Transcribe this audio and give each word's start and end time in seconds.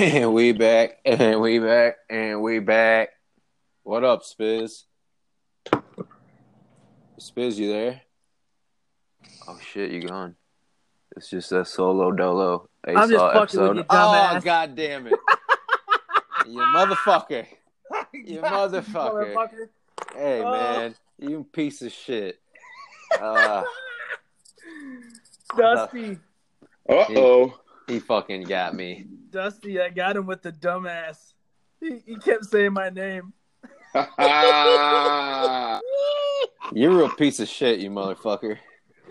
And 0.00 0.32
we 0.32 0.52
back, 0.52 0.96
and 1.04 1.40
we 1.42 1.58
back, 1.58 1.96
and 2.08 2.40
we 2.40 2.58
back. 2.58 3.10
What 3.82 4.02
up, 4.02 4.22
Spiz? 4.22 4.84
Spiz, 7.20 7.56
you 7.56 7.70
there? 7.70 8.00
Oh 9.46 9.58
shit, 9.60 9.90
you 9.90 10.00
gone? 10.00 10.36
It's 11.14 11.28
just 11.28 11.52
a 11.52 11.66
solo 11.66 12.12
dolo 12.12 12.70
I'm 12.86 13.10
just 13.10 13.12
ASAW 13.12 13.32
fucking 13.32 13.42
episode. 13.42 13.68
with 13.68 13.76
you, 13.76 13.84
oh 13.90 13.94
dumbass. 13.94 14.42
god 14.42 14.74
damn 14.74 15.06
it! 15.06 15.12
you 16.46 16.60
motherfucker! 16.60 17.46
You 18.14 18.40
motherfucker! 18.40 19.34
Motherfucker. 19.34 19.68
Hey 20.14 20.40
Oh. 20.40 20.50
man, 20.50 20.94
you 21.18 21.46
piece 21.52 21.82
of 21.82 21.92
shit. 21.92 22.40
Uh, 23.20 23.64
Dusty. 25.58 26.18
Uh 26.88 27.04
oh. 27.10 27.60
he 27.86 27.98
fucking 27.98 28.44
got 28.44 28.74
me. 28.74 29.04
Dusty, 29.30 29.80
I 29.80 29.88
got 29.90 30.16
him 30.16 30.26
with 30.26 30.42
the 30.42 30.52
dumbass. 30.52 31.34
He, 31.80 31.98
he 32.04 32.16
kept 32.16 32.44
saying 32.46 32.72
my 32.72 32.90
name. 32.90 33.32
You're 36.72 37.04
a 37.04 37.08
piece 37.16 37.40
of 37.40 37.48
shit, 37.48 37.80
you 37.80 37.90
motherfucker. 37.90 38.58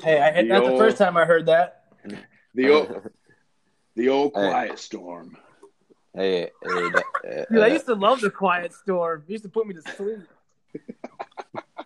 Hey, 0.02 0.22
I, 0.22 0.32
that's 0.48 0.68
the 0.68 0.78
first 0.78 0.98
time 0.98 1.18
I 1.18 1.26
heard 1.26 1.46
that. 1.48 1.84
the 2.56 2.70
old, 2.70 3.10
the 3.96 4.10
old 4.10 4.32
Hey. 4.36 4.50
quiet 4.50 4.80
storm. 4.80 5.36
Hey, 6.14 6.50
hey, 6.64 6.90
that- 7.24 7.48
Dude, 7.52 7.62
I 7.62 7.68
used 7.68 7.86
to 7.88 7.96
love 7.96 8.22
the 8.22 8.30
quiet 8.32 8.74
storm. 8.74 9.24
It 9.28 9.32
used 9.32 9.44
to 9.44 9.50
put 9.50 9.68
me 9.68 9.74
to 9.76 9.82
sleep. 9.82 10.20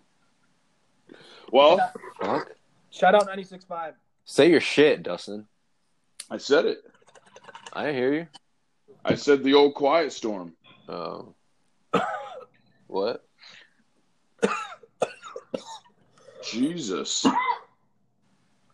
Well, 1.52 1.94
fuck? 2.20 2.50
Shout 2.90 3.14
out 3.14 3.28
96.5. 3.28 3.94
Say 4.26 4.50
your 4.50 4.60
shit, 4.60 5.04
Dustin. 5.04 5.46
I 6.32 6.38
said 6.38 6.66
it. 6.66 6.80
I 7.74 7.92
hear 7.92 8.14
you. 8.14 8.28
I 9.04 9.16
said 9.16 9.44
the 9.44 9.56
old 9.56 9.74
quiet 9.74 10.14
storm. 10.14 10.54
Oh. 10.88 11.34
what? 12.88 13.26
Jesus. 16.44 17.26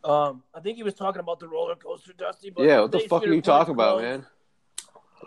Um, 0.04 0.44
I 0.54 0.60
think 0.60 0.78
he 0.78 0.84
was 0.84 0.94
talking 0.94 1.20
about 1.20 1.40
the 1.40 1.48
roller 1.48 1.76
coaster, 1.76 2.14
Dusty. 2.14 2.50
But 2.50 2.66
yeah, 2.66 2.82
what 2.82 2.92
the 2.92 3.00
fuck 3.00 3.24
are 3.24 3.34
you 3.34 3.42
talking 3.42 3.74
about, 3.74 4.00
close. 4.00 4.04
man? 4.04 4.26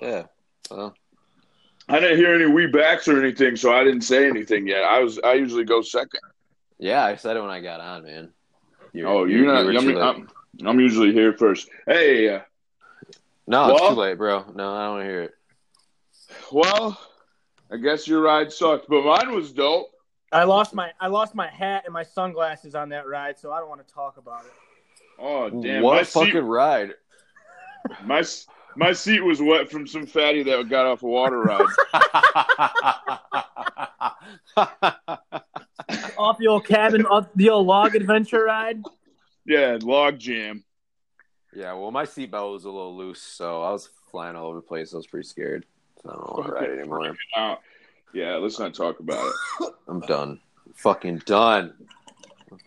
Yeah. 0.00 0.22
Well, 0.70 0.94
I 1.88 2.00
didn't 2.00 2.18
hear 2.18 2.34
any 2.34 2.46
wee 2.46 2.66
backs 2.66 3.08
or 3.08 3.22
anything, 3.22 3.56
so 3.56 3.72
I 3.72 3.84
didn't 3.84 4.02
say 4.02 4.28
anything 4.28 4.66
yet. 4.66 4.84
I 4.84 5.00
was 5.00 5.18
I 5.18 5.34
usually 5.34 5.64
go 5.64 5.82
second. 5.82 6.20
yeah, 6.78 7.04
I 7.04 7.16
said 7.16 7.36
it 7.36 7.40
when 7.40 7.50
I 7.50 7.60
got 7.60 7.80
on, 7.80 8.04
man. 8.04 8.32
You're, 8.92 9.08
Oh, 9.08 9.24
you're 9.24 9.46
not. 9.46 9.64
were 9.64 9.72
I'm, 9.72 9.80
too. 9.80 10.00
I'm, 10.00 10.28
I'm 10.66 10.80
usually 10.80 11.12
here 11.12 11.32
first. 11.32 11.68
Hey, 11.86 12.28
uh, 12.28 12.40
no, 13.46 13.70
it's 13.72 13.80
Well- 13.80 13.90
too 13.94 14.00
late, 14.00 14.18
bro. 14.18 14.44
No, 14.54 14.74
I 14.74 14.84
don't 14.84 14.90
want 14.94 15.02
to 15.02 15.08
hear 15.10 15.22
it. 15.22 15.34
well, 16.50 16.98
I 17.70 17.76
guess 17.76 18.06
your 18.06 18.20
ride 18.20 18.52
sucked, 18.52 18.88
but 18.88 19.04
mine 19.04 19.34
was 19.34 19.52
dope. 19.52 19.88
I 20.32 20.44
lost 20.44 20.74
my 20.74 20.90
I 20.98 21.08
lost 21.08 21.34
my 21.34 21.48
hat 21.48 21.82
and 21.84 21.92
my 21.92 22.02
sunglasses 22.02 22.74
on 22.74 22.88
that 22.90 23.06
ride, 23.06 23.38
so 23.38 23.52
I 23.52 23.58
don't 23.60 23.68
want 23.68 23.86
to 23.86 23.94
talk 23.94 24.16
about 24.16 24.44
it. 24.44 24.52
Oh 25.18 25.50
damn! 25.50 25.82
what 25.82 25.94
my 25.94 26.00
a 26.00 26.04
fucking 26.04 26.32
seat, 26.32 26.38
ride. 26.38 26.94
my 28.04 28.24
my 28.76 28.92
seat 28.92 29.20
was 29.20 29.42
wet 29.42 29.70
from 29.70 29.86
some 29.86 30.06
fatty 30.06 30.42
that 30.44 30.68
got 30.70 30.86
off 30.86 31.02
a 31.02 31.06
water 31.06 31.42
ride. 31.42 31.66
Off 36.16 36.38
the 36.38 36.46
old 36.46 36.64
cabin, 36.64 37.04
off 37.06 37.26
the 37.34 37.50
old 37.50 37.66
log 37.66 37.96
adventure 37.96 38.44
ride. 38.44 38.80
Yeah, 39.44 39.78
log 39.82 40.18
jam. 40.18 40.64
Yeah, 41.54 41.72
well, 41.74 41.90
my 41.90 42.04
seatbelt 42.04 42.52
was 42.52 42.64
a 42.64 42.70
little 42.70 42.96
loose, 42.96 43.22
so 43.22 43.62
I 43.62 43.72
was 43.72 43.88
flying 44.10 44.36
all 44.36 44.48
over 44.48 44.56
the 44.56 44.62
place. 44.62 44.94
I 44.94 44.96
was 44.96 45.06
pretty 45.06 45.26
scared. 45.26 45.66
So 46.02 46.10
I 46.10 46.12
don't 46.12 46.32
want 46.32 46.46
to 46.46 46.52
ride 46.52 46.78
anymore. 46.78 47.16
Uh, 47.36 47.56
yeah, 48.12 48.36
let's 48.36 48.58
not 48.58 48.74
talk 48.74 49.00
about 49.00 49.24
it. 49.60 49.74
I'm 49.88 50.00
done. 50.00 50.40
Fucking 50.74 51.22
done. 51.26 51.74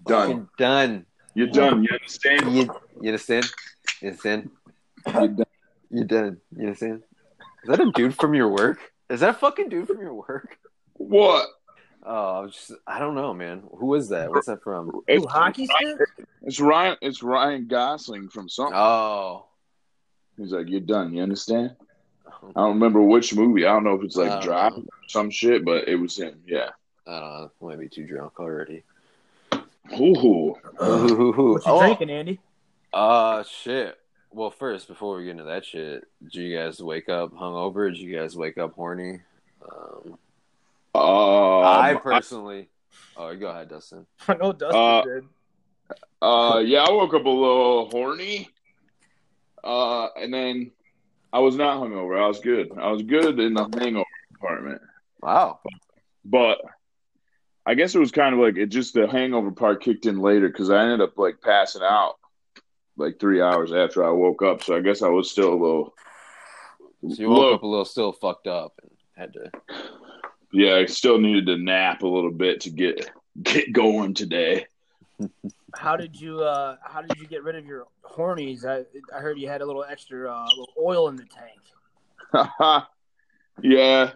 Done. 0.05 0.27
Fucking 0.27 0.49
done. 0.57 1.05
You're 1.33 1.47
done. 1.47 1.83
You 1.83 1.89
understand? 1.91 2.55
You, 2.55 2.61
you 3.01 3.09
understand? 3.09 3.45
You 4.01 4.07
understand? 4.09 4.49
You're 5.05 5.27
done. 5.27 5.45
You're 5.89 6.03
done? 6.05 6.37
You 6.55 6.63
understand? 6.63 7.03
Is 7.63 7.69
that 7.69 7.81
a 7.81 7.91
dude 7.91 8.15
from 8.15 8.33
your 8.33 8.49
work? 8.49 8.79
Is 9.09 9.19
that 9.19 9.29
a 9.29 9.33
fucking 9.33 9.69
dude 9.69 9.87
from 9.87 9.99
your 9.99 10.13
work? 10.13 10.57
What? 10.93 11.47
Oh, 12.07 12.37
I 12.37 12.39
was 12.41 12.53
just 12.53 12.71
I 12.85 12.99
don't 12.99 13.15
know, 13.15 13.33
man. 13.33 13.63
Who 13.77 13.95
is 13.95 14.09
that? 14.09 14.29
What's 14.29 14.45
that 14.47 14.61
from? 14.61 14.89
Ooh, 15.09 15.27
hockey 15.27 15.65
stick? 15.65 15.97
It's 16.43 16.59
Ryan. 16.59 16.97
It's 17.01 17.23
Ryan 17.23 17.67
Gosling 17.67 18.29
from 18.29 18.47
something. 18.47 18.75
Oh, 18.77 19.45
He's 20.37 20.51
like, 20.51 20.69
"You're 20.69 20.81
done." 20.81 21.13
You 21.13 21.23
understand? 21.23 21.75
I 22.27 22.51
don't 22.61 22.73
remember 22.75 23.01
which 23.01 23.33
movie. 23.33 23.65
I 23.65 23.73
don't 23.73 23.83
know 23.85 23.95
if 23.95 24.03
it's 24.03 24.15
like 24.17 24.29
Uh, 24.29 24.41
Drive 24.41 24.73
or 24.73 24.83
some 25.07 25.31
shit, 25.31 25.65
but 25.65 25.87
it 25.87 25.95
was 25.95 26.17
him. 26.19 26.39
Yeah. 26.45 26.69
I 27.07 27.19
don't 27.19 27.21
know. 27.21 27.51
I 27.61 27.65
might 27.65 27.79
be 27.79 27.89
too 27.89 28.05
drunk 28.05 28.39
already. 28.39 28.83
Ooh. 29.99 30.55
What 30.77 30.79
you 30.79 31.61
Oh, 31.65 31.79
drinking, 31.79 32.09
Andy? 32.09 32.39
Uh, 32.93 33.43
shit. 33.43 33.97
Well, 34.31 34.51
first, 34.51 34.87
before 34.87 35.17
we 35.17 35.23
get 35.25 35.31
into 35.31 35.43
that 35.45 35.65
shit, 35.65 36.03
did 36.23 36.35
you 36.35 36.55
guys 36.57 36.81
wake 36.83 37.07
up 37.09 37.33
hungover? 37.33 37.89
Did 37.89 37.99
you 37.99 38.15
guys 38.15 38.35
wake 38.35 38.57
up 38.57 38.73
horny? 38.73 39.21
Um, 39.63 40.17
Um, 40.95 41.65
I 41.65 41.93
personally. 41.95 42.69
Oh, 43.17 43.35
go 43.35 43.47
ahead, 43.47 43.69
Dustin. 43.69 44.05
I 44.27 44.35
know 44.35 44.51
Dusty 44.53 44.77
Uh, 44.77 45.01
did. 45.03 45.23
Uh, 46.21 46.61
yeah, 46.65 46.83
I 46.83 46.91
woke 46.91 47.13
up 47.13 47.25
a 47.25 47.29
little 47.29 47.89
horny. 47.89 48.49
Uh, 49.63 50.07
and 50.19 50.33
then 50.33 50.71
I 51.31 51.39
was 51.39 51.55
not 51.55 51.81
hungover. 51.81 52.21
I 52.21 52.27
was 52.27 52.39
good. 52.39 52.71
I 52.77 52.91
was 52.91 53.01
good 53.03 53.39
in 53.39 53.53
the 53.53 53.63
hangover 53.79 54.05
department. 54.31 54.81
Wow. 55.21 55.59
But 56.23 56.59
I 57.65 57.73
guess 57.75 57.95
it 57.95 57.99
was 57.99 58.11
kind 58.11 58.33
of 58.33 58.39
like 58.39 58.57
it 58.57 58.67
just 58.67 58.93
the 58.93 59.07
hangover 59.07 59.51
part 59.51 59.81
kicked 59.83 60.05
in 60.05 60.19
later 60.19 60.47
because 60.47 60.69
I 60.69 60.83
ended 60.83 61.01
up 61.01 61.17
like 61.17 61.41
passing 61.41 61.81
out 61.83 62.15
like 62.97 63.19
three 63.19 63.41
hours 63.41 63.73
after 63.73 64.03
I 64.03 64.09
woke 64.11 64.41
up. 64.43 64.63
So 64.63 64.75
I 64.75 64.81
guess 64.81 65.01
I 65.01 65.09
was 65.09 65.29
still 65.31 65.53
a 65.53 65.55
little. 65.61 65.93
So 67.09 67.21
you 67.21 67.29
woke 67.29 67.37
low. 67.39 67.53
up 67.55 67.63
a 67.63 67.67
little 67.67 67.85
still 67.85 68.11
fucked 68.13 68.47
up 68.47 68.79
and 68.81 68.91
had 69.15 69.33
to. 69.33 69.51
Yeah, 70.55 70.75
I 70.75 70.85
still 70.85 71.19
needed 71.19 71.45
to 71.47 71.57
nap 71.57 72.01
a 72.03 72.07
little 72.07 72.31
bit 72.31 72.61
to 72.61 72.69
get 72.69 73.11
get 73.43 73.73
going 73.73 74.13
today. 74.13 74.67
How 75.75 75.97
did 75.97 76.15
you 76.19 76.39
uh 76.41 76.77
how 76.81 77.01
did 77.01 77.19
you 77.19 77.27
get 77.27 77.43
rid 77.43 77.55
of 77.57 77.65
your 77.65 77.87
hornies? 78.03 78.63
I 78.65 78.85
I 79.13 79.19
heard 79.19 79.37
you 79.37 79.49
had 79.49 79.59
a 79.61 79.65
little 79.65 79.83
extra 79.83 80.31
uh, 80.31 80.45
little 80.49 80.69
oil 80.81 81.09
in 81.09 81.17
the 81.17 81.25
tank. 81.25 81.59
yeah, 83.61 84.11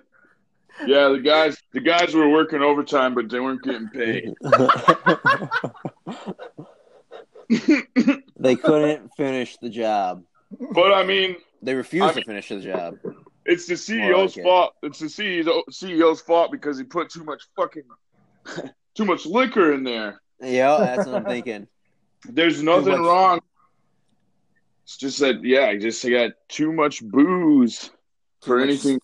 yeah. 0.87 1.09
The 1.09 1.21
guys, 1.23 1.57
the 1.73 1.81
guys 1.81 2.13
were 2.15 2.29
working 2.29 2.61
overtime, 2.61 3.13
but 3.15 3.29
they 3.29 3.41
weren't 3.41 3.61
getting 3.61 3.89
paid. 3.89 4.33
they 8.39 8.55
couldn't 8.55 9.09
finish 9.17 9.57
the 9.57 9.69
job. 9.69 10.23
But 10.73 10.93
I 10.93 11.03
mean, 11.03 11.35
They 11.61 11.73
refused 11.75 12.03
I 12.03 12.07
mean- 12.07 12.15
to 12.15 12.23
finish 12.25 12.47
the 12.49 12.61
job. 12.61 12.97
It's 13.45 13.65
the 13.67 13.73
CEO's 13.75 14.37
it. 14.37 14.43
fault. 14.43 14.73
It's 14.83 14.99
the 14.99 15.05
CEO, 15.07 15.61
CEO's 15.71 16.21
fault 16.21 16.51
because 16.51 16.77
he 16.77 16.83
put 16.83 17.09
too 17.09 17.23
much 17.23 17.43
fucking 17.55 17.83
too 18.95 19.05
much 19.05 19.25
liquor 19.25 19.73
in 19.73 19.83
there. 19.83 20.21
Yeah, 20.41 20.77
that's 20.79 21.05
what 21.07 21.15
I'm 21.15 21.25
thinking. 21.35 21.67
There's 22.25 22.61
nothing 22.63 23.01
wrong. 23.01 23.39
It's 24.83 24.97
just 24.97 25.19
that, 25.19 25.43
yeah, 25.43 25.65
I 25.65 25.77
just 25.77 26.07
got 26.07 26.31
too 26.47 26.71
much 26.73 27.01
booze 27.03 27.91
for 28.41 28.57
much- 28.57 28.67
anything. 28.69 28.99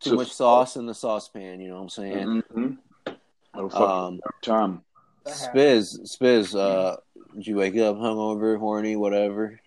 Too 0.00 0.10
to- 0.10 0.16
much 0.16 0.32
sauce 0.32 0.76
in 0.76 0.86
the 0.86 0.94
saucepan. 0.94 1.60
You 1.60 1.68
know 1.68 1.76
what 1.76 1.82
I'm 1.82 1.88
saying? 1.88 2.42
Mhm. 2.54 2.78
That'll 3.54 3.76
Um, 3.82 4.20
time. 4.42 4.82
Spiz, 5.26 6.00
Spiz, 6.02 6.58
uh, 6.58 6.96
did 7.34 7.46
you 7.46 7.54
wake 7.54 7.76
up 7.76 7.94
hungover, 7.96 8.58
horny, 8.58 8.96
whatever? 8.96 9.60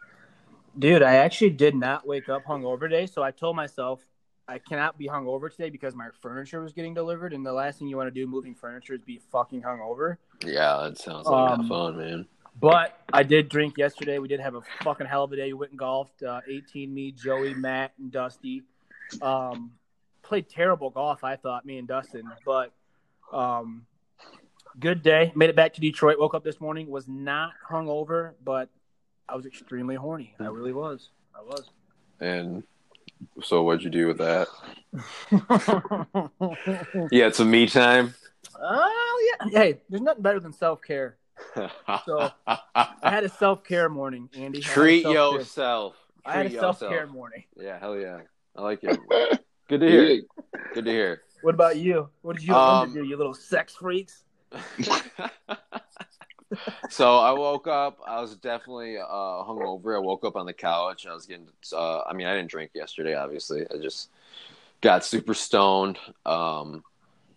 Dude, 0.77 1.03
I 1.03 1.15
actually 1.15 1.51
did 1.51 1.75
not 1.75 2.05
wake 2.05 2.27
up 2.29 2.45
hungover 2.45 2.81
today, 2.81 3.05
so 3.05 3.23
I 3.23 3.31
told 3.31 3.55
myself 3.55 4.01
I 4.47 4.59
cannot 4.59 4.97
be 4.97 5.07
hungover 5.07 5.49
today 5.49 5.69
because 5.69 5.95
my 5.95 6.09
furniture 6.21 6.61
was 6.61 6.73
getting 6.73 6.93
delivered, 6.93 7.33
and 7.33 7.45
the 7.45 7.53
last 7.53 7.79
thing 7.79 7.87
you 7.87 7.97
want 7.97 8.07
to 8.07 8.11
do 8.11 8.27
moving 8.27 8.53
furniture 8.53 8.93
is 8.93 9.01
be 9.01 9.19
fucking 9.31 9.61
hungover. 9.61 10.17
Yeah, 10.45 10.81
that 10.83 10.97
sounds 10.97 11.27
like 11.27 11.59
Um, 11.59 11.67
fun, 11.67 11.97
man. 11.97 12.25
But 12.59 12.99
I 13.11 13.23
did 13.23 13.49
drink 13.49 13.77
yesterday. 13.77 14.19
We 14.19 14.27
did 14.27 14.39
have 14.39 14.55
a 14.55 14.61
fucking 14.83 15.07
hell 15.07 15.23
of 15.23 15.31
a 15.31 15.35
day. 15.35 15.47
We 15.47 15.53
went 15.53 15.71
and 15.71 15.79
golfed. 15.79 16.23
Uh, 16.23 16.41
18, 16.47 16.93
me, 16.93 17.11
Joey, 17.11 17.53
Matt, 17.53 17.93
and 17.97 18.11
Dusty. 18.11 18.63
Um, 19.21 19.71
played 20.23 20.49
terrible 20.49 20.89
golf, 20.89 21.23
I 21.23 21.35
thought, 21.35 21.65
me 21.65 21.77
and 21.77 21.87
Dustin. 21.87 22.23
But 22.45 22.71
um, 23.33 23.85
good 24.79 25.03
day. 25.03 25.31
Made 25.35 25.49
it 25.49 25.55
back 25.55 25.73
to 25.73 25.81
Detroit. 25.81 26.17
Woke 26.19 26.33
up 26.33 26.43
this 26.43 26.61
morning. 26.61 26.89
Was 26.89 27.07
not 27.07 27.51
hungover, 27.69 28.33
but 28.43 28.69
I 29.27 29.35
was 29.35 29.45
extremely 29.45 29.95
horny. 29.95 30.33
I 30.39 30.45
really 30.47 30.73
was. 30.73 31.09
I 31.35 31.41
was. 31.41 31.69
And 32.19 32.63
so, 33.43 33.63
what'd 33.63 33.83
you 33.83 33.89
do 33.89 34.07
with 34.07 34.17
that? 34.19 34.47
yeah, 37.11 37.27
it's 37.27 37.39
a 37.39 37.45
me 37.45 37.67
time. 37.67 38.13
Oh 38.59 39.35
yeah. 39.41 39.49
Hey, 39.51 39.81
there's 39.89 40.01
nothing 40.01 40.21
better 40.23 40.39
than 40.39 40.53
self 40.53 40.81
care. 40.81 41.17
So 42.05 42.29
I 42.47 42.87
had 43.03 43.23
a 43.25 43.29
self 43.29 43.63
care 43.63 43.89
morning, 43.89 44.29
Andy. 44.35 44.59
I 44.63 44.65
had 44.65 44.73
Treat 44.73 45.03
self-care- 45.03 45.39
yourself. 45.39 45.95
I 46.25 46.33
had 46.33 46.45
a 46.47 46.51
self 46.51 46.79
care 46.79 47.07
morning. 47.07 47.43
Yeah, 47.57 47.77
hell 47.79 47.97
yeah. 47.97 48.19
I 48.55 48.61
like 48.61 48.79
it. 48.83 48.97
Good 49.67 49.81
to 49.81 49.87
hear. 49.89 50.21
Good 50.73 50.85
to 50.85 50.91
hear. 50.91 51.21
What 51.41 51.53
about 51.55 51.77
you? 51.77 52.09
What 52.21 52.37
did 52.37 52.45
you 52.47 52.55
Um, 52.55 52.93
do, 52.93 53.03
you 53.03 53.17
little 53.17 53.33
sex 53.33 53.75
freaks? 53.75 54.23
so 56.89 57.17
I 57.17 57.31
woke 57.31 57.67
up. 57.67 57.99
I 58.05 58.21
was 58.21 58.35
definitely 58.35 58.97
uh, 58.97 59.03
hungover. 59.43 59.95
I 59.95 59.99
woke 59.99 60.23
up 60.25 60.35
on 60.35 60.45
the 60.45 60.53
couch. 60.53 61.05
I 61.05 61.13
was 61.13 61.25
getting. 61.25 61.47
Uh, 61.73 62.01
I 62.01 62.13
mean, 62.13 62.27
I 62.27 62.35
didn't 62.35 62.51
drink 62.51 62.71
yesterday. 62.73 63.15
Obviously, 63.15 63.65
I 63.73 63.77
just 63.77 64.09
got 64.81 65.05
super 65.05 65.33
stoned. 65.33 65.97
Um, 66.25 66.83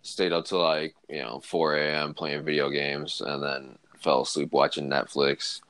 stayed 0.03 0.33
up 0.33 0.45
till 0.45 0.63
like 0.63 0.95
you 1.09 1.21
know 1.21 1.41
4 1.45 1.77
a.m. 1.77 2.15
playing 2.15 2.45
video 2.45 2.71
games, 2.71 3.21
and 3.21 3.43
then 3.43 3.79
fell 3.99 4.23
asleep 4.23 4.53
watching 4.53 4.89
Netflix. 4.89 5.61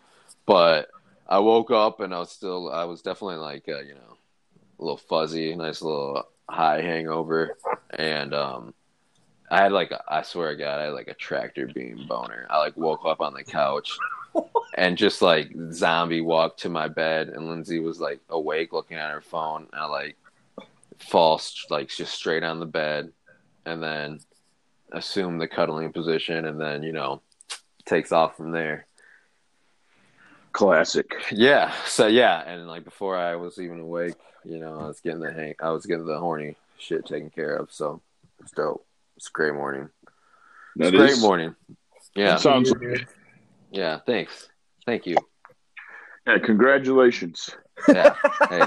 But 0.46 0.88
I 1.29 1.38
woke 1.38 1.70
up 1.70 2.00
and 2.00 2.14
I 2.14 2.19
was 2.19 2.31
still. 2.31 2.70
I 2.70 2.85
was 2.85 3.02
definitely 3.02 3.37
like 3.37 3.69
uh, 3.69 3.81
you 3.81 3.94
know 3.94 4.17
a 4.79 4.82
little 4.82 4.96
fuzzy, 4.96 5.55
nice 5.55 5.82
little 5.82 6.29
high 6.49 6.81
hangover, 6.81 7.56
and 7.90 8.35
um, 8.35 8.75
I 9.50 9.62
had 9.62 9.73
like 9.73 9.91
a, 9.91 10.03
I 10.09 10.23
swear 10.23 10.50
to 10.50 10.56
God, 10.56 10.81
I 10.81 10.85
had 10.85 10.95
like 10.95 11.09
a 11.09 11.15
tractor 11.15 11.67
beam 11.67 12.06
boner. 12.09 12.47
I 12.50 12.59
like 12.59 12.77
woke 12.77 13.05
up 13.06 13.21
on 13.21 13.35
the 13.35 13.45
couch 13.45 13.97
and 14.75 14.99
just 14.99 15.23
like 15.23 15.50
zombie 15.73 16.21
walked 16.21 16.61
to 16.61 16.69
my 16.69 16.89
bed, 16.89 17.29
and 17.29 17.49
Lindsay 17.49 17.81
was 17.81 18.00
like 18.00 18.21
awake 18.29 18.73
looking 18.73 18.99
at 18.99 19.11
her 19.11 19.21
phone. 19.21 19.67
And 19.73 19.81
I 19.81 19.87
like 19.87 20.17
fall 20.99 21.41
like 21.71 21.89
just 21.89 22.15
straight 22.15 22.43
on 22.43 22.61
the 22.61 22.67
bed, 22.67 23.12
and 23.65 23.83
then 23.83 24.21
assume 24.93 25.39
the 25.39 25.49
cuddling 25.49 25.93
position, 25.93 26.45
and 26.47 26.61
then 26.61 26.83
you 26.83 26.93
know 26.93 27.23
takes 27.87 28.12
off 28.12 28.37
from 28.37 28.50
there. 28.50 28.87
Classic. 30.53 31.11
Yeah. 31.31 31.73
So 31.87 32.06
yeah, 32.06 32.43
and 32.47 32.69
like 32.69 32.85
before 32.85 33.17
I 33.17 33.37
was 33.37 33.59
even 33.59 33.81
awake, 33.81 34.17
you 34.45 34.59
know, 34.59 34.79
I 34.79 34.87
was 34.87 35.00
getting 35.00 35.21
the 35.21 35.33
hang, 35.33 35.55
I 35.61 35.71
was 35.71 35.87
getting 35.87 36.06
the 36.06 36.19
horny 36.19 36.56
shit 36.79 37.06
taken 37.06 37.31
care 37.31 37.56
of. 37.56 37.73
So 37.73 38.00
it's 38.41 38.53
dope. 38.53 38.85
It's 39.19 39.26
a 39.26 39.32
great 39.32 39.53
morning. 39.53 39.88
That 40.76 40.87
It's 40.87 40.94
a 40.94 40.97
great 40.97 41.11
is- 41.11 41.20
morning. 41.20 41.56
Yeah. 42.15 42.31
that 42.31 42.41
sounds. 42.41 42.73
Yeah. 43.73 43.99
Thanks. 44.06 44.49
Thank 44.87 45.06
you. 45.06 45.17
Yeah, 46.25 46.38
congratulations. 46.38 47.50
Yeah. 47.88 48.15
Hey. 48.49 48.65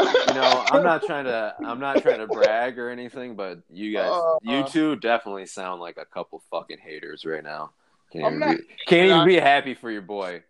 you 0.00 0.34
know, 0.34 0.64
I'm 0.70 0.84
not 0.84 1.02
trying 1.04 1.24
to 1.24 1.56
I'm 1.64 1.80
not 1.80 2.02
trying 2.02 2.18
to 2.20 2.28
brag 2.28 2.78
or 2.78 2.88
anything, 2.88 3.34
but 3.34 3.58
you 3.68 3.92
guys 3.92 4.12
Uh, 4.12 4.36
you 4.42 4.64
two 4.68 4.94
definitely 4.96 5.46
sound 5.46 5.80
like 5.80 5.96
a 5.96 6.04
couple 6.04 6.40
fucking 6.52 6.78
haters 6.78 7.24
right 7.24 7.42
now. 7.42 7.72
Can't 8.12 8.24
I'm 8.26 8.34
even, 8.36 8.48
not- 8.48 8.56
be, 8.58 8.64
can't 8.86 9.06
even 9.06 9.16
not- 9.18 9.26
be 9.26 9.36
happy 9.40 9.74
for 9.74 9.90
your 9.90 10.02
boy. 10.02 10.44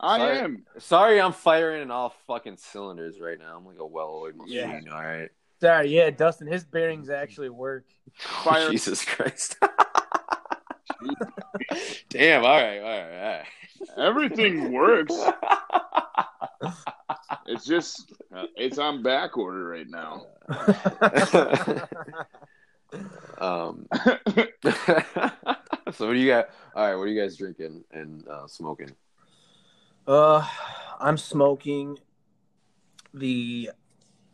I 0.00 0.18
Sorry. 0.18 0.38
am. 0.38 0.64
Sorry, 0.78 1.20
I'm 1.20 1.32
firing 1.32 1.82
in 1.82 1.90
all 1.90 2.14
fucking 2.28 2.56
cylinders 2.58 3.20
right 3.20 3.38
now. 3.38 3.56
I'm 3.56 3.66
like 3.66 3.78
a 3.80 3.86
well-oiled 3.86 4.36
machine. 4.36 4.82
Yeah. 4.86 4.92
All 4.94 5.02
right. 5.02 5.28
Sorry, 5.60 5.88
yeah, 5.88 6.10
Dustin, 6.10 6.46
his 6.46 6.64
bearings 6.64 7.10
actually 7.10 7.50
work. 7.50 7.84
Fire- 8.14 8.70
Jesus 8.70 9.04
Christ. 9.04 9.56
Damn. 12.08 12.44
All 12.44 12.50
right. 12.50 12.78
All 12.78 13.08
right. 13.08 13.44
Everything 13.96 14.72
works. 14.72 15.14
It's 17.46 17.64
just 17.64 18.12
uh, 18.34 18.44
it's 18.56 18.76
on 18.78 19.02
back 19.02 19.38
order 19.38 19.68
right 19.68 19.86
now. 19.88 20.26
Um. 23.38 23.86
so 25.92 26.06
what 26.06 26.12
do 26.12 26.18
you 26.18 26.28
got? 26.28 26.50
All 26.74 26.86
right. 26.86 26.94
What 26.94 27.04
are 27.04 27.06
you 27.06 27.20
guys 27.20 27.36
drinking 27.36 27.84
and 27.92 28.26
uh, 28.28 28.46
smoking? 28.46 28.90
Uh, 30.06 30.46
I'm 31.00 31.16
smoking 31.16 31.98
the 33.14 33.70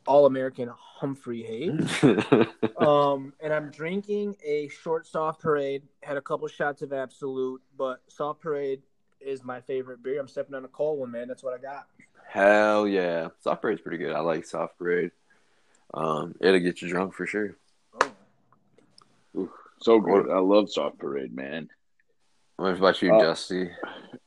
All 0.07 0.27
American 0.27 0.71
Humphrey 0.77 1.43
Hayes. 1.43 2.03
um, 2.79 3.33
and 3.41 3.53
I'm 3.53 3.71
drinking 3.71 4.37
a 4.45 4.69
short 4.69 5.07
soft 5.07 5.41
parade. 5.41 5.83
Had 6.03 6.17
a 6.17 6.23
couple 6.23 6.47
shots 6.49 6.83
of 6.83 6.93
Absolut, 6.93 7.61
but 7.77 8.01
soft 8.09 8.41
parade 8.41 8.83
is 9.21 9.43
my 9.43 9.61
favorite 9.61 10.03
beer. 10.03 10.21
I'm 10.21 10.29
stepping 10.29 10.55
on 10.55 10.65
a 10.65 10.69
cold 10.69 11.01
one, 11.01 11.11
man. 11.11 11.29
That's 11.29 11.43
what 11.43 11.55
I 11.55 11.59
got. 11.59 11.87
Hell 12.29 12.87
yeah. 12.87 13.29
Soft 13.41 13.63
parade's 13.63 13.81
pretty 13.81 13.99
good. 13.99 14.13
I 14.13 14.21
like 14.21 14.45
soft 14.45 14.79
parade. 14.79 15.11
Um, 15.95 16.35
it'll 16.41 16.61
get 16.61 16.83
you 16.83 16.89
drunk 16.89 17.15
for 17.15 17.27
sure. 17.27 17.57
So 19.81 20.01
good. 20.01 20.31
I 20.31 20.39
love 20.39 20.71
Soft 20.71 20.99
Parade, 20.99 21.35
man. 21.35 21.69
What 22.57 22.77
about 22.79 23.03
you, 23.03 23.15
Uh, 23.15 23.21
Dusty? 23.21 23.71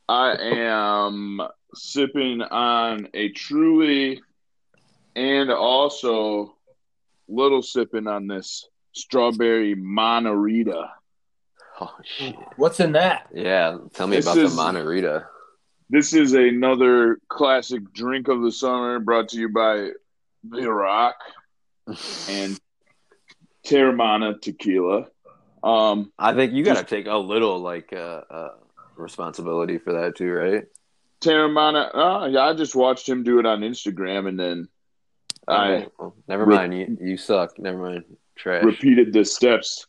I 0.08 0.36
am 0.38 1.40
sipping 1.74 2.42
on 2.42 3.08
a 3.12 3.30
truly 3.30 4.22
and 5.18 5.50
also 5.50 6.54
little 7.28 7.60
sipping 7.62 8.06
on 8.06 8.26
this 8.28 8.66
strawberry 8.92 9.74
Monterita. 9.74 10.90
Oh 11.80 11.94
shit. 12.04 12.36
What's 12.56 12.78
in 12.80 12.92
that? 12.92 13.28
Yeah, 13.34 13.78
tell 13.94 14.06
me 14.06 14.16
This 14.16 14.26
about 14.26 14.38
is- 14.38 14.54
the 14.56 14.62
Monterita. 14.62 15.26
This 15.90 16.12
is 16.12 16.34
another 16.34 17.18
classic 17.28 17.92
drink 17.94 18.28
of 18.28 18.42
the 18.42 18.52
summer 18.52 18.98
brought 19.00 19.28
to 19.30 19.38
you 19.38 19.48
by 19.48 19.90
The 20.46 20.70
Rock 20.72 21.14
and 22.28 22.60
Teremana 23.66 24.38
Tequila. 24.40 25.06
Um, 25.62 26.12
I 26.18 26.34
think 26.34 26.52
you 26.52 26.62
got 26.62 26.76
to 26.76 26.84
take 26.84 27.06
a 27.06 27.16
little 27.16 27.58
like 27.60 27.92
uh, 27.94 28.20
uh, 28.30 28.50
responsibility 28.96 29.78
for 29.78 29.94
that 29.94 30.14
too, 30.16 30.30
right? 30.30 30.64
Teremana, 31.22 31.90
uh, 31.94 32.26
yeah, 32.26 32.42
I 32.42 32.52
just 32.54 32.76
watched 32.76 33.08
him 33.08 33.24
do 33.24 33.38
it 33.38 33.46
on 33.46 33.60
Instagram 33.62 34.28
and 34.28 34.38
then 34.38 34.68
I 35.46 35.86
well, 35.98 36.14
never 36.26 36.44
Re- 36.44 36.56
mind. 36.56 36.74
You 36.74 36.98
you 37.00 37.16
suck. 37.16 37.58
Never 37.58 37.78
mind. 37.78 38.04
Trash. 38.36 38.64
repeated 38.64 39.12
the 39.12 39.24
steps. 39.24 39.86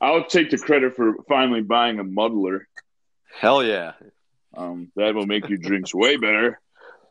I'll 0.00 0.24
take 0.24 0.50
the 0.50 0.58
credit 0.58 0.94
for 0.96 1.16
finally 1.28 1.60
buying 1.60 1.98
a 1.98 2.04
muddler. 2.04 2.66
Hell 3.38 3.62
yeah. 3.62 3.92
Um, 4.56 4.90
that 4.96 5.14
will 5.14 5.26
make 5.26 5.48
your 5.48 5.58
drinks 5.58 5.94
way 5.94 6.16
better. 6.16 6.60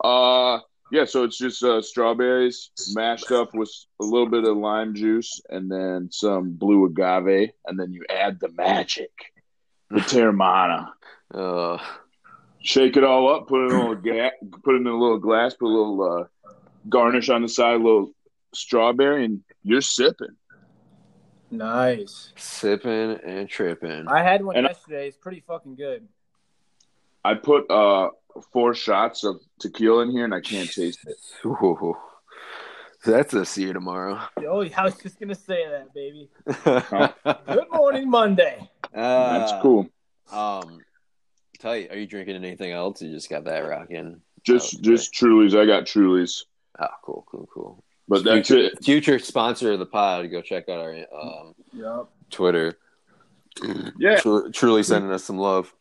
Uh, 0.04 0.60
yeah, 0.92 1.06
so 1.06 1.24
it's 1.24 1.38
just 1.38 1.64
uh, 1.64 1.82
strawberries 1.82 2.72
mashed 2.94 3.32
up 3.32 3.54
with 3.54 3.72
a 4.02 4.04
little 4.04 4.28
bit 4.30 4.44
of 4.46 4.58
lime 4.58 4.96
juice 4.96 5.40
and 5.50 5.72
then 5.72 6.10
some 6.12 6.54
blue 6.54 6.86
agave, 6.86 7.52
and 7.68 7.80
then 7.80 7.94
you 7.94 8.06
add 8.10 8.40
the 8.40 8.50
magic, 8.50 9.12
the 9.92 10.00
Teremana. 10.00 10.90
Uh, 11.34 11.78
Shake 12.62 12.98
it 12.98 13.06
all 13.06 13.34
up, 13.34 13.48
put 13.48 13.62
it 13.62 13.72
in 13.72 13.78
a 13.78 13.80
little 13.80 13.96
ga- 13.96 14.32
put 14.64 14.76
it 14.76 14.82
in 14.82 14.88
a 14.88 14.98
little 15.00 15.18
glass, 15.18 15.54
put 15.54 15.68
a 15.68 15.70
little 15.70 16.02
uh, 16.02 16.24
garnish 16.88 17.30
on 17.30 17.42
the 17.42 17.50
side, 17.50 17.76
a 17.76 17.84
little 17.84 18.12
strawberry, 18.54 19.26
and 19.26 19.42
you're 19.64 19.82
sipping. 19.82 20.36
Nice. 21.52 22.32
sipping 22.36 23.20
and 23.26 23.50
tripping. 23.50 24.08
I 24.08 24.22
had 24.22 24.44
one 24.44 24.56
And- 24.56 24.68
yesterday. 24.68 25.08
It's 25.08 25.18
pretty 25.18 25.44
fucking 25.48 25.76
good. 25.76 26.08
I 27.26 27.34
put 27.34 27.70
uh, 27.70 28.10
four 28.54 28.74
shots 28.74 29.24
of 29.24 29.42
tequila 29.60 30.04
in 30.04 30.12
here, 30.12 30.26
and 30.26 30.34
I 30.34 30.40
can't 30.42 30.72
taste 30.72 31.00
it. 31.08 31.18
Ooh. 31.46 31.98
That's 33.06 33.34
a 33.34 33.46
see 33.46 33.64
you 33.64 33.74
tomorrow. 33.74 34.20
Oh, 34.46 34.62
I 34.76 34.84
was 34.84 34.98
just 34.98 35.20
gonna 35.20 35.34
say 35.36 35.66
that, 35.70 35.94
baby. 35.94 36.30
Good 36.66 37.72
morning, 37.72 38.10
Monday. 38.10 38.70
That's 38.94 39.54
cool. 39.62 39.88
Um, 40.32 40.80
tell 41.60 41.78
you, 41.78 41.88
are 41.90 41.98
you 41.98 42.06
drinking 42.08 42.36
anything 42.36 42.72
else? 42.72 43.02
You 43.02 43.10
just 43.12 43.30
got 43.30 43.46
that 43.46 43.60
rocking. 43.60 44.20
Just 44.44 44.76
Okay. 44.76 44.84
just 44.84 45.14
Trulies. 45.14 45.58
I 45.58 45.66
got 45.66 45.86
Trulies, 45.86 46.44
Oh, 46.80 46.88
cool, 47.04 47.26
cool, 47.30 47.50
cool. 47.54 47.84
but 48.08 48.24
that's 48.24 48.48
future, 48.48 48.66
it. 48.74 48.84
Future 48.84 49.20
sponsor 49.20 49.74
of 49.74 49.80
the 49.80 49.86
pod. 49.86 50.30
Go 50.32 50.42
check 50.42 50.70
out 50.70 50.80
our 50.80 50.94
um, 51.14 51.56
Yep. 51.74 52.06
Twitter. 52.30 52.78
Yeah, 53.98 54.18
Tru- 54.18 54.52
truly 54.52 54.84
sending 54.84 55.12
us 55.12 55.24
some 55.24 55.38
love. 55.38 55.74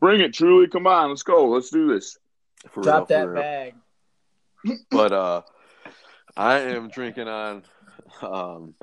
bring 0.00 0.20
it, 0.20 0.34
Truly. 0.34 0.66
Come 0.68 0.86
on, 0.86 1.10
let's 1.10 1.22
go. 1.22 1.48
Let's 1.50 1.70
do 1.70 1.86
this. 1.94 2.18
For 2.70 2.82
Drop 2.82 3.08
real, 3.10 3.18
that 3.18 3.28
real. 3.28 3.42
bag. 3.42 3.74
But 4.90 5.12
uh, 5.12 5.42
I 6.36 6.60
am 6.60 6.88
drinking 6.88 7.28
on. 7.28 7.62
Um, 8.22 8.74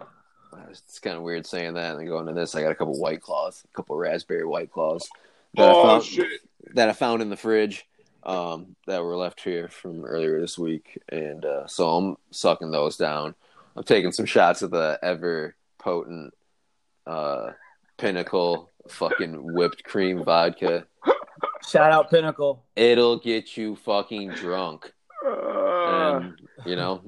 it's 0.69 0.99
kind 0.99 1.17
of 1.17 1.23
weird 1.23 1.45
saying 1.45 1.73
that 1.73 1.91
and 1.91 1.99
then 1.99 2.07
going 2.07 2.27
to 2.27 2.33
this. 2.33 2.55
I 2.55 2.61
got 2.61 2.71
a 2.71 2.75
couple 2.75 2.97
white 2.99 3.21
claws, 3.21 3.63
a 3.65 3.75
couple 3.75 3.95
raspberry 3.97 4.45
white 4.45 4.71
claws 4.71 5.09
that, 5.55 5.69
I 5.69 5.73
Oh 5.73 5.83
found, 5.83 6.03
shit! 6.03 6.27
that 6.75 6.87
I 6.89 6.93
found 6.93 7.21
in 7.21 7.29
the 7.29 7.35
fridge 7.37 7.85
um, 8.23 8.75
that 8.87 9.03
were 9.03 9.17
left 9.17 9.41
here 9.41 9.67
from 9.67 10.05
earlier 10.05 10.39
this 10.39 10.57
week, 10.57 10.99
and 11.09 11.43
uh, 11.45 11.67
so 11.67 11.89
I'm 11.89 12.17
sucking 12.31 12.71
those 12.71 12.97
down. 12.97 13.35
I'm 13.75 13.83
taking 13.83 14.11
some 14.11 14.25
shots 14.25 14.61
of 14.61 14.71
the 14.71 14.99
ever 15.01 15.55
potent 15.79 16.33
uh, 17.07 17.51
Pinnacle 17.97 18.69
fucking 18.89 19.53
whipped 19.53 19.83
cream 19.83 20.23
vodka. 20.23 20.85
Shout 21.67 21.91
out 21.91 22.09
Pinnacle. 22.09 22.63
It'll 22.75 23.19
get 23.19 23.55
you 23.57 23.75
fucking 23.75 24.31
drunk. 24.31 24.91
And 25.23 26.39
you 26.65 26.75
know 26.75 27.01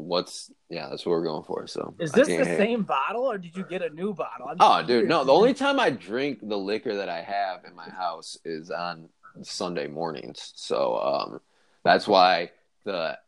what's 0.00 0.50
yeah 0.68 0.88
that's 0.88 1.04
what 1.04 1.12
we're 1.12 1.24
going 1.24 1.44
for 1.44 1.66
so 1.66 1.94
Is 1.98 2.10
this 2.12 2.28
the 2.28 2.44
same 2.44 2.82
bottle, 2.82 3.22
or 3.22 3.38
did 3.38 3.54
you 3.56 3.64
get 3.64 3.82
a 3.82 3.90
new 3.90 4.14
bottle? 4.14 4.48
Oh 4.58 4.78
just 4.78 4.88
dude 4.88 5.08
no 5.08 5.24
the 5.24 5.32
only 5.32 5.54
time 5.64 5.78
i 5.78 5.90
drink 5.90 6.40
the 6.42 6.56
liquor 6.56 6.96
that 6.96 7.08
i 7.08 7.20
have 7.20 7.64
in 7.64 7.74
my 7.74 7.88
house 7.88 8.38
is 8.44 8.70
on 8.70 9.08
sunday 9.42 9.86
mornings 9.86 10.52
so 10.56 11.00
um 11.00 11.40
That's 11.82 12.06
why 12.06 12.50
the 12.84 13.18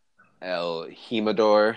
El 0.40 0.88
Jimador 0.88 1.76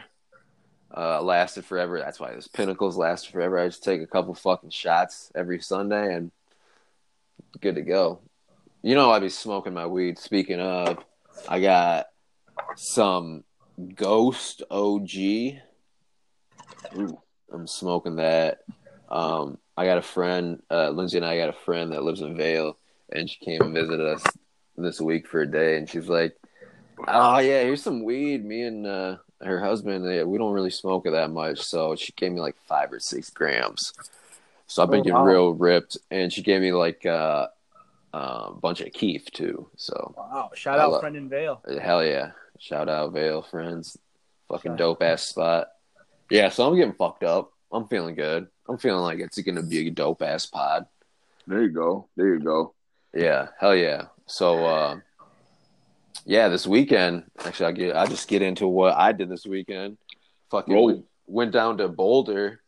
uh, 0.96 1.22
lasted 1.22 1.66
forever. 1.66 2.00
That's 2.00 2.20
why 2.20 2.34
this 2.34 2.48
Pinnacles 2.48 2.98
lasted 2.98 3.32
forever. 3.32 3.60
I 3.60 3.68
just 3.68 3.84
take 3.84 4.02
a 4.02 4.08
couple 4.08 4.34
fucking 4.34 4.72
shots 4.72 5.32
every 5.36 5.62
Sunday 5.62 6.14
and 6.14 6.32
good 7.62 7.76
to 7.76 7.82
go. 7.82 8.20
You 8.82 8.96
know, 8.96 9.12
I 9.12 9.20
be 9.20 9.30
smoking 9.30 9.74
my 9.74 9.86
weed. 9.88 10.20
Speaking 10.20 10.60
of, 10.60 11.04
I 11.48 11.60
got 11.60 12.08
some 12.76 13.44
Ghost 13.96 14.64
OG. 14.70 15.16
Ooh. 16.98 17.20
I'm 17.54 17.68
smoking 17.68 18.18
that. 18.18 18.60
Um, 19.10 19.60
I 19.78 19.86
got 19.86 19.98
a 19.98 20.02
friend, 20.02 20.62
uh, 20.70 20.90
Lindsay 20.90 21.18
and 21.18 21.26
I 21.26 21.38
got 21.38 21.50
a 21.50 21.54
friend 21.54 21.94
that 21.94 22.04
lives 22.04 22.22
in 22.22 22.36
Vail, 22.36 22.78
and 23.12 23.30
she 23.30 23.38
came 23.44 23.62
and 23.62 23.74
visited 23.74 24.06
us 24.06 24.24
this 24.78 25.00
week 25.00 25.28
for 25.28 25.42
a 25.42 25.48
day, 25.52 25.78
and 25.78 25.90
she's 25.90 26.08
like, 26.10 26.36
"Oh 27.08 27.40
yeah, 27.40 27.62
here's 27.64 27.84
some 27.84 28.04
weed." 28.04 28.44
Me 28.46 28.64
and 28.64 28.86
uh, 28.86 29.18
her 29.42 29.60
husband, 29.60 30.06
yeah, 30.12 30.24
we 30.24 30.38
don't 30.38 30.54
really 30.54 30.70
smoke 30.70 31.06
it 31.06 31.12
that 31.12 31.32
much, 31.32 31.62
so 31.62 31.96
she 31.96 32.12
gave 32.14 32.32
me 32.32 32.40
like 32.42 32.56
five 32.68 32.92
or 32.92 33.00
six 33.00 33.30
grams. 33.30 33.94
So 34.68 34.82
I've 34.84 34.90
been 34.90 35.02
Oh, 35.02 35.04
getting 35.04 35.20
wow. 35.20 35.26
real 35.26 35.54
ripped, 35.54 35.98
and 36.10 36.32
she 36.34 36.42
gave 36.42 36.62
me 36.62 36.74
like 36.74 37.06
uh, 37.06 37.48
a 38.14 38.52
bunch 38.54 38.82
of 38.82 38.92
kief 38.94 39.26
too. 39.32 39.70
So 39.78 40.14
Wow! 40.18 40.52
Shout 40.56 40.80
I 40.80 40.84
out 40.84 40.92
love- 40.92 41.02
Brendan 41.02 41.30
Vale. 41.30 41.62
hell 41.82 42.04
yeah, 42.04 42.32
shout 42.60 42.90
out 42.90 43.14
Vail 43.14 43.42
friends, 43.44 43.98
fucking 44.50 44.72
Shout 44.72 44.78
dope 44.78 45.04
ass 45.04 45.24
spot. 45.24 45.68
Yeah, 46.32 46.50
so 46.50 46.68
I'm 46.68 46.76
getting 46.76 46.94
fucked 46.94 47.24
up. 47.24 47.52
I'm 47.72 47.88
feeling 47.88 48.16
good. 48.16 48.48
I'm 48.68 48.78
feeling 48.80 49.04
like 49.04 49.20
it's 49.20 49.40
gonna 49.42 49.62
be 49.62 49.88
a 49.88 49.92
dope 49.92 50.22
ass 50.24 50.48
pod. 50.48 50.88
There 51.46 51.62
you 51.62 51.70
go. 51.70 52.08
There 52.16 52.34
you 52.34 52.40
go. 52.40 52.74
Yeah, 53.16 53.48
hell 53.60 53.76
yeah. 53.76 54.08
So 54.28 54.66
uh 54.66 54.98
yeah, 56.26 56.50
this 56.50 56.66
weekend 56.68 57.24
actually 57.46 57.68
I 57.68 57.72
get 57.72 57.96
I 57.96 58.06
just 58.08 58.28
get 58.28 58.42
into 58.42 58.68
what 58.68 58.96
I 58.96 59.12
did 59.12 59.30
this 59.30 59.46
weekend. 59.46 59.98
Fucking 60.52 60.84
went, 60.84 61.06
went 61.28 61.52
down 61.52 61.78
to 61.78 61.88
Boulder. 61.88 62.62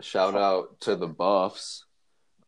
Shout 0.00 0.34
out 0.34 0.80
to 0.80 0.96
the 0.96 1.06
Buffs. 1.08 1.84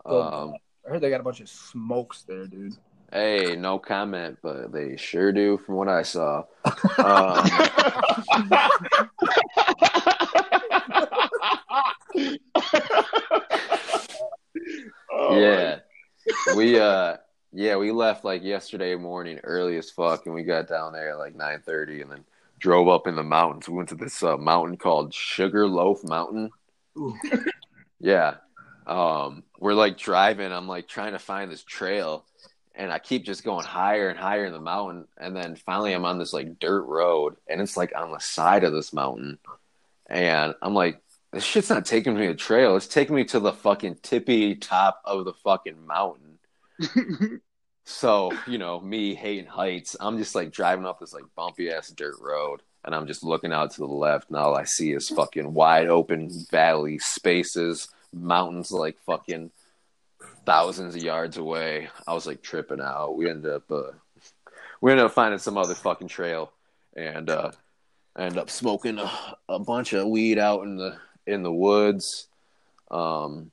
Um 0.06 0.54
I 0.86 0.90
heard 0.90 1.00
they 1.02 1.10
got 1.10 1.20
a 1.20 1.24
bunch 1.24 1.40
of 1.40 1.48
smokes 1.48 2.22
there, 2.22 2.46
dude. 2.46 2.74
hey, 3.12 3.54
no 3.56 3.78
comment, 3.78 4.38
but 4.42 4.72
they 4.72 4.96
sure 4.96 5.32
do 5.32 5.58
from 5.58 5.74
what 5.74 5.88
I 5.88 6.02
saw. 6.02 6.44
Um, 6.98 7.44
Oh, 15.12 15.38
yeah. 15.38 15.80
We 16.56 16.78
uh 16.78 17.16
yeah, 17.52 17.76
we 17.76 17.90
left 17.90 18.24
like 18.24 18.42
yesterday 18.42 18.94
morning 18.94 19.40
early 19.42 19.76
as 19.76 19.90
fuck 19.90 20.26
and 20.26 20.34
we 20.34 20.44
got 20.44 20.68
down 20.68 20.92
there 20.92 21.10
at 21.10 21.18
like 21.18 21.34
9:30 21.34 22.02
and 22.02 22.10
then 22.10 22.24
drove 22.58 22.88
up 22.88 23.06
in 23.06 23.16
the 23.16 23.22
mountains. 23.22 23.68
We 23.68 23.76
went 23.76 23.88
to 23.88 23.94
this 23.94 24.22
uh, 24.22 24.36
mountain 24.36 24.76
called 24.76 25.14
Sugar 25.14 25.66
Loaf 25.66 26.04
Mountain. 26.04 26.50
Yeah. 27.98 28.36
Um 28.86 29.42
we're 29.58 29.74
like 29.74 29.98
driving, 29.98 30.52
I'm 30.52 30.68
like 30.68 30.88
trying 30.88 31.12
to 31.12 31.18
find 31.18 31.50
this 31.50 31.64
trail 31.64 32.24
and 32.74 32.92
I 32.92 32.98
keep 32.98 33.24
just 33.24 33.44
going 33.44 33.66
higher 33.66 34.08
and 34.08 34.18
higher 34.18 34.46
in 34.46 34.52
the 34.52 34.60
mountain 34.60 35.06
and 35.18 35.36
then 35.36 35.56
finally 35.56 35.92
I'm 35.92 36.04
on 36.04 36.18
this 36.18 36.32
like 36.32 36.58
dirt 36.58 36.82
road 36.84 37.36
and 37.48 37.60
it's 37.60 37.76
like 37.76 37.92
on 37.96 38.12
the 38.12 38.20
side 38.20 38.64
of 38.64 38.72
this 38.72 38.92
mountain. 38.92 39.38
And 40.08 40.54
I'm 40.62 40.74
like 40.74 41.00
this 41.32 41.44
shit's 41.44 41.70
not 41.70 41.84
taking 41.84 42.16
me 42.16 42.26
a 42.26 42.34
trail. 42.34 42.76
It's 42.76 42.86
taking 42.86 43.14
me 43.16 43.24
to 43.24 43.40
the 43.40 43.52
fucking 43.52 43.98
tippy 44.02 44.56
top 44.56 45.00
of 45.04 45.24
the 45.24 45.32
fucking 45.32 45.86
mountain. 45.86 46.38
So, 47.90 48.30
you 48.46 48.56
know, 48.56 48.80
me 48.80 49.16
hating 49.16 49.46
heights, 49.46 49.96
I'm 49.98 50.16
just 50.16 50.36
like 50.36 50.52
driving 50.52 50.86
up 50.86 51.00
this 51.00 51.12
like 51.12 51.24
bumpy 51.34 51.72
ass 51.72 51.88
dirt 51.88 52.14
road 52.20 52.62
and 52.84 52.94
I'm 52.94 53.08
just 53.08 53.24
looking 53.24 53.52
out 53.52 53.72
to 53.72 53.80
the 53.80 53.86
left 53.86 54.28
and 54.28 54.38
all 54.38 54.54
I 54.54 54.62
see 54.62 54.92
is 54.92 55.08
fucking 55.08 55.52
wide 55.52 55.88
open 55.88 56.30
valley 56.52 56.98
spaces, 56.98 57.88
mountains 58.12 58.70
like 58.70 58.96
fucking 59.00 59.50
thousands 60.46 60.94
of 60.94 61.02
yards 61.02 61.36
away. 61.36 61.88
I 62.06 62.14
was 62.14 62.28
like 62.28 62.42
tripping 62.42 62.80
out. 62.80 63.16
We 63.16 63.28
ended 63.28 63.52
up 63.52 63.70
uh 63.72 63.90
we 64.80 64.92
ended 64.92 65.06
up 65.06 65.12
finding 65.12 65.40
some 65.40 65.58
other 65.58 65.74
fucking 65.74 66.08
trail 66.08 66.52
and 66.96 67.28
uh 67.28 67.50
I 68.14 68.22
ended 68.22 68.38
up 68.38 68.50
smoking 68.50 68.98
a, 68.98 69.10
a 69.48 69.58
bunch 69.58 69.94
of 69.94 70.06
weed 70.06 70.38
out 70.38 70.62
in 70.62 70.76
the 70.76 70.96
in 71.26 71.42
the 71.42 71.52
woods. 71.52 72.28
Um 72.90 73.50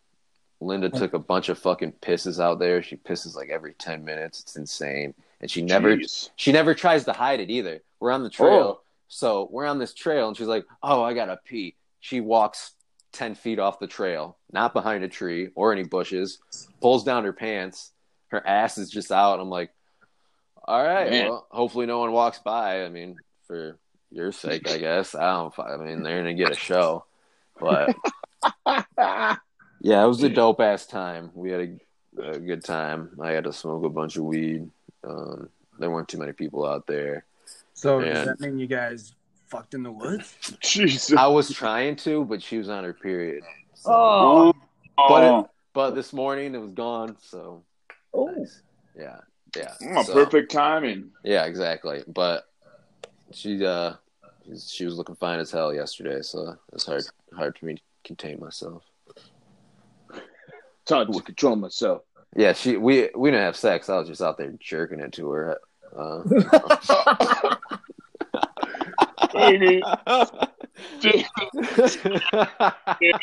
Linda 0.59 0.89
took 0.89 1.13
a 1.13 1.19
bunch 1.19 1.49
of 1.49 1.59
fucking 1.59 1.93
pisses 2.01 2.41
out 2.41 2.57
there. 2.57 2.81
She 2.81 2.95
pisses 2.95 3.35
like 3.35 3.49
every 3.49 3.73
10 3.73 4.03
minutes. 4.03 4.41
It's 4.41 4.55
insane. 4.55 5.13
And 5.39 5.51
she 5.51 5.61
never 5.61 5.95
Jeez. 5.95 6.31
she 6.35 6.51
never 6.51 6.73
tries 6.73 7.05
to 7.05 7.13
hide 7.13 7.39
it 7.39 7.51
either. 7.51 7.81
We're 7.99 8.11
on 8.11 8.23
the 8.23 8.29
trail. 8.29 8.79
Oh. 8.79 8.81
So 9.07 9.47
we're 9.51 9.67
on 9.67 9.77
this 9.79 9.93
trail 9.93 10.27
and 10.27 10.35
she's 10.35 10.47
like, 10.47 10.65
"Oh, 10.83 11.01
I 11.03 11.13
got 11.13 11.25
to 11.25 11.39
pee." 11.45 11.75
She 11.99 12.21
walks 12.21 12.73
10 13.13 13.35
feet 13.35 13.59
off 13.59 13.79
the 13.79 13.87
trail, 13.87 14.37
not 14.51 14.73
behind 14.73 15.03
a 15.03 15.07
tree 15.07 15.49
or 15.55 15.71
any 15.71 15.83
bushes, 15.83 16.39
pulls 16.81 17.03
down 17.03 17.23
her 17.23 17.33
pants. 17.33 17.91
Her 18.27 18.45
ass 18.45 18.77
is 18.77 18.89
just 18.89 19.11
out. 19.11 19.39
I'm 19.39 19.49
like, 19.49 19.71
"All 20.65 20.83
right, 20.83 21.09
Man. 21.09 21.29
well, 21.29 21.47
hopefully 21.49 21.85
no 21.85 21.99
one 21.99 22.11
walks 22.11 22.39
by." 22.39 22.83
I 22.83 22.89
mean, 22.89 23.17
for 23.45 23.77
your 24.11 24.31
sake, 24.31 24.69
I 24.69 24.77
guess. 24.77 25.15
I 25.15 25.31
don't 25.33 25.57
I 25.59 25.77
mean, 25.77 26.03
they're 26.03 26.23
to 26.23 26.33
get 26.33 26.51
a 26.51 26.55
show. 26.55 27.05
But 27.59 27.95
yeah, 29.81 30.03
it 30.03 30.07
was 30.07 30.23
a 30.23 30.29
dope 30.29 30.59
ass 30.59 30.85
time. 30.85 31.31
We 31.33 31.51
had 31.51 31.79
a, 32.17 32.29
a 32.31 32.39
good 32.39 32.63
time. 32.63 33.11
I 33.21 33.31
had 33.31 33.43
to 33.45 33.53
smoke 33.53 33.83
a 33.85 33.89
bunch 33.89 34.17
of 34.17 34.23
weed. 34.23 34.69
Um, 35.03 35.49
there 35.79 35.89
weren't 35.91 36.07
too 36.07 36.17
many 36.17 36.33
people 36.33 36.65
out 36.65 36.87
there. 36.87 37.25
So 37.73 37.99
Yeah. 37.99 38.13
does 38.13 38.25
that 38.27 38.39
mean 38.39 38.57
you 38.59 38.67
guys 38.67 39.13
fucked 39.47 39.73
in 39.73 39.83
the 39.83 39.91
woods? 39.91 40.35
Jesus. 40.61 41.15
I 41.17 41.27
was 41.27 41.49
trying 41.51 41.95
to, 41.97 42.25
but 42.25 42.41
she 42.41 42.57
was 42.57 42.69
on 42.69 42.83
her 42.83 42.93
period. 42.93 43.43
So- 43.75 44.53
Oh, 44.99 45.07
But 45.09 45.23
it- 45.23 45.49
but 45.73 45.91
this 45.91 46.11
morning 46.11 46.55
it 46.55 46.57
was 46.61 46.71
gone. 46.71 47.15
So 47.21 47.63
oh. 48.11 48.25
nice. 48.25 48.61
yeah, 48.97 49.17
yeah, 49.55 49.73
mm, 49.79 50.03
So, 50.03 50.13
perfect 50.13 50.51
timing. 50.51 51.11
Yeah, 51.23 51.45
exactly. 51.45 52.03
But 52.07 52.45
she 53.31 53.63
uh, 53.63 53.93
she 54.55 54.85
was 54.85 54.95
looking 54.95 55.15
fine 55.15 55.39
as 55.39 55.51
hell 55.51 55.73
yesterday. 55.73 56.21
So 56.21 56.57
it's 56.73 56.85
hard 56.85 57.03
hard 57.35 57.57
for 57.57 57.65
me 57.65 57.75
to 57.75 57.81
contain 58.03 58.39
myself. 58.39 58.83
It's 60.13 60.91
hard 60.91 61.11
to 61.11 61.21
control 61.21 61.55
myself. 61.55 62.03
Yeah, 62.35 62.53
she 62.53 62.77
we 62.77 63.09
we 63.15 63.31
didn't 63.31 63.43
have 63.43 63.55
sex. 63.57 63.89
I 63.89 63.97
was 63.97 64.07
just 64.07 64.21
out 64.21 64.37
there 64.37 64.53
jerking 64.59 64.99
it 64.99 65.11
to 65.13 65.29
her. 65.31 65.57
Uh, 65.95 66.23
Baby. 69.33 69.81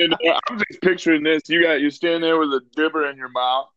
And, 0.00 0.14
uh, 0.14 0.40
I'm 0.48 0.58
just 0.58 0.80
picturing 0.82 1.22
this. 1.22 1.42
You 1.48 1.62
got 1.62 1.80
you 1.80 1.90
standing 1.90 2.22
there 2.22 2.38
with 2.38 2.50
a 2.50 2.60
dibber 2.74 3.08
in 3.08 3.16
your 3.16 3.28
mouth. 3.28 3.68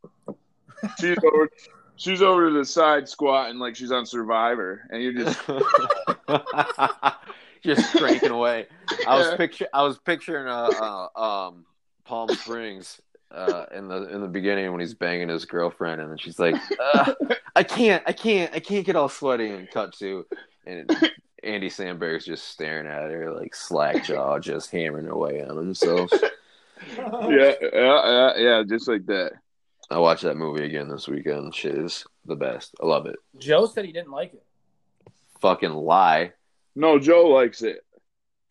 She's 0.99 1.17
over. 1.23 1.49
She's 1.97 2.21
over 2.21 2.49
to 2.49 2.55
the 2.55 2.65
side 2.65 3.09
squatting 3.09 3.59
like 3.59 3.75
she's 3.75 3.91
on 3.91 4.05
Survivor, 4.05 4.87
and 4.91 5.01
you're 5.01 5.13
just 5.13 5.39
just 7.63 7.97
cranking 7.97 8.31
away. 8.31 8.67
I 9.05 9.17
was 9.17 9.35
picture 9.35 9.67
I 9.73 9.83
was 9.83 9.97
picturing 9.97 10.47
uh, 10.47 11.07
uh 11.15 11.21
um 11.21 11.65
Palm 12.05 12.29
Springs 12.29 13.01
uh 13.31 13.65
in 13.73 13.87
the 13.87 14.13
in 14.13 14.21
the 14.21 14.27
beginning 14.27 14.71
when 14.71 14.79
he's 14.79 14.93
banging 14.93 15.27
his 15.27 15.43
girlfriend 15.43 15.99
and 15.99 16.09
then 16.09 16.17
she's 16.17 16.39
like 16.39 16.55
uh, 16.79 17.13
I 17.57 17.63
can't 17.63 18.01
I 18.07 18.13
can't 18.13 18.55
I 18.55 18.61
can't 18.61 18.85
get 18.85 18.95
all 18.95 19.09
sweaty 19.09 19.49
and 19.49 19.69
cut 19.69 19.93
to 19.95 20.25
and 20.65 20.89
Andy 21.43 21.69
Samberg's 21.69 22.25
just 22.25 22.49
staring 22.49 22.87
at 22.87 23.11
her 23.11 23.33
like 23.33 23.53
slack 23.53 24.05
jaw 24.05 24.39
just 24.39 24.71
hammering 24.71 25.07
away 25.07 25.43
on 25.43 25.57
himself. 25.57 26.09
yeah, 26.97 27.53
yeah, 27.61 27.69
yeah, 27.73 28.37
yeah, 28.37 28.63
just 28.67 28.87
like 28.87 29.05
that. 29.07 29.33
I 29.89 29.99
watched 29.99 30.23
that 30.23 30.35
movie 30.35 30.65
again 30.65 30.89
this 30.89 31.07
weekend. 31.07 31.55
Shit 31.55 31.75
is 31.77 32.05
the 32.25 32.35
best. 32.35 32.75
I 32.81 32.85
love 32.85 33.05
it. 33.05 33.15
Joe 33.37 33.65
said 33.67 33.85
he 33.85 33.93
didn't 33.93 34.11
like 34.11 34.33
it. 34.33 34.43
Fucking 35.39 35.71
lie. 35.73 36.33
No, 36.75 36.99
Joe 36.99 37.27
likes 37.27 37.61
it. 37.61 37.85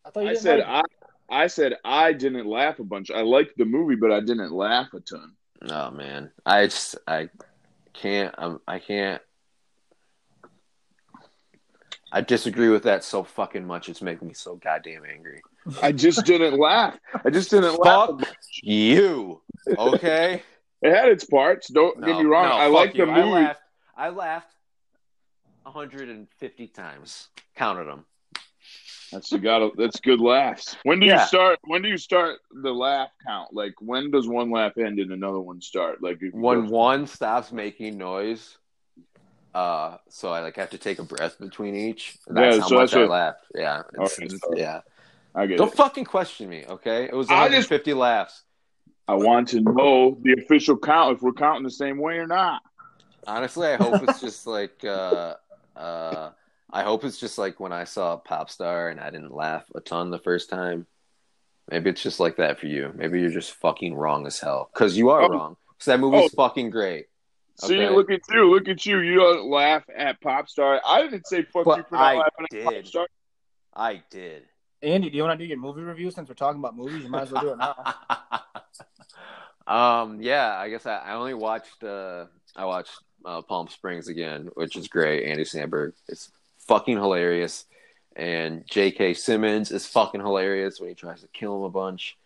I 0.05 0.09
thought 0.09 0.21
you 0.21 0.29
I 0.29 0.31
didn't 0.31 0.43
said 0.43 0.59
like 0.59 0.83
it. 0.83 0.95
I, 1.29 1.43
I 1.43 1.47
said 1.47 1.73
I 1.85 2.13
didn't 2.13 2.47
laugh 2.47 2.79
a 2.79 2.83
bunch. 2.83 3.11
I 3.11 3.21
liked 3.21 3.57
the 3.57 3.65
movie, 3.65 3.95
but 3.95 4.11
I 4.11 4.19
didn't 4.19 4.51
laugh 4.51 4.93
a 4.93 4.99
ton. 4.99 5.33
Oh 5.69 5.91
man, 5.91 6.31
I 6.45 6.65
just 6.65 6.97
I 7.07 7.29
can't 7.93 8.33
I'm, 8.37 8.59
I 8.67 8.79
can't. 8.79 9.21
I 12.11 12.21
disagree 12.21 12.69
with 12.69 12.83
that 12.83 13.03
so 13.03 13.23
fucking 13.23 13.65
much. 13.65 13.89
It's 13.89 14.01
making 14.01 14.29
me 14.29 14.33
so 14.33 14.55
goddamn 14.55 15.03
angry. 15.05 15.41
I 15.81 15.91
just 15.91 16.25
didn't 16.25 16.57
laugh. 16.57 16.97
I 17.25 17.29
just 17.29 17.49
didn't 17.51 17.79
laugh. 17.79 18.09
Fuck 18.09 18.27
you. 18.63 19.41
Okay. 19.77 20.41
It 20.81 20.93
had 20.93 21.09
its 21.09 21.25
parts. 21.25 21.67
Don't 21.69 21.99
get 22.03 22.17
me 22.17 22.23
wrong. 22.25 22.45
no, 22.49 22.55
I 22.55 22.67
like 22.67 22.93
the 22.93 23.03
I 23.03 23.05
movie. 23.05 23.29
laughed. 23.29 23.61
I 23.95 24.09
laughed 24.09 24.53
150 25.63 26.67
times. 26.67 27.29
Counted 27.55 27.85
them. 27.85 28.05
That's 29.11 29.31
you 29.31 29.37
got. 29.37 29.75
That's 29.77 29.99
good 30.01 30.19
laughs. 30.19 30.75
When 30.83 30.99
do 30.99 31.05
Yeah. 31.05 31.21
you 31.21 31.27
start? 31.27 31.59
When 31.63 31.81
do 31.81 31.87
you 31.87 31.97
start 31.97 32.39
the 32.51 32.71
laugh 32.73 33.09
count? 33.25 33.53
Like 33.53 33.73
when 33.79 34.11
does 34.11 34.27
one 34.27 34.51
laugh 34.51 34.77
end 34.77 34.99
and 34.99 35.11
another 35.11 35.39
one 35.39 35.61
start? 35.61 36.03
Like 36.03 36.19
When 36.33 36.65
go- 36.67 36.71
one 36.71 37.07
stops 37.07 37.51
making 37.51 37.97
noise, 37.97 38.57
Uh, 39.55 39.97
so 40.09 40.29
I 40.29 40.41
like 40.41 40.55
have 40.57 40.69
to 40.71 40.77
take 40.77 40.99
a 40.99 41.03
breath 41.03 41.39
between 41.39 41.73
each. 41.73 42.17
That's 42.27 42.57
Yeah, 42.57 42.61
how 42.61 42.67
so 42.67 42.75
much 42.75 42.93
I 42.93 42.99
what- 42.99 43.09
laughed. 43.09 43.45
Yeah, 43.55 43.83
it's, 43.99 44.13
Okay, 44.19 44.25
it's- 44.25 44.39
yeah. 44.55 44.81
I 45.33 45.47
get 45.47 45.57
Don't 45.57 45.71
it. 45.71 45.75
fucking 45.75 46.05
question 46.05 46.47
me, 46.49 46.63
okay? 46.67 47.05
It 47.05 47.13
was 47.13 47.27
I 47.29 47.47
just- 47.49 47.69
150 47.71 47.93
laughs. 47.95 48.43
I 49.07 49.15
want 49.15 49.47
to 49.49 49.61
know 49.61 50.17
the 50.21 50.33
official 50.33 50.77
count 50.77 51.15
if 51.15 51.21
we're 51.21 51.31
counting 51.33 51.63
the 51.63 51.71
same 51.71 51.97
way 51.97 52.17
or 52.17 52.27
not. 52.27 52.61
Honestly, 53.25 53.67
I 53.67 53.75
hope 53.77 54.03
it's 54.03 54.19
just 54.21 54.45
like 54.47 54.83
uh, 54.83 55.35
uh, 55.75 56.31
I 56.71 56.83
hope 56.83 57.03
it's 57.03 57.19
just 57.19 57.37
like 57.37 57.59
when 57.59 57.71
I 57.71 57.83
saw 57.85 58.19
Popstar 58.19 58.91
and 58.91 58.99
I 58.99 59.09
didn't 59.09 59.33
laugh 59.33 59.65
a 59.75 59.79
ton 59.79 60.11
the 60.11 60.19
first 60.19 60.49
time. 60.49 60.85
Maybe 61.69 61.89
it's 61.89 62.01
just 62.01 62.19
like 62.19 62.37
that 62.37 62.59
for 62.59 62.67
you. 62.67 62.91
Maybe 62.95 63.19
you're 63.19 63.29
just 63.29 63.51
fucking 63.55 63.93
wrong 63.95 64.25
as 64.27 64.39
hell 64.39 64.69
because 64.73 64.97
you 64.97 65.09
are 65.09 65.23
Oh. 65.23 65.27
wrong. 65.27 65.57
Because 65.73 65.85
that 65.85 65.99
movie's 65.99 66.33
fucking 66.33 66.69
great. 66.69 67.05
See, 67.59 67.75
Okay. 67.75 67.89
look 67.93 68.09
at 68.09 68.21
you. 68.31 68.49
Look 68.49 68.67
at 68.67 68.85
you. 68.85 68.99
You 68.99 69.15
don't 69.19 69.49
laugh 69.49 69.83
at 69.95 70.21
Popstar. 70.21 70.79
I 70.85 71.01
didn't 71.03 71.27
say 71.27 71.43
fuck 71.43 71.65
But 71.65 71.77
you 71.79 71.83
for 71.89 71.95
not 71.95 72.01
I 72.03 72.17
laughing 72.17 72.45
did. 72.49 72.67
at 72.67 72.73
Popstar. 72.85 73.05
I 73.75 74.01
did. 74.09 74.43
Andy, 74.87 75.09
do 75.09 75.17
you 75.17 75.23
want 75.23 75.37
to 75.37 75.45
do 75.45 75.49
your 75.49 75.57
movie 75.57 75.81
review 75.81 76.09
since 76.11 76.29
we're 76.29 76.35
talking 76.35 76.59
about 76.59 76.75
movies? 76.75 77.03
You 77.03 77.09
might 77.09 77.23
as 77.23 77.31
well 77.31 77.41
do 77.41 77.51
it 77.51 77.57
now. 77.57 77.75
um, 80.01 80.21
yeah, 80.21 80.55
I 80.57 80.69
guess 80.69 80.85
I, 80.85 80.97
I 80.97 81.13
only 81.15 81.33
watched 81.33 81.83
uh, 81.83 82.25
I 82.55 82.65
watched 82.65 82.91
uh, 83.25 83.41
Palm 83.41 83.67
Springs 83.67 84.07
again, 84.07 84.49
which 84.53 84.77
is 84.77 84.87
great. 84.87 85.25
Andy 85.25 85.43
Samberg, 85.43 85.91
it's 86.07 86.31
fucking 86.59 86.95
hilarious, 86.95 87.65
and 88.15 88.65
J.K. 88.65 89.13
Simmons 89.15 89.71
is 89.71 89.85
fucking 89.85 90.21
hilarious 90.21 90.79
when 90.79 90.89
he 90.89 90.95
tries 90.95 91.21
to 91.21 91.27
kill 91.27 91.57
him 91.57 91.63
a 91.63 91.69
bunch. 91.69 92.17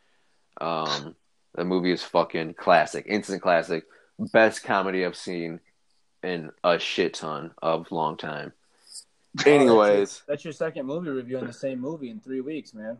Um, 0.59 1.15
the 1.55 1.65
movie 1.65 1.91
is 1.91 2.03
fucking 2.03 2.53
classic, 2.53 3.05
instant 3.07 3.41
classic, 3.41 3.85
best 4.19 4.63
comedy 4.63 5.03
I've 5.03 5.17
seen 5.17 5.59
in 6.21 6.51
a 6.63 6.77
shit 6.77 7.15
ton 7.15 7.51
of 7.61 7.91
long 7.91 8.17
time. 8.17 8.53
Anyways, 9.45 10.23
That's 10.27 10.43
your 10.43 10.53
second 10.53 10.85
movie 10.85 11.09
review 11.09 11.37
on 11.39 11.47
the 11.47 11.53
same 11.53 11.79
movie 11.79 12.09
in 12.09 12.19
three 12.19 12.41
weeks, 12.41 12.73
man. 12.73 12.97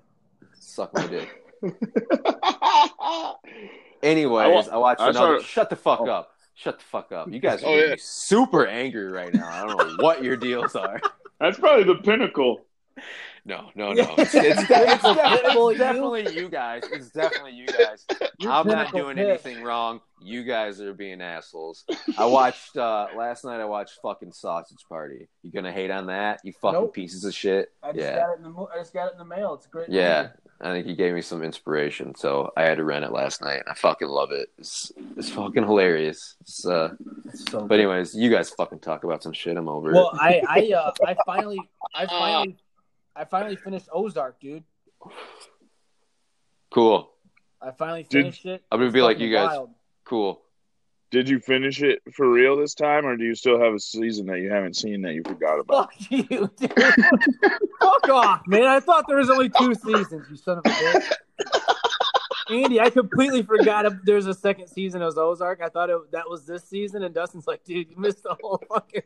suck 0.59 0.93
my 0.93 1.05
dick. 1.07 1.29
Anyways, 4.03 4.67
I, 4.69 4.77
watched 4.77 5.01
I 5.01 5.09
another. 5.09 5.39
saw- 5.39 5.45
Shut 5.45 5.69
the 5.69 5.75
fuck 5.75 6.01
Oh. 6.01 6.07
up. 6.09 6.31
Shut 6.55 6.79
the 6.79 6.85
fuck 6.85 7.11
up. 7.11 7.31
You 7.31 7.39
guys 7.39 7.63
oh, 7.63 7.67
are 7.67 7.71
Oh, 7.71 7.75
making 7.75 7.89
yeah. 7.91 7.95
super 7.99 8.65
angry 8.67 9.05
right 9.11 9.33
now. 9.33 9.47
I 9.49 9.65
don't 9.65 9.77
know 9.77 10.03
what 10.03 10.23
your 10.23 10.35
deals 10.37 10.75
are. 10.75 11.01
That's 11.39 11.57
probably 11.59 11.83
the 11.85 11.95
pinnacle. 11.95 12.61
No, 13.43 13.69
no, 13.75 13.91
no. 13.93 14.13
It's, 14.19 14.35
it's, 14.35 14.59
it's, 14.61 14.67
Pinnacle, 14.67 15.69
it's 15.69 15.79
definitely 15.79 16.31
you 16.33 16.47
guys. 16.47 16.83
It's 16.91 17.09
definitely 17.09 17.53
you 17.53 17.65
guys. 17.65 18.05
Your 18.39 18.51
I'm 18.51 18.67
not 18.67 18.91
doing 18.93 19.15
pick. 19.17 19.27
anything 19.27 19.63
wrong. 19.63 19.99
You 20.21 20.43
guys 20.43 20.79
are 20.79 20.93
being 20.93 21.21
assholes. 21.21 21.83
I 22.19 22.25
watched 22.25 22.77
uh 22.77 23.07
last 23.17 23.43
night. 23.43 23.59
I 23.59 23.65
watched 23.65 23.97
fucking 24.03 24.33
Sausage 24.33 24.85
Party. 24.87 25.27
You 25.41 25.51
gonna 25.51 25.71
hate 25.71 25.89
on 25.89 26.05
that? 26.07 26.41
You 26.43 26.53
fucking 26.53 26.79
Nope. 26.81 26.93
pieces 26.93 27.25
of 27.25 27.33
shit. 27.33 27.71
I 27.81 27.87
just 27.93 27.99
Yeah, 27.99 28.17
got 28.17 28.33
it 28.33 28.37
in 28.37 28.43
the 28.43 28.61
I 28.73 28.77
just 28.77 28.93
got 28.93 29.07
it 29.07 29.13
in 29.13 29.17
the 29.17 29.25
mail. 29.25 29.55
It's 29.55 29.65
a 29.65 29.69
great. 29.69 29.89
yeah. 29.89 30.21
movie. 30.21 30.33
I 30.63 30.71
think 30.73 30.85
he 30.85 30.93
gave 30.93 31.15
me 31.15 31.21
some 31.23 31.41
inspiration, 31.41 32.13
so 32.13 32.51
I 32.55 32.61
had 32.61 32.77
to 32.77 32.83
rent 32.83 33.03
it 33.03 33.11
last 33.11 33.41
night. 33.41 33.63
I 33.67 33.73
fucking 33.73 34.07
love 34.07 34.31
it. 34.31 34.49
It's 34.59 34.91
it's 35.17 35.29
fucking 35.31 35.63
hilarious. 35.63 36.35
It's, 36.41 36.63
uh, 36.67 36.93
It's 37.25 37.49
so 37.51 37.65
but 37.65 37.79
anyways, 37.79 38.13
you 38.13 38.29
guys 38.29 38.51
fucking 38.51 38.77
talk 38.81 39.03
about 39.03 39.23
some 39.23 39.33
shit. 39.33 39.57
I'm 39.57 39.67
over 39.67 39.91
Well, 39.91 40.11
it. 40.13 40.19
I 40.21 40.43
I 40.47 40.77
uh, 40.77 40.91
I 41.07 41.15
finally 41.25 41.59
I 41.95 42.05
finally 42.05 42.57
I 43.15 43.25
finally 43.25 43.55
finished 43.55 43.87
Ozark, 43.91 44.39
dude. 44.39 44.63
Cool. 46.71 47.11
I 47.61 47.71
finally 47.71 48.03
Dude, 48.03 48.23
finished 48.23 48.45
it. 48.45 48.63
I'm 48.71 48.79
gonna 48.79 48.91
be 48.91 49.01
like 49.01 49.19
you 49.19 49.31
guys. 49.31 49.49
wild. 49.49 49.69
Cool. 50.05 50.41
Did 51.11 51.27
you 51.27 51.39
finish 51.39 51.81
it 51.81 52.01
for 52.13 52.29
real 52.31 52.55
this 52.55 52.73
time, 52.73 53.05
or 53.05 53.17
do 53.17 53.25
you 53.25 53.35
still 53.35 53.59
have 53.59 53.73
a 53.73 53.79
season 53.79 54.27
that 54.27 54.39
you 54.39 54.49
haven't 54.49 54.77
seen 54.77 55.01
that 55.01 55.13
you 55.13 55.23
forgot 55.23 55.59
about? 55.59 55.93
Fuck 55.93 56.11
you, 56.11 56.49
dude. 56.57 56.73
Fuck 57.81 58.09
off, 58.09 58.47
man. 58.47 58.63
I 58.63 58.79
thought 58.79 59.05
there 59.07 59.17
was 59.17 59.29
only 59.29 59.49
two 59.49 59.75
seasons, 59.75 60.27
you 60.29 60.37
son 60.37 60.59
of 60.59 60.63
a 60.65 60.69
bitch. 60.69 61.11
Andy, 62.49 62.79
I 62.79 62.89
completely 62.89 63.43
forgot 63.43 63.85
if 63.85 63.93
there's 64.03 64.25
a 64.25 64.33
second 64.33 64.67
season 64.67 65.01
of 65.01 65.17
Ozark. 65.17 65.61
I 65.61 65.69
thought 65.69 65.89
it, 65.89 66.11
that 66.11 66.29
was 66.29 66.45
this 66.45 66.63
season, 66.63 67.03
and 67.03 67.13
Dustin's 67.13 67.47
like, 67.47 67.63
dude, 67.63 67.89
you 67.89 67.97
missed 67.97 68.23
the 68.23 68.35
whole 68.41 68.63
fucking. 68.69 69.03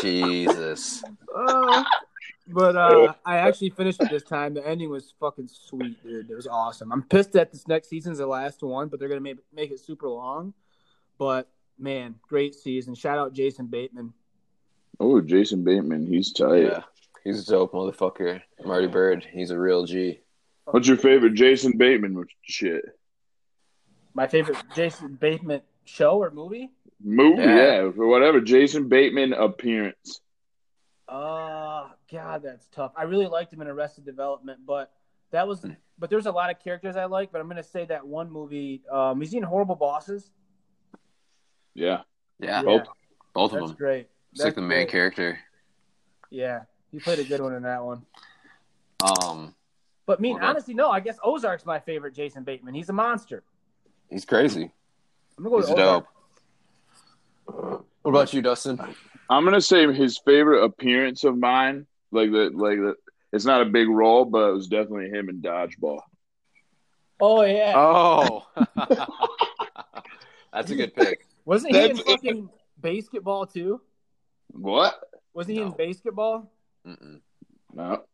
Jesus. 0.00 1.02
Uh, 1.34 1.84
but 2.48 2.76
uh, 2.76 3.14
I 3.24 3.38
actually 3.38 3.70
finished 3.70 4.02
it 4.02 4.10
this 4.10 4.22
time. 4.22 4.54
The 4.54 4.66
ending 4.66 4.90
was 4.90 5.14
fucking 5.20 5.48
sweet, 5.48 6.02
dude. 6.02 6.30
It 6.30 6.34
was 6.34 6.46
awesome. 6.46 6.92
I'm 6.92 7.02
pissed 7.02 7.32
that 7.32 7.52
this 7.52 7.66
next 7.68 7.88
season's 7.88 8.18
the 8.18 8.26
last 8.26 8.62
one, 8.62 8.88
but 8.88 9.00
they're 9.00 9.08
gonna 9.08 9.20
make 9.20 9.38
make 9.52 9.70
it 9.70 9.80
super 9.80 10.08
long. 10.08 10.54
But 11.18 11.48
man, 11.78 12.14
great 12.28 12.54
season. 12.54 12.94
Shout 12.94 13.18
out 13.18 13.32
Jason 13.32 13.66
Bateman. 13.66 14.12
Oh, 15.00 15.20
Jason 15.20 15.62
Bateman, 15.64 16.06
he's 16.06 16.32
tight. 16.32 16.62
Yeah. 16.62 16.82
He's 17.24 17.42
a 17.42 17.50
dope 17.50 17.72
motherfucker. 17.72 18.40
Marty 18.64 18.86
Byrde. 18.86 19.24
He's 19.30 19.50
a 19.50 19.58
real 19.58 19.84
G. 19.84 20.20
What's 20.64 20.86
your 20.88 20.96
favorite 20.96 21.34
Jason 21.34 21.76
Bateman 21.76 22.24
shit? 22.42 22.84
My 24.14 24.26
favorite 24.26 24.56
Jason 24.74 25.16
Bateman 25.20 25.60
show 25.84 26.22
or 26.22 26.30
movie? 26.30 26.70
Movie, 27.02 27.42
Yeah. 27.42 27.56
yeah, 27.56 27.82
whatever. 27.88 28.40
Jason 28.40 28.88
Bateman 28.88 29.32
appearance. 29.32 30.20
Uh 31.08 31.88
God, 32.10 32.42
that's 32.42 32.66
tough. 32.68 32.92
I 32.96 33.02
really 33.04 33.26
liked 33.26 33.52
him 33.52 33.60
in 33.62 33.68
Arrested 33.68 34.04
Development, 34.04 34.60
but 34.66 34.92
that 35.32 35.46
was 35.48 35.64
but 35.98 36.08
there's 36.10 36.26
a 36.26 36.30
lot 36.32 36.50
of 36.50 36.60
characters 36.62 36.96
I 36.96 37.06
like, 37.06 37.32
but 37.32 37.40
I'm 37.40 37.48
gonna 37.48 37.62
say 37.62 37.84
that 37.86 38.06
one 38.06 38.30
movie, 38.30 38.82
um 38.90 39.20
he's 39.20 39.34
in 39.34 39.42
Horrible 39.42 39.74
Bosses. 39.74 40.30
Yeah, 41.74 42.02
Yeah. 42.38 42.60
Yeah, 42.60 42.62
Both, 42.62 42.86
both 43.34 43.52
of 43.52 43.58
that's 43.58 43.70
them. 43.72 43.76
great. 43.76 44.08
It's 44.32 44.40
like 44.40 44.46
That's 44.46 44.54
the 44.56 44.62
main 44.62 44.78
great. 44.84 44.90
character. 44.90 45.38
Yeah. 46.30 46.62
He 46.92 46.98
played 47.00 47.18
a 47.18 47.24
good 47.24 47.40
one 47.40 47.54
in 47.54 47.62
that 47.64 47.84
one. 47.84 48.04
Um, 49.02 49.54
But 50.06 50.20
me, 50.20 50.32
Well, 50.34 50.44
honestly, 50.44 50.72
no. 50.74 50.90
I 50.90 51.00
guess 51.00 51.18
Ozark's 51.22 51.66
my 51.66 51.78
favorite 51.80 52.14
Jason 52.14 52.44
Bateman. 52.44 52.74
He's 52.74 52.88
a 52.88 52.92
monster. 52.92 53.42
he's 54.10 54.24
crazy. 54.24 54.70
I'm 55.36 55.44
gonna 55.44 55.50
go 55.50 55.56
He's 55.60 55.68
with 55.70 55.78
Ozark. 55.80 56.06
dope. 57.46 57.84
What 58.02 58.10
about 58.10 58.32
you, 58.32 58.40
Dustin? 58.42 58.80
I'm 59.28 59.44
gonna 59.44 59.60
say 59.60 59.92
his 59.92 60.18
favorite 60.18 60.62
appearance 60.64 61.24
of 61.24 61.36
mine, 61.36 61.86
like 62.12 62.30
the 62.30 62.50
like 62.54 62.78
the. 62.78 62.94
It's 63.32 63.44
not 63.44 63.60
a 63.62 63.66
big 63.66 63.88
role, 63.88 64.24
but 64.24 64.48
it 64.50 64.52
was 64.54 64.68
definitely 64.68 65.10
him 65.10 65.28
in 65.28 65.40
Dodgeball. 65.42 66.00
Oh 67.20 67.42
yeah, 67.42 67.72
Oh, 67.76 68.46
that's 70.52 70.70
a 70.70 70.74
good 70.76 70.94
pick. 70.94 71.26
wasn't 71.44 71.74
he 71.74 71.90
in 71.90 71.96
fucking 71.96 72.48
basketball 72.78 73.46
too? 73.46 73.80
What? 74.52 74.98
Wasn't 75.34 75.56
he 75.56 75.62
in 75.62 75.70
basketball? 75.72 76.50
Mm-mm. 76.86 77.20
No. 77.74 78.04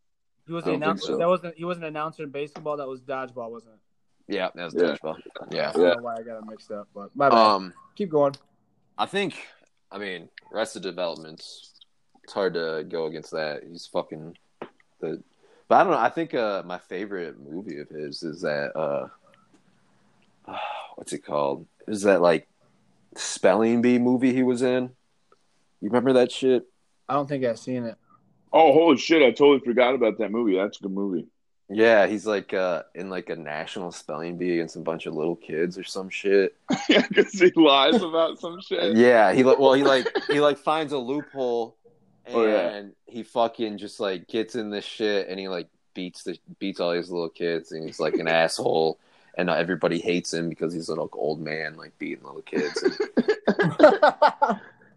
He 0.47 0.53
was 0.53 0.65
I 0.65 0.69
the 0.71 0.75
announcer. 0.75 1.07
so. 1.07 1.19
That 1.19 1.29
wasn't. 1.29 1.57
He 1.57 1.65
wasn't 1.65 1.85
an 1.87 1.91
announcer 1.91 2.25
in 2.25 2.31
baseball. 2.31 2.77
That 2.79 2.89
was 2.89 3.01
dodgeball, 3.01 3.51
wasn't 3.51 3.75
it? 3.75 4.35
Yeah, 4.35 4.49
that 4.55 4.65
was 4.65 4.75
Yeah. 4.75 4.83
dodgeball. 4.83 5.17
Yeah. 5.53 5.69
I 5.69 5.73
don't 5.73 5.83
Yeah. 5.83 5.95
know 5.95 6.03
why 6.03 6.15
I 6.17 6.23
got 6.23 6.39
it 6.39 6.45
mixed 6.49 6.71
up, 6.73 6.89
but 6.95 7.15
my 7.15 7.29
bad. 7.29 7.37
Um, 7.39 7.75
Keep 7.95 8.11
going. 8.11 8.35
I 8.99 9.07
think, 9.07 9.35
I 9.91 9.99
mean, 9.99 10.29
Arrested 10.53 10.83
Development's 10.83 11.72
it's 12.25 12.33
hard 12.33 12.55
to 12.55 12.85
go 12.89 13.07
against 13.07 13.33
that. 13.33 13.63
He's 13.69 13.87
fucking 13.87 14.37
the, 15.01 15.23
but 15.69 15.75
I 15.77 15.85
don't 15.85 15.93
know. 15.93 15.99
I 15.99 16.11
think 16.11 16.35
uh, 16.35 16.63
my 16.65 16.79
favorite 16.79 17.37
movie 17.41 17.79
of 17.79 17.89
his 17.89 18.23
is 18.23 18.43
that 18.43 18.77
uh, 18.77 19.09
what's 20.97 21.13
it 21.13 21.25
called? 21.25 21.67
Is 21.89 22.03
that 22.03 22.21
like 22.21 22.49
spelling 23.17 23.83
bee 23.83 23.99
movie 23.99 24.33
he 24.33 24.43
was 24.43 24.63
in? 24.63 24.91
You 25.81 25.89
remember 25.89 26.13
that 26.15 26.31
shit? 26.31 26.65
I 27.09 27.15
don't 27.15 27.29
think 27.29 27.45
I've 27.45 27.59
seen 27.59 27.85
it. 27.85 27.97
Oh, 28.53 28.73
holy 28.73 28.99
shit! 28.99 29.23
I 29.23 29.31
totally 29.31 29.61
forgot 29.61 29.95
about 29.95 30.19
that 30.19 30.31
movie. 30.31 30.57
That's 30.57 30.79
a 30.79 30.83
good 30.83 30.93
movie. 30.93 31.27
Yeah, 31.71 32.07
he's 32.07 32.27
like 32.27 32.53
uh, 32.53 32.83
in 32.95 33.09
like 33.09 33.31
a 33.31 33.37
national 33.37 33.93
spelling 33.93 34.37
bee 34.37 34.53
against 34.53 34.77
a 34.77 34.81
bunch 34.81 35.07
of 35.07 35.15
little 35.15 35.37
kids 35.37 35.79
or 35.79 35.85
some 35.85 36.11
shit. 36.11 36.55
yeah, 36.89 37.07
because 37.09 37.33
he 37.33 37.51
lies 37.57 38.03
about 38.03 38.39
some 38.39 38.61
shit. 38.61 38.95
Yeah, 38.95 39.33
he 39.33 39.43
like 39.43 39.59
well 39.59 39.73
he 39.73 39.83
like 39.83 40.07
he 40.29 40.39
like 40.41 40.59
finds 40.59 40.93
a 40.93 40.99
loophole 40.99 41.77
and 42.27 42.35
Oh, 42.37 42.47
yeah. 42.47 42.83
he 43.07 43.23
fucking 43.23 43.79
just 43.79 43.99
like 44.01 44.29
gets 44.29 44.55
in 44.55 44.71
this 44.71 44.85
shit 44.85 45.29
and 45.29 45.39
he 45.41 45.49
like 45.49 45.69
beats 45.95 46.23
the 46.23 46.39
beats 46.59 46.81
all 46.81 46.93
these 46.93 47.11
little 47.11 47.29
kids 47.29 47.73
and 47.73 47.85
he's 47.85 48.01
like 48.01 48.15
an 48.15 48.29
asshole 48.41 48.99
and 49.37 49.51
everybody 49.51 49.99
hates 49.99 50.33
him 50.33 50.49
because 50.49 50.73
he's 50.73 50.89
an 50.89 50.99
like, 50.99 51.17
old 51.17 51.41
man 51.41 51.77
like 51.77 51.99
beating 51.99 52.25
little 52.25 52.43
kids 52.43 52.83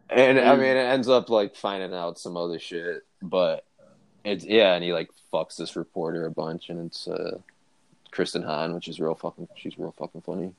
and, 0.10 0.38
and 0.38 0.40
I 0.40 0.56
mean 0.56 0.66
it 0.66 0.78
ends 0.78 1.10
up 1.10 1.30
like 1.30 1.56
finding 1.56 1.94
out 1.94 2.20
some 2.20 2.38
other 2.38 2.60
shit 2.60 3.04
but 3.22 3.66
it's 4.24 4.46
yeah 4.46 4.74
and 4.76 4.84
he 4.84 4.94
like 4.94 5.10
fucks 5.34 5.58
this 5.58 5.76
reporter 5.76 6.26
a 6.26 6.32
bunch 6.32 6.70
and 6.70 6.86
it's 6.88 7.08
uh 7.08 7.38
Kristen 8.12 8.44
Hahn 8.44 8.74
which 8.74 8.88
is 8.88 9.00
real 9.00 9.16
fucking 9.16 9.48
she's 9.56 9.78
real 9.78 9.94
fucking 9.98 10.22
funny 10.22 10.54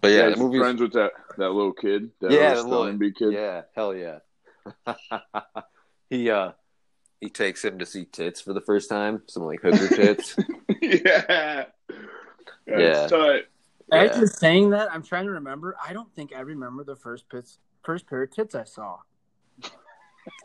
but 0.00 0.08
yeah, 0.10 0.26
he's 0.28 0.36
the 0.36 0.42
movie's 0.42 0.60
friends 0.60 0.80
with 0.80 0.92
that 0.94 1.12
that 1.38 1.50
little 1.50 1.72
kid. 1.72 2.10
That 2.20 2.32
Yeah, 2.32 2.54
little 2.54 2.64
the 2.64 2.68
little- 2.70 2.84
spelling 2.98 3.12
kid. 3.14 3.32
Yeah, 3.34 3.62
hell 3.76 3.94
yeah. 3.94 4.18
he 6.10 6.30
uh 6.30 6.52
he 7.20 7.28
takes 7.30 7.64
him 7.64 7.78
to 7.78 7.86
see 7.86 8.04
tits 8.04 8.40
for 8.40 8.52
the 8.52 8.60
first 8.60 8.88
time, 8.88 9.22
some 9.26 9.44
like 9.44 9.60
hooker 9.62 9.88
tits. 9.96 10.36
yeah. 10.80 11.64
Yeah. 12.66 12.76
That's 12.78 13.10
tight. 13.12 13.44
Yeah. 13.92 13.98
Actually, 13.98 14.26
saying 14.28 14.70
that, 14.70 14.92
I'm 14.92 15.02
trying 15.02 15.26
to 15.26 15.32
remember. 15.32 15.76
I 15.84 15.92
don't 15.92 16.12
think 16.14 16.32
I 16.34 16.40
remember 16.40 16.82
the 16.84 16.96
first 16.96 17.28
pits, 17.28 17.58
first 17.82 18.06
pair 18.06 18.22
of 18.22 18.30
tits 18.30 18.54
I 18.54 18.64
saw. 18.64 18.98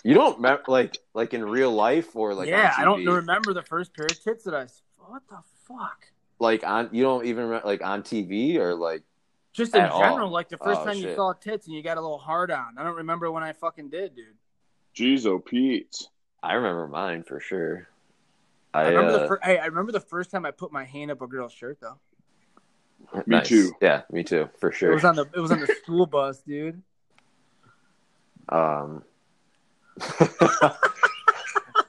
You 0.03 0.13
don't 0.15 0.37
remember, 0.37 0.63
like 0.67 0.97
like 1.13 1.33
in 1.33 1.43
real 1.43 1.71
life 1.71 2.15
or 2.15 2.33
like 2.33 2.49
yeah, 2.49 2.73
on 2.75 2.81
I 2.81 2.85
don't 2.85 3.05
remember 3.05 3.53
the 3.53 3.61
first 3.63 3.93
pair 3.95 4.05
of 4.05 4.21
tits 4.23 4.43
that 4.45 4.53
I. 4.55 4.63
s- 4.63 4.81
What 4.97 5.21
the 5.29 5.37
fuck? 5.67 6.07
like 6.39 6.63
on 6.63 6.89
you 6.91 7.03
don't 7.03 7.25
even 7.25 7.45
remember, 7.45 7.65
like 7.67 7.83
on 7.83 8.03
TV 8.03 8.57
or 8.57 8.75
like 8.75 9.03
Just 9.57 9.73
in 9.73 9.81
At 9.81 9.89
all. 9.91 10.01
general, 10.01 10.29
like 10.29 10.49
the 10.49 10.57
first 10.57 10.81
Oh, 10.81 10.85
time 10.85 10.97
you 10.97 11.15
saw 11.15 11.33
tits 11.33 11.65
and 11.65 11.75
you 11.75 11.81
got 11.81 11.97
a 11.97 12.01
little 12.01 12.19
hard 12.19 12.51
on. 12.51 12.77
I 12.77 12.83
don't 12.83 12.97
remember 12.97 13.31
when 13.31 13.41
I 13.41 13.53
fucking 13.53 13.89
did, 13.89 14.15
dude. 14.15 14.35
Jeez, 14.95 15.25
oh 15.25 15.39
Pete. 15.39 16.07
I 16.43 16.53
remember 16.53 16.87
mine 16.87 17.23
for 17.23 17.39
sure. 17.39 17.87
I, 18.71 18.81
I 18.81 18.87
remember 18.89 19.13
uh, 19.13 19.17
the 19.17 19.27
fir- 19.27 19.39
hey, 19.41 19.57
I 19.57 19.65
remember 19.65 19.91
the 19.91 19.99
first 19.99 20.29
time 20.29 20.45
I 20.45 20.51
put 20.51 20.71
my 20.71 20.83
hand 20.83 21.09
up 21.09 21.23
a 21.23 21.27
girl's 21.27 21.53
shirt 21.53 21.79
though. 21.81 21.97
Me 23.25 23.41
too. 23.41 23.73
Yeah, 23.81 24.03
me 24.11 24.23
too 24.23 24.47
for 24.59 24.71
sure. 24.71 24.89
It 24.89 24.91
sure. 24.91 24.93
was 24.93 25.05
on 25.05 25.15
the 25.15 25.25
it 25.35 25.39
was 25.39 25.51
on 25.51 25.59
the 25.59 25.67
school 25.83 26.05
bus, 26.05 26.39
dude. 26.41 26.79
Um, 28.49 29.03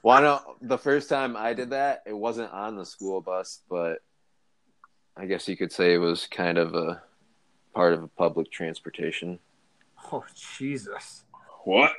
well, 0.02 0.16
I 0.16 0.20
know 0.22 0.40
the 0.62 0.78
first 0.78 1.10
time 1.10 1.36
I 1.36 1.52
did 1.52 1.70
that, 1.70 2.02
it 2.06 2.16
wasn't 2.16 2.50
on 2.50 2.76
the 2.76 2.86
school 2.86 3.20
bus, 3.20 3.60
but 3.68 3.98
I 5.18 5.26
guess 5.26 5.46
you 5.48 5.56
could 5.56 5.70
say 5.72 5.92
it 5.92 5.98
was 5.98 6.26
kind 6.30 6.56
of 6.56 6.74
a 6.74 7.02
part 7.78 7.92
of 7.94 8.02
a 8.02 8.08
public 8.08 8.50
transportation. 8.50 9.38
Oh 10.12 10.24
Jesus! 10.34 11.22
What? 11.62 11.92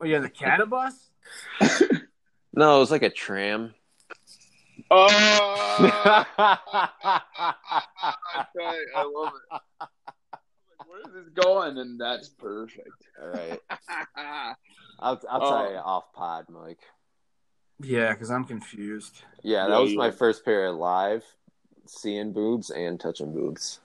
Oh, 0.00 0.06
yeah, 0.06 0.20
the 0.20 0.30
cat 0.30 0.66
bus? 0.70 1.10
No, 2.54 2.76
it 2.76 2.80
was 2.80 2.90
like 2.90 3.02
a 3.02 3.10
tram. 3.10 3.74
Oh, 4.90 5.08
All 5.10 6.24
okay, 8.38 8.78
I 8.96 9.02
love 9.04 9.32
it. 9.34 9.42
Like, 9.50 10.88
Where 10.88 11.00
is 11.00 11.12
this 11.12 11.28
going? 11.34 11.76
And 11.76 12.00
that's 12.00 12.30
perfect. 12.30 12.88
All 13.20 13.28
right. 13.28 13.60
I'll 14.98 15.20
I'll 15.30 15.42
Oh. 15.42 15.50
tell 15.50 15.70
you 15.70 15.76
off 15.76 16.14
pod, 16.14 16.46
Mike. 16.48 16.80
Yeah, 17.80 18.14
because 18.14 18.30
I'm 18.30 18.44
confused. 18.44 19.20
Yeah, 19.42 19.66
that 19.66 19.74
Yeah, 19.74 19.80
was 19.80 19.92
you 19.92 19.98
my 19.98 20.10
first 20.12 20.42
pair 20.46 20.68
of 20.68 20.76
live 20.76 21.26
seeing 21.84 22.32
boobs 22.32 22.70
and 22.70 22.98
touching 22.98 23.34
boobs. 23.34 23.80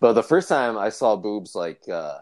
But 0.00 0.12
the 0.12 0.22
first 0.22 0.48
time 0.48 0.78
I 0.78 0.90
saw 0.90 1.16
boobs 1.16 1.54
like 1.54 1.88
uh 1.88 2.18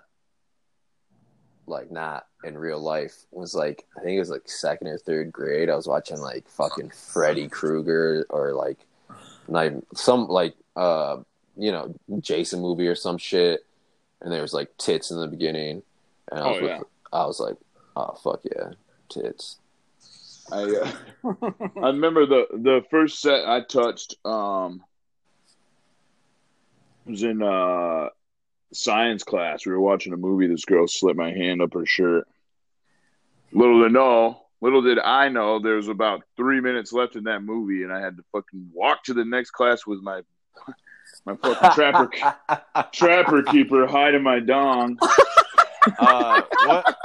like 1.66 1.90
not 1.90 2.26
in 2.44 2.56
real 2.56 2.80
life 2.80 3.14
was 3.32 3.54
like 3.54 3.86
I 3.96 4.00
think 4.00 4.16
it 4.16 4.20
was 4.20 4.30
like 4.30 4.48
second 4.48 4.88
or 4.88 4.98
third 4.98 5.32
grade. 5.32 5.68
I 5.68 5.74
was 5.76 5.86
watching 5.88 6.18
like 6.18 6.48
fucking 6.48 6.90
Freddy 6.90 7.48
Krueger 7.48 8.24
or 8.30 8.52
like 8.52 8.78
some 9.94 10.28
like 10.28 10.54
uh 10.76 11.18
you 11.56 11.72
know 11.72 11.94
Jason 12.20 12.60
movie 12.60 12.86
or 12.86 12.94
some 12.94 13.18
shit 13.18 13.64
and 14.20 14.32
there 14.32 14.42
was 14.42 14.52
like 14.54 14.76
tits 14.78 15.10
in 15.10 15.18
the 15.20 15.26
beginning 15.28 15.82
and 16.32 16.40
I 16.40 16.48
was, 16.50 16.58
Oh, 16.62 16.66
yeah. 16.66 16.80
I 17.12 17.26
was 17.26 17.40
like 17.40 17.56
oh 17.96 18.12
fuck 18.22 18.40
yeah 18.44 18.70
tits 19.08 19.56
I 20.52 20.62
uh, 20.62 20.92
I 21.82 21.86
remember 21.88 22.26
the 22.26 22.46
the 22.52 22.84
first 22.90 23.20
set 23.20 23.48
I 23.48 23.60
touched 23.62 24.14
um 24.24 24.82
was 27.06 27.22
in 27.22 27.42
uh 27.42 28.08
science 28.72 29.22
class. 29.22 29.64
We 29.64 29.72
were 29.72 29.80
watching 29.80 30.12
a 30.12 30.16
movie. 30.16 30.46
This 30.46 30.64
girl 30.64 30.88
slipped 30.88 31.18
my 31.18 31.30
hand 31.30 31.62
up 31.62 31.74
her 31.74 31.86
shirt. 31.86 32.26
Little 33.52 33.84
to 33.84 33.88
know, 33.88 34.42
little 34.60 34.82
did 34.82 34.98
I 34.98 35.28
know, 35.28 35.60
there 35.60 35.76
was 35.76 35.88
about 35.88 36.22
three 36.36 36.60
minutes 36.60 36.92
left 36.92 37.16
in 37.16 37.24
that 37.24 37.42
movie, 37.42 37.84
and 37.84 37.92
I 37.92 38.00
had 38.00 38.16
to 38.16 38.24
fucking 38.32 38.70
walk 38.72 39.04
to 39.04 39.14
the 39.14 39.24
next 39.24 39.52
class 39.52 39.86
with 39.86 40.02
my 40.02 40.22
my 41.24 41.36
fucking 41.36 41.70
trapper 41.72 42.10
trapper 42.92 43.42
keeper 43.42 43.86
hiding 43.86 44.22
my 44.22 44.40
dong. 44.40 44.98
uh, 45.98 46.42
what? 46.64 46.96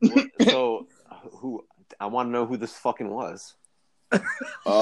what? 0.00 0.26
So, 0.42 0.86
who? 1.32 1.64
I 2.00 2.06
want 2.06 2.28
to 2.28 2.32
know 2.32 2.46
who 2.46 2.56
this 2.56 2.76
fucking 2.76 3.08
was. 3.08 3.54
Uh, 4.66 4.72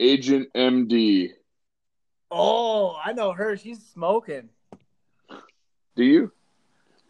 Agent 0.00 0.48
MD. 0.54 1.30
Oh, 2.30 2.96
I 3.02 3.12
know 3.12 3.32
her. 3.32 3.56
She's 3.56 3.84
smoking. 3.92 4.48
Do 5.96 6.04
you? 6.04 6.32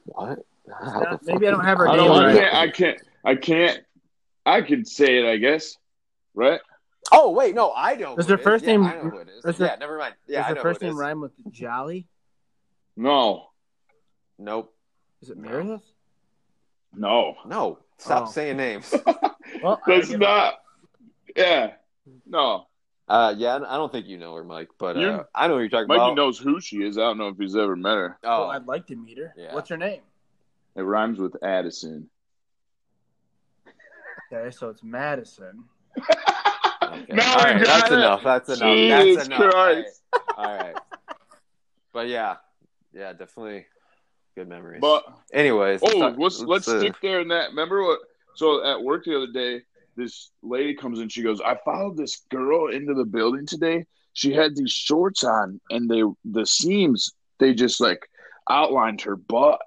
What? 0.07 0.41
Not- 0.67 1.23
maybe 1.25 1.47
I 1.47 1.51
don't 1.51 1.65
have 1.65 1.79
her 1.79 1.89
I 1.89 1.97
name 1.97 2.07
don't 2.07 2.17
I 2.25 2.27
right. 2.27 2.37
can't. 2.37 2.55
I 2.55 2.69
can't. 2.71 2.99
I 3.25 3.35
can't. 3.37 3.81
I 4.47 4.61
can 4.63 4.85
say 4.85 5.19
it. 5.19 5.25
I 5.25 5.37
guess. 5.39 5.77
Right. 6.35 6.61
Oh 7.13 7.31
wait, 7.33 7.55
no, 7.55 7.73
I 7.75 7.97
know. 7.97 8.17
Does 8.17 8.27
who 8.27 8.33
her 8.33 8.39
first 8.39 8.65
Yeah, 8.65 8.73
name- 8.73 8.85
I 8.87 8.95
know 8.97 9.11
who 9.11 9.19
it 9.19 9.29
is. 9.45 9.59
yeah, 9.61 9.77
never 9.79 9.99
mind. 9.99 10.15
Yeah, 10.27 10.43
Does 10.43 10.53
I 10.53 10.55
her 10.57 10.63
first 10.63 10.81
name 10.83 10.97
rhyme 10.99 11.21
with 11.21 11.33
Jolly? 11.51 12.07
No. 12.97 13.49
Nope. 14.39 14.75
Is 15.23 15.31
it 15.31 15.37
Meredith? 15.39 15.83
No. 16.95 17.35
No. 17.47 17.79
Stop 17.99 18.29
Oh. 18.29 18.31
saying 18.31 18.57
names. 18.57 18.93
Well, 19.63 19.81
That's 19.87 20.09
give 20.09 20.21
not. 20.21 20.55
Yeah. 21.37 21.73
No. 22.27 22.67
Uh, 23.09 23.35
yeah, 23.37 23.57
I 23.69 23.77
don't 23.77 23.93
think 23.93 24.07
you 24.07 24.19
know 24.19 24.35
her, 24.35 24.45
Mike, 24.45 24.69
but 24.79 24.97
uh, 24.97 25.25
I 25.35 25.47
know 25.49 25.55
who 25.55 25.61
you're 25.61 25.69
talking 25.69 25.89
Mikey 25.89 25.99
about. 26.01 26.15
knows 26.17 26.39
who 26.39 26.61
she 26.61 26.79
is. 26.83 26.97
I 26.99 27.03
don't 27.03 27.19
know 27.19 27.29
if 27.29 27.37
he's 27.39 27.55
ever 27.57 27.77
met 27.77 27.97
her. 27.97 28.19
Oh, 28.25 28.45
Oh, 28.45 28.49
I'd 28.49 28.67
like 28.67 28.87
to 28.89 28.97
meet 28.97 29.19
her. 29.19 29.33
Yeah. 29.37 29.55
What's 29.55 29.69
her 29.71 29.77
name? 29.77 30.01
It 30.77 30.83
rhymes 30.83 31.19
with 31.19 31.37
Addison. 31.43 32.09
Okay, 34.33 34.51
so 34.51 34.69
it's 34.71 34.83
Madison. 34.83 35.65
okay. 35.99 36.15
No, 37.15 37.23
All 37.25 37.37
right, 37.37 37.59
we 37.61 37.65
got 37.67 37.81
that's 37.81 37.91
it. 37.91 37.99
enough. 37.99 38.23
That's 38.25 38.49
enough. 38.49 38.61
Jesus 38.77 39.17
that's 39.17 39.29
enough. 39.29 39.41
All 39.41 39.49
right. 39.67 39.85
Christ. 39.85 40.03
All 40.37 40.45
right. 40.57 40.77
But 41.93 42.09
yeah, 42.09 42.37
yeah, 42.93 43.13
definitely 43.13 43.67
good 44.35 44.49
memories. 44.49 44.81
But 44.81 45.05
anyways, 45.33 45.81
oh, 45.85 46.01
talk- 46.01 46.17
let's 46.19 46.41
let's 46.41 46.67
uh, 46.67 46.81
stick 46.81 46.95
there 47.03 47.21
in 47.21 47.29
that. 47.29 47.51
Remember 47.51 47.83
what? 47.85 48.01
So 48.35 48.65
at 48.69 48.83
work 48.83 49.05
the 49.05 49.17
other 49.17 49.31
day, 49.33 49.63
this 49.97 50.31
lady 50.43 50.75
comes 50.75 51.01
in. 51.01 51.09
She 51.09 51.23
goes, 51.23 51.41
"I 51.41 51.57
followed 51.65 51.97
this 51.97 52.23
girl 52.31 52.69
into 52.69 52.95
the 52.95 53.05
building 53.05 53.47
today. 53.47 53.87
She 54.13 54.33
had 54.33 54.55
these 54.57 54.71
shorts 54.71 55.25
on, 55.25 55.61
and 55.71 55.91
they 55.91 56.03
the 56.25 56.47
seams 56.47 57.13
they 57.39 57.55
just 57.55 57.81
like 57.81 58.09
outlined 58.49 59.01
her 59.03 59.17
butt, 59.17 59.61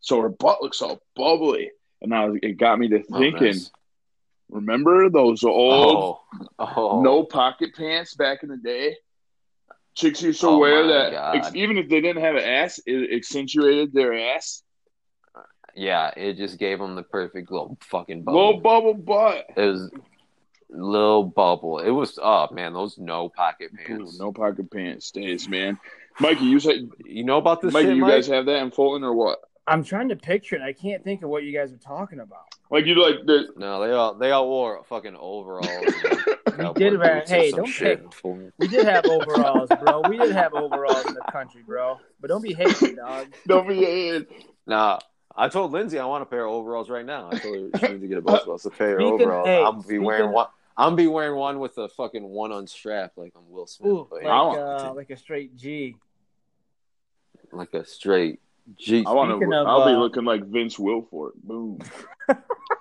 so 0.00 0.20
her 0.20 0.28
butt 0.28 0.62
looks 0.62 0.82
all 0.82 1.00
bubbly." 1.14 1.70
And 2.02 2.14
I 2.14 2.26
was, 2.26 2.38
it 2.42 2.58
got 2.58 2.78
me 2.78 2.88
to 2.88 3.02
oh, 3.12 3.18
thinking. 3.18 3.46
nice. 3.46 3.70
Remember 4.50 5.08
those 5.08 5.42
old 5.42 6.18
Oh, 6.58 6.74
oh, 6.76 7.02
no 7.02 7.24
pocket 7.24 7.74
pants 7.74 8.14
back 8.14 8.42
in 8.42 8.50
the 8.50 8.56
day? 8.58 8.96
Chicks 9.94 10.20
used 10.22 10.40
to 10.40 10.48
Oh 10.48 10.58
wear 10.58 10.86
that, 10.88 11.12
God. 11.12 11.56
even 11.56 11.78
if 11.78 11.88
they 11.88 12.00
didn't 12.00 12.22
have 12.22 12.34
an 12.34 12.42
ass, 12.42 12.80
it 12.84 13.14
accentuated 13.14 13.92
their 13.92 14.12
ass. 14.12 14.63
Yeah, 15.76 16.10
it 16.16 16.36
just 16.36 16.58
gave 16.58 16.80
him 16.80 16.94
the 16.94 17.02
perfect 17.02 17.50
little 17.50 17.76
fucking 17.80 18.22
bubble. 18.22 18.46
Little 18.46 18.60
bubble 18.60 18.94
butt. 18.94 19.46
it 19.56 19.60
was 19.60 19.90
little 20.70 21.24
bubble. 21.24 21.78
It 21.80 21.90
was 21.90 22.18
oh 22.22 22.48
man, 22.52 22.72
those 22.72 22.98
no 22.98 23.28
pocket 23.28 23.70
Ooh, 23.74 23.84
pants. 23.86 24.18
no 24.18 24.32
pocket 24.32 24.70
pants 24.70 25.10
days, 25.10 25.48
man. 25.48 25.78
Mikey, 26.20 26.44
you 26.44 26.60
said 26.60 26.88
You 27.04 27.24
know 27.24 27.38
about 27.38 27.60
this 27.60 27.72
Mikey, 27.72 27.88
shit, 27.88 27.96
you 27.96 28.02
Mike? 28.02 28.12
guys 28.12 28.26
have 28.28 28.46
that 28.46 28.62
in 28.62 28.70
Fulton 28.70 29.02
or 29.04 29.14
what? 29.14 29.38
I'm 29.66 29.82
trying 29.82 30.10
to 30.10 30.16
picture 30.16 30.56
it. 30.56 30.62
I 30.62 30.72
can't 30.74 31.02
think 31.02 31.22
of 31.22 31.30
what 31.30 31.42
you 31.44 31.52
guys 31.52 31.72
are 31.72 31.76
talking 31.78 32.20
about. 32.20 32.44
Like 32.70 32.84
you 32.86 32.94
like 33.00 33.24
the 33.24 33.48
No, 33.56 33.80
they 33.86 33.92
all 33.92 34.14
they 34.14 34.30
all 34.30 34.48
wore 34.48 34.82
fucking 34.84 35.16
overalls. 35.18 35.66
and 36.46 36.56
cowboy 36.56 36.72
did 36.78 36.98
wear- 36.98 37.18
boots 37.20 37.30
or 37.32 37.34
hey, 37.34 37.50
don't 37.50 37.66
shit. 37.66 38.04
We 38.58 38.68
did 38.68 38.86
have 38.86 39.06
overalls, 39.06 39.68
bro. 39.80 40.02
We 40.08 40.18
did 40.18 40.32
have 40.32 40.54
overalls 40.54 41.06
in 41.06 41.14
the 41.14 41.24
country, 41.32 41.62
bro. 41.66 41.98
But 42.20 42.28
don't 42.28 42.42
be 42.42 42.52
hating, 42.54 42.96
dog. 42.96 43.28
don't 43.46 43.68
be 43.68 43.76
hating. 43.84 44.26
Nah, 44.66 44.98
I 45.36 45.48
told 45.48 45.72
Lindsay 45.72 45.98
I 45.98 46.06
want 46.06 46.22
a 46.22 46.26
pair 46.26 46.46
of 46.46 46.52
overalls 46.52 46.88
right 46.88 47.04
now. 47.04 47.28
I 47.32 47.38
told 47.38 47.56
her 47.56 47.78
she 47.78 47.88
needs 47.88 48.02
to 48.02 48.08
get 48.08 48.18
a 48.18 48.22
both 48.22 48.42
of 48.42 48.50
us 48.50 48.64
a 48.64 48.70
pair 48.70 48.98
of 48.98 49.02
overalls. 49.02 49.46
hey, 49.46 49.62
I'm 49.62 49.80
be 49.80 49.98
wearing 49.98 50.22
speaking- 50.22 50.32
one. 50.32 50.46
I'm 50.76 50.96
be 50.96 51.06
wearing 51.06 51.36
one 51.36 51.60
with 51.60 51.78
a 51.78 51.88
fucking 51.88 52.24
one 52.24 52.50
unstrapped 52.50 53.16
like 53.16 53.32
I'm 53.36 53.48
Will 53.48 53.68
Smith, 53.68 53.92
Ooh, 53.92 54.08
but 54.10 54.24
like 54.24 54.58
uh, 54.58 54.92
like 54.92 55.10
a 55.10 55.16
straight 55.16 55.56
G. 55.56 55.94
like 57.52 57.72
a 57.74 57.84
straight 57.84 58.40
G. 58.76 59.04
I 59.06 59.12
want 59.12 59.40
to. 59.40 59.54
I'll 59.54 59.86
be 59.86 59.92
uh, 59.92 59.98
looking 59.98 60.24
like 60.24 60.44
Vince 60.44 60.76
Wilfork. 60.76 61.34
Boom. 61.44 61.78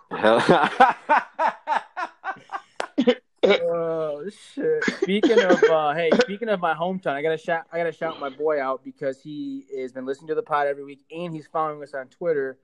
Oh 3.45 4.23
shit! 4.53 4.83
Speaking 5.01 5.39
of, 5.39 5.63
uh, 5.63 5.93
hey, 5.93 6.09
speaking 6.21 6.49
of 6.49 6.59
my 6.59 6.73
hometown, 6.73 7.13
I 7.13 7.21
gotta 7.21 7.37
shout, 7.37 7.65
I 7.71 7.77
gotta 7.77 7.91
shout 7.91 8.19
my 8.19 8.29
boy 8.29 8.61
out 8.61 8.83
because 8.83 9.21
he 9.21 9.65
has 9.77 9.91
been 9.91 10.05
listening 10.05 10.29
to 10.29 10.35
the 10.35 10.43
pod 10.43 10.67
every 10.67 10.83
week 10.83 11.03
and 11.11 11.33
he's 11.33 11.47
following 11.47 11.81
us 11.83 11.93
on 11.93 12.07
Twitter. 12.07 12.57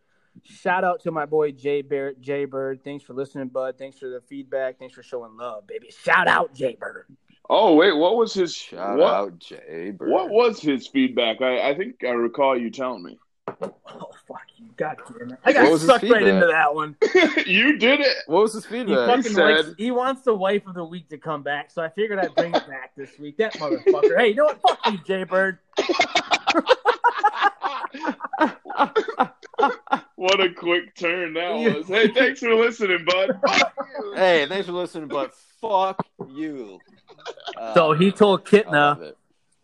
Shout 0.43 0.83
out 0.83 1.01
to 1.01 1.11
my 1.11 1.25
boy 1.25 1.51
Jay 1.51 1.81
Barrett, 1.81 2.21
Jay 2.21 2.45
Bird. 2.45 2.83
Thanks 2.83 3.03
for 3.03 3.13
listening, 3.13 3.49
bud. 3.49 3.77
Thanks 3.77 3.97
for 3.97 4.09
the 4.09 4.21
feedback. 4.21 4.79
Thanks 4.79 4.95
for 4.95 5.03
showing 5.03 5.35
love, 5.35 5.67
baby. 5.67 5.91
Shout 6.03 6.27
out 6.27 6.53
Jay 6.53 6.77
Bird. 6.79 7.05
Oh 7.49 7.75
wait, 7.75 7.95
what 7.97 8.15
was 8.15 8.33
his? 8.33 8.55
Shout 8.55 8.97
what, 8.97 9.13
out 9.13 9.39
Jay 9.39 9.91
Bird. 9.91 10.09
What 10.09 10.29
was 10.29 10.61
his 10.61 10.87
feedback? 10.87 11.41
I, 11.41 11.69
I 11.69 11.75
think 11.75 11.95
I 12.03 12.11
recall 12.11 12.57
you 12.57 12.69
telling 12.69 13.03
me. 13.03 13.17
Oh 13.61 14.11
fuck 14.27 14.41
you! 14.57 14.65
God 14.77 14.97
damn 15.17 15.31
it! 15.31 15.39
I 15.43 15.53
got 15.53 15.69
What 15.71 15.81
sucked 15.81 16.03
right 16.03 16.23
into 16.23 16.45
that 16.47 16.73
one. 16.73 16.95
you 17.45 17.77
did 17.77 17.99
it. 18.01 18.15
What 18.27 18.43
was 18.43 18.53
his 18.53 18.65
He 18.65 18.77
feedback? 18.85 19.23
said- 19.23 19.35
likes, 19.65 19.69
he 19.77 19.91
wants 19.91 20.21
the 20.23 20.33
wife 20.35 20.65
of 20.67 20.75
the 20.75 20.83
week 20.85 21.09
to 21.09 21.17
come 21.17 21.41
back, 21.43 21.71
so 21.71 21.81
I 21.81 21.89
figured 21.89 22.19
I'd 22.19 22.33
bring 22.35 22.53
it 22.55 22.67
back 22.67 22.91
this 22.95 23.17
week. 23.19 23.37
That 23.37 23.53
motherfucker. 23.55 24.17
Hey, 24.17 24.29
you 24.29 24.35
know 24.35 24.45
what? 24.45 24.61
Fuck 24.61 24.79
you, 24.93 24.99
Jay 25.05 25.23
Bird. 25.23 25.59
What 30.15 30.41
a 30.41 30.53
quick 30.53 30.95
turn 30.95 31.33
that 31.33 31.51
was. 31.53 31.87
Hey, 31.87 32.09
thanks 32.09 32.39
for 32.41 32.53
listening, 32.53 33.05
bud. 33.05 33.39
hey, 34.15 34.45
thanks 34.47 34.65
for 34.67 34.73
listening, 34.73 35.07
but 35.07 35.33
fuck 35.61 36.05
you. 36.33 36.79
Uh, 37.57 37.73
So 37.73 37.93
he 37.93 38.11
told 38.11 38.41
I 38.41 38.43
Kitna, 38.49 39.13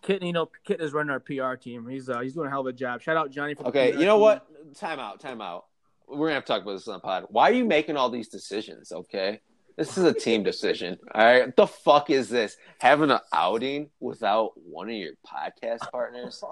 Kitna, 0.06 0.26
you 0.28 0.34
know, 0.34 0.50
Kitna's 0.68 0.94
running 0.94 1.10
our 1.12 1.20
PR 1.20 1.56
team. 1.56 1.88
He's 1.88 2.10
uh, 2.10 2.20
he's 2.20 2.34
doing 2.34 2.48
a 2.48 2.50
hell 2.50 2.62
of 2.62 2.68
a 2.68 2.74
job. 2.74 3.02
Shout 3.02 3.18
out 3.18 3.32
Johnny 3.32 3.56
for 3.56 3.66
Okay, 3.68 3.92
you 3.94 4.06
know 4.06 4.16
team. 4.16 4.22
what? 4.22 4.76
Time 4.76 5.00
out, 5.00 5.20
time 5.20 5.42
out. 5.42 5.66
We're 6.08 6.18
gonna 6.28 6.34
have 6.36 6.46
to 6.46 6.54
talk 6.54 6.62
about 6.62 6.74
this 6.74 6.88
on 6.88 6.96
the 6.96 7.00
pod. 7.00 7.26
Why 7.30 7.50
are 7.50 7.54
you 7.54 7.66
making 7.66 7.98
all 7.98 8.10
these 8.10 8.28
decisions? 8.28 8.92
Okay, 8.92 9.42
this 9.78 9.98
is 9.98 10.04
a 10.04 10.14
team 10.14 10.44
decision. 10.44 11.00
All 11.16 11.26
right, 11.26 11.56
the 11.56 11.66
fuck 11.66 12.12
is 12.12 12.30
this? 12.30 12.56
Having 12.80 13.10
an 13.12 13.20
outing 13.34 13.90
without 14.00 14.52
one 14.56 14.88
of 14.90 14.96
your 14.96 15.14
podcast 15.28 15.90
partners? 15.92 16.44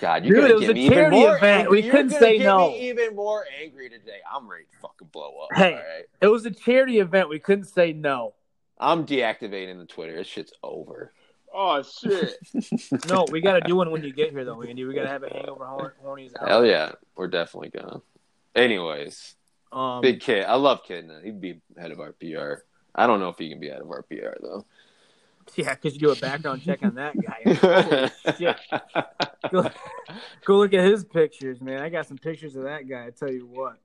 God, 0.00 0.24
you're 0.24 0.40
Dude, 0.40 0.50
gonna 0.50 0.66
get 0.66 0.74
me 0.74 0.86
even 0.86 1.10
more. 1.10 1.36
event. 1.36 1.60
Angry. 1.62 1.70
We 1.80 1.82
You're 1.86 1.92
couldn't 1.94 2.10
say 2.10 2.38
get 2.38 2.44
no. 2.46 2.70
Me 2.70 2.88
even 2.90 3.14
more 3.14 3.44
angry 3.62 3.88
today. 3.88 4.18
I'm 4.32 4.48
ready 4.48 4.64
to 4.64 4.78
fucking 4.80 5.08
blow 5.12 5.32
up. 5.44 5.48
Hey. 5.56 5.74
all 5.74 5.78
right? 5.78 6.04
It 6.20 6.26
was 6.26 6.44
a 6.44 6.50
charity 6.50 6.98
event. 6.98 7.28
We 7.28 7.38
couldn't 7.38 7.66
say 7.66 7.92
no. 7.92 8.34
I'm 8.78 9.06
deactivating 9.06 9.78
the 9.78 9.86
Twitter. 9.86 10.16
This 10.16 10.26
shit's 10.26 10.52
over. 10.64 11.12
Oh 11.56 11.82
shit! 11.84 12.34
No, 13.08 13.26
we 13.30 13.40
got 13.40 13.52
to 13.54 13.60
do 13.60 13.76
one 13.76 13.90
when 13.92 14.02
you 14.02 14.12
get 14.12 14.30
here, 14.32 14.44
though, 14.44 14.60
Andy. 14.62 14.84
We 14.84 14.92
got 14.94 15.02
to 15.02 15.08
have 15.08 15.22
a 15.22 15.28
hangover 15.32 15.64
horn- 15.64 15.92
hornies 16.04 16.32
out. 16.40 16.48
Hell 16.48 16.66
yeah, 16.66 16.92
we're 17.16 17.28
definitely 17.28 17.68
gonna. 17.70 18.00
Anyways, 18.56 19.36
Um, 19.72 20.00
big 20.00 20.20
kid. 20.20 20.44
I 20.44 20.56
love 20.56 20.80
Kid. 20.84 21.08
He'd 21.22 21.40
be 21.40 21.60
head 21.78 21.90
of 21.92 22.00
our 22.00 22.12
PR. 22.12 22.62
I 22.94 23.06
don't 23.06 23.20
know 23.20 23.28
if 23.28 23.38
he 23.38 23.48
can 23.50 23.60
be 23.60 23.68
head 23.68 23.80
of 23.80 23.90
our 23.90 24.02
PR 24.02 24.36
though. 24.40 24.64
Yeah, 25.56 25.74
because 25.74 25.92
you 25.94 26.00
do 26.00 26.10
a 26.10 26.16
background 26.16 26.62
check 26.64 26.82
on 26.82 26.94
that 26.94 27.14
guy. 27.20 27.54
Holy 28.24 28.36
shit. 28.38 28.56
Go, 29.52 29.70
go 30.46 30.56
look 30.58 30.72
at 30.72 30.84
his 30.84 31.04
pictures, 31.04 31.60
man. 31.60 31.82
I 31.82 31.88
got 31.90 32.06
some 32.06 32.16
pictures 32.18 32.56
of 32.56 32.64
that 32.64 32.88
guy. 32.88 33.06
I 33.06 33.10
tell 33.10 33.30
you 33.30 33.46
what. 33.46 33.76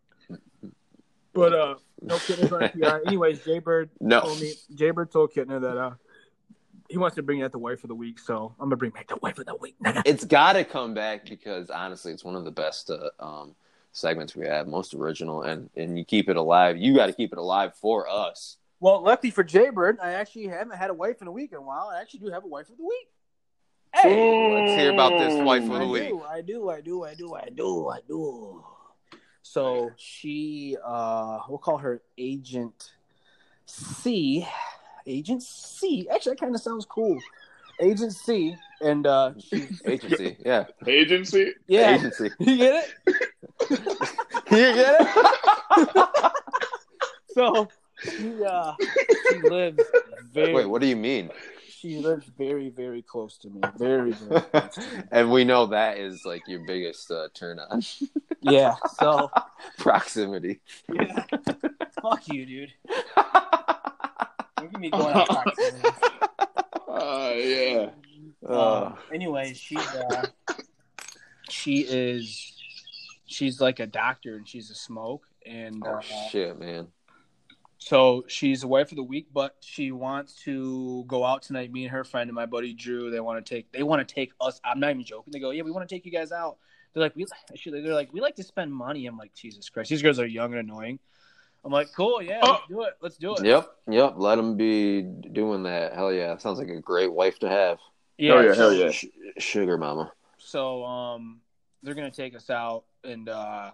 But 1.34 1.54
uh, 1.54 1.76
no 2.02 2.16
Kitna's 2.16 2.52
on 2.52 2.70
PR. 2.70 3.06
Anyways, 3.08 3.44
Jaybird 3.44 3.90
no. 4.00 4.22
told 4.22 4.40
me. 4.40 4.54
Jaybird 4.74 5.12
told 5.12 5.34
Kitna 5.34 5.60
that 5.62 5.78
uh, 5.78 5.92
he 6.90 6.98
wants 6.98 7.16
to 7.16 7.24
bring 7.24 7.44
out 7.44 7.52
the 7.52 7.60
wife 7.60 7.84
of 7.84 7.88
the 7.88 7.96
week. 7.96 8.20
So 8.20 8.54
I'm 8.60 8.66
gonna 8.66 8.78
bring 8.78 8.92
back 8.92 9.08
the 9.08 9.18
wife 9.18 9.38
of 9.40 9.46
the 9.46 9.56
week. 9.56 9.76
It's 10.06 10.26
got 10.26 10.54
to 10.54 10.64
come 10.66 10.94
back 10.94 11.26
because 11.26 11.70
honestly, 11.70 12.12
it's 12.12 12.24
one 12.24 12.36
of 12.36 12.46
the 12.46 12.52
best 12.52 12.90
uh, 12.90 13.10
um, 13.20 13.56
segments 13.92 14.36
we 14.36 14.46
have, 14.48 14.68
most 14.68 14.94
original, 14.94 15.44
and 15.44 15.70
and 15.76 15.98
you 15.98 16.04
keep 16.04 16.30
it 16.30 16.36
alive. 16.36 16.78
You 16.78 16.96
got 16.96 17.08
to 17.08 17.14
keep 17.14 17.32
it 17.32 17.38
alive 17.38 17.76
for 17.76 18.10
us. 18.10 18.58
Well, 18.82 19.04
luckily 19.04 19.32
for 19.32 19.44
Jaybird, 19.44 20.00
I 20.02 20.14
actually 20.14 20.48
haven't 20.48 20.78
had 20.78 20.90
a 20.90 20.94
wife 20.94 21.22
in 21.22 21.28
a 21.28 21.32
week 21.32 21.52
in 21.52 21.58
a 21.58 21.62
while. 21.62 21.92
I 21.94 22.00
actually 22.02 22.22
do 22.22 22.32
have 22.32 22.44
a 22.44 22.48
wife 22.48 22.70
of 22.70 22.78
the 22.78 22.84
week. 22.84 23.08
Hey, 23.94 24.54
let's 24.54 24.80
hear 24.80 24.94
about 24.94 25.18
this 25.18 25.34
wife 25.44 25.64
of 25.64 25.72
I 25.72 25.80
the 25.80 25.88
week. 25.88 26.10
do, 26.10 26.22
I 26.22 26.42
do, 26.42 26.70
I 26.70 26.82
do, 26.82 27.04
I 27.04 27.14
do, 27.16 27.36
I 27.36 27.50
do, 27.50 27.90
I 27.90 28.00
do. 28.08 28.64
So 29.42 29.92
she, 29.98 30.78
uh, 30.86 31.40
we'll 31.50 31.58
call 31.58 31.80
her 31.80 32.02
Agent 32.18 32.92
C. 33.66 34.48
Agent 35.08 35.44
C. 35.44 36.08
Actually, 36.14 36.34
that 36.34 36.40
kind 36.40 36.56
of 36.56 36.62
sounds 36.62 36.86
cool. 36.86 37.18
Agent 37.82 38.12
C, 38.14 38.56
and 38.82 39.08
uh, 39.08 39.32
Agency, 39.86 40.36
yeah, 40.46 40.66
Agency. 40.86 41.54
yeah, 41.68 41.96
agency. 41.96 42.30
you 42.40 42.58
get 42.58 42.86
it. 43.08 43.70
you 44.52 44.58
get 44.58 44.96
it? 45.00 46.32
So 47.32 47.70
she, 48.02 48.44
uh, 48.44 48.74
she 49.30 49.38
lives 49.44 49.82
very. 50.34 50.52
Wait, 50.54 50.66
what 50.66 50.82
do 50.82 50.88
you 50.88 50.96
mean? 50.96 51.30
She 51.70 52.00
lives 52.00 52.26
very, 52.38 52.70
very 52.70 53.02
close 53.04 53.38
to 53.38 53.50
me. 53.50 53.62
Very, 53.78 54.12
very 54.12 54.42
close 54.42 54.76
to 54.76 54.82
me. 54.82 55.04
and 55.12 55.32
we 55.32 55.46
know 55.46 55.68
that 55.68 55.98
is 56.00 56.26
like 56.26 56.42
your 56.48 56.60
biggest 56.66 57.10
uh, 57.12 57.28
turn 57.36 57.60
on 57.60 57.82
Yeah. 58.42 58.76
So 59.00 59.30
proximity. 59.78 60.60
yeah. 60.92 61.24
Fuck 62.02 62.28
you, 62.28 62.46
dude. 62.46 62.74
Look 64.62 64.74
at 64.74 64.80
me 64.80 64.90
going 64.90 65.16
out 65.16 65.28
proximity. 65.30 65.90
Uh, 66.88 67.32
yeah. 67.36 67.90
Uh, 68.48 68.86
Um, 68.86 68.98
anyway, 69.14 69.54
she's 69.54 69.78
uh, 69.78 70.26
she 71.50 71.82
is 71.82 72.54
she's 73.26 73.62
like 73.62 73.80
a 73.80 73.88
doctor 73.88 74.36
and 74.36 74.48
she's 74.48 74.70
a 74.72 74.76
smoke 74.76 75.26
and 75.46 75.84
oh 75.86 75.96
uh, 75.96 76.02
shit, 76.02 76.60
man. 76.60 76.88
so 77.78 78.24
she's 78.28 78.64
away 78.64 78.84
for 78.84 78.96
the 78.96 79.04
week, 79.04 79.28
but 79.34 79.56
she 79.62 79.92
wants 79.92 80.36
to 80.44 81.04
go 81.08 81.24
out 81.24 81.42
tonight. 81.44 81.72
Me 81.72 81.84
and 81.84 81.92
her 81.92 82.04
friend 82.04 82.30
and 82.30 82.36
my 82.36 82.46
buddy 82.46 82.74
Drew, 82.74 83.12
they 83.12 83.20
want 83.20 83.44
to 83.46 83.56
take 83.56 83.72
they 83.72 83.84
want 83.84 84.06
to 84.06 84.14
take 84.16 84.32
us. 84.42 84.60
I'm 84.64 84.80
not 84.80 84.92
even 84.92 85.04
joking. 85.04 85.32
They 85.32 85.40
go, 85.40 85.52
yeah, 85.52 85.64
we 85.64 85.72
want 85.72 85.88
to 85.88 85.94
take 85.94 86.06
you 86.06 86.12
guys 86.12 86.32
out. 86.32 86.58
They're 86.94 87.04
like, 87.04 87.16
we 87.16 87.26
actually 87.52 87.82
they're 87.84 87.94
like, 87.94 88.12
we 88.14 88.22
like 88.22 88.36
to 88.36 88.44
spend 88.44 88.74
money. 88.74 89.06
I'm 89.06 89.18
like, 89.18 89.34
Jesus 89.34 89.70
Christ, 89.70 89.90
these 89.90 90.02
girls 90.02 90.20
are 90.20 90.26
young 90.26 90.54
and 90.54 90.70
annoying. 90.70 91.00
I'm 91.66 91.72
like, 91.72 91.88
cool, 91.96 92.22
yeah, 92.22 92.40
let's 92.44 92.62
do 92.70 92.82
it. 92.84 92.94
Let's 93.02 93.18
do 93.18 93.36
it. 93.36 93.44
Yep, 93.46 93.70
yep. 93.90 94.14
Let 94.18 94.36
them 94.38 94.56
be 94.56 95.02
doing 95.02 95.64
that. 95.64 95.94
Hell 95.94 96.14
yeah, 96.14 96.38
sounds 96.38 96.58
like 96.60 96.70
a 96.70 96.80
great 96.80 97.12
wife 97.12 97.38
to 97.40 97.50
have. 97.50 97.80
Hell 98.20 98.44
yeah, 98.44 98.54
hell 98.56 98.74
yeah. 98.74 98.92
Sh- 98.92 99.06
sugar 99.38 99.78
mama. 99.78 100.12
So 100.38 100.84
um, 100.86 101.42
they're 101.84 101.96
gonna 101.96 102.12
take 102.12 102.36
us 102.36 102.50
out, 102.50 102.86
and 103.04 103.28
uh, 103.28 103.72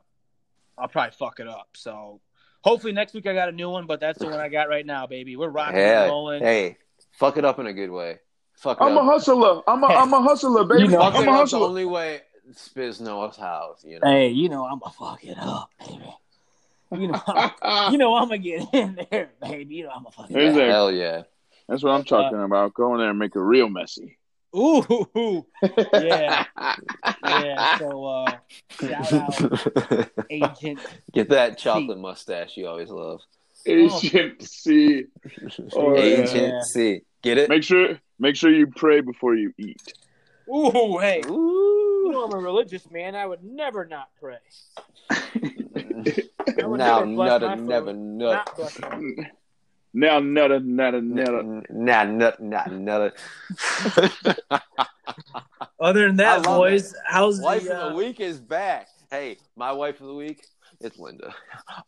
I'll 0.77 0.87
probably 0.87 1.11
fuck 1.17 1.39
it 1.39 1.47
up. 1.47 1.69
So 1.75 2.21
hopefully 2.63 2.91
next 2.93 3.13
week 3.13 3.27
I 3.27 3.33
got 3.33 3.49
a 3.49 3.51
new 3.51 3.69
one, 3.69 3.85
but 3.85 3.99
that's 3.99 4.17
the 4.19 4.25
one 4.25 4.39
I 4.39 4.49
got 4.49 4.67
right 4.67 4.85
now, 4.85 5.05
baby. 5.07 5.35
We're 5.35 5.49
rocking 5.49 5.77
and 5.79 6.09
rolling. 6.09 6.41
hey, 6.41 6.77
fuck 7.11 7.37
it 7.37 7.45
up 7.45 7.59
in 7.59 7.67
a 7.67 7.73
good 7.73 7.91
way. 7.91 8.17
Fuck 8.57 8.79
it 8.81 8.83
I'm 8.83 8.97
a 8.97 9.03
hustler. 9.03 9.61
I'm 9.67 9.83
a, 9.83 9.87
I'm 9.87 10.13
a 10.13 10.21
hustler, 10.23 10.63
baby. 10.63 10.83
You 10.83 10.87
know- 10.89 10.99
Fuck 11.01 11.15
I'm 11.15 11.21
it 11.23 11.27
a 11.27 11.31
up 11.31 11.33
the 11.35 11.37
hustler. 11.39 11.59
only 11.59 11.85
way 11.85 12.21
Spiz 12.53 12.99
knows 13.01 13.35
how. 13.37 13.75
You 13.83 13.99
know. 13.99 14.07
Hey, 14.09 14.29
you 14.29 14.49
know 14.49 14.65
I'm 14.65 14.79
gonna 14.79 14.93
fuck 14.93 15.23
it 15.23 15.37
up, 15.37 15.69
baby. 15.79 16.13
You 16.91 17.07
know, 17.07 17.21
I'm, 17.61 17.91
you 17.91 17.97
know 17.97 18.15
I'm 18.15 18.29
gonna 18.29 18.37
get 18.37 18.67
in 18.73 18.99
there, 19.09 19.29
baby. 19.41 19.75
You 19.75 19.83
know 19.85 19.89
I'm 19.89 20.03
gonna 20.03 20.11
fuck 20.11 20.29
it 20.29 20.33
There's 20.33 20.55
a- 20.55 20.65
Hell 20.65 20.91
yeah. 20.91 21.23
That's 21.67 21.83
what 21.83 21.91
I'm 21.91 22.03
talking 22.03 22.41
about. 22.43 22.75
Go 22.75 22.93
in 22.93 22.99
there 22.99 23.09
and 23.09 23.17
make 23.17 23.35
it 23.35 23.39
real 23.39 23.69
messy. 23.69 24.17
Ooh, 24.55 25.45
yeah, 25.93 26.45
yeah. 27.25 27.77
So 27.77 28.05
uh, 28.05 28.37
shout 28.69 29.11
out 29.11 30.09
Agent. 30.29 30.79
Get 31.11 31.29
that 31.29 31.57
chocolate 31.57 31.97
mustache 31.97 32.55
you 32.55 32.67
always 32.67 32.89
love. 32.89 33.19
Agent 33.65 34.41
C. 34.43 35.05
Oh, 35.73 35.95
yeah. 35.95 36.21
Agent 36.21 36.63
C. 36.63 37.01
Get 37.21 37.37
it? 37.37 37.49
Make 37.49 37.63
sure 37.63 37.99
make 38.19 38.35
sure 38.35 38.51
you 38.51 38.67
pray 38.67 39.01
before 39.01 39.35
you 39.35 39.53
eat. 39.57 39.93
Ooh, 40.47 40.99
hey. 40.99 41.21
You 41.25 41.33
Ooh. 41.33 42.11
know 42.11 42.23
I'm 42.23 42.33
a 42.33 42.37
religious 42.37 42.89
man. 42.91 43.15
I 43.15 43.25
would 43.25 43.43
never 43.43 43.85
not 43.85 44.09
pray. 44.21 44.37
I 46.61 46.65
would 46.65 46.77
now, 46.77 46.99
never 46.99 47.05
bless 47.15 47.27
nutter, 47.29 47.47
my 47.47 47.55
food. 47.57 47.67
never, 47.67 47.93
nut. 47.93 48.33
Not 48.35 48.55
bless 48.55 48.79
my 48.79 48.89
food. 48.91 49.27
Now 49.97 50.19
nutter 50.19 50.59
nutter 50.59 51.01
nutter. 51.01 51.63
Nah, 51.69 52.03
nut, 52.03 52.41
nah, 52.41 52.65
nutter. 52.65 53.13
Other 55.79 56.07
than 56.07 56.17
that, 56.17 56.45
love 56.45 56.57
boys, 56.57 56.93
how's 57.05 57.39
wife 57.39 57.63
the, 57.63 57.71
of 57.71 57.77
uh, 57.79 57.89
the 57.89 57.95
week 57.95 58.19
is 58.19 58.37
back. 58.39 58.89
Hey, 59.09 59.37
my 59.55 59.71
wife 59.71 60.01
of 60.01 60.07
the 60.07 60.13
week, 60.13 60.45
it's 60.81 60.99
Linda 60.99 61.33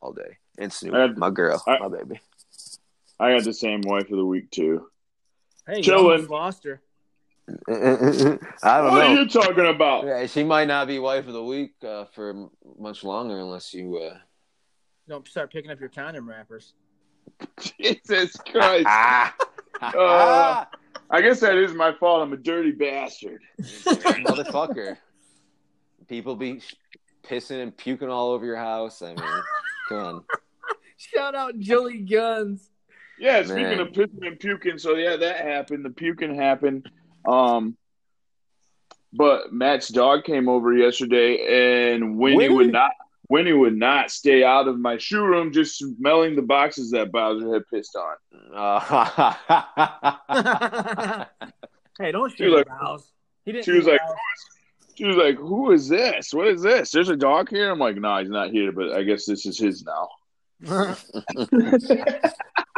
all 0.01 0.13
day. 0.13 0.37
And 0.57 0.71
Snoop, 0.71 0.93
I- 0.93 1.07
my 1.19 1.29
girl, 1.29 1.61
I- 1.67 1.79
my 1.79 1.89
baby. 1.89 2.21
I 3.19 3.33
got 3.33 3.43
the 3.43 3.53
same 3.53 3.81
wife 3.81 4.09
of 4.09 4.17
the 4.17 4.25
week 4.25 4.51
too. 4.51 4.87
Hey, 5.65 5.81
Chillin'. 5.81 6.21
you 6.21 6.27
lost 6.27 6.63
her. 6.63 6.81
I 7.47 7.53
don't 7.71 8.39
What 8.61 8.63
know. 8.63 8.99
are 8.99 9.13
you 9.13 9.27
talking 9.27 9.67
about? 9.67 10.05
Yeah, 10.05 10.25
she 10.25 10.43
might 10.43 10.67
not 10.67 10.87
be 10.87 10.99
wife 10.99 11.27
of 11.27 11.33
the 11.33 11.43
week 11.43 11.75
uh, 11.85 12.05
for 12.13 12.49
much 12.77 13.03
longer 13.03 13.39
unless 13.39 13.73
you. 13.73 13.97
Uh... 13.97 14.17
Don't 15.07 15.27
start 15.27 15.51
picking 15.51 15.71
up 15.71 15.79
your 15.79 15.89
condom 15.89 16.27
wrappers. 16.27 16.73
Jesus 17.79 18.35
Christ. 18.37 18.87
Uh, 19.79 20.65
I 21.11 21.21
guess 21.21 21.39
that 21.41 21.55
is 21.55 21.71
my 21.71 21.93
fault. 21.93 22.23
I'm 22.23 22.33
a 22.33 22.37
dirty 22.37 22.71
bastard. 22.71 23.43
motherfucker. 23.61 24.97
People 26.07 26.35
be 26.35 26.61
pissing 27.23 27.61
and 27.61 27.77
puking 27.77 28.09
all 28.09 28.31
over 28.31 28.43
your 28.43 28.55
house. 28.55 29.03
I 29.03 29.09
mean, 29.13 29.17
come 29.87 29.97
on. 29.99 30.23
Shout 30.97 31.35
out 31.35 31.59
Joey 31.59 31.99
Guns. 31.99 32.71
Yeah, 33.19 33.43
speaking 33.43 33.63
Man. 33.63 33.79
of 33.81 33.89
pissing 33.89 34.25
and 34.25 34.39
puking, 34.39 34.79
so 34.79 34.95
yeah, 34.95 35.15
that 35.15 35.41
happened. 35.45 35.85
The 35.85 35.91
puking 35.91 36.33
happened. 36.33 36.89
Um, 37.25 37.77
but 39.13 39.53
Matt's 39.53 39.87
dog 39.89 40.23
came 40.23 40.49
over 40.49 40.73
yesterday, 40.73 41.93
and 41.93 42.17
Winnie 42.17 42.37
Winnie? 42.37 42.55
would 42.55 42.71
not. 42.71 42.91
Winnie 43.29 43.53
would 43.53 43.75
not 43.75 44.09
stay 44.09 44.43
out 44.43 44.69
of 44.69 44.79
my 44.79 44.97
shoe 44.97 45.23
room, 45.23 45.51
just 45.51 45.77
smelling 45.77 46.37
the 46.37 46.41
boxes 46.41 46.91
that 46.91 47.11
Bowser 47.11 47.53
had 47.53 47.67
pissed 47.67 47.97
on. 47.97 48.15
Uh, 48.55 49.35
hey, 51.99 52.11
don't 52.13 52.33
shoot 52.33 52.51
was 52.51 52.53
like, 52.53 52.67
Bows. 52.67 53.11
He 53.43 53.51
didn't 53.51 53.65
she 53.65 53.71
was 53.71 53.85
like, 53.85 53.99
Bows. 53.99 54.15
She 54.97 55.05
was 55.05 55.15
like, 55.15 55.37
"Who 55.37 55.71
is 55.73 55.87
this? 55.87 56.33
What 56.33 56.47
is 56.47 56.63
this? 56.63 56.89
There's 56.89 57.09
a 57.09 57.15
dog 57.15 57.49
here." 57.49 57.69
I'm 57.69 57.77
like, 57.77 57.97
"No, 57.97 58.17
he's 58.17 58.29
not 58.29 58.49
here, 58.49 58.71
but 58.71 58.93
I 58.93 59.03
guess 59.03 59.25
this 59.25 59.45
is 59.45 59.59
his 59.59 59.85
now." 59.85 60.09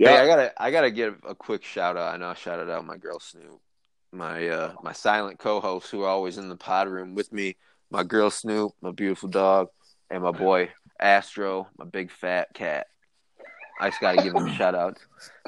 Hey, 0.00 0.16
I 0.16 0.20
Yeah, 0.22 0.26
gotta, 0.26 0.62
I 0.62 0.70
gotta 0.70 0.90
give 0.90 1.18
a 1.28 1.34
quick 1.34 1.62
shout 1.64 1.96
out. 1.96 2.14
I 2.14 2.16
know 2.16 2.28
I 2.28 2.34
shouted 2.34 2.70
out 2.70 2.86
my 2.86 2.96
girl 2.96 3.20
Snoop. 3.20 3.60
my 4.12 4.48
uh, 4.48 4.72
my 4.82 4.92
silent 4.92 5.38
co-hosts 5.38 5.90
who 5.90 6.02
are 6.02 6.08
always 6.08 6.38
in 6.38 6.48
the 6.48 6.56
pod 6.56 6.88
room 6.88 7.14
with 7.14 7.32
me. 7.32 7.56
My 7.90 8.02
girl 8.02 8.30
Snoop, 8.30 8.72
my 8.80 8.92
beautiful 8.92 9.28
dog, 9.28 9.68
and 10.10 10.22
my 10.22 10.32
boy 10.32 10.70
Astro, 10.98 11.68
my 11.78 11.84
big 11.84 12.10
fat 12.10 12.48
cat. 12.54 12.86
I 13.80 13.88
just 13.88 14.00
gotta 14.00 14.18
give 14.22 14.34
him 14.34 14.46
a 14.46 14.54
shout 14.54 14.74
out. 14.74 14.98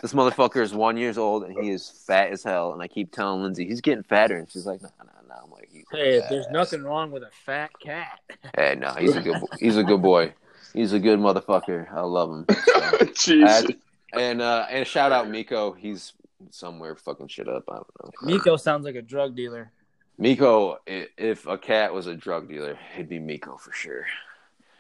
This 0.00 0.12
motherfucker 0.12 0.60
is 0.62 0.74
one 0.74 0.96
years 0.96 1.18
old 1.18 1.44
and 1.44 1.52
he 1.62 1.70
is 1.70 1.88
fat 2.06 2.30
as 2.32 2.42
hell. 2.42 2.72
And 2.72 2.82
I 2.82 2.88
keep 2.88 3.12
telling 3.12 3.42
Lindsay 3.42 3.66
he's 3.66 3.80
getting 3.80 4.02
fatter, 4.02 4.36
and 4.36 4.50
she's 4.50 4.66
like, 4.66 4.82
"Nah, 4.82 4.88
nah, 4.98 5.12
nah." 5.28 5.44
I'm 5.44 5.50
like, 5.50 5.68
he's 5.72 5.84
Hey, 5.92 6.18
fat. 6.20 6.30
there's 6.30 6.48
nothing 6.50 6.82
wrong 6.82 7.10
with 7.10 7.22
a 7.22 7.30
fat 7.46 7.70
cat. 7.80 8.18
Hey, 8.56 8.74
no, 8.74 8.92
he's 8.98 9.14
a 9.16 9.20
good. 9.20 9.36
He's 9.58 9.76
a 9.76 9.84
good 9.84 10.02
boy. 10.02 10.34
He's 10.74 10.92
a 10.92 10.98
good 10.98 11.18
motherfucker. 11.18 11.92
I 11.92 12.00
love 12.02 12.30
him. 12.30 12.46
So. 12.66 13.06
Jesus. 13.14 13.70
And 14.12 14.42
uh, 14.42 14.66
and 14.70 14.86
shout 14.86 15.12
out 15.12 15.28
Miko. 15.28 15.72
He's 15.72 16.12
somewhere 16.50 16.94
fucking 16.96 17.28
shit 17.28 17.48
up. 17.48 17.64
I 17.68 17.74
don't 17.76 17.86
know. 18.04 18.10
Miko 18.22 18.56
sounds 18.56 18.84
like 18.84 18.94
a 18.94 19.02
drug 19.02 19.34
dealer. 19.36 19.72
Miko, 20.18 20.78
if 20.86 21.46
a 21.46 21.56
cat 21.56 21.92
was 21.94 22.06
a 22.06 22.14
drug 22.14 22.48
dealer, 22.48 22.78
it'd 22.94 23.08
be 23.08 23.18
Miko 23.18 23.56
for 23.56 23.72
sure. 23.72 24.04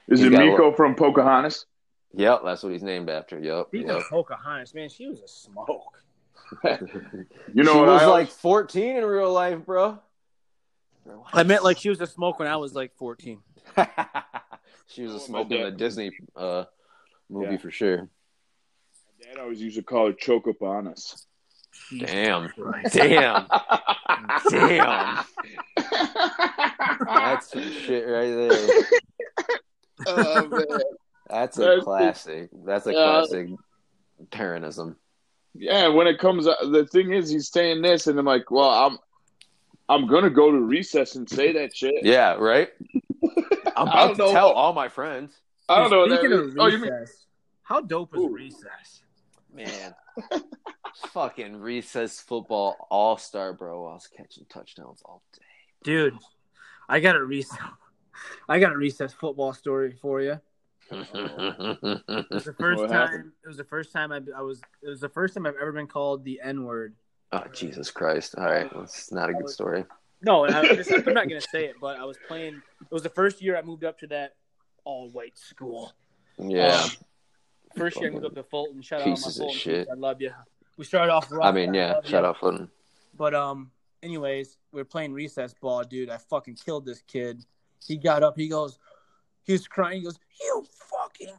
Is 0.08 0.18
He's 0.20 0.28
it 0.28 0.30
got 0.32 0.42
a 0.42 0.46
Miko 0.50 0.72
from 0.72 0.94
Pocahontas? 0.94 1.66
Yep, 2.14 2.42
that's 2.44 2.62
what 2.62 2.72
he's 2.72 2.82
named 2.82 3.08
after. 3.08 3.38
Yep. 3.38 3.68
Speaking 3.68 3.90
of. 3.90 4.02
Pocahontas, 4.10 4.74
man, 4.74 4.88
she 4.90 5.06
was 5.08 5.20
a 5.22 5.28
smoke. 5.28 5.98
You 7.54 7.62
know 7.64 7.72
she 7.72 7.78
what 7.78 7.86
was 7.88 8.02
I 8.02 8.06
like 8.06 8.28
14 8.28 8.96
in 8.96 9.04
real 9.06 9.32
life, 9.32 9.64
bro. 9.64 9.98
I 11.32 11.42
meant 11.44 11.64
like 11.64 11.78
she 11.78 11.88
was 11.88 12.00
a 12.02 12.06
smoke 12.06 12.38
when 12.38 12.46
I 12.48 12.56
was 12.56 12.74
like 12.74 12.94
14. 12.96 13.38
she 14.88 15.02
was 15.04 15.12
a 15.12 15.14
Oh, 15.14 15.18
smoke 15.18 15.50
in 15.50 15.62
the 15.62 15.70
Disney 15.70 16.10
uh, 16.36 16.64
movie 17.30 17.52
Yeah. 17.52 17.56
for 17.58 17.70
sure. 17.70 18.08
Dad 19.22 19.38
always 19.40 19.60
used 19.60 19.76
to 19.76 19.82
call 19.82 20.06
her 20.06 20.12
choke 20.12 20.48
up 20.48 20.62
on 20.62 20.88
us. 20.88 21.26
Damn. 21.98 22.50
Damn. 22.90 23.46
Damn. 24.50 25.24
That's 27.06 27.50
some 27.50 27.70
shit 27.72 28.06
right 28.06 28.30
there. 28.30 28.82
oh, 30.06 30.48
man. 30.48 30.66
That's 31.28 31.58
a 31.58 31.60
That's- 31.60 31.84
classic. 31.84 32.50
That's 32.64 32.86
a 32.86 32.92
Yeah. 32.92 33.04
classic 33.04 33.48
Terranism. 34.30 34.96
Yeah, 35.54 35.88
when 35.88 36.06
it 36.06 36.18
comes, 36.18 36.46
uh, 36.46 36.54
the 36.70 36.86
thing 36.86 37.12
is, 37.12 37.28
he's 37.30 37.50
saying 37.50 37.82
this, 37.82 38.06
and 38.06 38.18
I'm 38.18 38.24
like, 38.24 38.50
well, 38.50 38.70
I'm, 38.70 38.98
I'm 39.88 40.06
gonna 40.06 40.30
go 40.30 40.50
to 40.50 40.58
recess 40.58 41.14
and 41.16 41.28
say 41.28 41.52
that 41.52 41.76
shit. 41.76 41.94
Yeah, 42.02 42.34
right? 42.34 42.70
I'm 43.76 43.86
about 43.88 44.12
to 44.16 44.18
know 44.18 44.32
tell 44.32 44.46
what- 44.48 44.56
all 44.56 44.72
my 44.72 44.88
friends. 44.88 45.34
I 45.68 45.78
don't 45.80 45.90
know 45.90 46.00
what 46.00 46.08
that 46.10 46.18
Speaking 46.20 46.38
means. 46.38 46.52
of 46.54 46.58
Oh, 46.58 46.66
you 46.66 46.78
mean 46.78 46.90
recess, 46.92 47.24
how 47.62 47.80
dope 47.82 48.14
is 48.14 48.20
Ooh. 48.20 48.28
recess? 48.28 49.01
Man. 49.52 49.94
Fucking 51.12 51.56
recess 51.56 52.20
football 52.20 52.86
all 52.90 53.16
star, 53.16 53.52
bro. 53.52 53.86
I 53.86 53.94
was 53.94 54.06
catching 54.08 54.44
touchdowns 54.48 55.02
all 55.04 55.22
day. 55.34 55.40
Dude, 55.84 56.16
I 56.88 57.00
got 57.00 57.16
a 57.16 57.22
recess. 57.24 57.58
I 58.48 58.58
got 58.58 58.72
a 58.72 58.76
recess 58.76 59.12
football 59.12 59.52
story 59.52 59.92
for 60.00 60.20
you. 60.20 60.38
It 60.90 62.28
was 62.30 62.44
the 62.44 62.52
first 62.58 62.80
What 62.80 62.90
time. 62.90 63.08
happened? 63.08 63.32
It 63.44 63.48
was 63.48 63.56
the 63.56 63.64
first 63.64 63.92
time 63.92 64.12
I, 64.12 64.20
I 64.36 64.42
was. 64.42 64.60
It 64.82 64.88
was 64.88 65.00
the 65.00 65.08
first 65.08 65.34
time 65.34 65.46
I've 65.46 65.54
ever 65.60 65.72
been 65.72 65.86
called 65.86 66.24
the 66.24 66.40
N 66.42 66.64
word. 66.64 66.94
oh, 67.32 67.44
Jesus 67.52 67.90
Christ. 67.90 68.34
All 68.36 68.44
right. 68.44 68.70
it's 68.82 69.10
not 69.12 69.30
a 69.30 69.32
good 69.32 69.48
story. 69.48 69.84
No, 70.22 70.44
and 70.44 70.54
I, 70.54 70.60
I'm, 70.60 70.78
I'm 71.08 71.14
not 71.14 71.28
gonna 71.28 71.40
say 71.52 71.64
it, 71.64 71.76
but 71.80 71.98
I 71.98 72.04
was 72.04 72.16
playing. 72.28 72.54
It 72.82 72.92
was 72.92 73.02
the 73.02 73.08
first 73.08 73.42
year 73.42 73.56
I 73.56 73.62
moved 73.62 73.84
up 73.84 73.98
to 74.00 74.06
that 74.08 74.34
all 74.84 75.08
white 75.10 75.38
school. 75.38 75.92
Yeah. 76.38 76.82
Um, 76.82 76.90
first 77.76 78.00
year 78.00 78.10
I 78.10 78.12
moved 78.12 78.26
up 78.26 78.34
to 78.34 78.42
Fulton. 78.42 78.82
Shout 78.82 79.00
out 79.00 79.06
my 79.08 79.12
Pieces 79.14 79.36
Fulton. 79.38 79.56
shit. 79.58 79.88
I 79.90 79.94
love 79.94 80.20
you. 80.20 80.30
We 80.76 80.84
started 80.84 81.12
off 81.12 81.30
rough. 81.30 81.44
I 81.44 81.52
mean, 81.52 81.74
yeah. 81.74 81.94
love 81.94 82.06
Shout 82.06 82.22
ya. 82.24 82.30
out 82.30 82.38
Fulton. 82.38 82.68
But 83.16 83.34
um, 83.34 83.70
anyways, 84.02 84.56
we 84.72 84.80
are 84.80 84.84
playing 84.86 85.12
recess 85.12 85.54
ball, 85.60 85.82
dude. 85.84 86.08
I 86.10 86.16
fucking 86.18 86.56
killed 86.64 86.86
this 86.86 87.02
kid. 87.02 87.44
He 87.86 87.96
got 87.96 88.22
up. 88.22 88.34
He 88.36 88.48
goes, 88.48 88.78
he 89.44 89.52
was 89.52 89.66
crying. 89.68 89.98
He 89.98 90.04
goes, 90.04 90.18
"You 90.40 90.64
fucking 90.90 91.34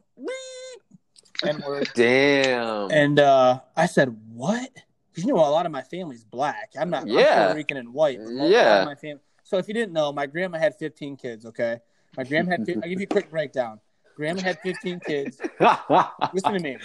and 1.45 1.63
we're 1.65 1.83
Damn. 1.95 2.91
And 2.91 3.19
uh, 3.19 3.59
I 3.75 3.85
said, 3.85 4.15
"What?" 4.33 4.69
Because 5.11 5.25
you 5.25 5.33
know 5.33 5.39
a 5.39 5.49
lot 5.49 5.65
of 5.65 5.71
my 5.71 5.81
family's 5.81 6.23
black. 6.23 6.71
I'm 6.79 6.89
not. 6.89 7.03
I'm 7.03 7.07
Yeah. 7.09 7.45
Puerto 7.45 7.55
Rican 7.57 7.77
and 7.77 7.93
white. 7.93 8.17
but 8.19 8.25
most- 8.33 8.39
a 8.39 8.43
lot 8.43 8.49
Yeah. 8.51 8.85
my 8.85 8.95
family. 8.95 9.21
So 9.43 9.57
if 9.57 9.67
you 9.67 9.73
didn't 9.73 9.93
know, 9.93 10.11
my 10.11 10.25
grandma 10.25 10.57
had 10.57 10.75
15 10.77 11.17
kids. 11.17 11.45
Okay, 11.45 11.79
my 12.17 12.23
grandma 12.23 12.51
had. 12.51 12.65
Fi- 12.65 12.75
I'll 12.75 12.81
give 12.89 12.99
you 12.99 13.03
a 13.03 13.07
quick 13.07 13.29
breakdown. 13.29 13.79
Grandma 14.15 14.41
had 14.41 14.60
15 14.60 14.99
kids. 15.02 15.41
Listen 16.34 16.54
to 16.54 16.60
me. 16.60 16.78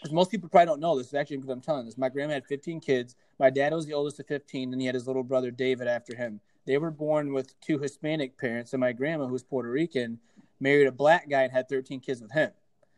Because 0.00 0.14
most 0.14 0.30
people 0.30 0.48
probably 0.48 0.66
don't 0.66 0.80
know 0.80 0.96
this. 0.96 1.12
Actually, 1.12 1.38
because 1.38 1.50
I'm 1.50 1.60
telling 1.60 1.84
this. 1.84 1.98
My 1.98 2.08
grandma 2.08 2.34
had 2.34 2.46
15 2.46 2.80
kids. 2.80 3.16
My 3.38 3.50
dad 3.50 3.72
was 3.72 3.86
the 3.86 3.92
oldest 3.92 4.20
of 4.20 4.26
15, 4.26 4.72
and 4.72 4.80
he 4.80 4.86
had 4.86 4.94
his 4.94 5.06
little 5.06 5.22
brother 5.22 5.50
David 5.50 5.88
after 5.88 6.14
him. 6.14 6.40
They 6.66 6.78
were 6.78 6.90
born 6.90 7.32
with 7.32 7.58
two 7.60 7.78
Hispanic 7.78 8.38
parents, 8.38 8.72
and 8.72 8.80
my 8.80 8.92
grandma, 8.92 9.26
who's 9.26 9.42
Puerto 9.42 9.70
Rican, 9.70 10.18
married 10.60 10.86
a 10.86 10.92
black 10.92 11.28
guy 11.28 11.42
and 11.42 11.52
had 11.52 11.68
13 11.68 12.00
kids 12.00 12.20
with 12.20 12.32
him. 12.32 12.50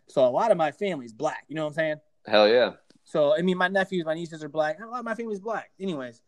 So 0.09 0.25
a 0.25 0.29
lot 0.29 0.51
of 0.51 0.57
my 0.57 0.71
family's 0.71 1.13
black. 1.13 1.45
You 1.49 1.57
know 1.57 1.63
what 1.63 1.71
I'm 1.71 1.75
saying? 1.75 2.01
Hell 2.27 2.49
yeah. 2.49 2.73
So 3.05 3.37
I 3.37 3.43
mean, 3.43 3.57
my 3.57 3.69
nephews, 3.69 4.05
my 4.05 4.15
nieces 4.15 4.45
are 4.45 4.49
black. 4.49 4.79
A 4.81 4.87
lot 4.87 4.99
of 4.99 5.05
my 5.05 5.15
family's 5.15 5.41
black. 5.41 5.71
Anyways, 5.81 6.21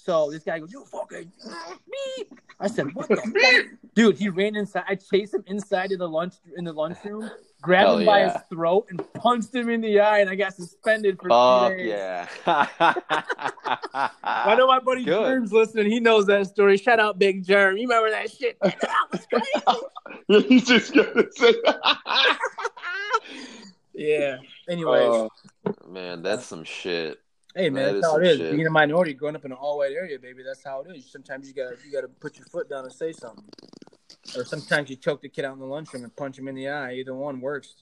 so 0.00 0.30
this 0.30 0.42
guy 0.44 0.58
goes, 0.60 0.72
"You 0.72 0.84
fucking 0.86 1.30
me." 1.88 2.24
I 2.60 2.66
said, 2.68 2.94
"What 2.94 3.08
the 3.08 3.16
fuck, 3.16 3.66
dude?" 3.94 4.16
He 4.16 4.28
ran 4.30 4.56
inside. 4.56 4.84
I 4.88 4.94
chased 4.94 5.34
him 5.34 5.44
inside 5.46 5.92
of 5.92 5.98
the 5.98 6.08
lunch 6.08 6.34
in 6.56 6.64
the 6.64 6.72
lunchroom, 6.72 7.30
grabbed 7.60 7.86
Hell 7.86 7.98
him 7.98 8.06
by 8.06 8.20
yeah. 8.20 8.32
his 8.32 8.42
throat, 8.48 8.86
and 8.90 9.12
punched 9.14 9.54
him 9.54 9.68
in 9.68 9.80
the 9.82 10.00
eye, 10.00 10.20
and 10.20 10.30
I 10.30 10.34
got 10.34 10.54
suspended 10.54 11.18
for 11.20 11.28
Fuck 11.28 11.72
three 11.72 11.84
days. 11.88 11.88
yeah. 11.88 12.26
I 14.24 14.54
know 14.56 14.66
my 14.66 14.78
buddy 14.80 15.04
Good. 15.04 15.12
Germ's 15.26 15.52
listening. 15.52 15.90
He 15.90 16.00
knows 16.00 16.26
that 16.26 16.46
story. 16.46 16.76
Shout 16.78 17.00
out, 17.00 17.18
Big 17.18 17.44
Germ. 17.44 17.76
You 17.76 17.88
remember 17.88 18.10
that 18.10 18.30
shit? 18.30 18.56
That 18.62 19.06
was 19.12 19.26
crazy. 19.26 20.48
He's 20.48 20.64
just 20.66 20.94
gonna 20.94 21.24
say. 21.32 21.54
yeah. 23.94 24.38
Anyways, 24.68 25.30
Uh, 25.66 25.72
Man, 25.86 26.22
that's 26.22 26.44
some 26.46 26.64
shit. 26.64 27.18
Hey 27.58 27.70
man, 27.70 27.84
that 27.84 27.92
that's 27.94 28.06
how 28.06 28.16
it 28.18 28.26
is. 28.26 28.38
shit. 28.38 28.52
Being 28.52 28.66
a 28.66 28.70
minority, 28.70 29.14
growing 29.14 29.36
up 29.36 29.44
in 29.44 29.52
an 29.52 29.58
all-white 29.58 29.92
area, 29.92 30.18
baby, 30.18 30.42
that's 30.42 30.64
how 30.64 30.82
it 30.82 30.96
is. 30.96 31.10
Sometimes 31.10 31.48
you 31.48 31.54
gotta 31.54 31.76
you 31.84 31.92
gotta 31.92 32.08
put 32.08 32.36
your 32.36 32.46
foot 32.46 32.70
down 32.70 32.84
and 32.84 32.92
say 32.92 33.12
something, 33.12 33.44
or 34.36 34.44
sometimes 34.44 34.88
you 34.90 34.96
choke 34.96 35.22
the 35.22 35.28
kid 35.28 35.44
out 35.44 35.54
in 35.54 35.58
the 35.58 35.66
lunchroom 35.66 36.04
and 36.04 36.14
punch 36.16 36.38
him 36.38 36.48
in 36.48 36.54
the 36.54 36.68
eye. 36.68 36.94
Either 36.94 37.14
one 37.14 37.40
works. 37.40 37.74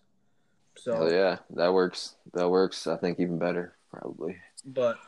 So, 0.78 0.92
Hell 0.92 1.12
yeah. 1.12 1.38
That 1.50 1.72
works. 1.72 2.16
That 2.34 2.48
works. 2.48 2.86
I 2.86 2.96
think 2.96 3.20
even 3.20 3.38
better, 3.38 3.76
probably. 3.90 4.36
but 4.64 4.98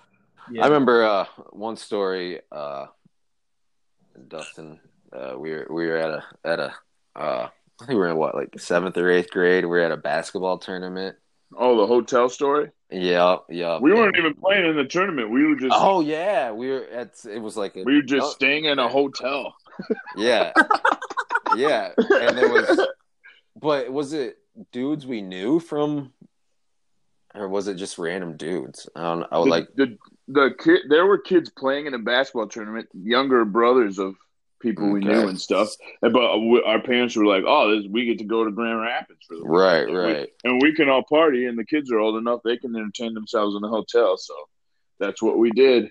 yeah, 0.50 0.62
I 0.64 0.66
remember 0.66 1.04
uh, 1.04 1.24
one 1.50 1.76
story. 1.76 2.40
Uh, 2.50 2.86
Dustin, 4.28 4.80
uh, 5.12 5.34
we 5.38 5.50
were 5.50 5.66
we 5.70 5.86
were 5.86 5.96
at 5.96 6.10
a 6.10 6.24
at 6.44 6.60
a 6.60 6.74
uh, 7.16 7.48
I 7.80 7.84
think 7.84 7.90
we 7.90 7.96
were 7.96 8.08
in 8.08 8.16
what 8.16 8.34
like 8.34 8.58
seventh 8.58 8.96
or 8.96 9.10
eighth 9.10 9.30
grade. 9.30 9.64
We 9.64 9.70
were 9.70 9.80
at 9.80 9.92
a 9.92 9.96
basketball 9.96 10.58
tournament. 10.58 11.16
Oh, 11.56 11.76
the 11.76 11.86
hotel 11.86 12.28
story. 12.28 12.70
Yeah, 12.90 13.36
yeah. 13.50 13.78
We 13.78 13.92
weren't 13.92 14.16
even 14.16 14.34
playing 14.34 14.64
in 14.64 14.76
the 14.76 14.84
tournament. 14.84 15.30
We 15.30 15.44
were 15.46 15.56
just. 15.56 15.74
Oh 15.76 16.00
yeah, 16.00 16.52
we 16.52 16.70
were 16.70 16.84
at. 16.84 17.14
It 17.24 17.40
was 17.40 17.56
like 17.56 17.76
a, 17.76 17.82
we 17.82 17.96
were 17.96 18.02
just 18.02 18.32
staying 18.32 18.64
in 18.64 18.78
a 18.78 18.88
hotel. 18.88 19.54
yeah, 20.16 20.52
yeah, 21.54 21.92
and 21.98 22.36
there 22.36 22.48
was, 22.48 22.88
but 23.60 23.92
was 23.92 24.14
it 24.14 24.38
dudes 24.72 25.06
we 25.06 25.20
knew 25.20 25.60
from, 25.60 26.12
or 27.34 27.46
was 27.48 27.68
it 27.68 27.74
just 27.74 27.98
random 27.98 28.36
dudes? 28.36 28.88
I 28.96 29.02
don't. 29.02 29.26
I 29.30 29.38
would 29.38 29.46
the, 29.46 29.50
like. 29.50 29.68
the 29.76 29.98
the 30.28 30.54
kid. 30.58 30.80
There 30.88 31.04
were 31.04 31.18
kids 31.18 31.50
playing 31.50 31.86
in 31.86 31.94
a 31.94 31.98
basketball 31.98 32.48
tournament, 32.48 32.88
younger 32.94 33.44
brothers 33.44 33.98
of 33.98 34.14
people 34.60 34.90
we 34.90 35.00
knew 35.00 35.28
and 35.28 35.40
stuff. 35.40 35.68
But 36.00 36.14
uh, 36.16 36.60
our 36.66 36.80
parents 36.80 37.16
were 37.16 37.26
like, 37.26 37.44
"Oh, 37.46 37.74
this, 37.76 37.88
we 37.90 38.04
get 38.06 38.18
to 38.18 38.24
go 38.24 38.44
to 38.44 38.50
Grand 38.50 38.80
Rapids 38.80 39.20
for 39.26 39.36
the 39.36 39.42
Right, 39.44 39.86
weekend. 39.86 39.98
Right. 39.98 40.28
and 40.44 40.62
we 40.62 40.74
can 40.74 40.88
all 40.88 41.02
party, 41.02 41.46
and 41.46 41.58
the 41.58 41.64
kids 41.64 41.90
are 41.92 41.98
old 41.98 42.16
enough 42.16 42.40
they 42.44 42.56
can 42.56 42.74
entertain 42.76 43.14
themselves 43.14 43.54
in 43.56 43.62
the 43.62 43.68
hotel. 43.68 44.16
So 44.16 44.34
that's 44.98 45.22
what 45.22 45.38
we 45.38 45.50
did. 45.50 45.90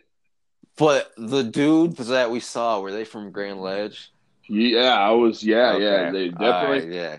But 0.78 1.12
the 1.18 1.44
dudes 1.44 2.08
that 2.08 2.30
we 2.30 2.40
saw 2.40 2.80
were 2.82 2.92
they 2.92 3.04
from 3.06 3.32
Grand 3.32 3.62
Ledge? 3.62 4.12
Yeah, 4.50 4.94
I 4.98 5.12
was. 5.12 5.44
Yeah, 5.44 5.76
yeah, 5.78 6.12
they 6.12 6.30
definitely. 6.30 6.80
right, 6.90 6.94
yeah. 6.94 7.15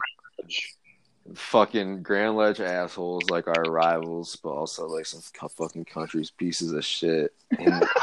Fucking 1.34 2.02
Grand 2.02 2.36
Ledge 2.36 2.60
assholes 2.60 3.28
like 3.28 3.46
our 3.48 3.64
rivals, 3.70 4.36
but 4.42 4.48
also 4.50 4.86
like 4.86 5.04
some 5.04 5.20
fucking 5.50 5.84
country's 5.84 6.30
pieces 6.30 6.72
of 6.72 6.84
shit. 6.84 7.34
And- 7.58 7.84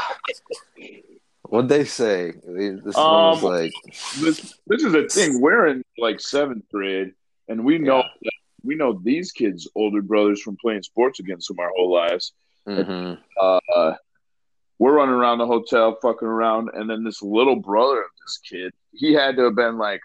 What'd 1.48 1.68
they 1.68 1.84
say? 1.84 2.32
This 2.32 2.82
one 2.82 2.92
was 2.94 3.44
Um, 3.44 3.50
like, 3.50 3.72
This 4.20 4.54
this 4.66 4.82
is 4.84 4.94
a 4.94 5.08
thing. 5.08 5.40
We're 5.40 5.66
in 5.68 5.82
like 5.98 6.20
seventh 6.20 6.64
grade, 6.72 7.12
and 7.48 7.64
we 7.64 7.78
know 7.78 7.98
Yeah. 7.98 8.08
that 8.22 8.32
we 8.64 8.74
know 8.74 9.00
these 9.02 9.32
kids' 9.32 9.68
older 9.74 10.02
brothers 10.02 10.42
from 10.42 10.56
playing 10.60 10.82
sports 10.82 11.20
against 11.20 11.48
them 11.48 11.58
our 11.60 11.70
whole 11.76 11.92
lives. 11.92 12.32
mhm. 12.66 13.16
uh, 13.40 13.94
we're 14.78 14.94
running 14.96 15.14
around 15.14 15.38
the 15.38 15.46
hotel, 15.46 15.96
fucking 16.02 16.26
around, 16.26 16.70
and 16.74 16.90
then 16.90 17.04
this 17.04 17.22
little 17.22 17.54
brother 17.56 18.00
of 18.02 18.10
this 18.24 18.38
kid, 18.38 18.72
he 18.92 19.12
had 19.12 19.36
to 19.36 19.44
have 19.44 19.54
been 19.54 19.78
like 19.78 20.00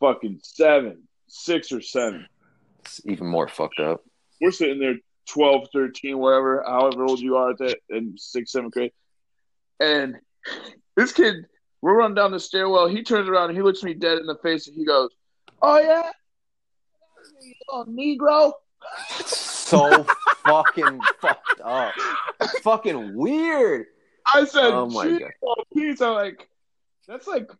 fucking 0.00 0.38
seven, 0.42 1.08
six 1.28 1.72
or 1.72 1.80
seven. 1.80 2.26
it's 2.80 3.00
even 3.06 3.26
more 3.26 3.48
fucked 3.48 3.80
up. 3.80 4.04
We're 4.40 4.50
sitting 4.52 4.78
there 4.78 4.96
12, 5.30 5.68
13, 5.72 6.18
whatever, 6.18 6.62
however 6.66 7.04
old 7.04 7.20
you 7.20 7.36
are 7.36 7.50
at 7.52 7.58
that 7.58 7.78
in 7.88 8.16
sixth, 8.18 8.52
seventh 8.52 8.74
grade. 8.74 8.92
And 9.80 10.16
this 10.96 11.12
kid, 11.12 11.46
we're 11.80 11.96
running 11.96 12.14
down 12.14 12.30
the 12.32 12.40
stairwell. 12.40 12.88
He 12.88 13.02
turns 13.02 13.28
around 13.28 13.50
and 13.50 13.56
he 13.56 13.62
looks 13.62 13.82
me 13.82 13.94
dead 13.94 14.18
in 14.18 14.26
the 14.26 14.36
face 14.42 14.66
and 14.68 14.76
he 14.76 14.84
goes, 14.84 15.10
"Oh 15.62 15.78
yeah, 15.80 16.10
you 17.42 17.54
little 17.70 17.92
Negro." 17.92 18.52
so 19.26 20.04
fucking 20.44 21.00
fucked 21.20 21.60
up. 21.64 21.92
fucking 22.62 23.14
weird. 23.16 23.86
I 24.34 24.44
said, 24.44 24.70
Oh 24.72 24.86
my 24.86 25.04
"Gee, 25.08 25.18
God. 25.18 25.30
oh, 25.44 25.54
please." 25.72 26.00
I'm 26.00 26.14
like, 26.14 26.48
that's 27.06 27.26
like, 27.26 27.50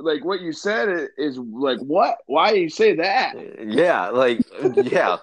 like 0.00 0.24
what 0.24 0.40
you 0.40 0.52
said 0.52 0.88
is, 0.88 1.08
is 1.18 1.38
like 1.38 1.78
what? 1.80 2.18
Why 2.26 2.52
do 2.52 2.60
you 2.60 2.68
say 2.70 2.94
that? 2.96 3.34
Yeah, 3.66 4.08
like 4.10 4.40
yeah. 4.76 5.16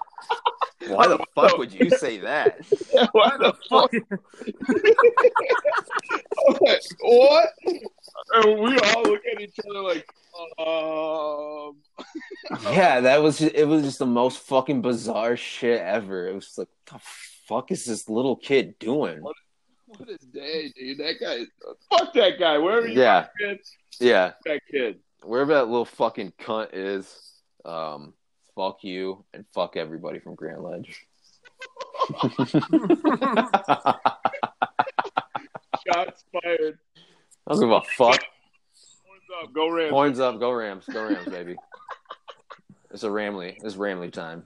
Why 0.87 1.07
the 1.07 1.19
fuck 1.33 1.57
would 1.57 1.71
you 1.71 1.89
say 1.89 2.17
that? 2.19 2.59
Why 3.13 3.37
the 3.37 3.53
fuck? 3.69 3.89
I'm 3.93 4.19
like, 6.61 6.81
what? 6.99 7.49
And 8.33 8.59
we 8.59 8.77
all 8.79 9.03
look 9.03 9.21
at 9.33 9.41
each 9.41 9.55
other 9.69 9.81
like, 9.81 10.05
um, 10.59 11.75
Yeah, 12.73 12.99
that 13.01 13.21
was 13.21 13.39
just, 13.39 13.55
it 13.55 13.65
was 13.65 13.83
just 13.83 13.99
the 13.99 14.05
most 14.05 14.39
fucking 14.39 14.81
bizarre 14.81 15.37
shit 15.37 15.79
ever. 15.81 16.27
It 16.27 16.35
was 16.35 16.53
like, 16.57 16.67
what 16.89 16.99
the 16.99 17.05
fuck 17.47 17.71
is 17.71 17.85
this 17.85 18.09
little 18.09 18.35
kid 18.35 18.77
doing? 18.79 19.21
what 19.21 19.35
a 20.09 20.17
day, 20.33 20.73
dude. 20.75 20.97
That 20.97 21.15
guy, 21.21 21.45
fuck 21.89 22.13
that 22.13 22.39
guy. 22.39 22.57
Wherever 22.57 22.87
you 22.87 22.99
Yeah. 22.99 23.27
kid, 23.39 23.59
Yeah, 23.99 24.33
that 24.45 24.61
kid. 24.69 24.99
wherever 25.23 25.53
that 25.53 25.67
little 25.67 25.85
fucking 25.85 26.33
cunt 26.39 26.69
is, 26.73 27.41
um, 27.65 28.13
fuck 28.55 28.83
you 28.83 29.23
and 29.33 29.45
fuck 29.53 29.75
everybody 29.77 30.19
from 30.19 30.35
Grand 30.35 30.61
Ledge. 30.63 31.05
I 32.21 32.27
Shots 35.87 36.23
fired. 36.31 36.79
I 37.47 37.51
don't 37.53 37.59
give 37.61 37.71
a 37.71 37.81
fuck. 37.97 38.23
Horns 39.05 39.29
up. 39.43 39.53
Go 39.53 39.69
Rams. 39.69 39.91
Horns 39.91 40.19
up, 40.19 40.39
go 40.39 40.51
Rams, 40.51 40.85
go 40.91 41.03
Rams, 41.03 41.27
baby. 41.27 41.55
It's 42.91 43.03
a 43.03 43.07
Ramley. 43.07 43.57
It's 43.63 43.75
Ramley 43.75 44.11
time. 44.11 44.43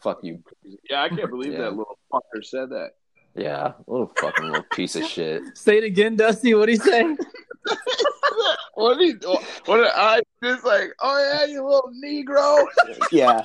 Fuck 0.00 0.20
you. 0.22 0.42
Yeah, 0.88 1.02
I 1.02 1.08
can't 1.08 1.30
believe 1.30 1.52
Yeah. 1.52 1.58
that 1.62 1.70
little 1.70 1.98
fucker 2.12 2.42
said 2.44 2.70
that. 2.70 2.92
Yeah, 3.34 3.72
little 3.86 4.10
fucking 4.18 4.46
little 4.46 4.64
piece 4.72 4.96
of 4.96 5.04
shit. 5.04 5.42
Say 5.56 5.78
it 5.78 5.84
again, 5.84 6.16
Dusty. 6.16 6.54
What 6.54 6.66
do 6.66 6.72
you 6.72 6.78
say? 6.78 7.02
What 8.74 8.98
did 8.98 9.22
he, 9.22 9.28
what 9.66 9.76
did 9.78 9.86
I 9.94 10.20
just 10.42 10.64
like? 10.64 10.90
Oh 11.00 11.18
yeah, 11.18 11.44
you 11.46 11.64
little 11.64 11.90
Negro. 12.04 12.64
Yeah, 13.10 13.42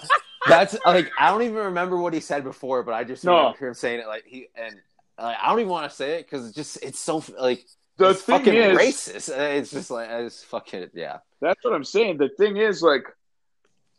that's 0.47 0.75
like 0.85 1.09
I 1.17 1.29
don't 1.31 1.43
even 1.43 1.55
remember 1.55 1.97
what 1.97 2.13
he 2.13 2.19
said 2.19 2.43
before, 2.43 2.83
but 2.83 2.93
I 2.93 3.03
just 3.03 3.23
No. 3.23 3.37
remember 3.37 3.67
him 3.67 3.73
saying 3.73 3.99
it 4.01 4.07
like 4.07 4.23
he 4.25 4.47
and 4.55 4.75
like, 5.19 5.37
I 5.41 5.49
don't 5.49 5.59
even 5.59 5.71
want 5.71 5.89
to 5.89 5.95
say 5.95 6.19
it 6.19 6.25
because 6.29 6.47
it's 6.47 6.55
just 6.55 6.83
it's 6.83 6.99
so 6.99 7.23
like 7.39 7.65
The 7.97 8.09
it's 8.09 8.21
thing 8.23 8.37
fucking 8.39 8.53
is, 8.53 8.77
racist. 8.77 9.29
Uh, 9.37 9.41
It's 9.41 9.71
just 9.71 9.91
like 9.91 10.09
it's 10.09 10.43
fucking 10.43 10.89
yeah. 10.93 11.17
that's 11.41 11.63
what 11.63 11.73
I'm 11.73 11.83
saying. 11.83 12.17
The 12.17 12.29
thing 12.37 12.57
is, 12.57 12.81
like, 12.81 13.03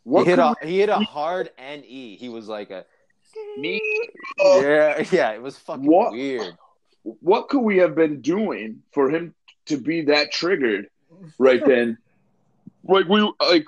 what 0.03 0.23
he 0.25 0.31
hit 0.31 0.39
could 0.39 0.55
a 0.63 0.67
he 0.67 0.79
hit 0.79 0.89
a 0.89 0.99
hard 0.99 1.49
N 1.57 1.83
E. 1.85 2.17
He 2.17 2.29
was 2.29 2.47
like 2.47 2.69
a 2.71 2.85
we- 3.57 3.81
yeah 4.39 5.03
yeah. 5.11 5.31
It 5.31 5.41
was 5.41 5.57
fucking 5.57 5.85
What? 5.85 6.11
weird. 6.11 6.57
what 7.03 7.47
could 7.49 7.61
we 7.61 7.77
have 7.77 7.95
been 7.95 8.21
doing 8.21 8.81
for 8.93 9.09
him 9.09 9.33
to 9.67 9.77
be 9.77 10.03
that 10.03 10.31
triggered 10.31 10.87
right 11.37 11.63
then? 11.65 11.97
like 12.83 13.07
we 13.07 13.21
like 13.39 13.65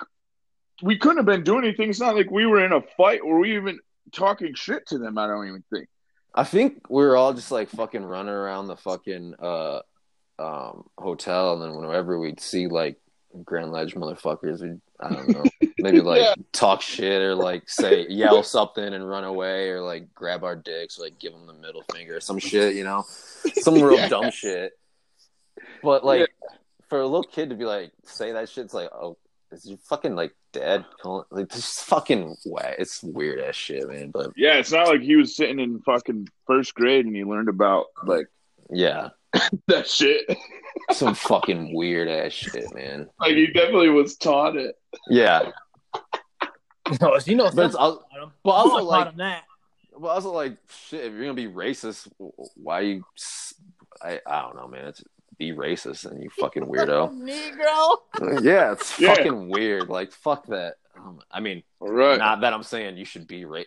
we 0.82 0.98
couldn't 0.98 1.16
have 1.18 1.26
been 1.26 1.44
doing 1.44 1.64
anything. 1.64 1.88
It's 1.90 2.00
not 2.00 2.16
like 2.16 2.30
we 2.30 2.46
were 2.46 2.64
in 2.64 2.72
a 2.72 2.82
fight 2.96 3.20
or 3.24 3.38
we 3.38 3.56
even 3.56 3.78
talking 4.12 4.54
shit 4.54 4.86
to 4.88 4.98
them. 4.98 5.18
I 5.18 5.26
don't 5.26 5.46
even 5.48 5.64
think. 5.72 5.88
I 6.34 6.44
think 6.44 6.90
we 6.90 7.02
were 7.02 7.16
all 7.16 7.32
just 7.32 7.50
like 7.50 7.70
fucking 7.70 8.04
running 8.04 8.34
around 8.34 8.66
the 8.66 8.76
fucking 8.76 9.34
uh 9.40 9.80
um 10.38 10.84
hotel, 10.98 11.54
and 11.54 11.62
then 11.62 11.74
whenever 11.80 12.18
we'd 12.18 12.40
see 12.40 12.66
like 12.68 12.98
Grand 13.44 13.72
Ledge 13.72 13.94
motherfuckers, 13.94 14.60
we 14.60 14.74
I 15.00 15.10
don't 15.14 15.28
know, 15.32 15.44
maybe 15.78 16.00
like 16.02 16.20
Yeah. 16.20 16.34
talk 16.52 16.82
shit 16.82 17.22
or 17.22 17.34
like 17.34 17.68
say 17.70 18.06
yell 18.08 18.42
something 18.42 18.84
and 18.92 19.08
run 19.08 19.24
away, 19.24 19.70
or 19.70 19.80
like 19.80 20.12
grab 20.14 20.44
our 20.44 20.56
dicks, 20.56 20.98
or, 20.98 21.04
like 21.04 21.18
give 21.18 21.32
them 21.32 21.46
the 21.46 21.54
middle 21.54 21.82
finger, 21.90 22.16
or 22.16 22.20
some 22.20 22.38
shit, 22.38 22.74
you 22.74 22.84
know, 22.84 23.04
some 23.54 23.74
real 23.82 23.96
Yeah. 23.96 24.08
dumb 24.08 24.30
shit. 24.30 24.72
But 25.86 26.04
like 26.04 26.20
Yeah. 26.20 26.56
for 26.88 27.00
a 27.00 27.06
little 27.06 27.22
kid 27.22 27.50
to 27.50 27.54
be 27.56 27.64
like 27.64 27.92
say 28.04 28.32
that 28.32 28.48
shit, 28.48 28.64
it's 28.64 28.74
like 28.74 28.90
oh. 28.92 29.16
Is 29.52 29.64
you 29.64 29.76
fucking 29.76 30.16
like 30.16 30.34
dead? 30.52 30.84
Like 31.30 31.48
this 31.50 31.58
is 31.60 31.78
fucking 31.84 32.34
wet. 32.46 32.74
It's 32.80 33.00
weird 33.04 33.38
ass 33.38 33.54
shit, 33.54 33.88
man. 33.88 34.10
But 34.10 34.32
Yeah, 34.36 34.54
it's 34.58 34.72
not 34.72 34.88
like 34.88 35.02
he 35.02 35.14
was 35.14 35.36
sitting 35.36 35.60
in 35.60 35.78
fucking 35.82 36.28
first 36.48 36.74
grade 36.74 37.06
and 37.06 37.14
he 37.14 37.22
learned 37.22 37.48
about 37.48 37.86
like 38.04 38.26
yeah, 38.68 39.10
that 39.68 39.86
shit. 39.88 40.26
some 40.90 41.14
fucking 41.14 41.72
weird 41.76 42.08
ass 42.08 42.32
shit, 42.32 42.74
man. 42.74 43.08
like 43.20 43.36
he 43.36 43.46
definitely 43.46 43.88
was 43.90 44.16
taught 44.16 44.56
it. 44.56 44.74
Yeah, 45.08 45.52
No, 47.00 47.16
you 47.24 47.36
know, 47.36 47.48
but 47.54 47.66
it's 47.66 47.74
also, 47.76 48.02
but 48.42 48.50
also 48.50 48.84
like, 48.84 49.08
him 49.10 49.16
that. 49.18 49.44
but 49.96 50.08
also 50.08 50.32
like, 50.32 50.56
shit. 50.88 51.04
If 51.04 51.12
you're 51.12 51.22
gonna 51.22 51.34
be 51.34 51.46
racist, 51.46 52.08
why 52.56 52.80
you? 52.80 53.04
I 54.02 54.20
I 54.26 54.42
don't 54.42 54.56
know, 54.56 54.66
man. 54.66 54.86
It's 54.88 55.04
be 55.38 55.52
racist 55.52 56.04
and 56.10 56.22
you 56.22 56.30
fucking 56.40 56.64
weirdo. 56.64 57.10
Negro. 57.12 58.42
yeah, 58.42 58.72
it's 58.72 58.98
Yeah. 58.98 59.14
fucking 59.14 59.48
weird. 59.50 59.88
Like 59.88 60.12
fuck 60.12 60.46
that. 60.46 60.74
Um, 60.96 61.20
I 61.30 61.40
mean, 61.40 61.62
All 61.80 61.90
right. 61.90 62.18
not 62.18 62.40
that 62.40 62.52
I'm 62.54 62.62
saying 62.62 62.96
you 62.96 63.04
should 63.04 63.26
be 63.26 63.42
racist. 63.44 63.66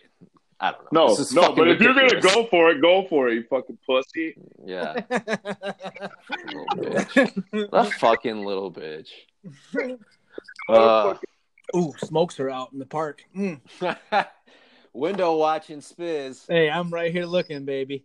I 0.62 0.72
don't 0.72 0.92
know. 0.92 1.06
no, 1.06 1.14
no, 1.14 1.14
fucking 1.14 1.54
but 1.56 1.68
if 1.68 1.80
you're 1.80 1.94
gonna 1.94 2.20
go 2.20 2.44
for 2.44 2.70
it, 2.70 2.82
go 2.82 3.06
for 3.08 3.30
it, 3.30 3.34
you 3.34 3.44
fucking 3.48 3.78
pussy. 3.86 4.34
yeah, 4.62 4.92
little 6.46 6.66
bitch. 6.76 7.68
a 7.72 7.84
fucking 7.92 8.44
little 8.44 8.70
bitch. 8.70 9.08
Uh, 10.68 11.14
Ooh, 11.74 11.94
smokes 12.04 12.38
are 12.40 12.50
out 12.50 12.74
in 12.74 12.78
the 12.78 12.84
park. 12.84 13.22
Mm. 13.34 13.60
window 14.92 15.36
watching 15.36 15.78
spiz. 15.78 16.44
Hey, 16.46 16.68
I'm 16.68 16.90
right 16.90 17.10
here 17.10 17.24
looking, 17.24 17.64
baby. 17.64 18.04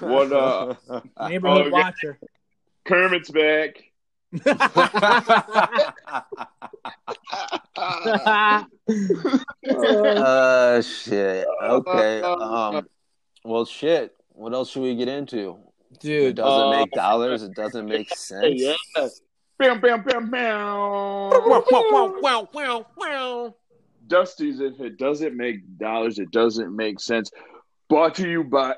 What, 0.00 0.32
uh, 0.32 0.74
Neighborhood 1.28 1.66
okay. 1.66 1.70
watcher. 1.70 2.18
Kermit's 2.86 3.30
back. 3.30 3.82
uh 9.68 10.82
shit. 10.82 11.46
Okay. 11.62 12.20
Um 12.22 12.86
well 13.44 13.64
shit. 13.64 14.14
What 14.30 14.52
else 14.52 14.70
should 14.70 14.82
we 14.82 14.94
get 14.96 15.08
into? 15.08 15.58
Dude, 16.00 16.30
it 16.30 16.34
doesn't 16.34 16.66
uh, 16.68 16.80
make 16.80 16.90
dollars, 16.92 17.42
it 17.42 17.54
doesn't 17.54 17.86
make 17.86 18.14
sense. 18.16 18.60
yeah. 18.60 18.74
Bam, 19.58 19.80
bam, 19.80 20.04
bam, 20.04 20.30
bam. 20.30 21.30
Dusty's 24.06 24.60
if 24.60 24.78
it 24.80 24.98
doesn't 24.98 25.36
make 25.36 25.78
dollars, 25.78 26.18
it 26.18 26.30
doesn't 26.30 26.74
make 26.74 27.00
sense. 27.00 27.30
Brought 27.88 28.14
to 28.16 28.28
you 28.28 28.44
by. 28.44 28.74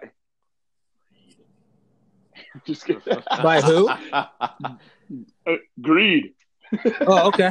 Just 2.66 2.86
kidding. 2.86 3.02
By 3.42 3.60
who? 3.60 3.88
Uh, 3.88 4.26
Greed. 5.80 6.34
oh, 7.06 7.28
okay. 7.28 7.50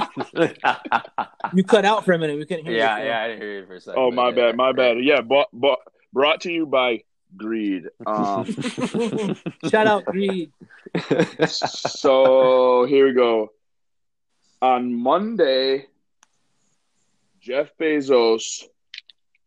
You 1.53 1.63
cut 1.63 1.85
out 1.85 2.05
for 2.05 2.13
a 2.13 2.19
minute. 2.19 2.37
We 2.37 2.45
couldn't 2.45 2.65
hear 2.65 2.75
yeah, 2.75 2.99
you. 2.99 3.05
yeah, 3.05 3.21
I 3.21 3.27
didn't 3.27 3.41
hear 3.41 3.59
you 3.59 3.65
for 3.65 3.75
a 3.75 3.81
second. 3.81 3.99
Oh, 3.99 4.11
but 4.11 4.15
my 4.15 4.29
yeah. 4.29 4.35
bad, 4.35 4.55
my 4.55 4.71
bad. 4.73 5.03
Yeah, 5.03 5.21
bought, 5.21 5.47
bought, 5.51 5.79
brought 6.13 6.41
to 6.41 6.51
you 6.51 6.65
by 6.65 7.01
Greed. 7.35 7.87
Um, 8.05 8.45
Shout 9.69 9.87
out 9.87 10.05
Greed. 10.05 10.51
so 11.47 12.85
here 12.85 13.07
we 13.07 13.13
go. 13.13 13.49
On 14.61 14.93
Monday, 14.93 15.87
Jeff 17.41 17.75
Bezos 17.79 18.63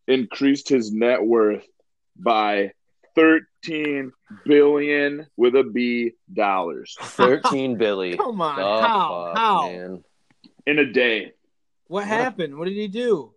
increased 0.07 0.69
his 0.69 0.91
net 0.91 1.23
worth 1.23 1.67
by 2.15 2.73
13 3.15 4.11
billion 4.45 5.27
with 5.37 5.55
a 5.55 5.63
B 5.63 6.13
dollars 6.33 6.95
13 7.01 7.77
Billy. 7.77 8.17
Come 8.17 8.41
on. 8.41 8.55
The 8.57 8.61
how? 8.63 9.25
fuck, 9.33 9.37
How? 9.37 9.67
man. 9.69 10.03
in 10.65 10.79
a 10.79 10.91
day. 10.91 11.33
What 11.87 12.05
happened? 12.07 12.57
What 12.57 12.65
did 12.65 12.75
he 12.75 12.87
do? 12.87 13.33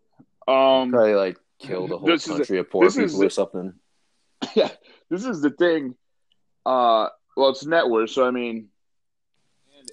Um, 0.46 0.90
Probably 0.90 1.14
like 1.14 1.38
killed 1.58 1.90
a 1.92 1.98
whole 1.98 2.06
This 2.06 2.26
is- 2.28 2.36
country 2.36 2.58
of 2.58 2.70
poor 2.70 2.84
this 2.84 2.96
is- 2.96 3.12
people 3.12 3.26
or 3.26 3.30
something. 3.30 3.72
yeah, 4.54 4.70
this 5.10 5.24
is 5.24 5.40
the 5.40 5.50
thing. 5.50 5.94
Uh, 6.66 7.08
well, 7.36 7.50
it's 7.50 7.64
net 7.66 7.88
worth, 7.88 8.10
so 8.10 8.26
I 8.26 8.30
mean, 8.30 8.68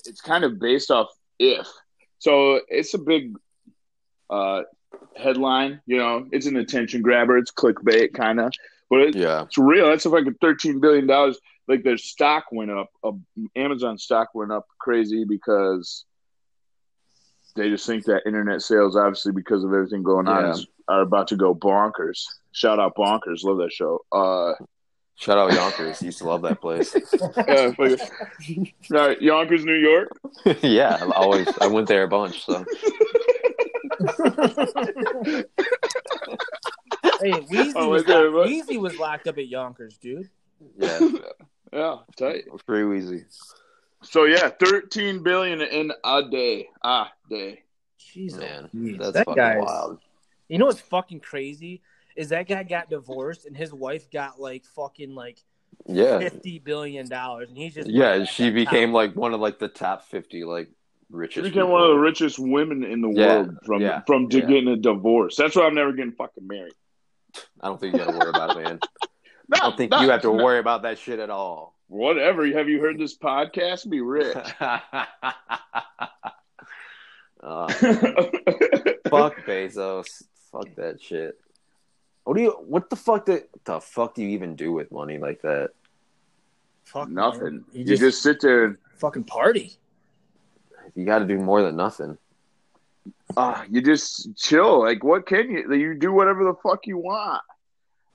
it's 0.05 0.21
kind 0.21 0.43
of 0.43 0.59
based 0.59 0.91
off 0.91 1.07
if. 1.39 1.67
So 2.19 2.59
it's 2.67 2.93
a 2.93 2.97
big 2.97 3.35
uh, 4.29 4.61
headline. 5.17 5.81
You 5.85 5.97
know, 5.97 6.27
it's 6.31 6.45
an 6.45 6.57
attention 6.57 7.01
grabber. 7.01 7.37
It's 7.37 7.51
clickbait, 7.51 8.13
kind 8.13 8.39
of, 8.39 8.51
but 8.89 8.99
it, 9.01 9.15
Yeah. 9.15 9.43
it's 9.43 9.57
real. 9.57 9.87
That's 9.89 10.05
a 10.05 10.09
fucking 10.11 10.35
thirteen 10.41 10.79
billion 10.79 11.07
dollars. 11.07 11.39
Like 11.67 11.83
their 11.83 11.97
stock 11.97 12.45
went 12.51 12.71
up. 12.71 12.89
Uh, 13.03 13.11
Amazon 13.55 13.97
stock 13.97 14.29
went 14.33 14.51
up 14.51 14.65
crazy 14.79 15.23
because 15.25 16.05
they 17.55 17.69
just 17.69 17.85
think 17.85 18.05
that 18.05 18.23
internet 18.25 18.61
sales, 18.61 18.95
obviously 18.95 19.31
because 19.31 19.63
of 19.63 19.71
everything 19.73 20.03
going 20.03 20.27
on, 20.27 20.43
Yeah. 20.45 20.51
is, 20.51 20.67
are 20.87 21.01
about 21.01 21.27
to 21.29 21.35
go 21.35 21.53
bonkers. 21.53 22.23
Shout 22.53 22.79
out 22.79 22.95
bonkers. 22.95 23.43
Love 23.43 23.57
that 23.59 23.71
show. 23.71 23.99
Uh, 24.11 24.53
Shout 25.17 25.37
out 25.37 25.53
Yonkers. 25.53 26.01
Used 26.01 26.17
to 26.19 26.25
love 26.25 26.41
that 26.41 26.59
place. 26.61 26.95
Yeah, 27.47 27.71
fucking- 27.73 28.71
All 28.91 29.07
right, 29.07 29.21
Yonkers, 29.21 29.63
New 29.63 29.75
York. 29.75 30.09
yeah, 30.63 30.97
always 31.15 31.47
I 31.59 31.67
went 31.67 31.87
there 31.87 32.03
a 32.03 32.07
bunch. 32.07 32.43
So 32.43 32.65
Hey, 37.21 37.31
Weezy, 37.33 37.73
Oh, 37.75 37.89
was 37.89 38.01
wait 38.01 38.07
there, 38.07 38.29
locked. 38.31 38.49
Weezy 38.49 38.79
was 38.79 38.97
locked 38.97 39.27
up 39.27 39.37
at 39.37 39.47
Yonkers, 39.47 39.97
dude. 39.97 40.29
yeah, 40.77 40.99
Yeah, 41.73 41.97
tight. 42.17 42.45
Free 42.65 42.81
Weezy. 42.81 43.23
So 44.03 44.25
yeah, 44.25 44.49
thirteen 44.49 45.21
billion 45.23 45.61
in 45.61 45.91
a 46.03 46.23
day. 46.29 46.69
Ah, 46.83 47.11
day. 47.29 47.61
Jesus, 47.99 48.39
Man, 48.39 48.69
Jeez, 48.75 48.97
that's 48.97 49.13
that 49.13 49.25
fucking 49.25 49.35
guy's- 49.41 49.63
wild. 49.63 49.99
You 50.49 50.57
know 50.57 50.65
what's 50.65 50.81
fucking 50.81 51.21
crazy 51.21 51.81
is 52.17 52.29
that 52.29 52.45
guy 52.49 52.63
got 52.63 52.89
divorced 52.89 53.45
and 53.45 53.55
his 53.55 53.71
wife 53.73 54.09
got 54.11 54.37
like 54.41 54.65
fucking 54.65 55.15
like 55.15 55.39
Yeah, 55.87 56.19
fifty 56.19 56.59
billion 56.59 57.07
dollars, 57.07 57.47
and 57.49 57.57
he's 57.57 57.73
just 57.75 57.89
yeah. 57.89 58.25
She 58.25 58.49
became 58.49 58.91
like 58.91 59.15
one 59.15 59.33
of 59.33 59.39
like 59.39 59.59
the 59.59 59.69
top 59.69 60.03
fifty 60.09 60.43
like 60.43 60.69
She 61.11 61.17
richest. 61.17 61.43
became 61.43 61.63
people. 61.63 61.71
one 61.73 61.81
of 61.83 61.89
the 61.89 61.97
richest 61.99 62.39
women 62.39 62.83
in 62.83 63.01
the 63.01 63.09
Yeah, 63.09 63.27
world 63.41 63.57
from 63.65 63.81
yeah, 63.81 64.01
from 64.07 64.27
yeah. 64.31 64.39
getting 64.41 64.67
a 64.69 64.77
divorce. 64.77 65.35
That's 65.35 65.55
why 65.55 65.65
I'm 65.65 65.75
never 65.75 65.91
getting 65.91 66.13
fucking 66.13 66.47
married. 66.47 66.73
I 67.61 67.67
don't 67.67 67.79
think 67.79 67.93
you 67.93 67.99
got 67.99 68.11
to 68.11 68.17
worry 68.17 68.29
about 68.29 68.57
it, 68.57 68.63
man. 68.63 68.79
No, 69.49 69.57
I 69.57 69.59
don't 69.63 69.75
think 69.77 69.91
no, 69.91 70.01
you 70.01 70.09
have 70.09 70.21
to 70.21 70.27
no. 70.33 70.41
worry 70.43 70.59
about 70.59 70.83
that 70.83 70.97
shit 70.97 71.19
at 71.19 71.29
all. 71.29 71.75
Whatever. 71.87 72.47
Have 72.57 72.69
you 72.69 72.79
heard 72.79 72.97
this 72.97 73.17
podcast? 73.17 73.89
Be 73.89 73.99
rich. 74.01 74.33
Uh, 77.43 77.67
fuck 79.09 79.35
Bezos. 79.47 80.23
Fuck 80.51 80.75
that 80.75 81.01
shit. 81.01 81.37
What 82.23 82.37
do 82.37 82.43
you? 82.43 82.51
What 82.51 82.89
the 82.91 82.95
fuck? 82.95 83.25
The, 83.25 83.45
the 83.65 83.81
fuck 83.81 84.13
do 84.13 84.21
you 84.21 84.29
even 84.29 84.55
do 84.55 84.71
with 84.73 84.91
money 84.91 85.17
like 85.17 85.41
that? 85.41 85.71
fuck. 86.83 87.09
Nothing. 87.09 87.65
You 87.71 87.79
You 87.79 87.85
just, 87.85 88.01
just 88.01 88.21
sit 88.21 88.41
there 88.41 88.65
and 88.65 88.77
fucking 88.97 89.23
party. 89.23 89.77
You 90.95 91.05
got 91.05 91.19
to 91.19 91.25
do 91.25 91.37
more 91.37 91.61
than 91.61 91.75
nothing. 91.75 92.17
ah, 93.37 93.63
you 93.69 93.81
just 93.81 94.35
chill. 94.37 94.79
Like, 94.81 95.03
what 95.03 95.25
can 95.25 95.49
you? 95.51 95.73
You 95.73 95.93
do 95.95 96.11
whatever 96.11 96.43
the 96.43 96.53
fuck 96.61 96.85
you 96.87 96.97
want. 96.97 97.41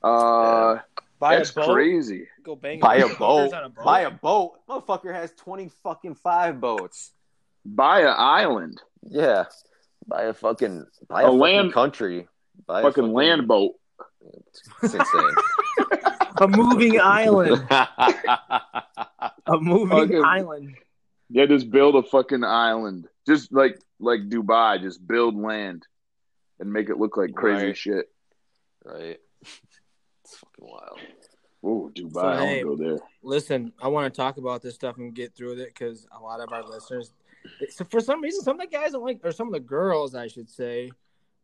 Uh, 0.02 0.78
Buy 1.18 1.36
that's 1.36 1.50
a 1.50 1.54
boat, 1.54 1.72
crazy. 1.74 2.28
go 2.42 2.54
bang 2.54 2.78
Buy 2.80 2.96
a 2.96 3.08
boat. 3.14 3.52
a 3.52 3.68
boat. 3.70 3.84
Buy 3.84 4.00
a 4.00 4.10
boat. 4.10 4.58
Motherfucker 4.68 5.12
has 5.14 5.32
twenty 5.32 5.70
fucking 5.82 6.14
five 6.16 6.60
boats. 6.60 7.12
Buy 7.64 8.00
an 8.00 8.14
island, 8.16 8.80
Yeah. 9.08 9.44
Buy 10.06 10.24
a 10.24 10.34
fucking 10.34 10.86
buy 11.08 11.22
A 11.22 11.24
a, 11.24 11.26
fucking 11.28 11.38
land- 11.40 11.72
country. 11.72 12.28
Buy 12.66 12.80
a 12.80 12.82
fucking 12.84 13.12
land 13.12 13.48
boat. 13.48 13.72
It's 14.82 14.94
insane. 14.94 15.34
a 16.40 16.46
moving 16.48 17.00
island, 17.00 17.66
a 17.70 19.56
moving 19.60 19.88
Fucking- 19.98 20.22
island. 20.24 20.74
Yeah, 21.28 21.46
just 21.46 21.70
build 21.70 21.96
a 21.96 22.02
fucking 22.02 22.44
island. 22.44 23.08
Just 23.26 23.52
like 23.52 23.78
like 23.98 24.28
Dubai, 24.28 24.80
just 24.80 25.06
build 25.06 25.36
land 25.36 25.86
and 26.60 26.72
make 26.72 26.88
it 26.88 26.98
look 26.98 27.16
like 27.16 27.34
crazy 27.34 27.66
Right. 27.66 27.76
shit. 27.76 28.12
right. 28.84 29.18
It's 30.24 30.38
fucking 30.38 30.66
wild. 30.66 30.98
Oh, 31.62 31.88
Dubai, 31.94 32.12
So, 32.12 32.20
I 32.20 32.36
hey, 32.40 32.64
want 32.64 32.78
to 32.80 32.84
go 32.84 32.96
there. 32.96 32.98
Listen, 33.22 33.72
I 33.80 33.86
want 33.86 34.12
to 34.12 34.16
talk 34.16 34.38
about 34.38 34.60
this 34.60 34.74
stuff 34.74 34.96
and 34.98 35.14
get 35.14 35.36
through 35.36 35.50
with 35.50 35.60
it 35.60 35.68
because 35.72 36.04
a 36.10 36.20
lot 36.20 36.40
of 36.40 36.52
our 36.52 36.64
listeners, 36.64 37.12
so 37.68 37.84
for 37.84 38.00
some 38.00 38.20
reason, 38.20 38.42
some 38.42 38.60
of 38.60 38.68
the 38.68 38.76
guys 38.76 38.90
don't 38.90 39.04
like, 39.04 39.20
or 39.22 39.30
some 39.30 39.46
of 39.46 39.52
the 39.52 39.60
girls, 39.60 40.16
I 40.16 40.26
should 40.26 40.50
say, 40.50 40.90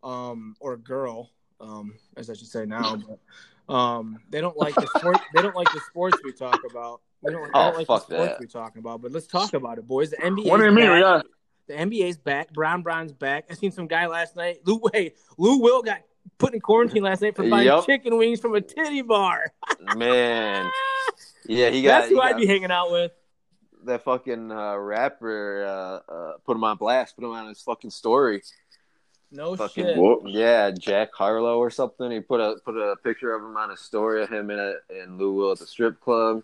um, 0.03 0.57
or 0.59 0.77
girl, 0.77 1.31
um, 1.61 1.95
as 2.17 2.29
I 2.29 2.35
should 2.35 2.49
say 2.49 2.67
now, 2.67 2.97
but 2.97 3.73
um, 3.73 4.21
they 4.31 4.41
don't 4.41 4.57
like 4.57 4.75
the 4.75 4.89
sport. 4.89 5.19
they 5.33 5.43
don't 5.43 5.55
like 5.55 5.71
the 5.73 5.81
sports 5.81 6.19
we 6.25 6.33
talk 6.33 6.59
about. 6.69 7.03
We 7.23 7.33
don't, 7.33 7.43
they 7.45 7.51
Oh, 7.55 7.65
don't 7.67 7.77
like 7.79 7.87
fuck 7.87 8.09
the 8.09 8.15
sports 8.17 8.31
that. 8.33 8.41
we're 8.41 8.47
talking 8.47 8.81
about. 8.81 9.01
But 9.03 9.13
let's 9.13 9.27
talk 9.27 9.55
about 9.55 9.79
it, 9.79 9.87
boys. 9.87 10.11
The 10.11 10.17
NBA. 10.17 10.49
What 10.49 10.59
do 10.59 10.65
you 10.65 10.73
mean? 10.73 10.87
Back. 11.01 11.25
We 11.69 11.75
The 11.75 11.81
NBA's 11.81 12.17
back. 12.19 12.53
Bron 12.53 12.83
Bron's 12.83 13.13
back. 13.13 13.47
I 13.51 13.55
seen 13.55 13.71
some 13.73 13.87
guy 13.87 14.07
last 14.07 14.37
night. 14.37 14.59
Lou, 14.67 14.81
hey, 14.93 15.15
Lou 15.39 15.59
Will 15.59 15.83
got 15.83 16.01
put 16.39 16.55
in 16.55 16.61
quarantine 16.61 17.03
last 17.03 17.23
night 17.23 17.37
for 17.37 17.49
buying 17.49 17.67
Yup. 17.67 17.87
chicken 17.87 18.17
wings 18.17 18.41
from 18.41 18.55
a 18.55 18.61
titty 18.61 19.03
bar. 19.03 19.53
Man. 19.97 20.69
Yeah, 21.47 21.71
he 21.71 21.83
got, 21.83 22.01
That's 22.01 22.11
who 22.13 22.21
I'd 22.21 22.33
got 22.33 22.41
be 22.41 22.47
hanging 22.47 22.71
out 22.71 22.91
with. 22.93 23.13
that 23.85 24.03
fucking 24.05 24.51
uh, 24.53 24.77
rapper 24.77 25.65
uh, 25.65 26.13
uh, 26.13 26.33
put 26.45 26.57
him 26.57 26.65
on 26.65 26.77
blast, 26.77 27.17
put 27.17 27.25
him 27.25 27.31
on 27.33 27.49
his 27.49 27.61
fucking 27.63 27.91
story. 27.91 28.43
No 29.35 29.57
Fucking 29.57 29.85
shit. 29.87 29.97
Whoops. 29.97 30.27
yeah, 30.29 30.71
Jack 30.71 31.09
Harlow 31.15 31.57
or 31.59 31.71
something. 31.71 32.11
He 32.11 32.21
put 32.21 32.39
a 32.41 32.57
put 32.67 32.77
a 32.77 32.97
picture 33.03 33.35
of 33.35 33.43
him 33.43 33.57
on 33.57 33.71
his 33.71 33.81
story 33.81 34.23
of 34.23 34.29
him 34.29 34.51
in 34.51 34.59
a, 34.59 34.75
in 35.03 35.17
Lou 35.17 35.33
Will 35.33 35.53
at 35.53 35.59
the 35.59 35.67
strip 35.67 36.01
club. 36.03 36.43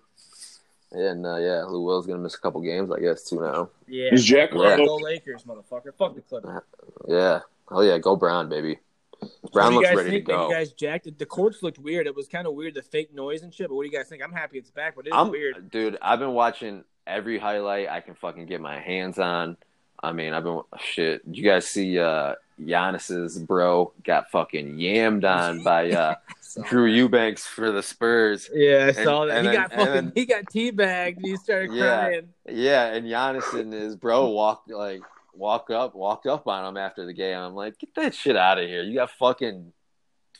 And 0.90 1.26
uh, 1.26 1.36
yeah, 1.36 1.64
Lou 1.64 1.82
Will's 1.82 2.06
gonna 2.06 2.18
miss 2.20 2.34
a 2.34 2.40
couple 2.40 2.60
games, 2.62 2.90
I 2.90 3.00
guess, 3.00 3.24
too 3.24 3.40
now. 3.40 3.68
Yeah. 3.86 4.08
Is 4.12 4.24
Jack 4.24 4.50
Yeah, 4.52 4.58
Harlow- 4.76 4.86
go 4.86 4.96
Lakers, 4.96 5.42
motherfucker. 5.44 5.92
Fuck 5.98 6.14
the 6.14 6.22
Clippers. 6.22 6.62
Yeah, 7.06 7.40
hell 7.68 7.84
yeah, 7.84 7.98
go 7.98 8.16
Bron, 8.16 8.48
baby. 8.48 8.78
Bron 9.52 9.68
do 9.68 9.74
you 9.74 9.80
looks 9.80 9.88
guys 9.88 9.96
ready 9.96 10.10
to 10.10 10.16
think? 10.16 10.26
That 10.28 10.32
go. 10.36 10.48
You 10.48 10.54
guys 10.54 10.72
jacked. 10.72 11.18
The 11.18 11.26
courts 11.26 11.62
looked 11.62 11.78
weird. 11.78 12.06
It 12.06 12.14
was 12.14 12.28
kind 12.28 12.46
of 12.46 12.54
weird, 12.54 12.74
the 12.74 12.82
fake 12.82 13.12
noise 13.12 13.42
and 13.42 13.52
shit. 13.52 13.68
But 13.68 13.74
what 13.74 13.82
do 13.82 13.90
you 13.90 13.96
guys 13.98 14.08
think? 14.08 14.22
I'm 14.22 14.32
happy 14.32 14.58
it's 14.58 14.70
back, 14.70 14.94
but 14.96 15.06
it's 15.06 15.14
I'm 15.14 15.30
weird. 15.30 15.70
dude. 15.70 15.98
I've 16.00 16.20
been 16.20 16.32
watching 16.32 16.84
every 17.06 17.38
highlight 17.38 17.88
I 17.88 18.00
can 18.00 18.14
fucking 18.14 18.46
get 18.46 18.60
my 18.60 18.78
hands 18.78 19.18
on. 19.18 19.56
I 20.02 20.12
mean, 20.12 20.32
I've 20.32 20.44
been 20.44 20.60
shit. 20.78 21.24
Did 21.26 21.36
you 21.36 21.44
guys 21.44 21.66
see 21.68 21.98
uh 21.98 22.34
Giannis's 22.62 23.38
bro 23.38 23.92
got 24.04 24.30
fucking 24.30 24.76
yammed 24.76 25.24
on 25.24 25.62
by 25.64 25.90
uh 25.90 26.14
Drew 26.68 26.86
Eubanks 26.86 27.46
for 27.46 27.70
the 27.70 27.82
Spurs? 27.82 28.48
yeah, 28.52 28.86
I 28.88 28.92
saw 29.04 29.22
And- 29.22 29.30
that. 29.30 29.36
and 29.38 29.46
he 29.46 29.52
then- 29.52 29.62
got 29.62 29.70
fucking. 29.72 29.94
then- 29.94 30.12
he 30.14 30.26
got 30.26 30.44
teabagged. 30.46 31.16
and 31.18 31.26
He 31.26 31.36
started 31.36 31.72
Yeah. 31.72 31.82
crying. 32.00 32.28
Yeah, 32.48 32.86
and 32.86 33.06
Giannis 33.06 33.58
and 33.58 33.72
his 33.72 33.96
bro 33.96 34.30
walked 34.30 34.70
like 34.70 35.02
walk 35.34 35.70
up, 35.70 35.94
walked 35.94 36.26
up 36.26 36.48
on 36.48 36.64
him 36.64 36.76
after 36.76 37.06
the 37.06 37.12
game. 37.12 37.38
I'm 37.38 37.54
like, 37.54 37.78
get 37.78 37.94
that 37.94 38.14
shit 38.14 38.36
out 38.36 38.58
of 38.58 38.66
here. 38.68 38.82
You 38.82 38.94
got 38.94 39.10
fucking 39.10 39.72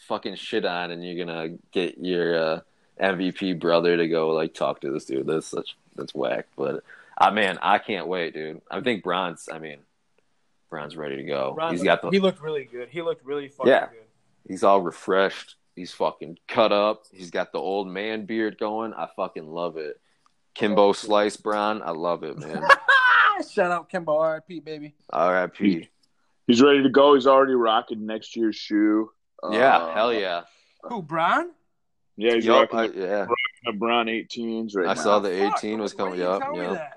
fucking 0.08 0.34
shit 0.36 0.64
on, 0.64 0.90
and 0.90 1.04
you're 1.04 1.24
gonna 1.24 1.56
get 1.70 1.98
your 1.98 2.36
uh, 2.38 2.60
MVP 3.00 3.60
brother 3.60 3.96
to 3.96 4.08
go 4.08 4.30
like 4.30 4.54
talk 4.54 4.80
to 4.80 4.90
this 4.90 5.04
dude. 5.04 5.26
That's 5.26 5.46
such 5.46 5.76
that's 5.94 6.14
whack. 6.14 6.46
But 6.56 6.82
uh, 7.20 7.30
man, 7.30 7.58
I 7.62 7.78
can't 7.78 8.06
wait, 8.08 8.32
dude. 8.34 8.60
I 8.70 8.80
think 8.80 9.04
Bron's. 9.04 9.48
I 9.52 9.58
mean, 9.58 9.78
Bron's 10.70 10.96
ready 10.96 11.16
to 11.16 11.24
go. 11.24 11.54
Ron 11.56 11.72
He's 11.72 11.80
looked- 11.80 11.86
got 11.86 12.02
the. 12.02 12.10
He 12.10 12.20
looked 12.20 12.40
really 12.40 12.64
good. 12.64 12.88
He 12.88 13.02
looked 13.02 13.24
really 13.24 13.48
fucking 13.48 13.70
Yeah. 13.72 13.86
good. 13.86 14.04
He's 14.46 14.62
all 14.64 14.80
refreshed. 14.80 15.56
He's 15.74 15.92
fucking 15.92 16.38
cut 16.48 16.72
up. 16.72 17.04
He's 17.12 17.30
got 17.30 17.52
the 17.52 17.58
old 17.58 17.86
man 17.88 18.26
beard 18.26 18.58
going. 18.58 18.92
I 18.94 19.08
fucking 19.16 19.46
love 19.46 19.76
it. 19.76 20.00
Kimbo 20.54 20.92
Slice 20.92 21.36
Bron, 21.36 21.82
I 21.82 21.90
love 21.90 22.24
it, 22.24 22.36
man. 22.38 22.62
Shout 23.48 23.70
out 23.70 23.88
Kimbo 23.88 24.20
RIP, 24.20 24.64
baby. 24.64 24.94
R.I.P. 25.10 25.88
He's 26.48 26.60
ready 26.60 26.82
to 26.82 26.88
go. 26.88 27.14
He's 27.14 27.26
already 27.28 27.54
rocking 27.54 28.06
next 28.06 28.34
year's 28.34 28.56
shoe. 28.56 29.12
Yeah, 29.52 29.76
Uh, 29.78 29.94
hell 29.94 30.12
yeah. 30.12 30.42
Who, 30.82 31.00
Bron? 31.02 31.52
Yeah, 32.16 32.34
he's 32.34 32.46
Yup, 32.46 32.72
rocking 32.72 32.78
I, 32.78 32.86
the, 32.88 33.06
yeah. 33.06 33.26
the 33.66 33.72
Bron 33.74 34.06
18s 34.06 34.74
right 34.74 34.86
I 34.88 34.94
now. 34.94 35.00
saw 35.00 35.18
the 35.20 35.28
Fuck, 35.38 35.58
18 35.64 35.80
was 35.80 35.92
coming 35.94 36.20
up. 36.22 36.42
tell 36.42 36.56
Yeah. 36.56 36.88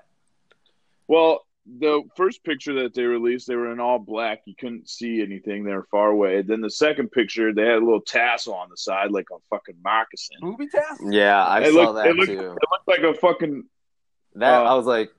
Well, 1.06 1.46
the 1.66 2.02
first 2.16 2.42
picture 2.44 2.82
that 2.82 2.92
they 2.94 3.04
released, 3.04 3.46
they 3.46 3.54
were 3.54 3.70
in 3.72 3.78
all 3.80 3.98
black. 3.98 4.40
You 4.46 4.54
couldn't 4.58 4.88
see 4.88 5.22
anything. 5.22 5.62
They 5.64 5.72
were 5.72 5.86
far 5.90 6.08
away. 6.10 6.42
Then 6.42 6.60
the 6.60 6.70
second 6.70 7.12
picture, 7.12 7.54
they 7.54 7.62
had 7.62 7.76
a 7.76 7.84
little 7.84 8.00
tassel 8.00 8.54
on 8.54 8.68
the 8.68 8.76
side, 8.76 9.12
like 9.12 9.26
a 9.32 9.36
fucking 9.50 9.76
moccasin. 9.84 10.38
Booby 10.40 10.66
tassel. 10.68 11.12
Yeah, 11.12 11.44
I 11.44 11.60
It 11.60 11.72
saw 11.72 11.80
looked- 11.90 11.94
that 11.96 12.06
it 12.08 12.16
looked- 12.16 12.30
too. 12.32 12.38
It 12.40 12.68
looked 12.70 12.88
like 12.88 13.00
a 13.02 13.14
fucking 13.14 13.64
That 14.34 14.62
uh, 14.62 14.70
I 14.70 14.74
was 14.74 14.86
like, 14.86 15.10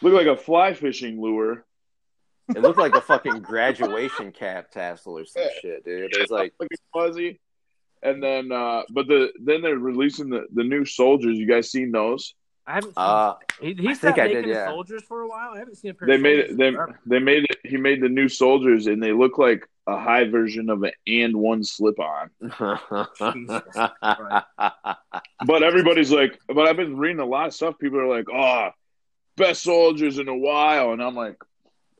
looked 0.00 0.16
like 0.16 0.26
a 0.26 0.36
fly 0.40 0.72
fishing 0.72 1.20
lure. 1.20 1.64
it 2.48 2.62
looked 2.62 2.78
like 2.78 2.94
a 2.96 3.00
fucking 3.02 3.40
graduation 3.42 4.32
cap 4.32 4.70
tassel 4.70 5.18
or 5.18 5.24
some 5.26 5.42
shit, 5.60 5.84
dude. 5.84 6.14
It 6.14 6.20
was 6.20 6.30
like, 6.30 6.54
looking 6.58 6.78
fuzzy. 6.92 7.40
And 8.02 8.22
then, 8.22 8.50
uh, 8.50 8.82
but 8.90 9.06
the 9.08 9.30
then 9.44 9.60
they're 9.60 9.78
releasing 9.78 10.30
the, 10.30 10.46
the 10.54 10.64
new 10.64 10.86
soldiers. 10.86 11.36
You 11.36 11.46
guys 11.46 11.70
seen 11.70 11.92
those? 11.92 12.34
I 12.66 12.74
haven't 12.74 12.90
seen. 12.90 12.94
uh, 12.96 13.34
he 13.60 13.74
he 13.74 13.94
stopped 13.94 14.18
making 14.18 14.42
did, 14.42 14.46
yeah. 14.46 14.68
soldiers 14.68 15.02
for 15.02 15.22
a 15.22 15.28
while. 15.28 15.52
I 15.54 15.58
haven't 15.58 15.76
seen 15.76 15.90
a 15.90 15.94
pair 15.94 16.08
They 16.08 16.14
of 16.14 16.20
made 16.20 16.48
soldiers 16.48 16.52
it. 16.52 16.58
They 17.06 17.18
they 17.18 17.24
made 17.24 17.44
it. 17.50 17.58
He 17.64 17.76
made 17.76 18.00
the 18.00 18.08
new 18.08 18.28
soldiers, 18.28 18.86
and 18.86 19.02
they 19.02 19.12
look 19.12 19.38
like 19.38 19.66
a 19.86 19.98
high 19.98 20.28
version 20.28 20.70
of 20.70 20.82
an 20.82 20.92
and 21.06 21.36
one 21.36 21.64
slip 21.64 21.98
on. 21.98 22.30
But 25.46 25.62
everybody's 25.62 26.12
like, 26.12 26.38
but 26.48 26.66
I've 26.66 26.76
been 26.76 26.96
reading 26.96 27.20
a 27.20 27.24
lot 27.24 27.46
of 27.46 27.54
stuff. 27.54 27.78
People 27.78 27.98
are 27.98 28.06
like, 28.06 28.26
oh, 28.32 28.70
best 29.36 29.62
soldiers 29.62 30.18
in 30.18 30.28
a 30.28 30.36
while, 30.36 30.92
and 30.92 31.02
I'm 31.02 31.14
like, 31.14 31.36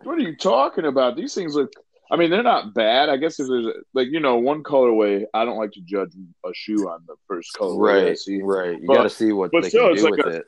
what 0.03 0.19
are 0.19 0.23
you 0.23 0.37
talking 0.37 0.85
about? 0.85 1.17
These 1.17 1.35
things 1.35 1.55
look. 1.55 1.73
I 2.11 2.17
mean, 2.17 2.31
they're 2.31 2.43
not 2.43 2.75
bad. 2.75 3.09
I 3.09 3.17
guess 3.17 3.39
if 3.39 3.47
there's 3.47 3.67
a, 3.67 3.73
like 3.95 4.09
you 4.11 4.21
know 4.21 4.37
one 4.37 4.63
colorway, 4.63 5.25
I 5.33 5.45
don't 5.45 5.59
like 5.59 5.73
to 5.73 5.81
judge 5.81 6.13
a 6.45 6.51
shoe 6.53 6.89
on 6.89 7.05
the 7.07 7.15
first 7.29 7.55
colorway. 7.55 8.03
I 8.03 8.05
right, 8.09 8.19
see. 8.19 8.41
right. 8.43 8.81
You 8.81 8.89
got 8.89 9.05
to 9.05 9.11
see 9.11 9.33
what 9.33 9.53
they 9.53 9.69
still, 9.69 9.95
can 9.95 9.97
do 9.97 10.03
like 10.03 10.25
with 10.25 10.35
a- 10.35 10.39
it. 10.39 10.47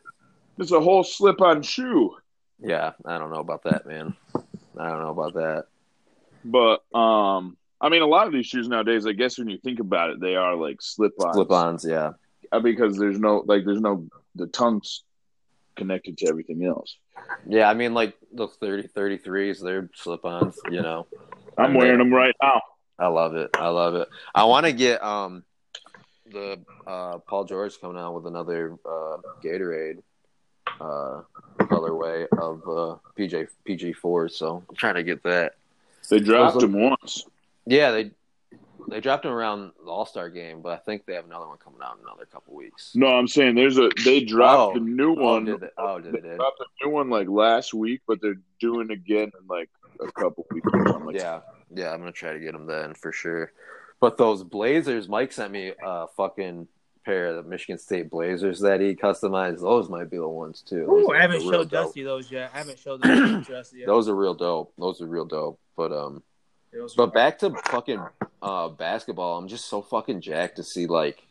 It's 0.58 0.72
a 0.72 0.80
whole 0.80 1.02
slip-on 1.02 1.62
shoe. 1.62 2.16
Yeah, 2.60 2.92
I 3.06 3.18
don't 3.18 3.32
know 3.32 3.40
about 3.40 3.62
that, 3.64 3.86
man. 3.86 4.14
I 4.34 4.88
don't 4.88 5.00
know 5.00 5.10
about 5.10 5.34
that. 5.34 5.66
But 6.44 6.82
um, 6.96 7.56
I 7.80 7.88
mean, 7.88 8.02
a 8.02 8.06
lot 8.06 8.26
of 8.26 8.32
these 8.32 8.46
shoes 8.46 8.68
nowadays, 8.68 9.06
I 9.06 9.12
guess 9.12 9.38
when 9.38 9.48
you 9.48 9.58
think 9.58 9.80
about 9.80 10.10
it, 10.10 10.20
they 10.20 10.36
are 10.36 10.54
like 10.54 10.82
slip-ons. 10.82 11.34
Slip-ons, 11.34 11.84
yeah. 11.84 12.12
uh, 12.50 12.60
because 12.60 12.96
there's 12.96 13.18
no 13.18 13.44
like 13.46 13.64
there's 13.64 13.80
no 13.80 14.06
the 14.34 14.46
tongue's 14.46 15.04
connected 15.76 16.18
to 16.18 16.28
everything 16.28 16.64
else. 16.64 16.96
Yeah, 17.46 17.68
I 17.68 17.74
mean, 17.74 17.94
like 17.94 18.14
the 18.32 18.48
30, 18.48 18.88
33s, 18.88 19.62
they're 19.62 19.90
slip-ons. 19.94 20.58
You 20.70 20.82
know, 20.82 21.06
I'm 21.58 21.74
wearing 21.74 21.98
them 21.98 22.12
right 22.12 22.34
now. 22.42 22.60
I 22.98 23.06
love 23.08 23.34
it. 23.34 23.50
I 23.54 23.68
love 23.68 23.94
it. 23.94 24.08
I 24.34 24.44
want 24.44 24.66
to 24.66 24.72
get 24.72 25.02
um 25.02 25.44
the 26.30 26.58
uh, 26.86 27.18
Paul 27.18 27.44
George 27.44 27.78
coming 27.80 27.98
out 28.00 28.14
with 28.14 28.26
another 28.26 28.76
uh, 28.86 29.18
Gatorade 29.44 29.98
uh, 30.80 31.22
colorway 31.58 32.26
of 32.38 32.60
uh, 32.62 32.96
PJ 33.18 33.48
PG 33.64 33.92
four. 33.94 34.28
So 34.28 34.62
I'm 34.68 34.76
trying 34.76 34.94
to 34.94 35.02
get 35.02 35.22
that. 35.24 35.54
They 36.08 36.20
dropped 36.20 36.60
them 36.60 36.72
once. 36.72 37.24
Yeah, 37.66 37.90
they 37.90 38.10
they 38.88 39.00
dropped 39.00 39.24
him 39.24 39.32
around 39.32 39.72
the 39.84 39.90
All 39.90 40.06
Star 40.06 40.28
game, 40.30 40.60
but 40.62 40.72
I 40.72 40.76
think 40.76 41.06
they 41.06 41.14
have 41.14 41.24
another 41.24 41.46
one 41.46 41.58
coming 41.58 41.80
out 41.84 41.96
in 42.00 42.04
another 42.06 42.24
couple 42.26 42.54
weeks. 42.54 42.92
No, 42.94 43.06
I'm 43.08 43.28
saying 43.28 43.54
there's 43.54 43.78
a 43.78 43.90
they 44.04 44.20
dropped 44.24 44.76
Oh. 44.76 44.78
the 44.78 44.80
new 44.84 45.12
Oh, 45.16 45.34
one. 45.34 45.44
did 45.44 45.60
they? 45.60 45.68
Oh, 45.78 45.98
did 46.00 46.12
They 46.14 46.20
they? 46.20 46.36
Dropped 46.36 46.60
a 46.60 46.84
new 46.86 46.92
one 46.92 47.10
like 47.10 47.28
last 47.28 47.74
week, 47.74 48.00
but 48.06 48.20
they're 48.20 48.40
doing 48.60 48.90
again 48.90 49.30
in 49.38 49.46
like 49.48 49.70
a 50.00 50.10
couple 50.12 50.46
weeks 50.50 50.68
or 50.72 50.86
something. 50.86 51.06
Like 51.06 51.16
Yeah, 51.16 51.40
yeah, 51.74 51.90
I'm 51.92 51.98
gonna 52.00 52.12
try 52.12 52.32
to 52.32 52.40
get 52.40 52.52
them 52.52 52.66
then 52.66 52.94
for 52.94 53.12
sure. 53.12 53.52
But 54.00 54.16
those 54.18 54.42
Blazers, 54.42 55.08
Mike 55.08 55.32
sent 55.32 55.52
me 55.52 55.72
a 55.82 56.06
fucking 56.16 56.66
pair 57.04 57.26
of 57.28 57.36
the 57.44 57.48
Michigan 57.50 57.78
State 57.78 58.10
Blazers 58.10 58.60
that 58.60 58.80
he 58.80 58.94
customized. 58.94 59.60
Those 59.60 59.88
might 59.88 60.10
be 60.10 60.16
the 60.18 60.28
ones 60.28 60.62
too. 60.62 60.86
Those 60.86 61.04
Ooh, 61.04 61.10
are 61.12 61.16
I 61.16 61.20
haven't 61.22 61.40
real 61.40 61.50
showed 61.50 61.70
dope. 61.70 61.86
Dusty 61.86 62.02
those 62.02 62.30
yet. 62.30 62.50
I 62.54 62.58
haven't 62.58 62.78
showed 62.78 63.02
those 63.02 63.46
to 63.46 63.52
Dusty 63.52 63.78
yet. 63.78 63.86
Those 63.86 64.08
are 64.08 64.14
real 64.16 64.34
dope. 64.34 64.72
Those 64.78 65.00
are 65.00 65.06
real 65.06 65.24
dope. 65.24 65.58
But 65.76 65.92
um, 65.92 66.22
Those 66.72 66.92
are- 66.94 66.96
but 67.06 67.14
back 67.14 67.38
to 67.40 67.50
fucking 67.66 68.02
uh 68.42 68.68
basketball. 68.70 69.38
I'm 69.38 69.48
just 69.48 69.66
so 69.66 69.82
fucking 69.82 70.20
jacked 70.20 70.56
to 70.56 70.64
see 70.64 70.86
like 70.86 71.22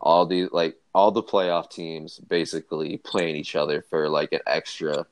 all 0.00 0.26
these 0.26 0.48
like 0.52 0.76
all 0.94 1.10
the 1.10 1.22
playoff 1.22 1.70
teams 1.70 2.18
basically 2.18 2.96
playing 2.96 3.36
each 3.36 3.54
other 3.56 3.82
for 3.88 4.08
like 4.08 4.32
an 4.32 4.40
extra 4.46 5.06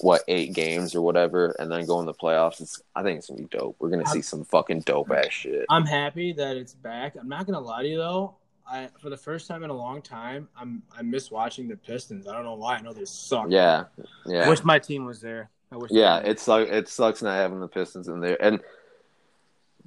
what 0.00 0.22
eight 0.28 0.52
games 0.52 0.94
or 0.94 1.02
whatever, 1.02 1.56
and 1.58 1.70
then 1.70 1.86
go 1.86 2.00
in 2.00 2.06
the 2.06 2.14
playoffs. 2.14 2.60
It's 2.60 2.82
I 2.94 3.02
think 3.02 3.18
it's 3.18 3.28
gonna 3.28 3.40
be 3.40 3.48
dope. 3.48 3.76
We're 3.78 3.90
gonna 3.90 4.06
see 4.06 4.22
some 4.22 4.44
fucking 4.44 4.80
dope 4.80 5.10
ass 5.10 5.30
shit. 5.30 5.66
I'm 5.70 5.86
happy 5.86 6.32
that 6.34 6.56
it's 6.56 6.74
back. 6.74 7.14
I'm 7.18 7.28
not 7.28 7.46
gonna 7.46 7.60
lie 7.60 7.82
to 7.82 7.88
you 7.88 7.96
though. 7.96 8.34
I 8.70 8.88
for 9.00 9.08
the 9.10 9.16
first 9.16 9.48
time 9.48 9.64
in 9.64 9.70
a 9.70 9.76
long 9.76 10.02
time, 10.02 10.48
I'm 10.56 10.82
I 10.96 11.02
miss 11.02 11.30
watching 11.30 11.68
the 11.68 11.76
Pistons. 11.76 12.28
I 12.28 12.34
don't 12.34 12.44
know 12.44 12.54
why. 12.54 12.76
I 12.76 12.80
know 12.80 12.92
they 12.92 13.06
suck. 13.06 13.46
Yeah, 13.48 13.84
I 13.98 14.02
yeah, 14.30 14.48
wish 14.48 14.62
my 14.62 14.78
team 14.78 15.04
was 15.04 15.20
there. 15.20 15.50
I 15.72 15.76
wish. 15.76 15.90
yeah. 15.90 16.18
It 16.18 16.40
sucks. 16.40 16.70
It 16.70 16.88
sucks 16.88 17.22
not 17.22 17.36
having 17.36 17.60
the 17.60 17.68
Pistons 17.68 18.08
in 18.08 18.20
there, 18.20 18.42
and 18.42 18.60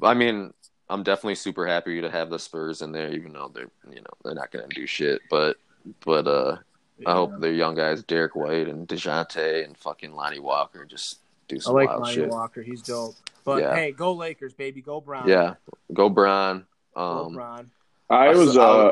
I 0.02 0.14
mean, 0.14 0.54
I'm 0.90 1.04
definitely 1.04 1.36
super 1.36 1.68
happy 1.68 2.02
to 2.02 2.10
have 2.10 2.30
the 2.30 2.40
Spurs 2.40 2.82
in 2.82 2.92
there, 2.92 3.14
even 3.14 3.34
though 3.34 3.52
they're 3.54 3.72
you 3.90 4.02
know 4.02 4.14
they're 4.24 4.36
not 4.36 4.52
gonna 4.52 4.68
do 4.70 4.88
shit. 4.88 5.22
But 5.30 5.58
but 6.04 6.28
uh, 6.28 6.58
I 7.06 7.14
hope 7.14 7.40
their 7.40 7.54
young 7.54 7.76
guys, 7.76 8.04
Derrick 8.04 8.36
White 8.36 8.68
and 8.68 8.88
Dejounte 8.88 9.64
and 9.66 9.78
fucking 9.78 10.14
Lonnie 10.14 10.40
Walker, 10.40 10.86
just 10.86 11.20
do 11.48 11.60
some 11.60 11.76
I 11.76 11.80
like 11.82 11.90
wild 11.90 12.02
Lonnie 12.02 12.14
shit. 12.16 12.30
Walker. 12.30 12.62
He's 12.62 12.82
dope. 12.82 13.16
But 13.44 13.62
Yeah. 13.62 13.76
hey, 13.76 13.92
go 13.92 14.14
Lakers, 14.14 14.54
baby. 14.54 14.82
Go 14.82 15.02
Bron. 15.02 15.28
Yeah, 15.28 15.56
go 15.94 16.10
Bron. 16.10 16.66
Go 16.96 17.02
Um, 17.02 17.34
Bron. 17.34 17.72
I 18.10 18.28
I 18.28 18.36
was 18.36 18.54
saw- 18.54 18.88
uh 18.90 18.92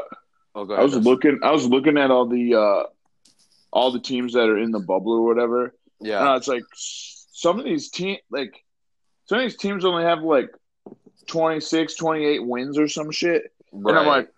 oh, 0.56 0.66
go 0.66 0.74
I 0.74 0.78
ahead, 0.78 0.84
was 0.86 0.94
Dustin. 0.94 1.04
looking 1.12 1.40
I 1.44 1.52
was 1.52 1.68
looking 1.68 1.98
at 1.98 2.10
all 2.12 2.26
the 2.26 2.56
uh 2.56 2.84
all 3.72 3.92
the 3.92 4.00
teams 4.00 4.34
that 4.34 4.50
are 4.50 4.58
in 4.58 4.72
the 4.72 4.80
bubble 4.80 5.14
or 5.14 5.24
whatever. 5.26 5.76
Yeah, 6.02 6.32
Uh, 6.32 6.36
it's 6.38 6.48
like 6.48 6.64
s- 6.74 7.28
some 7.34 7.60
of 7.60 7.66
these 7.66 7.90
team 7.90 8.18
like 8.32 8.64
some 9.26 9.38
of 9.38 9.44
these 9.44 9.58
teams 9.58 9.86
only 9.86 10.04
have 10.04 10.24
like 10.24 10.50
26, 11.28 11.96
28 11.96 12.40
wins 12.46 12.78
or 12.80 12.88
some 12.88 13.12
shit. 13.12 13.54
right. 13.72 13.92
And 13.92 14.00
I'm 14.00 14.08
like, 14.08 14.30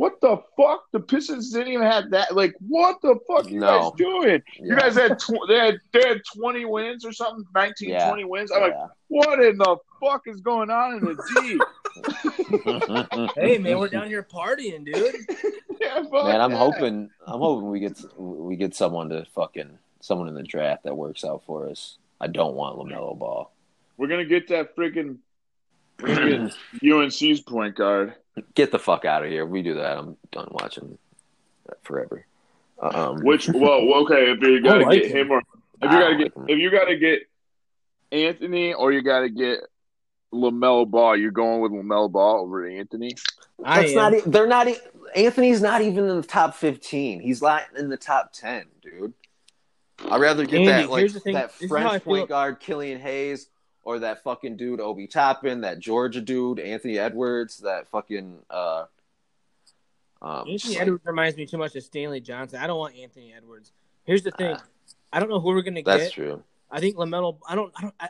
what 0.00 0.18
the 0.22 0.38
fuck? 0.56 0.84
The 0.92 1.00
Pistons 1.00 1.52
didn't 1.52 1.74
even 1.74 1.84
have 1.86 2.08
that. 2.12 2.34
Like, 2.34 2.54
what 2.66 3.02
the 3.02 3.16
fuck 3.28 3.44
are 3.44 3.50
you 3.50 3.60
No. 3.60 3.90
guys 3.90 3.98
doing? 3.98 4.42
You 4.58 4.74
guys 4.74 4.94
had 4.94 5.18
tw- 5.18 5.46
they 5.46 5.58
had 5.58 5.78
they 5.92 6.00
had 6.08 6.22
20 6.34 6.64
wins 6.64 7.04
or 7.04 7.12
something, 7.12 7.44
19, 7.54 7.90
Yeah. 7.90 8.08
20 8.08 8.24
wins. 8.24 8.50
I'm 8.50 8.62
like, 8.62 8.74
what 9.08 9.38
in 9.44 9.58
the 9.58 9.76
fuck 10.00 10.22
is 10.26 10.40
going 10.40 10.70
on 10.70 10.94
in 10.94 11.04
the 11.04 11.16
D? 11.36 11.60
Hey 13.36 13.58
man, 13.58 13.78
we're 13.78 13.88
down 13.88 14.06
here 14.06 14.22
partying, 14.22 14.86
dude. 14.86 15.14
yeah, 15.80 16.00
Man, 16.10 16.40
I'm 16.40 16.52
that. 16.52 16.56
hoping 16.56 17.10
I'm 17.26 17.40
hoping 17.40 17.68
we 17.68 17.80
get 17.80 18.00
we 18.16 18.56
get 18.56 18.74
someone 18.74 19.10
to 19.10 19.26
fucking 19.34 19.78
someone 20.00 20.28
in 20.28 20.34
the 20.34 20.42
draft 20.42 20.84
that 20.84 20.96
works 20.96 21.24
out 21.24 21.42
for 21.44 21.68
us. 21.68 21.98
I 22.22 22.26
don't 22.28 22.54
want 22.54 22.78
LaMelo 22.78 23.18
Ball. 23.18 23.52
We're 23.98 24.08
gonna 24.08 24.24
get 24.24 24.48
that 24.48 24.74
freaking 24.74 25.18
we're 26.00 26.14
gonna 26.14 26.50
get 26.80 26.90
UNC's 26.94 27.40
point 27.42 27.74
guard. 27.76 28.14
Get 28.54 28.72
the 28.72 28.78
fuck 28.78 29.04
out 29.04 29.24
of 29.24 29.30
here. 29.30 29.44
If 29.44 29.50
we 29.50 29.62
do 29.62 29.74
that, 29.74 29.98
I'm 29.98 30.16
done 30.30 30.48
watching 30.50 30.98
that 31.66 31.82
forever. 31.82 32.26
Um, 32.80 33.22
Which 33.22 33.48
well, 33.54 33.80
okay, 34.04 34.30
if 34.32 34.40
you 34.40 34.62
gotta 34.62 34.84
like 34.84 35.02
get 35.02 35.10
him. 35.10 35.16
him 35.26 35.30
or 35.32 35.38
if 35.38 35.44
I 35.82 35.94
you 35.94 36.00
gotta 36.00 36.16
get 36.16 36.36
like 36.36 36.50
if 36.50 36.58
you 36.58 36.70
gotta 36.70 36.96
get 36.96 37.20
Anthony 38.12 38.72
or 38.72 38.92
you 38.92 39.02
gotta 39.02 39.28
get 39.28 39.60
LaMelo 40.32 40.88
Ball, 40.88 41.16
you're 41.16 41.30
going 41.30 41.60
with 41.60 41.72
LaMelo 41.72 42.10
Ball 42.10 42.40
over 42.42 42.66
Anthony. 42.66 43.16
I 43.64 43.80
that's 43.80 43.90
am. 43.90 43.96
not. 43.96 44.14
e- 44.14 44.22
They're 44.26 44.46
not. 44.46 44.68
e- 44.68 44.78
Anthony's 45.14 45.60
not 45.60 45.82
even 45.82 46.08
in 46.08 46.20
the 46.20 46.26
top 46.26 46.54
fifteen. 46.54 47.20
He's 47.20 47.42
not 47.42 47.64
in 47.76 47.88
the 47.88 47.96
top 47.96 48.32
ten, 48.32 48.66
dude. 48.80 49.12
I'd 50.08 50.20
rather 50.20 50.46
get 50.46 50.60
Andy, 50.60 50.66
that 50.66 50.90
like 50.90 51.00
here's 51.00 51.14
the 51.14 51.20
thing. 51.20 51.34
that 51.34 51.52
This 51.52 51.62
is 51.62 51.70
how 51.70 51.76
I 51.76 51.88
French 51.90 52.04
point 52.04 52.28
guard 52.28 52.60
Killian 52.60 53.00
Hayes 53.00 53.48
or 53.90 53.98
that 54.00 54.22
fucking 54.22 54.56
dude 54.56 54.80
Obi 54.80 55.06
Toppin, 55.06 55.62
that 55.62 55.78
Georgia 55.80 56.20
dude 56.20 56.60
Anthony 56.60 56.98
Edwards, 56.98 57.58
that 57.58 57.88
fucking 57.88 58.38
uh 58.48 58.84
um 60.22 60.48
Anthony 60.48 60.74
like- 60.74 60.82
Edwards 60.82 61.04
reminds 61.04 61.36
me 61.36 61.46
too 61.46 61.58
much 61.58 61.74
of 61.76 61.82
Stanley 61.82 62.20
Johnson. 62.20 62.60
I 62.60 62.66
don't 62.66 62.78
want 62.78 62.96
Anthony 62.96 63.32
Edwards. 63.36 63.72
Here's 64.04 64.22
the 64.22 64.30
thing. 64.30 64.56
Ah. 64.58 64.64
I 65.12 65.18
don't 65.20 65.28
know 65.28 65.40
who 65.40 65.48
we're 65.48 65.62
gonna 65.62 65.82
that's 65.82 65.98
get. 65.98 66.02
That's 66.04 66.12
true. 66.14 66.42
I 66.70 66.78
think 66.80 66.96
LaMelo. 66.96 67.38
I 67.48 67.54
don't. 67.56 67.72
I 67.76 67.82
don't. 67.82 67.94
I, 67.98 68.08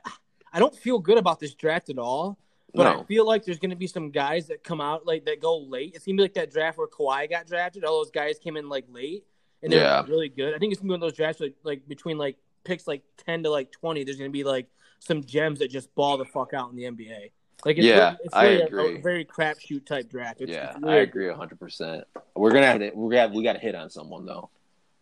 I 0.53 0.59
don't 0.59 0.77
feel 0.77 0.99
good 0.99 1.17
about 1.17 1.41
this 1.41 1.55
draft 1.55 1.89
at 1.89 1.99
all. 1.99 2.37
But 2.75 2.87
I 2.87 3.03
feel 3.05 3.27
like 3.27 3.45
there's 3.45 3.59
going 3.59 3.71
to 3.71 3.77
be 3.77 3.89
some 3.89 4.11
guys 4.13 4.47
that 4.47 4.63
come 4.63 4.81
out 4.81 5.05
like 5.05 5.25
that 5.25 5.41
go 5.41 5.59
late. 5.59 5.93
It's 5.97 6.05
to 6.05 6.13
be 6.15 6.23
like 6.23 6.35
that 6.35 6.53
draft 6.53 6.79
where 6.79 6.87
Kawhi 6.87 7.29
got 7.29 7.47
drafted. 7.49 7.83
All 7.85 7.99
those 7.99 8.13
guys 8.13 8.39
came 8.39 8.57
in 8.57 8.69
like 8.69 8.85
late 8.93 9.25
and 9.61 9.73
they're 9.73 9.81
Yeah. 9.83 10.05
really 10.07 10.29
good. 10.29 10.55
I 10.55 10.59
think 10.59 10.73
it's 10.73 10.81
going 10.81 10.87
to 10.87 10.91
be 10.91 10.91
one 10.91 10.95
of 10.99 11.01
those 11.01 11.17
drafts 11.17 11.41
like, 11.41 11.55
like 11.65 11.89
between 11.89 12.17
like 12.17 12.37
picks 12.63 12.87
like 12.87 13.03
ten 13.17 13.43
to 13.43 13.51
like 13.51 13.73
twenty. 13.73 14.05
There's 14.05 14.19
going 14.19 14.31
to 14.31 14.33
be 14.33 14.45
like 14.45 14.69
some 15.01 15.25
gems 15.25 15.59
that 15.59 15.71
just 15.71 15.93
ball 15.97 16.17
the 16.17 16.25
fuck 16.25 16.55
out 16.55 16.71
in 16.71 16.77
the 16.77 16.85
NBA. 16.85 17.31
Like 17.65 17.77
it's 17.77 17.85
Yeah, 17.87 18.13
really, 18.13 18.17
it's 18.25 18.35
I 18.35 18.45
really 18.45 18.61
a- 18.63 18.67
agree. 18.67 18.99
A, 18.99 19.03
very 19.03 19.25
crapshoot 19.25 19.85
type 19.85 20.09
draft. 20.09 20.41
It's, 20.41 20.51
yeah, 20.53 20.75
it's 20.77 20.85
I 20.87 20.97
agree 20.97 21.31
hundred 21.33 21.59
percent. 21.59 22.05
We're 22.35 22.53
gonna 22.53 22.67
have 22.67 22.79
to 22.79 22.91
we're 22.95 23.11
gonna 23.11 23.21
have, 23.23 23.33
we 23.33 23.43
gotta 23.43 23.59
hit 23.59 23.75
on 23.75 23.91
someone 23.91 24.25
though. 24.25 24.49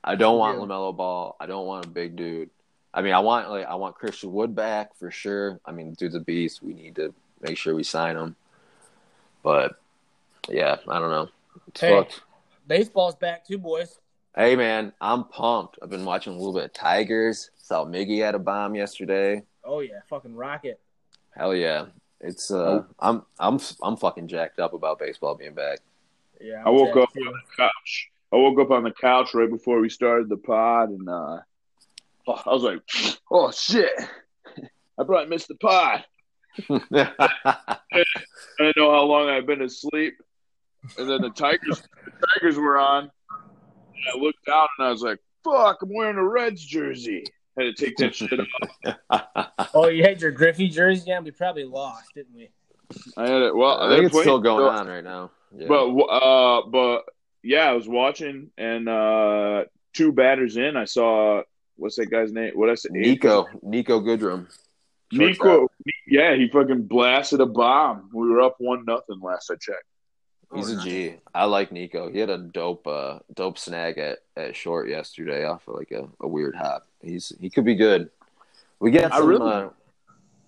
I 0.03 0.15
don't 0.17 0.39
want 0.39 0.59
Yeah. 0.59 0.65
LaMelo 0.65 0.97
Ball. 0.97 1.37
I 1.39 1.47
don't 1.47 1.67
want 1.67 1.85
a 1.85 1.89
big 1.89 2.17
dude. 2.17 2.51
I 2.95 3.03
mean 3.03 3.13
I 3.13 3.21
want 3.21 3.49
like 3.51 3.67
I 3.67 3.75
want 3.77 3.95
Christian 3.95 4.33
Wood 4.33 4.57
back 4.57 4.97
for 4.97 5.11
sure. 5.11 5.61
I 5.67 5.73
mean 5.73 5.93
dude's 5.95 6.15
a 6.17 6.21
beast. 6.21 6.63
We 6.63 6.73
need 6.75 6.97
to 6.97 7.13
make 7.41 7.57
sure 7.59 7.75
we 7.77 7.85
sign 7.85 8.17
him. 8.17 8.35
But 9.43 9.77
yeah, 10.49 10.77
I 10.89 10.99
don't 10.99 11.11
know. 11.11 11.29
It's 11.69 11.81
Hey. 11.81 11.91
fucked. 11.97 12.23
Baseball's 12.67 13.15
back 13.17 13.47
too, 13.47 13.59
boys. 13.59 13.99
Hey 14.37 14.57
man, 14.57 14.93
I'm 15.01 15.25
pumped. 15.25 15.79
I've 15.83 15.91
been 15.91 16.05
watching 16.05 16.33
a 16.35 16.37
little 16.37 16.53
bit 16.55 16.65
of 16.65 16.73
Tigers. 16.73 17.51
Saw 17.57 17.85
Miggy 17.85 18.19
had 18.25 18.35
a 18.35 18.39
bomb 18.39 18.75
yesterday. 18.75 19.43
Oh 19.69 19.81
yeah, 19.81 20.01
fucking 20.09 20.35
rocket. 20.35 20.81
Hell 21.37 21.55
yeah. 21.55 21.87
It's 22.21 22.51
uh 22.51 22.85
I'm 22.99 23.23
I'm 23.39 23.61
I'm 23.83 23.97
fucking 23.97 24.27
jacked 24.27 24.59
up 24.59 24.73
about 24.73 24.99
baseball 24.99 25.35
being 25.35 25.55
back. 25.55 25.81
Yeah, 26.41 26.63
I 26.65 26.71
woke 26.71 26.97
I'm 26.97 27.03
up 27.03 27.11
on 27.15 27.33
the 27.33 27.57
couch. 27.57 28.11
I 28.33 28.37
woke 28.37 28.59
up 28.61 28.71
on 28.71 28.83
the 28.85 28.93
couch 28.93 29.35
right 29.35 29.51
before 29.51 29.81
we 29.81 29.91
started 29.91 30.29
the 30.31 30.39
pod, 30.39 30.89
and 30.89 31.09
uh, 31.09 31.39
oh, 32.27 32.43
I 32.47 32.51
was 32.51 32.63
like, 32.63 32.81
"Oh 33.31 33.51
shit, 33.51 33.93
I 34.99 35.05
probably 35.05 35.27
missed 35.27 35.49
the 35.49 35.57
pod." 35.57 36.05
I 36.69 37.81
didn't 38.59 38.77
know 38.77 38.91
how 38.91 39.05
long 39.05 39.29
I've 39.29 39.47
been 39.47 39.63
asleep, 39.63 40.15
and 40.97 41.09
then 41.09 41.21
the 41.21 41.31
Tigers, 41.31 41.83
the 42.05 42.27
Tigers 42.35 42.57
were 42.57 42.79
on. 42.79 43.05
And 43.05 44.05
I 44.15 44.19
looked 44.19 44.45
down 44.47 44.67
and 44.79 44.89
I 44.89 44.91
was 44.91 45.03
like, 45.03 45.19
"Fuck, 45.45 45.83
I'm 45.83 45.91
wearing 45.93 46.17
a 46.17 46.25
Reds 46.25 46.65
jersey." 46.65 47.25
Had 47.59 47.75
to 47.77 47.85
take 47.85 47.97
that 47.97 48.15
shit 48.15 48.31
off. 48.41 49.49
Oh, 49.75 49.89
you 49.89 50.03
had 50.03 50.21
your 50.21 50.31
Griffey 50.31 50.69
jersey 50.69 51.05
Yeah, 51.09 51.21
We 51.21 51.31
probably 51.31 51.65
lost, 51.65 52.15
didn't 52.15 52.35
we? 52.35 52.49
I 53.17 53.25
had 53.29 53.43
it. 53.43 53.55
Well, 53.57 53.81
I 53.81 53.89
think 53.91 54.05
it's 54.07 54.13
playing 54.13 54.25
still 54.25 54.39
going 54.41 54.65
still. 54.65 54.81
on 54.81 54.87
right 54.89 55.05
now. 55.05 55.31
Yeah. 55.55 55.67
But 55.69 55.89
uh, 55.89 56.67
but 56.69 57.05
yeah, 57.43 57.65
I 57.69 57.73
was 57.73 57.87
watching, 57.89 58.51
and 58.57 58.89
uh, 58.89 59.65
two 59.93 60.13
batters 60.13 60.57
in, 60.57 60.77
I 60.77 60.85
saw 60.85 61.43
what's 61.77 61.97
that 61.97 62.07
guy's 62.11 62.33
name? 62.33 62.53
What 62.55 62.71
I 62.71 62.75
said? 62.77 62.93
Niko, 62.93 63.47
Niko 63.63 64.01
Goodrum. 64.03 64.47
Niko. 65.13 65.69
Yeah, 66.07 66.35
he 66.35 66.49
fucking 66.49 66.85
blasted 66.85 67.41
a 67.41 67.47
bomb. 67.47 68.11
We 68.13 68.29
were 68.29 68.41
up 68.43 68.57
one 68.59 68.85
nothing 68.87 69.21
last 69.21 69.51
I 69.51 69.55
checked. 69.55 69.85
He's 70.55 70.73
Oh, 70.75 70.79
a 70.81 70.83
G. 70.83 71.15
I 71.35 71.45
like 71.45 71.71
Niko. 71.71 72.11
He 72.11 72.19
had 72.19 72.31
a 72.31 72.39
dope, 72.39 72.87
uh, 72.87 73.19
dope 73.35 73.59
snag 73.59 73.99
at, 73.99 74.21
at 74.35 74.57
short 74.57 74.89
yesterday 74.89 75.45
off 75.45 75.69
of 75.69 75.75
like 75.77 75.91
a, 75.91 76.09
a 76.21 76.27
weird 76.27 76.55
hop. 76.57 76.87
He's 77.03 77.33
he 77.41 77.51
could 77.51 77.65
be 77.65 77.75
good. 77.75 78.11
We 78.81 78.91
got 78.91 79.13
I 79.13 79.19
really- 79.19 79.51
uh, 79.51 79.71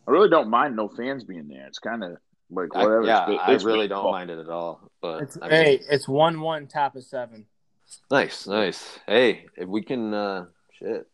I 0.06 0.10
really 0.10 0.28
don't 0.28 0.48
mind 0.50 0.74
no 0.76 0.88
fans 0.88 1.24
being 1.24 1.48
there. 1.48 1.66
It's 1.66 1.78
kind 1.78 2.02
of 2.02 2.16
Like 2.50 2.68
I, 2.74 2.82
whatever. 2.84 3.04
yeah, 3.04 3.30
It's- 3.30 3.62
I 3.62 3.66
really 3.66 3.86
don't 3.86 3.98
baseball. 3.98 4.12
mind 4.12 4.30
it 4.30 4.38
at 4.38 4.48
all. 4.48 4.90
But 5.00 5.22
It's, 5.22 5.38
I 5.40 5.48
mean, 5.48 5.50
hey, 5.50 5.80
it's 5.88 6.08
one 6.08 6.40
one 6.40 6.66
top 6.66 6.96
of 6.96 7.04
seven. 7.04 7.46
nice, 8.10 8.46
nice. 8.46 8.98
Hey, 9.06 9.46
if 9.56 9.68
we 9.68 9.82
can, 9.82 10.12
uh, 10.12 10.46
shit, 10.72 11.06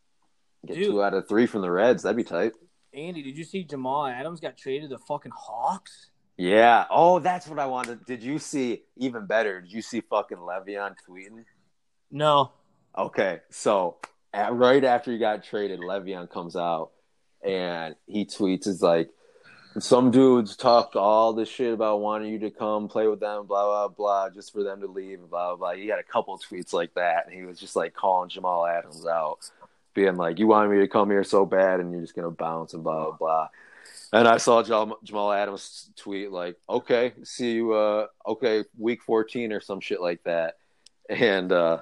get 0.67 0.75
Dude. 0.77 0.85
two 0.87 1.03
out 1.03 1.13
of 1.15 1.29
three 1.29 1.47
from 1.47 1.61
the 1.63 1.71
Reds, 1.71 2.03
that'd 2.05 2.17
be 2.17 2.25
tight. 2.25 2.53
Andy, 2.95 3.23
did 3.23 3.37
you 3.37 3.45
see 3.45 3.65
Jamal 3.65 4.07
Adams 4.07 4.41
got 4.41 4.57
traded 4.57 4.89
to 4.91 4.99
fucking 4.99 5.33
Hawks? 5.37 6.09
Yeah. 6.39 6.87
Oh, 6.91 7.19
that's 7.19 7.47
what 7.49 7.59
I 7.59 7.67
wanted. 7.67 8.05
Did 8.07 8.23
you 8.23 8.39
see 8.39 8.85
even 8.97 9.27
better? 9.27 9.61
Did 9.61 9.73
you 9.73 9.83
see 9.83 10.01
fucking 10.01 10.39
Le'Veon 10.39 10.95
tweeting? 11.07 11.45
No. 12.11 12.53
Okay, 12.97 13.41
so 13.51 13.99
at, 14.37 14.55
right 14.55 14.85
after 14.85 15.11
he 15.11 15.19
got 15.19 15.43
traded, 15.43 15.81
Le'Veon 15.81 16.31
comes 16.31 16.57
out 16.57 16.91
and 17.45 17.97
he 18.07 18.27
tweets, 18.27 18.67
"Is 18.67 18.83
like 18.83 19.11
some 19.79 20.11
dudes 20.11 20.57
talk 20.57 20.95
all 20.95 21.33
this 21.33 21.49
shit 21.49 21.73
about 21.73 22.01
wanting 22.01 22.33
you 22.33 22.39
to 22.41 22.51
come 22.51 22.89
play 22.89 23.09
with 23.09 23.21
them, 23.21 23.47
blah 23.47 23.65
blah 23.65 23.89
blah, 23.89 24.31
just 24.31 24.53
for 24.53 24.63
them 24.63 24.81
to 24.83 24.87
leave, 24.87 25.21
blah 25.31 25.57
blah 25.57 25.57
blah." 25.57 25.73
He 25.81 25.89
had 25.89 25.99
a 25.99 26.05
couple 26.05 26.39
tweets 26.39 26.73
like 26.73 26.95
that, 26.95 27.27
and 27.27 27.35
he 27.35 27.45
was 27.45 27.59
just 27.59 27.77
like 27.77 27.95
calling 27.95 28.29
Jamal 28.29 28.67
Adams 28.67 29.07
out, 29.07 29.39
being 29.95 30.17
like, 30.17 30.39
"You 30.39 30.47
wanted 30.47 30.71
me 30.71 30.81
to 30.81 30.89
come 30.89 31.11
here 31.11 31.25
so 31.25 31.47
bad, 31.47 31.81
and 31.81 31.91
you're 31.91 32.03
just 32.03 32.15
gonna 32.15 32.31
bounce 32.31 32.75
and 32.75 32.85
blah 32.85 33.05
blah 33.05 33.17
blah." 33.17 33.49
And 34.13 34.29
I 34.29 34.37
saw 34.37 34.63
Jamal, 34.63 34.99
Jamal 35.03 35.33
Adams 35.33 35.91
tweet 35.97 36.31
like, 36.31 36.57
"Okay, 36.69 37.15
see 37.25 37.55
you, 37.55 37.73
uh, 37.73 38.07
okay, 38.27 38.65
week 38.79 39.03
14 39.03 39.53
or 39.53 39.61
some 39.61 39.81
shit 39.81 40.01
like 40.01 40.23
that," 40.25 40.59
and 41.09 41.53
uh, 41.53 41.81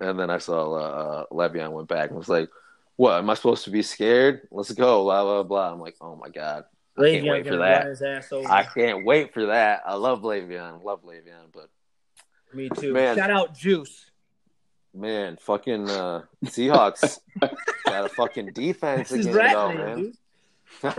and 0.00 0.18
then 0.18 0.30
I 0.30 0.38
saw 0.38 0.74
uh, 0.74 1.24
Le'Veon 1.30 1.72
went 1.72 1.88
back 1.88 2.08
and 2.10 2.18
was 2.18 2.28
like, 2.28 2.48
"What? 2.96 3.18
Am 3.18 3.30
I 3.30 3.34
supposed 3.34 3.64
to 3.64 3.70
be 3.70 3.82
scared? 3.82 4.48
Let's 4.50 4.72
go!" 4.72 5.02
Blah 5.04 5.22
blah 5.22 5.42
blah. 5.42 5.72
I'm 5.72 5.80
like, 5.80 5.96
"Oh 6.00 6.16
my 6.16 6.28
god, 6.28 6.64
I 6.98 7.02
can't 7.10 7.26
wait 7.26 7.46
for 7.46 7.56
that. 7.56 7.78
run 7.80 7.86
his 7.88 8.02
ass 8.02 8.32
over. 8.32 8.48
I 8.50 8.64
can't 8.64 9.04
wait 9.04 9.32
for 9.34 9.46
that. 9.46 9.82
I 9.86 9.94
love 9.94 10.22
Le'Veon, 10.22 10.84
love 10.84 11.02
Le'Veon, 11.04 11.52
but 11.52 11.68
Me 12.52 12.68
too. 12.68 12.92
Man. 12.92 13.16
Shout 13.16 13.30
out 13.30 13.54
Juice. 13.56 14.10
man, 14.94 15.36
fucking 15.40 15.90
uh, 15.90 16.22
Seahawks 16.44 17.18
got 17.86 18.04
a 18.04 18.08
fucking 18.10 18.52
defense 18.52 19.08
That's 19.10 19.24
his 19.24 19.34
again, 19.34 19.52
though, 19.54 19.72
man." 19.74 19.96
dude. 19.96 20.14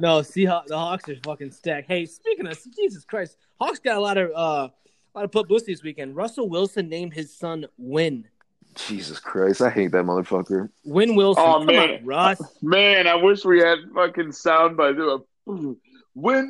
No, 0.00 0.20
Seahawks. 0.20 0.66
The 0.66 0.78
Hawks 0.78 1.08
are 1.08 1.16
fucking 1.24 1.50
stacked. 1.50 1.88
Hey, 1.88 2.06
speaking 2.06 2.46
of 2.46 2.58
Jesus 2.76 3.04
Christ, 3.04 3.36
Hawks 3.60 3.78
got 3.80 3.96
a 3.96 4.00
lot 4.00 4.16
of 4.16 4.30
uh, 4.34 4.68
a 5.14 5.18
lot 5.18 5.24
of 5.24 5.32
publicity 5.32 5.72
this 5.72 5.82
weekend. 5.82 6.16
Russell 6.16 6.48
Wilson 6.48 6.88
named 6.88 7.14
his 7.14 7.34
son 7.34 7.66
Win. 7.76 8.26
Jesus 8.74 9.18
Christ, 9.18 9.60
I 9.60 9.70
hate 9.70 9.90
that 9.92 10.04
motherfucker. 10.04 10.68
Win 10.84 11.16
Wilson. 11.16 11.42
Oh, 11.46 11.58
Come 11.58 11.66
man. 11.66 11.90
on, 11.98 12.04
Russ. 12.04 12.40
Man, 12.62 13.06
I 13.08 13.14
wish 13.16 13.44
we 13.44 13.58
had 13.58 13.78
fucking 13.94 14.30
sound 14.32 14.76
by 14.76 14.92
the 14.92 15.24
win, 15.46 15.76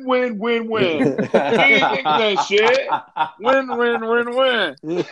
win, 0.05 0.37
win, 0.37 0.67
win. 0.69 0.85
Ain't 1.19 1.31
that 1.31 2.45
shit. 2.47 2.87
Win, 3.39 3.67
win, 3.77 4.05
win, 4.05 4.35
win. 4.35 5.05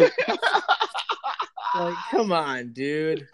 Like, 1.75 1.95
come 2.11 2.31
on, 2.31 2.73
dude. 2.73 3.27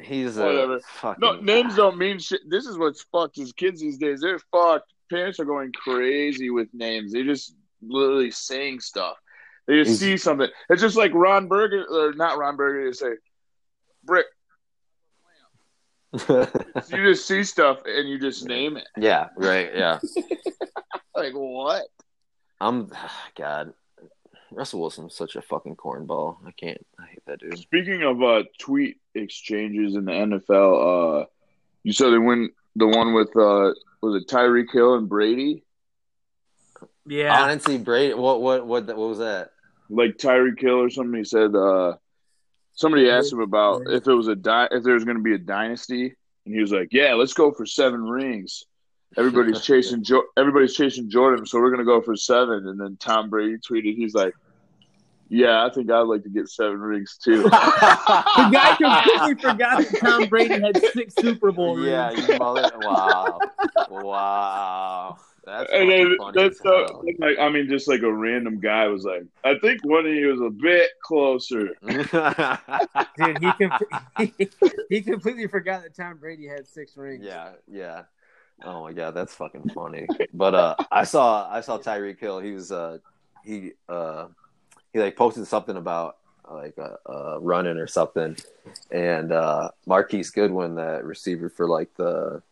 He's 0.00 0.36
a 0.38 0.44
Whatever. 0.44 0.80
fucking 0.80 1.20
No, 1.20 1.40
names 1.40 1.74
don't 1.76 1.98
mean 1.98 2.18
shit. 2.18 2.40
This 2.48 2.66
is 2.66 2.78
what's 2.78 3.02
fucked 3.12 3.38
as 3.38 3.52
kids 3.52 3.80
these 3.80 3.98
days. 3.98 4.20
They're 4.20 4.38
fucked. 4.52 4.92
Parents 5.10 5.40
are 5.40 5.44
going 5.44 5.72
crazy 5.72 6.50
with 6.50 6.68
names. 6.72 7.12
They're 7.12 7.24
just 7.24 7.56
literally 7.82 8.30
saying 8.30 8.80
stuff. 8.80 9.16
They 9.68 9.76
just 9.76 9.90
Is- 9.92 10.00
see 10.00 10.16
something. 10.16 10.48
It's 10.70 10.82
just 10.82 10.96
like 10.96 11.12
Ron 11.14 11.46
Burger, 11.46 11.84
or 11.88 12.12
not 12.14 12.38
Ron 12.38 12.56
Burger, 12.56 12.86
You 12.86 12.92
say, 12.94 13.12
Brick. 14.02 14.26
You 16.28 17.04
just 17.04 17.26
see 17.28 17.44
stuff 17.44 17.82
and 17.84 18.08
you 18.08 18.18
just 18.18 18.46
name 18.46 18.76
it. 18.78 18.86
yeah, 18.96 19.28
right, 19.36 19.70
yeah. 19.74 19.98
Like, 21.14 21.32
what? 21.34 21.82
I'm 22.60 22.90
God. 23.36 23.72
Russell 24.50 24.80
Wilson's 24.80 25.14
such 25.14 25.36
a 25.36 25.42
fucking 25.42 25.76
cornball. 25.76 26.36
I 26.46 26.52
can't. 26.52 26.80
I 26.98 27.06
hate 27.06 27.22
that 27.26 27.40
dude. 27.40 27.58
Speaking 27.58 28.02
of 28.04 28.22
uh, 28.22 28.44
tweet 28.58 28.96
exchanges 29.14 29.94
in 29.94 30.06
the 30.06 30.12
NFL, 30.12 31.22
uh, 31.22 31.26
you 31.82 31.92
saw 31.92 32.10
they 32.10 32.16
win 32.18 32.48
the 32.74 32.86
one 32.86 33.12
with 33.12 33.28
uh, 33.36 33.74
was 34.00 34.22
it 34.22 34.28
Tyreek 34.28 34.72
Hill 34.72 34.94
and 34.94 35.06
Brady? 35.08 35.64
Yeah. 37.04 37.42
Honestly, 37.42 37.76
Brady. 37.76 38.14
What 38.14 38.40
what 38.40 38.66
what 38.66 38.86
what 38.86 38.96
was 38.96 39.18
that? 39.18 39.50
Like 39.90 40.16
Tyreek 40.16 40.60
Hill 40.60 40.80
or 40.80 40.90
something. 40.90 41.16
He 41.18 41.24
said 41.24 41.54
uh, 41.54 41.94
somebody 42.74 43.08
asked 43.10 43.32
him 43.32 43.40
about 43.40 43.82
if 43.88 44.06
it 44.06 44.12
was 44.14 44.28
a 44.28 44.36
di- 44.36 44.68
if 44.70 44.82
there 44.82 44.94
was 44.94 45.04
going 45.04 45.16
to 45.16 45.22
be 45.22 45.34
a 45.34 45.38
dynasty, 45.38 46.14
and 46.44 46.54
he 46.54 46.60
was 46.60 46.72
like, 46.72 46.88
"Yeah, 46.92 47.14
let's 47.14 47.32
go 47.34 47.52
for 47.52 47.64
seven 47.66 48.02
rings." 48.04 48.64
Everybody's 49.16 49.62
chasing 49.70 50.02
jo- 50.04 50.24
everybody's 50.36 50.74
chasing 50.74 51.08
Jordan, 51.08 51.46
so 51.46 51.58
we're 51.58 51.70
going 51.70 51.78
to 51.78 51.84
go 51.86 52.00
for 52.02 52.16
seven. 52.16 52.68
And 52.68 52.78
then 52.80 52.96
Tom 53.00 53.30
Brady 53.30 53.56
tweeted, 53.58 53.96
he's 53.96 54.14
like, 54.14 54.34
"Yeah, 55.30 55.64
I 55.64 55.70
think 55.70 55.90
I'd 55.90 56.00
like 56.02 56.24
to 56.24 56.28
get 56.28 56.48
seven 56.50 56.78
rings 56.80 57.16
too." 57.22 57.48
The 58.38 58.50
guy 58.52 58.76
completely 58.76 59.42
forgot 59.50 59.78
that 59.78 60.00
Tom 60.00 60.26
Brady 60.28 60.60
had 60.60 60.76
six 60.92 61.14
Super 61.18 61.50
Bowl 61.52 61.76
rings. 61.76 61.88
yeah, 61.88 62.10
you 62.10 62.38
mother. 62.38 62.70
Wow, 62.82 63.38
wow. 63.90 65.16
That's 65.48 65.72
And 65.72 65.90
then 65.90 66.16
funny 66.18 66.42
that's 66.42 66.58
so, 66.62 67.02
like 67.18 67.38
I 67.38 67.48
mean, 67.48 67.68
just 67.68 67.88
like 67.88 68.02
a 68.02 68.12
random 68.12 68.60
guy 68.60 68.86
was 68.88 69.04
like, 69.04 69.24
I 69.44 69.58
think 69.60 69.82
one 69.82 70.04
of 70.04 70.12
you 70.12 70.26
was 70.28 70.42
a 70.42 70.50
bit 70.50 70.90
closer. 71.02 71.68
Dude, 73.16 73.38
he, 73.42 73.52
com- 73.52 73.78
he 74.90 75.00
completely 75.00 75.46
forgot 75.46 75.82
that 75.84 75.96
Tom 75.96 76.18
Brady 76.18 76.46
had 76.46 76.68
six 76.68 76.96
rings. 76.98 77.24
yeah, 77.24 77.52
yeah. 77.66 78.02
Oh 78.62 78.82
my 78.82 78.92
god, 78.92 79.12
that's 79.14 79.34
fucking 79.34 79.70
funny. 79.70 80.06
But 80.34 80.54
uh, 80.54 80.74
I 80.92 81.04
saw 81.04 81.48
I 81.50 81.62
saw 81.62 81.78
Tyreek 81.78 82.18
Hill. 82.20 82.40
He 82.40 82.52
was 82.52 82.70
uh 82.70 82.98
he 83.42 83.72
uh 83.88 84.26
he 84.92 84.98
like 84.98 85.16
posted 85.16 85.46
something 85.46 85.76
about 85.78 86.18
like 86.50 86.76
uh, 86.78 86.96
uh 87.10 87.38
running 87.40 87.78
or 87.78 87.86
something, 87.86 88.36
and 88.90 89.32
uh 89.32 89.70
Marquise 89.86 90.30
Goodwin, 90.30 90.74
that 90.74 91.04
receiver 91.04 91.48
for 91.48 91.66
like 91.66 91.94
the 91.94 92.42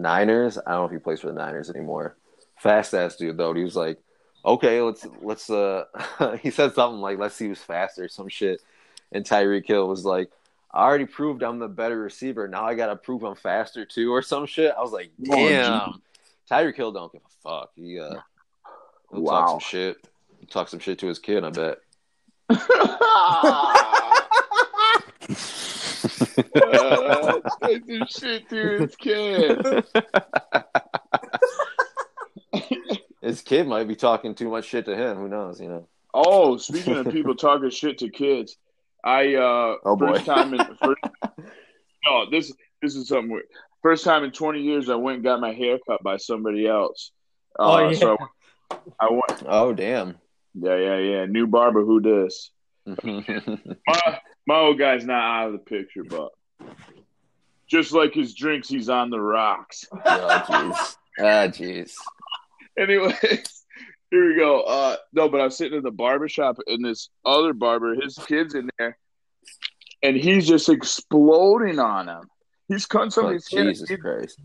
Niners. 0.00 0.58
I 0.58 0.72
don't 0.72 0.80
know 0.80 0.86
if 0.86 0.92
he 0.92 0.98
plays 0.98 1.20
for 1.20 1.28
the 1.28 1.34
Niners 1.34 1.70
anymore. 1.70 2.16
Fast 2.58 2.94
ass 2.94 3.16
dude 3.16 3.36
though. 3.36 3.54
He 3.54 3.64
was 3.64 3.76
like, 3.76 3.98
okay, 4.44 4.80
let's 4.80 5.06
let's 5.22 5.50
uh 5.50 5.84
he 6.42 6.50
said 6.50 6.74
something 6.74 7.00
like 7.00 7.18
let's 7.18 7.34
see 7.34 7.48
who's 7.48 7.60
faster, 7.60 8.08
some 8.08 8.28
shit. 8.28 8.60
And 9.12 9.24
Tyreek 9.24 9.66
Hill 9.66 9.88
was 9.88 10.04
like, 10.04 10.30
I 10.72 10.84
already 10.84 11.06
proved 11.06 11.42
I'm 11.42 11.58
the 11.58 11.68
better 11.68 11.98
receiver. 11.98 12.48
Now 12.48 12.64
I 12.64 12.74
gotta 12.74 12.96
prove 12.96 13.22
I'm 13.22 13.34
faster 13.34 13.84
too, 13.84 14.12
or 14.12 14.22
some 14.22 14.46
shit. 14.46 14.74
I 14.76 14.80
was 14.80 14.92
like, 14.92 15.10
Oh, 15.30 15.48
damn. 15.48 16.02
Tyreek 16.50 16.76
Hill 16.76 16.92
don't 16.92 17.12
give 17.12 17.22
a 17.24 17.48
fuck. 17.48 17.70
He 17.76 17.98
uh, 17.98 18.16
he'll 19.12 19.24
talk 19.24 19.48
some 19.48 19.60
shit. 19.60 19.96
He'll 20.38 20.48
talk 20.48 20.68
some 20.68 20.80
shit 20.80 20.98
to 21.00 21.06
his 21.06 21.18
kid. 21.18 21.44
I 21.44 21.50
bet. 21.50 21.78
uh, 26.20 27.40
say 27.62 27.80
some 27.86 28.06
shit 28.06 28.48
to 28.50 28.80
his 28.80 28.96
kid. 28.96 29.84
his 33.22 33.42
kid 33.42 33.66
might 33.66 33.88
be 33.88 33.96
talking 33.96 34.34
too 34.34 34.50
much 34.50 34.64
shit 34.66 34.84
to 34.86 34.96
him. 34.96 35.16
Who 35.18 35.28
knows? 35.28 35.60
You 35.60 35.68
know. 35.68 35.88
Oh, 36.12 36.56
speaking 36.56 36.96
of 36.96 37.08
people 37.10 37.34
talking 37.34 37.70
shit 37.70 37.98
to 37.98 38.08
kids, 38.10 38.56
I 39.04 39.34
uh 39.34 39.76
Oh, 39.84 39.96
boy. 39.96 40.14
first 40.14 40.26
time 40.26 40.54
in 40.54 40.60
first, 40.82 41.00
no 42.06 42.30
this 42.30 42.52
this 42.82 42.96
is 42.96 43.08
something 43.08 43.30
weird. 43.30 43.46
First 43.82 44.04
time 44.04 44.24
in 44.24 44.32
twenty 44.32 44.62
years, 44.62 44.88
I 44.90 44.96
went 44.96 45.16
and 45.16 45.24
got 45.24 45.40
my 45.40 45.52
hair 45.52 45.78
cut 45.88 46.02
by 46.02 46.16
somebody 46.16 46.66
else. 46.66 47.12
Uh, 47.58 47.62
Oh, 47.72 47.88
yeah. 47.88 47.98
So 47.98 48.16
I 48.98 49.08
went, 49.10 49.42
Oh 49.46 49.72
damn. 49.72 50.16
yeah, 50.54 50.76
yeah, 50.76 50.96
yeah. 50.98 51.26
New 51.26 51.46
barber, 51.46 51.84
who 51.84 52.00
this? 52.00 52.50
My 52.86 54.18
my 54.46 54.56
old 54.58 54.78
guy's 54.78 55.04
not 55.04 55.22
out 55.22 55.46
of 55.48 55.52
the 55.52 55.58
picture, 55.58 56.02
but 56.04 56.30
just 57.68 57.92
like 57.92 58.14
his 58.14 58.34
drinks, 58.34 58.68
he's 58.68 58.88
on 58.88 59.10
the 59.10 59.20
rocks. 59.20 59.84
oh 59.92 59.98
jeez. 60.46 60.96
Ah 61.18 61.46
jeez. 61.48 61.94
Anyways, 62.78 63.64
here 64.10 64.28
we 64.28 64.36
go. 64.36 64.62
Uh, 64.62 64.96
no, 65.12 65.28
but 65.28 65.40
I 65.40 65.44
was 65.44 65.56
sitting 65.56 65.76
in 65.78 65.84
the 65.84 65.90
barber 65.90 66.28
shop, 66.28 66.56
and 66.66 66.84
this 66.84 67.10
other 67.24 67.52
barber, 67.52 67.94
his 67.94 68.16
kid's 68.26 68.54
in 68.54 68.70
there, 68.78 68.96
and 70.02 70.16
he's 70.16 70.48
just 70.48 70.68
exploding 70.68 71.78
on 71.78 72.08
him. 72.08 72.22
He's 72.68 72.86
cutting 72.86 73.08
Oh, 73.08 73.10
somebody's 73.10 73.48
hair. 73.52 73.64
Jesus 73.64 73.88
He- 73.90 73.96
Christ. 73.96 74.40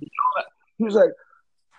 He's 0.78 0.94
like, 0.94 1.12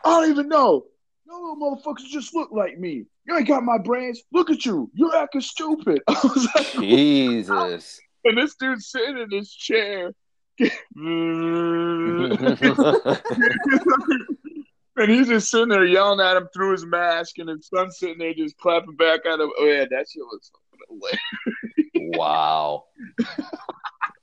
I 0.05 0.21
don't 0.21 0.31
even 0.31 0.49
know. 0.49 0.87
No 1.27 1.35
little 1.41 1.57
motherfuckers 1.57 2.09
just 2.09 2.35
look 2.35 2.51
like 2.53 2.79
me. 2.79 3.05
You 3.27 3.37
ain't 3.37 3.49
got 3.49 3.65
my 3.65 3.79
brains. 3.79 4.23
Look 4.33 4.51
at 4.51 4.65
you. 4.65 4.91
You're 4.95 5.17
acting 5.17 5.41
stupid. 5.41 6.03
I 6.09 6.13
was 6.23 6.49
like, 6.55 6.73
Jesus. 6.75 8.01
and 8.25 8.39
this 8.39 8.55
dude's 8.57 8.89
sitting 8.89 9.19
in 9.19 9.31
his 9.31 9.53
chair. 9.53 10.13
and 10.59 10.71
he's 15.11 15.29
just 15.29 15.51
sitting 15.51 15.69
there 15.69 15.85
yelling 15.85 16.25
at 16.25 16.37
him 16.37 16.49
through 16.55 16.73
his 16.73 16.87
mask, 16.87 17.39
and 17.39 17.49
his 17.51 17.69
son's 17.69 17.99
sitting 17.99 18.19
there 18.19 18.33
just 18.33 18.57
clapping 18.57 18.97
back 18.97 19.21
at 19.27 19.41
him. 19.41 19.51
Oh 19.59 19.65
yeah, 19.67 19.85
that 19.91 20.07
shit 20.09 20.23
was 20.23 20.51
fucking 20.53 20.87
hilarious. 20.89 22.17
wow. 22.19 22.85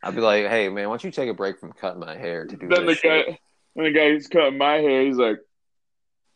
I'd 0.02 0.16
be 0.16 0.22
like, 0.22 0.48
hey 0.48 0.70
man, 0.70 0.88
why 0.90 0.94
don't 0.94 1.04
you 1.04 1.12
take 1.12 1.30
a 1.30 1.34
break 1.34 1.60
from 1.60 1.72
cutting 1.74 2.00
my 2.00 2.16
hair 2.18 2.46
to 2.46 2.56
do 2.56 2.68
Then 2.68 2.82
the 2.86 2.92
this 2.94 3.00
shit? 3.00 3.28
guy, 3.28 3.40
when 3.74 3.86
the 3.86 3.92
guy 3.98 4.10
who's 4.10 4.28
cutting 4.28 4.58
my 4.58 4.76
hair, 4.76 5.04
he's 5.04 5.18
like, 5.18 5.38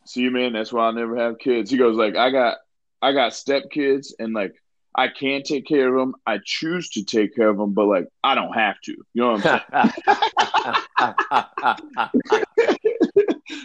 see, 0.07 0.29
man, 0.29 0.53
that's 0.53 0.71
why 0.71 0.85
I'll 0.85 0.93
never 0.93 1.17
have 1.17 1.37
kids. 1.37 1.69
He 1.69 1.77
goes 1.77 1.95
like, 1.95 2.15
I 2.15 2.31
got, 2.31 2.57
I 3.01 3.11
got 3.13 3.33
step 3.33 3.69
kids, 3.69 4.15
and 4.17 4.33
like, 4.33 4.53
I 4.95 5.09
can 5.09 5.43
take 5.43 5.67
care 5.67 5.93
of 5.93 5.99
them. 5.99 6.15
I 6.25 6.39
choose 6.43 6.89
to 6.91 7.03
take 7.03 7.35
care 7.35 7.49
of 7.49 7.57
them, 7.57 7.73
but 7.73 7.85
like, 7.85 8.07
I 8.23 8.33
don't 8.33 8.53
have 8.53 8.81
to. 8.85 8.91
You 9.13 9.21
know 9.21 9.33
what 9.33 9.45
I'm 9.45 9.61
saying? 9.69 11.27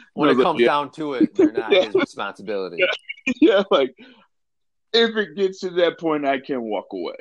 when 0.15 0.31
it 0.31 0.37
comes 0.43 0.61
yeah. 0.61 0.67
down 0.67 0.91
to 0.93 1.15
it, 1.15 1.35
they're 1.35 1.53
not 1.53 1.73
Yeah. 1.73 1.85
his 1.87 1.95
responsibility. 1.95 2.83
yeah, 3.41 3.63
like, 3.71 3.95
if 4.93 5.17
it 5.17 5.35
gets 5.37 5.61
to 5.61 5.71
that 5.71 5.99
point, 5.99 6.27
I 6.27 6.39
can 6.39 6.61
walk 6.61 6.89
away. 6.93 7.17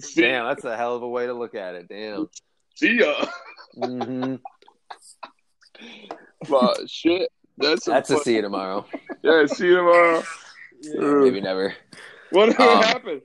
See, 0.00 0.20
Damn, 0.22 0.46
that's 0.46 0.64
a 0.64 0.76
hell 0.76 0.94
of 0.96 1.02
a 1.02 1.08
way 1.08 1.26
to 1.26 1.34
look 1.34 1.54
at 1.54 1.74
it. 1.74 1.88
Damn. 1.88 2.28
see 2.74 2.98
ya. 3.00 3.26
hmm 3.74 4.36
But 6.48 6.88
shit, 6.88 7.28
that's 7.58 7.86
a 7.88 7.90
That's 7.90 8.10
a 8.10 8.16
see 8.24 8.36
you 8.36 8.42
tomorrow. 8.42 8.86
Yeah, 9.22 9.46
see 9.46 9.66
you 9.66 9.76
tomorrow. 9.76 10.22
Maybe 10.82 11.40
never. 11.40 11.74
What, 12.30 12.58
what 12.58 12.60
Um, 12.60 12.82
happened? 12.82 13.22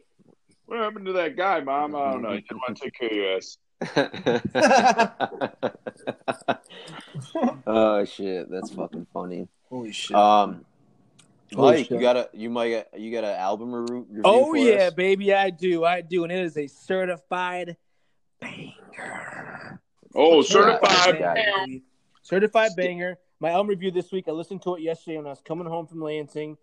What 0.65 0.79
happened 0.79 1.05
to 1.07 1.13
that 1.13 1.35
guy, 1.35 1.59
Mom? 1.61 1.95
I 1.95 2.11
don't 2.11 2.21
know. 2.21 2.33
You 2.33 2.41
didn't 2.41 2.59
want 2.59 2.77
to 2.77 2.83
take 2.83 2.93
care 2.93 3.09
of 3.09 3.15
your 3.15 3.37
ass. 3.37 3.57
oh 7.67 8.05
shit, 8.05 8.49
that's 8.51 8.69
fucking 8.71 9.07
funny. 9.13 9.47
Holy 9.69 9.91
shit! 9.91 10.15
Um, 10.15 10.63
Holy 11.53 11.77
Mike, 11.77 11.89
you 11.89 11.99
got 11.99 12.17
a 12.17 12.29
you 12.33 12.49
might 12.49 12.69
get 12.69 12.99
you 12.99 13.11
got 13.11 13.23
an 13.23 13.35
album 13.35 13.73
re- 13.73 13.81
review. 13.99 14.21
oh 14.23 14.51
for 14.51 14.57
yeah, 14.57 14.87
us? 14.87 14.93
baby, 14.93 15.33
I 15.33 15.49
do, 15.49 15.83
I 15.85 16.01
do, 16.01 16.23
and 16.23 16.31
it 16.31 16.39
is 16.43 16.57
a 16.57 16.67
certified 16.67 17.75
banger. 18.39 19.81
Oh, 20.15 20.41
Certified 20.41 20.91
certified. 20.91 21.35
banger. 21.35 21.51
banger. 21.65 21.79
Certified 22.21 22.71
banger. 22.75 23.17
My 23.39 23.51
album 23.51 23.67
review 23.67 23.91
this 23.91 24.11
week. 24.11 24.25
I 24.27 24.31
listened 24.31 24.61
to 24.63 24.75
it 24.75 24.81
yesterday 24.81 25.17
when 25.17 25.25
I 25.27 25.29
was 25.29 25.41
coming 25.41 25.67
home 25.67 25.87
from 25.87 26.01
Lansing. 26.01 26.57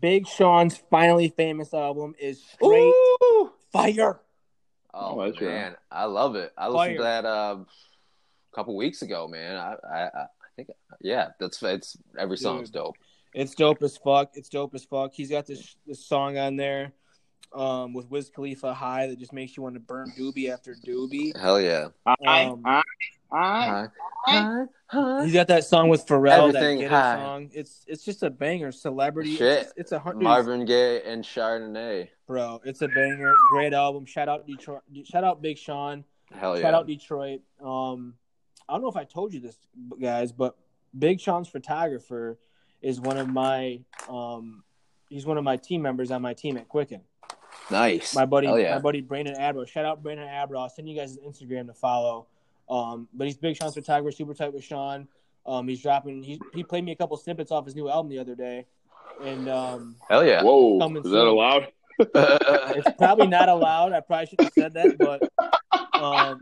Big 0.00 0.26
Sean's 0.28 0.76
finally 0.90 1.28
famous 1.28 1.74
album 1.74 2.14
is 2.18 2.42
straight 2.42 2.92
Ooh! 3.22 3.52
fire. 3.72 4.20
Oh, 4.92 5.20
Oh, 5.20 5.24
that's 5.24 5.40
man, 5.40 5.74
I 5.90 6.04
love 6.04 6.36
it. 6.36 6.52
I 6.56 6.68
listened 6.68 6.96
to 6.98 7.02
that 7.04 7.24
uh, 7.24 7.56
a 7.60 8.54
couple 8.54 8.76
weeks 8.76 9.02
ago, 9.02 9.26
man. 9.28 9.56
I, 9.56 9.74
I, 9.88 10.02
I 10.04 10.26
think, 10.56 10.68
yeah, 11.00 11.28
that's 11.38 11.62
it's 11.62 11.96
every 12.18 12.36
song's 12.36 12.68
Dude. 12.70 12.74
dope. 12.74 12.96
It's 13.34 13.54
dope 13.54 13.82
as 13.82 13.96
fuck. 13.96 14.30
It's 14.34 14.48
dope 14.48 14.74
as 14.74 14.84
fuck. 14.84 15.12
He's 15.14 15.30
got 15.30 15.46
this 15.46 15.76
this 15.86 16.04
song 16.04 16.36
on 16.38 16.56
there 16.56 16.92
um, 17.52 17.92
with 17.92 18.10
Wiz 18.10 18.30
Khalifa 18.30 18.74
High 18.74 19.06
that 19.08 19.18
just 19.18 19.32
makes 19.32 19.56
you 19.56 19.62
want 19.62 19.74
to 19.74 19.80
burn 19.80 20.12
doobie 20.18 20.50
after 20.50 20.74
doobie. 20.86 21.36
Hell 21.36 21.60
yeah. 21.60 21.88
I, 22.06 22.44
Um, 22.44 22.62
I, 22.64 22.78
I, 22.78 22.82
Hi, 23.32 23.86
hi, 24.26 24.64
hi. 24.86 25.24
He's 25.24 25.32
got 25.32 25.46
that 25.48 25.62
song 25.64 25.88
with 25.88 26.04
Pharrell, 26.04 26.48
Everything 26.48 26.80
that 26.80 26.90
High. 26.90 27.16
song. 27.16 27.50
It's 27.54 27.84
it's 27.86 28.04
just 28.04 28.24
a 28.24 28.30
banger. 28.30 28.72
Celebrity. 28.72 29.36
Shit. 29.36 29.62
It's, 29.62 29.72
it's 29.76 29.92
a 29.92 30.00
hundred. 30.00 30.22
Marvin 30.24 30.64
Gaye 30.64 31.02
and 31.02 31.22
Chardonnay. 31.24 32.08
bro. 32.26 32.60
It's 32.64 32.82
a 32.82 32.88
banger. 32.88 33.32
Great 33.50 33.72
album. 33.72 34.04
Shout 34.06 34.28
out 34.28 34.48
Detroit. 34.48 34.82
Shout 35.04 35.22
out 35.22 35.40
Big 35.40 35.58
Sean. 35.58 36.04
Hell 36.32 36.56
yeah. 36.56 36.62
Shout 36.62 36.74
out 36.74 36.88
Detroit. 36.88 37.40
Um, 37.64 38.14
I 38.68 38.72
don't 38.74 38.82
know 38.82 38.88
if 38.88 38.96
I 38.96 39.04
told 39.04 39.32
you 39.32 39.38
this, 39.40 39.56
guys, 40.00 40.32
but 40.32 40.56
Big 40.98 41.20
Sean's 41.20 41.48
photographer 41.48 42.38
is 42.82 43.00
one 43.00 43.18
of 43.18 43.28
my 43.28 43.80
um, 44.08 44.62
he's 45.08 45.26
one 45.26 45.38
of 45.38 45.44
my 45.44 45.56
team 45.56 45.82
members 45.82 46.10
on 46.10 46.22
my 46.22 46.34
team 46.34 46.56
at 46.56 46.68
Quicken. 46.68 47.02
nice. 47.70 48.14
My 48.14 48.26
buddy, 48.26 48.46
yeah. 48.46 48.74
my 48.74 48.80
buddy 48.80 49.00
Brandon 49.00 49.36
Abro. 49.36 49.64
Shout 49.64 49.84
out 49.84 50.02
Brandon 50.02 50.28
Abro. 50.28 50.60
I'll 50.60 50.68
send 50.68 50.88
you 50.88 50.96
guys 50.96 51.10
his 51.10 51.18
Instagram 51.18 51.66
to 51.66 51.74
follow. 51.74 52.26
Um, 52.68 53.08
but 53.12 53.26
he's 53.26 53.36
Big 53.36 53.56
Sean's 53.56 53.74
photographer, 53.74 54.12
super 54.12 54.32
tight 54.32 54.52
with 54.52 54.64
Sean. 54.64 55.08
Um, 55.44 55.66
he's 55.66 55.82
dropping. 55.82 56.22
He 56.22 56.40
he 56.54 56.62
played 56.62 56.84
me 56.84 56.92
a 56.92 56.96
couple 56.96 57.16
snippets 57.16 57.50
off 57.50 57.64
his 57.64 57.74
new 57.74 57.88
album 57.88 58.10
the 58.10 58.18
other 58.18 58.34
day, 58.34 58.66
and 59.22 59.48
um, 59.48 59.96
Hell 60.08 60.24
yeah. 60.24 60.42
whoa, 60.42 60.78
is 60.78 61.02
soon. 61.02 61.12
that 61.12 61.26
allowed? 61.26 61.68
it's 61.98 62.96
probably 62.96 63.26
not 63.26 63.48
allowed. 63.48 63.92
I 63.92 64.00
probably 64.00 64.26
shouldn't 64.26 64.54
have 64.54 64.72
said 64.72 64.74
that, 64.74 64.98
but 64.98 66.00
um, 66.00 66.40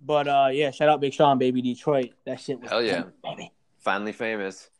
but 0.00 0.28
uh, 0.28 0.48
yeah, 0.52 0.70
shout 0.70 0.88
out 0.88 1.00
Big 1.00 1.12
Sean, 1.12 1.38
baby 1.38 1.60
Detroit. 1.60 2.12
That 2.24 2.40
shit 2.40 2.60
was 2.60 2.70
Hell 2.70 2.82
yeah. 2.82 3.04
baby. 3.22 3.52
Finally 3.78 4.12
famous. 4.12 4.70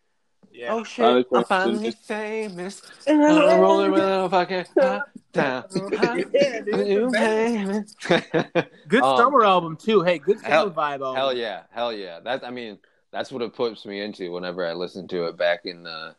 Yeah. 0.57 0.73
Oh 0.73 0.85
shit, 0.85 1.05
Finally 1.05 1.27
I'm 1.35 1.45
finally 1.45 1.91
famous. 1.91 2.81
I'm 3.07 3.61
rolling 3.61 3.91
with 3.93 4.03
a 4.03 4.27
fucking 4.31 4.65
hot 4.79 5.09
down. 5.33 5.65
Hot 5.99 6.33
Yeah, 6.33 6.61
dude, 6.63 6.87
you 6.89 7.11
famous. 7.11 7.95
Good 8.89 9.03
Um, 9.03 9.17
summer 9.19 9.45
album 9.45 9.77
too. 9.77 10.01
Hey, 10.03 10.19
good 10.19 10.39
summer 10.41 10.49
hell- 10.51 10.71
vibe 10.71 10.93
album. 11.03 11.17
Hell 11.17 11.37
yeah, 11.37 11.65
hell 11.71 11.93
yeah. 11.93 12.21
That 12.21 12.43
I 12.43 12.51
mean, 12.51 12.79
that's 13.11 13.31
what 13.31 13.43
it 13.43 13.53
puts 13.55 13.85
me 13.85 14.01
into 14.01 14.33
whenever 14.33 14.67
I 14.67 14.73
listen 14.73 15.07
to 15.09 15.27
it 15.27 15.37
back 15.37 15.67
in 15.67 15.83
the 15.83 16.15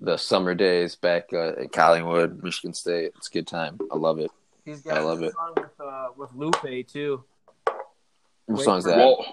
the 0.00 0.16
summer 0.16 0.54
days 0.54 0.94
back 0.94 1.30
uh, 1.32 1.54
at 1.62 1.72
Collingwood, 1.72 2.42
Michigan 2.44 2.72
State. 2.74 3.12
It's 3.16 3.28
a 3.28 3.32
good 3.32 3.46
time. 3.48 3.78
I 3.90 3.96
love 3.96 4.20
it. 4.20 4.30
He's 4.64 4.80
got 4.82 4.98
I 4.98 5.00
love 5.00 5.22
a 5.22 5.26
it. 5.26 5.32
song 5.34 5.52
with 5.56 5.80
uh, 5.80 6.08
with 6.16 6.32
Lupe 6.34 6.86
too. 6.86 7.24
What 7.64 8.58
Wait 8.58 8.64
song's 8.64 8.84
that? 8.84 8.96
Whoa. 8.98 9.24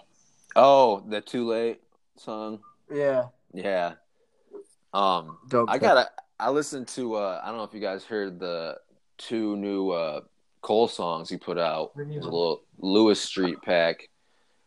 Oh, 0.56 1.04
the 1.08 1.22
Too 1.22 1.46
Late 1.48 1.82
song. 2.18 2.60
Yeah, 2.92 3.26
Yeah. 3.54 3.94
Um, 4.94 5.38
dope. 5.50 5.70
I 5.70 5.78
gotta. 5.78 6.10
I 6.40 6.50
listened 6.50 6.88
to. 6.90 7.16
Uh, 7.16 7.42
I 7.44 7.48
don't 7.48 7.58
know 7.58 7.64
if 7.64 7.74
you 7.74 7.80
guys 7.80 8.04
heard 8.04 8.40
the 8.40 8.78
two 9.18 9.56
new 9.58 9.92
uh, 9.92 10.22
Cole 10.62 10.88
songs 10.88 11.30
he 11.30 11.38
put 11.38 11.58
out. 11.58 11.92
There's 11.96 12.24
little 12.24 12.64
Lewis 12.78 13.22
Street 13.22 13.62
pack. 13.64 14.10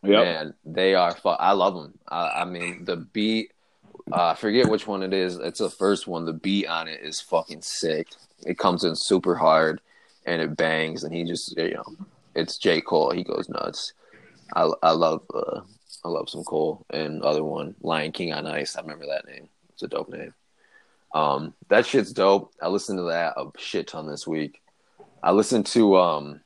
Yep. 0.03 0.24
Man, 0.24 0.55
they 0.64 0.95
are. 0.95 1.14
Fu- 1.14 1.29
I 1.29 1.53
love 1.53 1.74
them. 1.74 1.99
I, 2.09 2.43
I 2.43 2.45
mean, 2.45 2.85
the 2.85 2.97
beat. 2.97 3.53
Uh, 4.12 4.27
I 4.27 4.35
forget 4.35 4.68
which 4.68 4.87
one 4.87 5.03
it 5.03 5.12
is. 5.12 5.37
It's 5.37 5.59
the 5.59 5.70
first 5.70 6.07
one. 6.07 6.24
The 6.24 6.33
beat 6.33 6.66
on 6.66 6.87
it 6.87 7.01
is 7.03 7.20
fucking 7.20 7.62
sick. 7.62 8.09
It 8.45 8.59
comes 8.59 8.85
in 8.85 8.95
super 8.95 9.35
hard, 9.35 9.81
and 10.27 10.41
it 10.41 10.57
bangs. 10.57 11.03
And 11.03 11.12
he 11.12 11.24
just, 11.24 11.57
you 11.57 11.74
know, 11.74 11.97
it's 12.35 12.59
J 12.59 12.81
Cole. 12.81 13.11
He 13.11 13.24
goes 13.24 13.49
nuts. 13.49 13.95
I, 14.55 14.70
I 14.83 14.93
love. 14.93 15.22
Uh, 15.35 15.61
I 16.05 16.09
love 16.09 16.29
some 16.29 16.45
Cole. 16.45 16.87
And 16.91 17.22
other 17.22 17.43
one, 17.43 17.74
Lion 17.81 18.12
King 18.12 18.33
on 18.33 18.47
Ice. 18.47 18.77
I 18.77 18.83
remember 18.83 19.07
that 19.07 19.27
name. 19.27 19.49
It's 19.77 19.83
a 19.83 19.89
dope 19.89 20.09
name. 20.09 20.33
Um, 21.14 21.53
that 21.68 21.85
shit's 21.87 22.12
dope. 22.12 22.53
I 22.62 22.68
listened 22.68 22.99
to 22.99 23.05
that 23.11 23.35
a 23.37 23.47
shit 23.59 23.89
ton 23.89 24.07
this 24.07 24.27
week. 24.27 24.62
I 25.22 25.33
listened 25.33 25.66
to. 25.66 25.97
Um, 25.99 26.41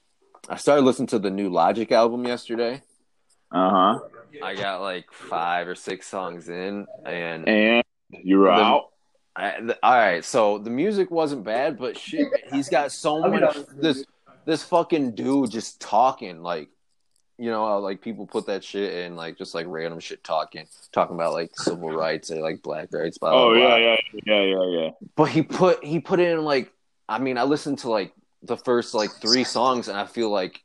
I 0.48 0.56
started 0.56 0.82
listening 0.84 1.06
to 1.08 1.18
the 1.20 1.30
new 1.30 1.48
Logic 1.48 1.90
album 1.92 2.26
yesterday. 2.26 2.82
Uh 3.52 3.70
huh. 3.70 3.98
I 4.42 4.54
got 4.54 4.80
like 4.80 5.12
five 5.12 5.68
or 5.68 5.74
six 5.76 6.06
songs 6.08 6.48
in, 6.48 6.86
and 7.06 7.48
And 7.48 7.84
you 8.10 8.38
were 8.38 8.46
The- 8.46 8.52
out. 8.52 8.86
I, 9.36 9.60
th- 9.60 9.78
all 9.82 9.94
right. 9.94 10.24
So 10.24 10.58
the 10.58 10.70
music 10.70 11.10
wasn't 11.12 11.44
bad, 11.44 11.78
but 11.78 11.96
shit, 11.96 12.26
he's 12.52 12.68
got 12.68 12.90
so 12.90 13.20
much. 13.28 13.56
This 13.74 14.04
this 14.44 14.64
fucking 14.64 15.14
dude 15.14 15.50
just 15.52 15.80
talking 15.80 16.42
like, 16.42 16.68
you 17.40 17.50
know, 17.50 17.66
how, 17.66 17.78
like 17.78 18.02
people 18.02 18.26
put 18.26 18.46
that 18.46 18.62
shit 18.62 18.92
in 19.04 19.16
like 19.16 19.38
just 19.38 19.54
like 19.54 19.64
random 19.66 19.98
shit 19.98 20.22
talking, 20.22 20.66
talking 20.92 21.16
about 21.16 21.32
like 21.32 21.50
civil 21.56 21.88
rights 21.90 22.30
or 22.30 22.40
like 22.40 22.60
black 22.62 22.88
rights. 22.92 23.16
Blah, 23.16 23.30
blah, 23.30 23.42
Oh 23.44 23.54
blah. 23.54 23.76
yeah, 23.76 23.96
yeah, 23.96 23.96
yeah, 24.26 24.42
yeah, 24.42 24.66
yeah. 24.66 24.90
But 25.16 25.30
he 25.30 25.42
put 25.42 25.82
he 25.82 26.00
put 26.00 26.20
in 26.20 26.44
like 26.44 26.70
I 27.08 27.18
mean 27.18 27.38
I 27.38 27.44
listened 27.44 27.78
to 27.80 27.90
like 27.90 28.12
the 28.42 28.58
first 28.58 28.92
like 28.92 29.10
three 29.22 29.44
songs 29.44 29.88
and 29.88 29.96
I 29.98 30.04
feel 30.04 30.28
like 30.30 30.62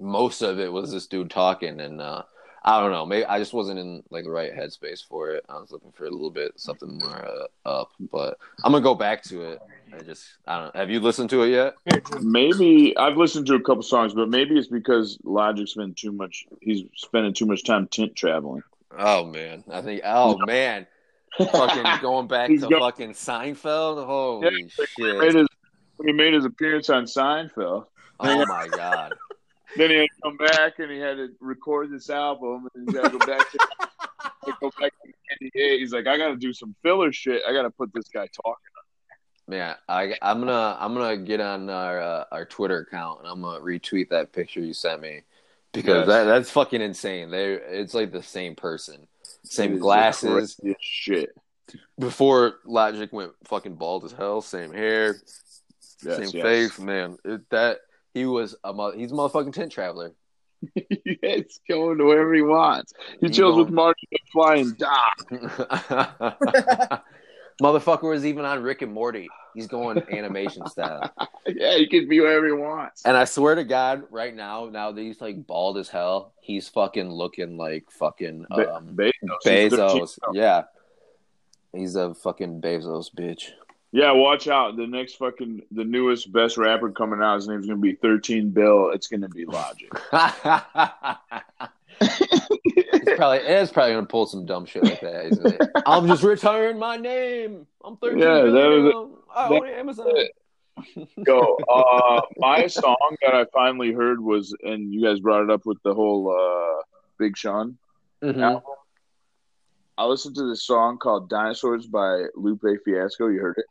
most 0.00 0.42
of 0.42 0.58
it 0.58 0.72
was 0.72 0.90
this 0.90 1.06
dude 1.06 1.30
talking 1.30 1.80
and 1.80 2.00
uh 2.00 2.22
I 2.66 2.80
don't 2.80 2.92
know 2.92 3.04
maybe 3.04 3.26
I 3.26 3.38
just 3.38 3.52
wasn't 3.52 3.78
in 3.78 4.02
like 4.10 4.24
the 4.24 4.30
right 4.30 4.52
headspace 4.54 5.04
for 5.06 5.30
it. 5.32 5.44
I 5.48 5.54
was 5.54 5.70
looking 5.70 5.92
for 5.92 6.06
a 6.06 6.10
little 6.10 6.30
bit 6.30 6.52
something 6.56 6.98
more 6.98 7.24
uh, 7.66 7.68
up, 7.68 7.90
but 8.10 8.38
I'm 8.64 8.72
gonna 8.72 8.82
go 8.82 8.94
back 8.94 9.22
to 9.24 9.42
it. 9.42 9.60
I 9.92 10.02
just 10.02 10.24
I 10.46 10.60
don't. 10.60 10.74
Have 10.76 10.90
you 10.90 11.00
listened 11.00 11.30
to 11.30 11.42
it 11.42 11.50
yet? 11.50 11.74
Maybe 12.22 12.96
I've 12.96 13.16
listened 13.16 13.46
to 13.48 13.54
a 13.54 13.60
couple 13.60 13.82
songs, 13.82 14.14
but 14.14 14.28
maybe 14.28 14.58
it's 14.58 14.68
because 14.68 15.18
Logic's 15.24 15.74
been 15.74 15.94
too 15.94 16.12
much. 16.12 16.46
He's 16.60 16.84
spending 16.96 17.34
too 17.34 17.46
much 17.46 17.64
time 17.64 17.86
tent 17.86 18.16
traveling. 18.16 18.62
Oh 18.96 19.26
man, 19.26 19.62
I 19.70 19.82
think 19.82 20.00
oh 20.04 20.38
man, 20.46 20.86
fucking 21.38 21.84
going 22.00 22.28
back 22.28 22.48
to 22.48 22.56
go- 22.58 22.80
fucking 22.80 23.12
Seinfeld. 23.12 24.04
Holy 24.06 24.44
When 24.44 24.54
he 24.54 24.62
made 24.62 24.70
shit! 24.98 25.34
his 25.34 25.48
when 25.96 26.08
he 26.08 26.12
made 26.12 26.32
his 26.34 26.44
appearance 26.44 26.88
on 26.90 27.04
Seinfeld, 27.04 27.86
Oh 28.20 28.46
my 28.46 28.68
god. 28.68 29.14
Then 29.76 29.90
he 29.90 29.96
had 29.96 30.06
to 30.06 30.22
come 30.22 30.36
back 30.36 30.78
and 30.78 30.90
he 30.90 30.98
had 30.98 31.16
to 31.16 31.28
record 31.40 31.90
this 31.90 32.10
album, 32.10 32.68
and 32.74 32.88
he's 32.88 32.94
got 32.94 33.10
to 33.12 33.18
go 33.18 33.26
back 33.26 33.50
to, 33.50 33.58
to 34.46 34.52
go 34.60 34.70
back 34.80 34.92
to 35.02 35.12
the 35.40 35.50
NDA. 35.50 35.78
He's 35.78 35.92
like, 35.92 36.06
I 36.06 36.16
got 36.16 36.28
to 36.28 36.36
do 36.36 36.52
some 36.52 36.74
filler 36.82 37.12
shit. 37.12 37.42
I 37.48 37.52
got 37.52 37.62
to 37.62 37.70
put 37.70 37.92
this 37.92 38.08
guy 38.08 38.28
talking. 38.44 38.54
Man, 39.46 39.74
I 39.90 40.14
I'm 40.22 40.38
gonna 40.40 40.74
I'm 40.80 40.94
gonna 40.94 41.18
get 41.18 41.38
on 41.38 41.68
our 41.68 42.00
uh, 42.00 42.24
our 42.32 42.46
Twitter 42.46 42.78
account 42.78 43.18
and 43.20 43.28
I'm 43.28 43.42
gonna 43.42 43.60
retweet 43.60 44.08
that 44.08 44.32
picture 44.32 44.60
you 44.60 44.72
sent 44.72 45.02
me 45.02 45.20
because 45.74 45.98
Yes. 45.98 46.06
that 46.06 46.24
that's 46.24 46.50
fucking 46.50 46.80
insane. 46.80 47.30
They 47.30 47.52
it's 47.52 47.92
like 47.92 48.10
the 48.10 48.22
same 48.22 48.54
person, 48.56 49.06
same 49.44 49.78
glasses. 49.78 50.58
shit. 50.80 51.36
Before 51.98 52.60
Logic 52.64 53.12
went 53.12 53.32
fucking 53.44 53.74
bald 53.74 54.06
as 54.06 54.12
hell, 54.12 54.40
same 54.40 54.72
hair, 54.72 55.16
Yes, 56.02 56.16
same 56.16 56.30
yes. 56.32 56.42
face. 56.42 56.78
Man, 56.78 57.18
it, 57.26 57.42
that 57.50 57.80
he 58.14 58.26
was 58.26 58.56
a 58.64 58.72
mo- 58.72 58.92
he's 58.92 59.12
a 59.12 59.14
motherfucking 59.14 59.52
tent 59.52 59.72
traveler. 59.72 60.12
He's 61.20 61.60
going 61.68 61.98
to 61.98 62.04
wherever 62.04 62.32
he 62.32 62.40
wants. 62.40 62.94
He 63.20 63.26
He's 63.26 63.36
chills 63.36 63.58
with 63.58 63.68
Marty 63.68 64.08
McFly 64.34 64.62
and 64.62 64.78
Doc. 64.78 65.30
Motherfucker 67.62 68.08
was 68.08 68.24
even 68.24 68.46
on 68.46 68.62
Rick 68.62 68.80
and 68.82 68.92
Morty. 68.92 69.28
He's 69.54 69.68
going 69.68 70.02
animation 70.10 70.66
style. 70.66 71.12
Yeah, 71.46 71.76
he 71.76 71.86
can 71.86 72.08
be 72.08 72.20
wherever 72.20 72.46
he 72.46 72.52
wants. 72.52 73.02
And 73.04 73.16
I 73.16 73.24
swear 73.24 73.54
to 73.54 73.64
God, 73.64 74.04
right 74.10 74.34
now, 74.34 74.68
now 74.72 74.90
that 74.90 75.00
he's 75.00 75.20
like 75.20 75.46
bald 75.46 75.78
as 75.78 75.88
hell, 75.88 76.32
he's 76.40 76.68
fucking 76.68 77.10
looking 77.10 77.56
like 77.56 77.90
fucking 77.90 78.46
Be- 78.56 78.64
um, 78.64 78.96
Bezos. 78.96 79.12
Bezos. 79.46 80.18
Yeah. 80.32 80.64
He's 81.72 81.94
a 81.94 82.14
fucking 82.14 82.60
Bezos 82.60 83.14
bitch. 83.14 83.50
Yeah, 83.96 84.10
watch 84.10 84.48
out. 84.48 84.76
The 84.76 84.88
next 84.88 85.14
fucking 85.18 85.62
the 85.70 85.84
newest 85.84 86.32
best 86.32 86.56
rapper 86.56 86.90
coming 86.90 87.22
out, 87.22 87.36
his 87.36 87.46
name's 87.46 87.66
gonna 87.66 87.78
be 87.78 87.92
Thirteen 87.94 88.50
Bill. 88.50 88.90
It's 88.90 89.06
gonna 89.06 89.28
be 89.28 89.44
Logic. 89.46 89.88
It's 92.00 93.16
probably 93.16 93.38
it's 93.38 93.70
probably 93.72 93.94
gonna 93.94 94.06
pull 94.06 94.26
some 94.26 94.46
dumb 94.46 94.66
shit 94.66 94.82
like 94.82 95.00
that. 95.00 95.26
He's 95.26 95.38
like, 95.40 95.60
I'm 95.86 96.06
just 96.08 96.22
retiring 96.22 96.78
my 96.78 96.96
name. 96.96 97.66
I'm 97.84 97.96
13 97.98 98.18
Yeah, 98.18 98.34
that 98.42 98.52
billion. 98.52 98.84
was 98.84 99.10
I 99.34 99.48
that 99.48 99.54
own 99.54 99.68
Amazon. 99.68 100.12
Yo, 101.26 101.56
uh, 101.72 102.20
my 102.38 102.66
song 102.66 102.96
that 103.22 103.34
I 103.34 103.44
finally 103.52 103.92
heard 103.92 104.20
was, 104.20 104.52
and 104.64 104.92
you 104.92 105.02
guys 105.04 105.20
brought 105.20 105.44
it 105.44 105.50
up 105.50 105.66
with 105.66 105.78
the 105.84 105.94
whole 105.94 106.30
uh, 106.34 106.82
Big 107.18 107.36
Sean 107.36 107.78
Mhm. 108.22 108.42
album. 108.42 108.62
I 109.96 110.06
listened 110.06 110.34
to 110.36 110.48
this 110.48 110.64
song 110.64 110.98
called 110.98 111.28
"Dinosaurs" 111.28 111.86
by 111.86 112.24
Lupe 112.34 112.64
Fiasco. 112.84 113.28
You 113.28 113.40
heard 113.40 113.58
it? 113.58 113.66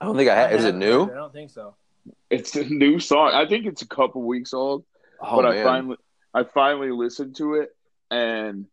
I 0.00 0.04
don't 0.06 0.16
think 0.16 0.30
I 0.30 0.34
had. 0.36 0.52
Is 0.54 0.64
it 0.64 0.74
new? 0.74 1.06
heard 1.06 1.12
I 1.12 1.20
don't 1.20 1.32
think 1.32 1.50
so. 1.50 1.74
It's 2.30 2.54
a 2.56 2.64
new 2.64 3.00
song. 3.00 3.32
I 3.34 3.46
think 3.46 3.66
it's 3.66 3.82
a 3.82 3.86
couple 3.88 4.22
weeks 4.22 4.54
old, 4.54 4.84
Oh 5.20 5.36
but 5.36 5.46
I 5.46 5.50
man. 5.54 5.64
finally, 5.64 5.96
I 6.34 6.44
finally 6.44 6.90
listened 6.90 7.36
to 7.36 7.54
it, 7.54 7.74
and 8.10 8.66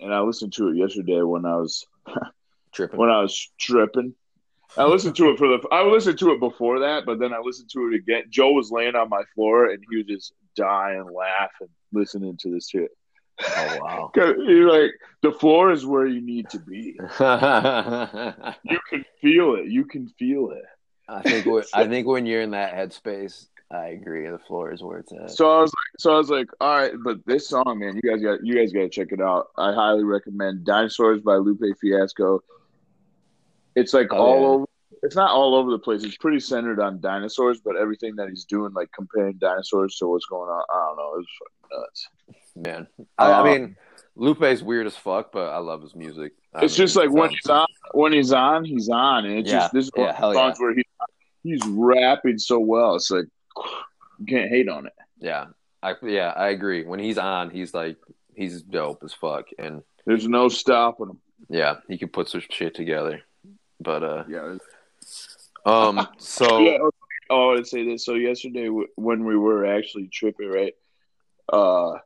and 0.00 0.14
I 0.14 0.20
listened 0.20 0.52
to 0.54 0.68
it 0.68 0.76
yesterday 0.76 1.20
when 1.22 1.44
I 1.44 1.56
was 1.56 1.86
Tripping. 2.72 2.98
when 2.98 3.10
I 3.10 3.20
was 3.22 3.50
tripping. 3.58 4.14
I 4.76 4.84
listened 4.84 5.16
to 5.16 5.30
it 5.30 5.38
for 5.38 5.48
the. 5.48 5.66
I 5.72 5.82
listened 5.82 6.18
to 6.20 6.30
it 6.30 6.38
before 6.38 6.80
that, 6.80 7.04
but 7.04 7.18
then 7.18 7.32
I 7.32 7.38
listened 7.38 7.70
to 7.70 7.88
it 7.88 7.94
again. 7.96 8.24
Joe 8.30 8.52
was 8.52 8.70
laying 8.70 8.94
on 8.94 9.08
my 9.08 9.22
floor 9.34 9.66
and 9.70 9.82
he 9.90 9.96
was 9.96 10.06
just 10.06 10.32
dying, 10.54 11.04
laughing, 11.12 11.68
listening 11.92 12.36
to 12.42 12.50
this 12.52 12.68
shit. 12.68 12.90
Oh 13.42 13.78
wow. 13.82 14.12
You're 14.16 14.70
like, 14.70 14.92
the 15.22 15.32
floor 15.32 15.70
is 15.72 15.84
where 15.86 16.06
you 16.06 16.20
need 16.20 16.48
to 16.50 16.58
be. 16.58 16.98
You 18.64 18.78
can 18.88 19.04
feel 19.20 19.54
it. 19.56 19.66
You 19.66 19.84
can 19.84 20.08
feel 20.18 20.50
it. 20.50 20.64
I 21.08 21.22
think 21.22 21.46
when, 21.46 21.64
I 21.74 21.86
think 21.88 22.06
when 22.06 22.24
you're 22.26 22.40
in 22.42 22.52
that 22.52 22.72
headspace, 22.74 23.46
I 23.70 23.88
agree. 23.88 24.28
The 24.28 24.38
floor 24.38 24.72
is 24.72 24.82
where 24.82 24.98
it's 24.98 25.12
at. 25.12 25.30
So 25.30 25.50
I 25.50 25.60
was 25.60 25.70
like, 25.70 26.00
so 26.00 26.14
I 26.14 26.18
was 26.18 26.30
like, 26.30 26.48
all 26.60 26.76
right, 26.76 26.92
but 27.04 27.18
this 27.26 27.48
song, 27.48 27.78
man, 27.78 27.98
you 28.02 28.10
guys 28.10 28.22
got, 28.22 28.44
you 28.44 28.54
guys 28.54 28.72
got 28.72 28.80
to 28.80 28.88
check 28.88 29.08
it 29.12 29.20
out. 29.20 29.48
I 29.56 29.72
highly 29.72 30.04
recommend 30.04 30.64
"Dinosaurs" 30.64 31.20
by 31.20 31.36
Lupe 31.36 31.62
Fiasco. 31.80 32.42
It's 33.76 33.92
like 33.94 34.08
Oh, 34.12 34.16
all 34.18 34.40
yeah. 34.40 34.46
over. 34.46 34.64
It's 35.02 35.16
not 35.16 35.30
all 35.30 35.54
over 35.54 35.70
the 35.70 35.78
place. 35.78 36.04
It's 36.04 36.16
pretty 36.18 36.40
centered 36.40 36.78
on 36.78 37.00
dinosaurs, 37.00 37.60
but 37.64 37.76
everything 37.76 38.16
that 38.16 38.28
he's 38.28 38.44
doing, 38.44 38.72
like 38.74 38.90
comparing 38.92 39.38
dinosaurs 39.38 39.96
to 39.96 40.06
what's 40.08 40.26
going 40.26 40.50
on, 40.50 40.62
I 40.70 40.86
don't 40.88 40.96
know. 40.96 41.14
It 41.14 41.18
was 41.18 41.26
fucking 41.38 41.80
nuts. 41.80 42.08
Man, 42.56 42.86
I, 43.18 43.32
I 43.32 43.40
Uh, 43.40 43.44
mean, 43.44 43.76
Lupe's 44.16 44.62
weird 44.62 44.86
as 44.86 44.96
fuck, 44.96 45.32
but 45.32 45.48
I 45.52 45.58
love 45.58 45.82
his 45.82 45.94
music. 45.94 46.32
I 46.54 46.64
It's 46.64 46.74
mean, 46.74 46.86
just 46.86 46.96
like 46.96 47.10
when 47.10 47.28
um, 47.28 47.30
he's 47.30 47.50
on, 47.50 47.66
when 47.92 48.12
he's 48.12 48.32
on, 48.32 48.64
he's 48.64 48.88
on, 48.88 49.24
and 49.24 49.38
it's 49.38 49.50
Yeah, 49.50 49.60
just 49.60 49.72
this 49.72 49.84
is 49.86 49.90
one 49.94 50.06
yeah, 50.06 50.12
hell 50.16 50.30
the 50.30 50.36
songs 50.36 50.58
where 50.60 50.74
he 50.74 50.82
he's 51.42 51.64
rapping 51.66 52.38
so 52.38 52.58
well. 52.58 52.96
It's 52.96 53.10
like 53.10 53.26
you 54.18 54.26
can't 54.26 54.50
hate 54.50 54.68
on 54.68 54.86
it. 54.86 54.92
Yeah, 55.18 55.46
I 55.82 55.94
yeah, 56.02 56.32
I 56.36 56.48
agree. 56.48 56.84
When 56.84 56.98
he's 57.00 57.18
on, 57.18 57.50
he's 57.50 57.72
like 57.72 57.96
he's 58.34 58.62
dope 58.62 59.02
as 59.04 59.12
fuck, 59.14 59.46
and 59.58 59.82
There's 60.06 60.26
no 60.26 60.48
stopping 60.48 61.10
him. 61.10 61.20
yeah, 61.48 61.76
he 61.88 61.98
can 61.98 62.08
put 62.08 62.28
some 62.28 62.42
shit 62.50 62.74
together. 62.74 63.22
But 63.80 64.02
uh, 64.02 64.24
Yeah. 64.28 64.56
um, 65.64 66.08
so 66.18 66.58
yeah. 66.58 66.78
okay. 66.78 66.96
Oh, 67.32 67.50
I 67.50 67.54
would 67.54 67.66
say 67.68 67.84
this. 67.84 68.04
So 68.04 68.14
yesterday, 68.14 68.68
when 68.96 69.24
we 69.24 69.36
were 69.36 69.64
actually 69.64 70.08
tripping, 70.08 70.48
right? 70.50 70.74
Uh, 71.50 71.98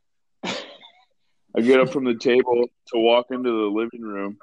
I 1.57 1.61
get 1.61 1.79
up 1.79 1.89
from 1.89 2.03
the 2.03 2.15
table 2.15 2.67
to 2.87 2.99
walk 2.99 3.27
into 3.31 3.49
the 3.49 3.73
living 3.73 4.01
room, 4.01 4.37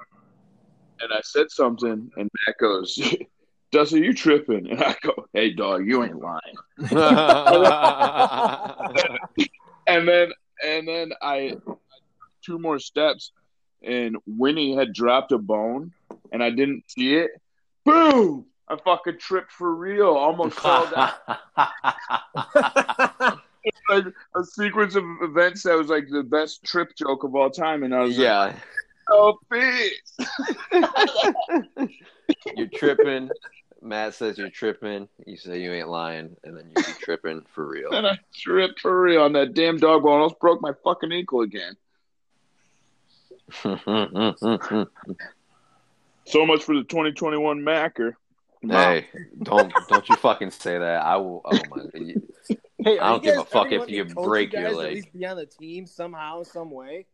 and 0.99 1.13
I 1.13 1.21
said 1.21 1.51
something, 1.51 2.09
and 2.15 2.29
Matt 2.47 2.57
goes, 2.59 2.99
"Dusty, 3.71 3.99
you 3.99 4.13
tripping?" 4.13 4.71
And 4.71 4.83
I 4.83 4.95
go, 5.01 5.27
"Hey, 5.33 5.53
dog, 5.53 5.87
you 5.87 6.03
ain't 6.03 6.19
lying." 6.19 6.57
And 9.85 10.07
then, 10.07 10.31
and 10.65 10.87
then 10.87 11.11
I 11.21 11.57
two 12.41 12.57
more 12.57 12.79
steps, 12.79 13.33
and 13.81 14.15
Winnie 14.25 14.73
had 14.75 14.93
dropped 14.93 15.33
a 15.33 15.37
bone, 15.37 15.91
and 16.31 16.41
I 16.41 16.51
didn't 16.51 16.85
see 16.87 17.15
it. 17.15 17.31
Boom! 17.83 18.45
I 18.67 18.77
fucking 18.77 19.17
tripped 19.19 19.51
for 19.51 19.75
real. 19.75 20.15
Almost 20.15 20.57
fell 20.57 20.89
down. 20.89 21.11
like 23.89 24.05
a 24.35 24.43
sequence 24.43 24.95
of 24.95 25.03
events 25.21 25.63
that 25.63 25.77
was 25.77 25.87
like 25.87 26.07
the 26.09 26.23
best 26.23 26.63
trip 26.63 26.95
joke 26.95 27.23
of 27.23 27.35
all 27.35 27.49
time, 27.49 27.83
and 27.83 27.93
I 27.93 28.01
was 28.01 28.17
like, 28.17 28.23
yeah, 28.23 28.55
"Oh, 29.09 29.37
peace." 29.51 30.17
you're 32.55 32.67
tripping. 32.67 33.29
Matt 33.81 34.13
says 34.15 34.37
you're 34.37 34.49
tripping. 34.49 35.09
You 35.25 35.35
say 35.37 35.61
you 35.61 35.71
ain't 35.73 35.89
lying, 35.89 36.35
and 36.43 36.57
then 36.57 36.67
you 36.69 36.73
be 36.75 36.93
tripping 36.99 37.45
for 37.53 37.67
real. 37.67 37.91
and 37.91 38.07
I 38.07 38.17
tripped 38.35 38.79
for 38.79 39.01
real 39.01 39.23
on 39.23 39.33
that 39.33 39.53
damn 39.53 39.77
dog 39.77 40.03
bone. 40.03 40.13
I 40.13 40.15
almost 40.23 40.39
broke 40.39 40.61
my 40.61 40.71
fucking 40.83 41.11
ankle 41.11 41.41
again. 41.41 41.75
So 46.25 46.45
much 46.45 46.63
for 46.63 46.73
the 46.73 46.83
2021 46.83 47.63
Macker. 47.63 48.17
Hey, 48.69 49.07
don't 49.41 49.73
don't 49.87 50.07
you 50.09 50.15
fucking 50.15 50.51
say 50.51 50.77
that. 50.77 51.03
I 51.03 51.17
will. 51.17 51.41
Oh 51.45 51.59
my. 51.69 51.83
Hey, 52.79 52.99
I 52.99 53.09
don't 53.11 53.23
give 53.23 53.37
a 53.37 53.45
fuck 53.45 53.67
ever 53.67 53.75
if 53.75 53.79
let 53.81 53.89
me 53.89 53.95
you 53.95 54.05
coach 54.05 54.25
break 54.25 54.53
your 54.53 54.63
guys 54.63 54.75
leg. 54.75 54.87
At 54.87 54.93
least 54.93 55.13
be 55.13 55.25
on 55.25 55.37
the 55.37 55.45
team 55.45 55.85
somehow, 55.85 56.43
some 56.43 56.69
way. 56.69 57.05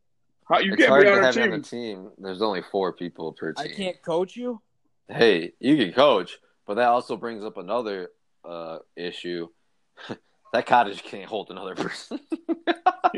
How 0.47 0.59
you 0.59 0.73
It's 0.73 0.81
can't 0.81 0.89
hard 0.89 1.03
be 1.03 1.05
to 1.05 1.11
on 1.11 1.17
our 1.19 1.25
have 1.25 1.35
team? 1.35 1.53
on 1.53 1.59
a 1.59 1.61
team. 1.61 2.11
There's 2.17 2.41
only 2.41 2.63
four 2.71 2.93
people 2.93 3.33
per 3.33 3.53
team. 3.53 3.67
I 3.71 3.75
can't 3.75 4.01
coach 4.01 4.35
you. 4.35 4.61
Hey, 5.07 5.53
you 5.59 5.77
can 5.77 5.93
coach, 5.93 6.39
but 6.65 6.75
that 6.75 6.87
also 6.87 7.17
brings 7.17 7.43
up 7.43 7.57
another 7.57 8.09
uh, 8.43 8.79
issue. 8.95 9.47
that 10.53 10.65
cottage 10.65 11.03
can't 11.03 11.25
hold 11.29 11.51
another 11.51 11.75
person. 11.75 12.19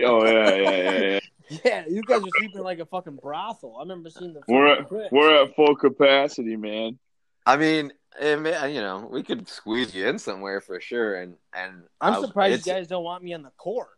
Oh 0.03 0.25
yeah, 0.25 0.55
yeah, 0.55 0.69
yeah, 0.69 0.99
yeah. 0.99 1.19
Yeah, 1.65 1.84
you 1.89 2.01
guys 2.01 2.21
are 2.21 2.29
sleeping 2.38 2.63
like 2.63 2.79
a 2.79 2.86
fucking 2.86 3.17
brothel. 3.17 3.75
I 3.77 3.82
remember 3.82 4.09
seeing 4.09 4.34
the. 4.34 4.41
We're 4.47 4.67
at, 4.67 4.88
clips. 4.88 5.11
we're 5.11 5.43
at 5.43 5.53
full 5.53 5.75
capacity, 5.75 6.55
man. 6.55 6.97
I 7.45 7.57
mean, 7.57 7.88
it 7.88 7.95
Eh, 8.20 8.36
may, 8.36 8.74
you 8.74 8.82
know, 8.82 9.07
we 9.09 9.24
could 9.24 9.47
squeeze 9.47 9.95
you 9.95 10.07
in 10.07 10.20
somewhere 10.20 10.59
for 10.62 10.80
sure. 10.82 11.16
And 11.16 11.36
and 11.53 11.84
I'm 12.01 12.16
I 12.16 12.22
surprised 12.22 12.66
you 12.66 12.74
guys 12.74 12.88
don't 12.88 13.03
want 13.03 13.24
me 13.24 13.34
on 13.34 13.41
the 13.43 13.51
court. 13.51 13.89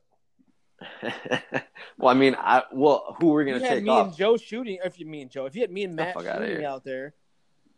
well, 1.97 2.09
I 2.09 2.14
mean, 2.14 2.36
I 2.38 2.64
well, 2.72 3.16
who 3.20 3.28
we're 3.30 3.43
You 3.43 3.53
gonna 3.53 3.66
had 3.66 3.76
take 3.76 3.84
me 3.84 3.89
and 3.89 4.09
off? 4.09 4.18
Joe 4.18 4.38
shooting. 4.38 4.80
If 4.84 4.99
you 4.99 5.05
mean 5.05 5.30
Joe, 5.30 5.45
if 5.45 5.55
you 5.55 5.61
had 5.61 5.72
me 5.72 5.84
and 5.84 5.95
Matt 5.95 6.14
fuck 6.14 6.24
shooting 6.26 6.57
here. 6.59 6.68
out 6.68 6.84
there, 6.84 7.14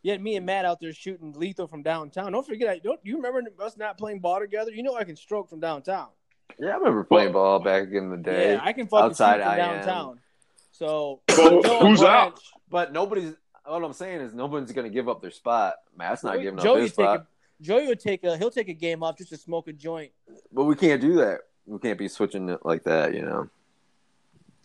you 0.02 0.12
had 0.12 0.22
me 0.22 0.36
and 0.36 0.46
Matt 0.46 0.66
out 0.66 0.80
there 0.80 0.92
shooting 0.94 1.34
lethal 1.34 1.68
from 1.68 1.84
downtown. 1.84 2.32
Don't 2.32 2.46
forget, 2.46 2.70
I 2.70 2.80
don't. 2.80 3.00
You 3.04 3.18
remember 3.18 3.44
us 3.62 3.78
not 3.78 3.98
playing 3.98 4.20
ball 4.20 4.40
together? 4.40 4.72
You 4.72 4.84
know 4.84 4.96
I 4.96 5.04
can 5.04 5.16
stroke 5.16 5.50
from 5.50 5.60
downtown. 5.60 6.08
Yeah, 6.60 6.70
I 6.70 6.78
remember 6.78 7.04
playing 7.04 7.34
ball 7.34 7.60
back 7.60 7.90
in 7.92 8.10
the 8.10 8.18
day. 8.18 8.54
Yeah, 8.54 8.62
I 8.64 8.74
can 8.74 8.88
fucking 8.88 9.06
outside 9.06 9.38
shoot 9.38 9.44
from 9.44 9.52
I 9.52 9.58
am. 9.58 9.76
downtown. 9.86 10.20
So 10.72 11.22
Well, 11.30 11.62
who's 11.82 12.02
and 12.02 12.10
out? 12.10 12.40
But 12.70 12.92
nobody's. 12.92 13.34
What 13.68 13.84
I'm 13.84 13.94
saying 13.94 14.22
is, 14.22 14.34
nobody's 14.34 14.72
gonna 14.72 14.90
give 14.90 15.10
up 15.10 15.22
their 15.22 15.32
spot. 15.32 15.76
Matt's 15.98 16.24
not 16.24 16.38
giving 16.42 16.60
up 16.60 16.64
Joey 16.66 16.82
his 16.82 16.92
take 16.92 17.04
spot. 17.06 17.20
a, 17.22 17.64
Joey 17.64 17.88
would 17.88 18.00
take 18.00 18.24
a 18.24 18.38
he'll 18.38 18.52
take 18.52 18.70
a 18.70 18.74
game 18.74 19.02
off 19.04 19.18
just 19.18 19.30
to 19.32 19.38
smoke 19.38 19.68
a 19.68 19.74
joint. 19.74 20.12
But 20.52 20.66
we 20.66 20.76
can't 20.76 21.02
do 21.02 21.16
that. 21.16 21.42
We 21.66 21.80
can't 21.80 21.98
be 21.98 22.08
switching 22.08 22.50
it 22.50 22.60
like 22.64 22.84
that, 22.84 23.14
you 23.16 23.22
know. 23.24 23.50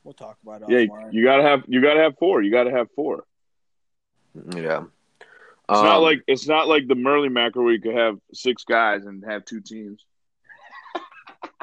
We'll 0.05 0.15
talk 0.15 0.37
about 0.43 0.63
it. 0.63 0.69
Yeah, 0.71 0.79
offline. 0.87 1.13
you 1.13 1.25
gotta 1.25 1.43
have 1.43 1.63
you 1.67 1.81
gotta 1.83 2.01
have 2.01 2.19
four. 2.19 2.43
You 2.43 2.51
gotta 2.51 2.71
have 2.71 2.89
four. 2.95 3.25
Yeah. 4.55 4.85
It's 5.69 5.79
Um, 5.79 5.85
not 5.85 5.99
like 6.03 6.23
it's 6.27 6.47
not 6.49 6.69
like 6.69 6.89
the 6.89 6.95
Merley 6.97 7.29
Macker 7.31 7.63
where 7.63 7.73
you 7.73 7.81
could 7.81 7.95
have 7.97 8.19
six 8.35 8.65
guys 8.65 9.07
and 9.07 9.25
have 9.25 9.45
two 9.45 9.61
teams. 9.61 10.05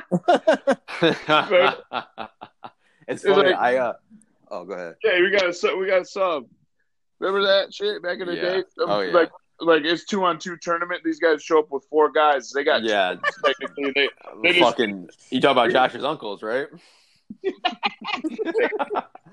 it's 0.12 0.78
It's 3.08 3.24
funny. 3.24 3.50
like- 3.52 3.56
I 3.56 3.78
uh. 3.78 3.94
Oh, 4.50 4.64
go 4.64 4.74
ahead. 4.74 4.96
Yeah, 5.04 5.20
we 5.20 5.30
got 5.30 5.46
a 5.48 5.54
sub. 5.54 5.78
We 5.78 5.88
got 5.88 6.02
a 6.02 6.06
sub. 6.06 6.46
Remember 7.20 7.46
that 7.48 7.74
shit 7.74 8.02
back 8.04 8.20
in 8.20 8.28
the 8.28 8.36
Yeah. 8.36 8.42
day? 8.42 8.64
Oh, 8.80 9.02
yeah. 9.02 9.12
Like 9.14 9.32
like 9.60 9.84
it's 9.86 10.06
two 10.06 10.24
on 10.24 10.38
two 10.38 10.56
tournament. 10.58 11.02
These 11.04 11.20
guys 11.20 11.42
show 11.42 11.60
up 11.60 11.72
with 11.72 11.84
four 11.90 12.12
guys. 12.12 12.52
They 12.52 12.64
got 12.64 12.84
Yeah, 12.84 13.16
technically 13.46 13.92
they 13.96 14.10
They 14.44 14.50
just- 14.54 14.60
fucking. 14.62 15.10
You 15.32 15.42
talk 15.42 15.52
about 15.54 15.72
Josh's 15.72 16.04
uncles, 16.04 16.44
right? 16.44 16.68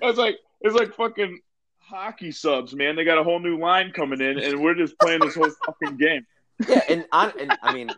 It's 0.02 0.18
like 0.18 0.38
it's 0.60 0.74
like 0.74 0.94
fucking 0.94 1.40
hockey 1.78 2.30
subs, 2.30 2.74
man. 2.74 2.96
They 2.96 3.04
got 3.04 3.18
a 3.18 3.22
whole 3.24 3.38
new 3.40 3.58
line 3.58 3.92
coming 3.92 4.20
in, 4.20 4.38
and 4.38 4.60
we're 4.62 4.74
just 4.74 4.98
playing 4.98 5.20
this 5.20 5.34
whole 5.34 5.50
fucking 5.64 5.96
game. 5.96 6.26
Yeah, 6.68 6.80
and 6.88 7.06
on 7.12 7.32
and 7.40 7.56
I 7.62 7.72
mean, 7.72 7.90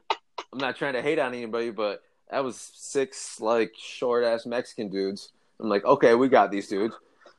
I'm 0.53 0.59
not 0.59 0.76
trying 0.76 0.93
to 0.95 1.03
hate 1.03 1.18
on 1.18 1.34
anybody, 1.34 1.70
but 1.70 2.03
that 2.30 2.45
was 2.45 2.57
six 2.74 3.41
like 3.41 3.72
short 3.76 4.24
ass 4.24 4.47
Mexican 4.47 4.89
dudes. 4.89 5.32
I'm 5.61 5.68
like, 5.68 5.84
okay, 5.84 6.14
we 6.14 6.28
got 6.28 6.51
these 6.51 6.68
dudes. 6.68 6.95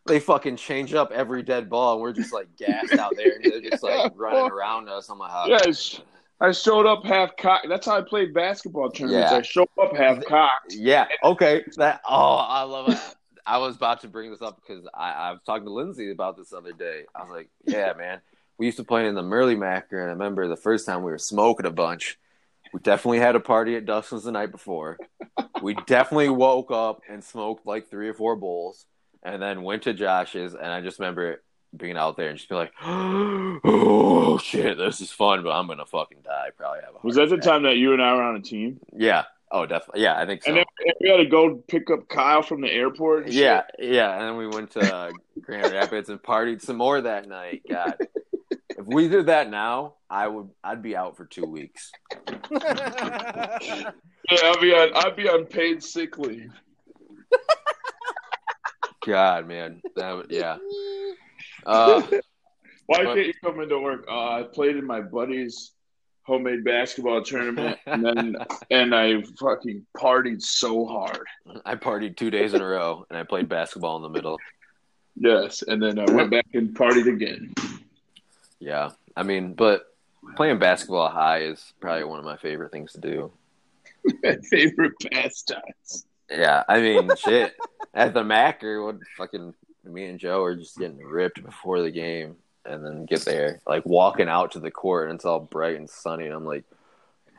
They 0.08 0.20
fucking 0.20 0.56
change 0.58 0.94
up 0.94 1.12
every 1.12 1.44
dead 1.44 1.70
ball, 1.70 1.94
and 1.94 2.02
we're 2.02 2.14
just 2.14 2.34
like 2.34 2.48
gassed 2.58 2.98
out 2.98 3.14
there, 3.16 3.34
and 3.36 3.44
they're 3.44 3.70
just 3.70 3.84
like 3.84 4.12
running 4.16 4.52
around 4.52 4.90
us. 4.90 5.10
I'm 5.10 5.20
like, 5.20 5.32
oh, 5.34 5.46
Yes. 5.48 6.02
I 6.40 6.52
showed 6.52 6.86
up 6.86 7.04
half 7.04 7.36
cocked. 7.36 7.68
That's 7.68 7.88
how 7.88 7.98
I 7.98 8.02
played 8.02 8.32
basketball 8.34 8.92
tournaments. 8.92 9.32
Yeah. 9.32 9.38
I 9.38 9.42
show 9.42 9.68
up 9.82 9.96
half 9.96 10.24
cocked. 10.24 10.74
Yeah. 10.76 11.08
Okay. 11.24 11.64
That. 11.78 12.02
Oh, 12.08 12.36
I 12.36 12.62
love 12.62 12.90
it. 12.90 13.00
I 13.46 13.58
was 13.58 13.76
about 13.76 14.02
to 14.02 14.08
bring 14.08 14.30
this 14.30 14.42
up 14.42 14.62
because 14.62 14.86
I, 14.94 15.12
I 15.12 15.32
was 15.32 15.40
talking 15.46 15.66
to 15.66 15.72
Lindsay 15.74 16.12
about 16.12 16.38
this 16.38 16.54
other 16.54 16.74
day. 16.74 17.06
I 17.16 17.22
was 17.24 17.32
like, 17.32 17.50
"Yeah, 17.66 17.94
man, 17.98 18.20
we 18.60 18.66
used 18.68 18.78
to 18.78 18.84
play 18.84 19.08
in 19.08 19.16
the 19.16 19.24
Merleymacker, 19.24 19.94
and 19.94 20.10
I 20.10 20.14
remember 20.14 20.48
the 20.48 20.56
first 20.58 20.86
time 20.86 21.02
we 21.02 21.12
were 21.12 21.18
smoking 21.18 21.66
a 21.66 21.72
bunch. 21.72 22.20
We 22.74 22.82
definitely 22.82 23.20
had 23.20 23.36
a 23.36 23.40
party 23.40 23.76
at 23.78 23.86
Dustin's 23.86 24.26
the 24.26 24.32
night 24.34 24.52
before. 24.52 24.98
We 25.62 25.74
definitely 25.88 26.30
woke 26.30 26.70
up 26.70 27.02
and 27.10 27.24
smoked 27.24 27.66
like 27.66 27.90
three 27.90 28.10
or 28.10 28.14
four 28.14 28.36
bowls, 28.36 28.86
and 29.24 29.42
then 29.42 29.64
went 29.64 29.84
to 29.84 29.94
Josh's. 29.94 30.54
And 30.54 30.68
I 30.68 30.82
just 30.82 31.00
remember 31.00 31.42
being 31.76 31.98
out 31.98 32.18
there 32.18 32.30
and 32.30 32.38
just 32.38 32.50
be 32.50 32.56
like, 32.56 32.72
"Oh 32.84 34.38
shit, 34.44 34.78
this 34.78 35.02
is 35.02 35.12
fun, 35.12 35.44
but 35.44 35.52
I'm 35.52 35.68
gonna 35.68 35.86
fucking 35.86 36.20
die. 36.24 36.50
Probably 36.58 36.80
have 36.86 36.96
a." 36.96 37.00
Was 37.06 37.16
that 37.16 37.30
the 37.30 37.38
time 37.38 37.64
that 37.64 37.78
you 37.78 37.94
and 37.94 38.02
I 38.02 38.14
were 38.14 38.24
on 38.24 38.36
a 38.36 38.42
team? 38.42 38.80
Yeah. 38.96 39.26
Oh, 39.50 39.66
definitely. 39.66 40.02
Yeah, 40.04 40.20
I 40.20 40.26
think 40.26 40.44
so. 40.44 40.50
And 40.50 40.58
then 40.58 40.66
we 41.00 41.10
had 41.10 41.18
to 41.18 41.26
go 41.26 41.56
pick 41.56 41.90
up 41.90 42.10
Kyle 42.10 42.42
from 42.42 42.60
the 42.60 42.70
airport. 42.70 43.26
and 43.26 43.34
shit? 43.34 43.44
Yeah, 43.44 43.62
yeah, 43.80 44.12
and 44.14 44.22
then 44.24 44.36
we 44.36 44.46
went 44.46 44.72
to 44.72 44.82
uh, 44.94 45.12
Grand 45.42 45.72
Rapids 45.72 46.10
and 46.10 46.22
partied 46.22 46.62
some 46.62 46.76
more 46.76 47.00
that 47.00 47.30
night. 47.30 47.62
God, 47.70 47.96
if 48.52 48.86
we 48.86 49.08
did 49.08 49.28
that 49.28 49.50
now, 49.50 49.94
I 50.10 50.28
would, 50.28 50.50
I'd 50.66 50.82
be 50.82 50.98
out 50.98 51.16
for 51.16 51.26
two 51.26 51.46
weeks. 51.46 51.92
Yeah, 54.30 54.40
I'd 54.52 54.60
be 54.60 54.74
on. 54.74 54.90
I'd 54.94 55.16
be 55.16 55.30
on 55.30 55.46
paid 55.46 55.82
sick 55.82 56.18
leave. 56.18 56.52
God, 59.08 59.48
man, 59.48 59.82
that 59.96 60.12
would, 60.16 60.28
yeah. 60.30 60.58
Uh, 61.66 62.02
Why 62.86 63.04
But- 63.04 63.16
can't 63.16 63.28
you 63.28 63.34
come 63.44 63.60
into 63.60 63.80
work? 63.80 64.06
Uh, 64.10 64.40
I 64.40 64.44
played 64.44 64.78
in 64.78 64.86
my 64.86 65.02
buddy's 65.02 65.72
homemade 66.24 66.64
basketball 66.64 67.22
tournament, 67.24 67.78
and 67.86 68.06
then 68.06 68.36
and 68.72 68.96
I 68.96 69.22
fucking 69.40 69.86
partied 69.98 70.42
so 70.42 70.86
hard. 70.86 71.26
I 71.66 71.76
partied 71.76 72.16
two 72.16 72.30
days 72.30 72.54
in 72.54 72.62
a 72.62 72.66
row, 72.66 73.06
and 73.10 73.18
I 73.18 73.24
played 73.24 73.50
basketball 73.50 73.98
in 73.98 74.04
the 74.04 74.10
middle. 74.10 74.38
Yes, 75.18 75.62
and 75.64 75.82
then 75.82 76.00
I 76.00 76.10
went 76.12 76.32
back 76.32 76.46
and 76.54 76.74
partied 76.76 77.08
again. 77.12 77.54
Yeah, 78.60 78.92
I 79.16 79.24
mean, 79.24 79.54
but 79.54 79.88
playing 80.38 80.60
basketball 80.60 81.10
high 81.10 81.42
is 81.44 81.74
probably 81.82 82.06
one 82.06 82.20
of 82.20 82.26
my 82.26 82.38
favorite 82.38 82.72
things 82.72 82.94
to 82.94 83.02
do. 83.02 83.32
My 84.24 84.38
favorite 84.50 84.94
pastimes. 85.12 86.07
Yeah, 86.30 86.64
I 86.68 86.82
mean, 86.82 87.16
shit. 87.18 87.54
At 87.94 88.14
the 88.14 88.24
Macker, 88.24 88.84
what 88.84 88.98
fucking 89.18 89.54
me 89.84 90.06
and 90.06 90.20
Joe 90.20 90.44
are 90.44 90.56
just 90.56 90.78
getting 90.78 91.00
ripped 91.00 91.44
before 91.44 91.82
the 91.82 91.92
game, 91.92 92.36
and 92.66 92.86
then 92.86 93.06
get 93.06 93.22
there, 93.22 93.62
like 93.66 93.86
walking 93.86 94.28
out 94.28 94.52
to 94.52 94.60
the 94.60 94.72
court, 94.72 95.10
and 95.10 95.16
it's 95.16 95.26
all 95.26 95.40
bright 95.40 95.78
and 95.78 95.90
sunny, 95.90 96.26
and 96.26 96.34
I'm 96.34 96.46
like, 96.46 96.66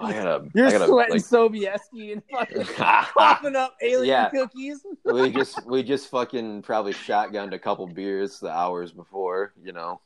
I 0.00 0.12
gotta, 0.12 0.48
You're 0.54 0.68
I 0.68 0.72
gotta, 0.72 0.86
sweating 0.86 1.14
like, 1.16 1.24
Sobieski 1.24 2.12
and 2.12 2.22
fucking 2.30 2.64
popping 2.76 3.56
up 3.56 3.74
alien 3.82 4.06
Yeah. 4.06 4.28
cookies. 4.30 4.84
we 5.04 5.30
just, 5.30 5.64
we 5.66 5.82
just 5.82 6.08
fucking 6.08 6.62
probably 6.62 6.92
shotgunned 6.92 7.52
a 7.52 7.58
couple 7.58 7.86
beers 7.86 8.40
the 8.40 8.50
hours 8.50 8.92
before, 8.92 9.52
you 9.62 9.72
know. 9.72 10.00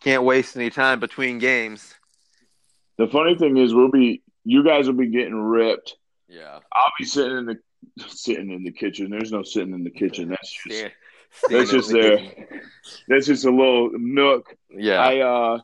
Can't 0.00 0.24
waste 0.24 0.56
any 0.56 0.70
time 0.70 1.00
between 1.00 1.38
games. 1.38 1.94
The 2.98 3.06
funny 3.08 3.34
thing 3.36 3.56
is, 3.56 3.74
we'll 3.74 3.90
be 3.90 4.22
you 4.44 4.64
guys 4.64 4.86
will 4.86 4.94
be 4.94 5.08
getting 5.08 5.34
ripped. 5.34 5.96
Yeah, 6.28 6.60
I'll 6.72 6.92
be 6.98 7.04
sitting 7.04 7.36
in 7.38 7.46
the 7.46 7.58
sitting 8.08 8.50
in 8.50 8.64
the 8.64 8.72
kitchen. 8.72 9.10
There's 9.10 9.32
no 9.32 9.42
sitting 9.42 9.74
in 9.74 9.84
the 9.84 9.90
kitchen. 9.90 10.28
That's 10.28 10.50
just 10.52 10.76
Stand- 10.78 10.92
that's 11.50 11.70
just 11.70 11.90
there. 11.92 12.18
kitchen. 12.18 12.60
That's 13.08 13.26
just 13.26 13.44
a 13.44 13.50
little 13.50 13.90
nook. 13.94 14.54
Yeah, 14.70 15.00
I 15.00 15.20
uh, 15.20 15.58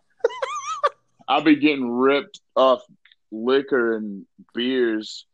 I'll 1.29 1.43
be 1.43 1.57
getting 1.57 1.89
ripped 1.91 2.41
off 2.57 2.83
liquor 3.31 3.97
and 3.97 4.27
beers, 4.55 5.25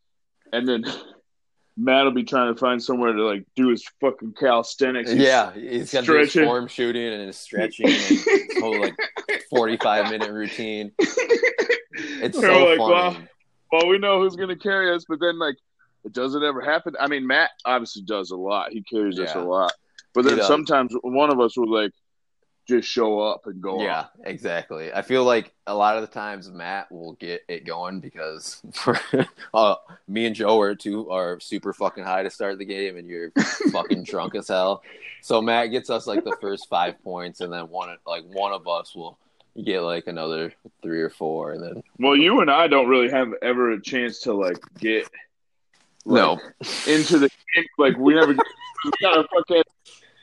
and 0.52 0.68
then 0.68 0.84
Matt 1.76 2.04
will 2.04 2.12
be 2.12 2.24
trying 2.24 2.52
to 2.54 2.58
find 2.58 2.82
somewhere 2.82 3.12
to 3.12 3.22
like 3.24 3.46
do 3.56 3.68
his 3.68 3.84
fucking 4.00 4.34
calisthenics. 4.38 5.10
He's- 5.10 5.22
yeah, 5.24 5.52
he's 5.54 5.92
got 5.92 6.04
his 6.04 6.32
form 6.32 6.68
shooting 6.68 7.06
and 7.12 7.26
his 7.26 7.36
stretching 7.36 7.86
and 7.86 7.94
his 7.94 8.26
whole 8.60 8.80
like 8.80 8.94
forty-five 9.50 10.10
minute 10.10 10.30
routine. 10.30 10.92
It's 11.00 12.38
so 12.38 12.64
like, 12.66 12.78
funny. 12.78 12.92
well, 12.92 13.16
well, 13.72 13.86
we 13.88 13.98
know 13.98 14.20
who's 14.20 14.36
gonna 14.36 14.56
carry 14.56 14.94
us, 14.94 15.04
but 15.08 15.20
then 15.20 15.38
like 15.38 15.56
it 16.08 16.14
doesn't 16.14 16.42
ever 16.42 16.62
happen. 16.62 16.94
I 16.98 17.06
mean, 17.06 17.26
Matt 17.26 17.50
obviously 17.66 18.00
does 18.00 18.30
a 18.30 18.36
lot. 18.36 18.72
He 18.72 18.82
carries 18.82 19.20
us 19.20 19.34
a 19.34 19.40
lot, 19.40 19.74
but 20.14 20.24
then 20.24 20.42
sometimes 20.42 20.94
one 21.02 21.30
of 21.30 21.38
us 21.38 21.54
will 21.54 21.70
like 21.70 21.92
just 22.66 22.88
show 22.88 23.20
up 23.20 23.46
and 23.46 23.60
go. 23.60 23.82
Yeah, 23.82 24.00
off. 24.00 24.10
exactly. 24.24 24.90
I 24.90 25.02
feel 25.02 25.24
like 25.24 25.54
a 25.66 25.74
lot 25.74 25.96
of 25.96 26.00
the 26.00 26.06
times 26.06 26.50
Matt 26.50 26.90
will 26.90 27.12
get 27.14 27.42
it 27.46 27.66
going 27.66 28.00
because 28.00 28.62
for, 28.72 28.98
uh, 29.54 29.74
me 30.06 30.24
and 30.24 30.34
Joe 30.34 30.58
are 30.60 30.74
two 30.74 31.10
are 31.10 31.38
super 31.40 31.74
fucking 31.74 32.04
high 32.04 32.22
to 32.22 32.30
start 32.30 32.56
the 32.56 32.64
game, 32.64 32.96
and 32.96 33.06
you're 33.06 33.30
fucking 33.70 34.04
drunk 34.04 34.34
as 34.34 34.48
hell. 34.48 34.82
So 35.20 35.42
Matt 35.42 35.70
gets 35.70 35.90
us 35.90 36.06
like 36.06 36.24
the 36.24 36.38
first 36.40 36.70
five 36.70 37.02
points, 37.02 37.42
and 37.42 37.52
then 37.52 37.68
one 37.68 37.94
like 38.06 38.24
one 38.24 38.54
of 38.54 38.66
us 38.66 38.94
will 38.94 39.18
get 39.62 39.80
like 39.80 40.06
another 40.06 40.54
three 40.82 41.02
or 41.02 41.10
four, 41.10 41.52
and 41.52 41.62
then 41.62 41.82
Well, 41.98 42.16
you 42.16 42.40
and 42.40 42.50
I 42.50 42.66
don't 42.66 42.88
really 42.88 43.10
have 43.10 43.34
ever 43.42 43.72
a 43.72 43.82
chance 43.82 44.20
to 44.20 44.32
like 44.32 44.56
get 44.78 45.06
like, 46.08 46.20
no, 46.22 46.40
into 46.92 47.18
the 47.18 47.28
game. 47.54 47.64
Like 47.78 47.96
we 47.96 48.14
never 48.14 48.32
we 48.32 48.90
gotta 49.00 49.26
fucking 49.34 49.62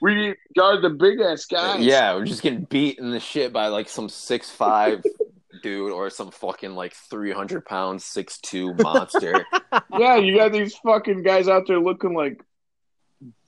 we 0.02 0.36
guard 0.56 0.82
the 0.82 0.90
big 0.90 1.20
ass 1.20 1.46
guys. 1.46 1.82
yeah, 1.82 2.14
we're 2.14 2.26
just 2.26 2.42
getting 2.42 2.66
beat 2.66 3.00
in 3.00 3.12
the 3.12 3.20
shit 3.20 3.54
by 3.54 3.68
like 3.68 3.90
some 3.90 4.10
six 4.10 4.50
five 4.50 5.04
dude 5.64 5.92
or 5.92 6.10
some 6.10 6.32
fucking 6.32 6.76
like 6.76 6.94
three 6.94 7.32
hundred 7.32 7.66
pound 7.66 8.02
six 8.02 8.38
two 8.40 8.74
monster. 8.76 9.46
yeah. 9.98 10.16
You 10.18 10.36
got 10.36 10.52
these 10.52 10.76
fucking 10.76 11.24
guys 11.24 11.48
out 11.48 11.64
there 11.68 11.80
looking 11.80 12.14
like 12.14 12.42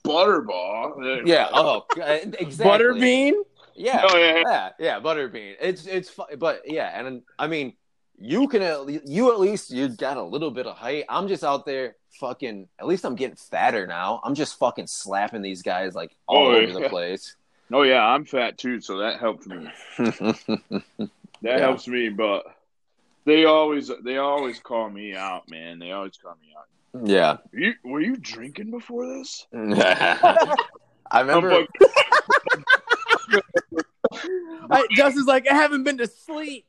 butterball. 0.04 1.26
yeah. 1.26 1.48
Oh, 1.52 1.84
eh, 2.00 2.24
exactly. 2.38 2.64
Butterbean. 2.64 3.32
Yeah. 3.74 4.04
Oh 4.08 4.16
yeah. 4.16 4.42
yeah, 4.44 4.70
yeah, 4.78 5.00
butterbean. 5.00 5.54
It's 5.60 5.86
it's 5.86 6.12
but 6.38 6.62
yeah, 6.66 6.98
and 6.98 7.22
I 7.38 7.46
mean, 7.46 7.74
you 8.20 8.48
can 8.48 8.62
at 8.62 8.86
le- 8.86 9.00
you 9.04 9.32
at 9.32 9.40
least 9.40 9.70
you 9.70 9.88
got 9.88 10.16
a 10.16 10.22
little 10.22 10.50
bit 10.50 10.66
of 10.66 10.76
height. 10.76 11.04
I'm 11.08 11.28
just 11.28 11.44
out 11.44 11.64
there 11.66 11.96
fucking. 12.20 12.68
At 12.78 12.86
least 12.86 13.04
I'm 13.04 13.14
getting 13.16 13.36
fatter 13.36 13.86
now. 13.86 14.20
I'm 14.24 14.34
just 14.34 14.58
fucking 14.58 14.86
slapping 14.88 15.42
these 15.42 15.62
guys 15.62 15.94
like 15.94 16.16
oh, 16.28 16.36
all 16.36 16.46
Oh, 16.48 16.50
over 16.56 16.62
yeah. 16.66 16.78
the 16.80 16.88
place. 16.88 17.36
Oh 17.72 17.82
yeah. 17.82 18.02
I'm 18.04 18.24
fat 18.24 18.58
too, 18.58 18.80
so 18.80 18.98
that 18.98 19.20
helped 19.20 19.46
me. 19.46 19.68
That 21.40 21.50
Yeah. 21.52 21.58
helps 21.60 21.86
me, 21.86 22.08
but 22.08 22.44
they 23.24 23.44
always 23.44 23.90
they 24.02 24.16
always 24.18 24.58
call 24.58 24.90
me 24.90 25.14
out, 25.14 25.48
man. 25.48 25.78
They 25.78 25.92
always 25.92 26.16
call 26.16 26.36
me 26.42 26.48
out. 26.58 27.06
yeah, 27.08 27.36
Were 27.52 27.58
you, 27.60 27.74
were 27.84 28.00
you 28.00 28.16
drinking 28.16 28.70
before 28.72 29.06
this? 29.06 29.46
I 29.54 30.56
I'm 31.12 31.26
remember. 31.28 31.50
like, 31.60 31.68
I, 34.70 34.86
Justin's 34.96 35.26
like, 35.26 35.46
I 35.48 35.54
haven't 35.54 35.84
been 35.84 35.98
to 35.98 36.06
sleep. 36.08 36.66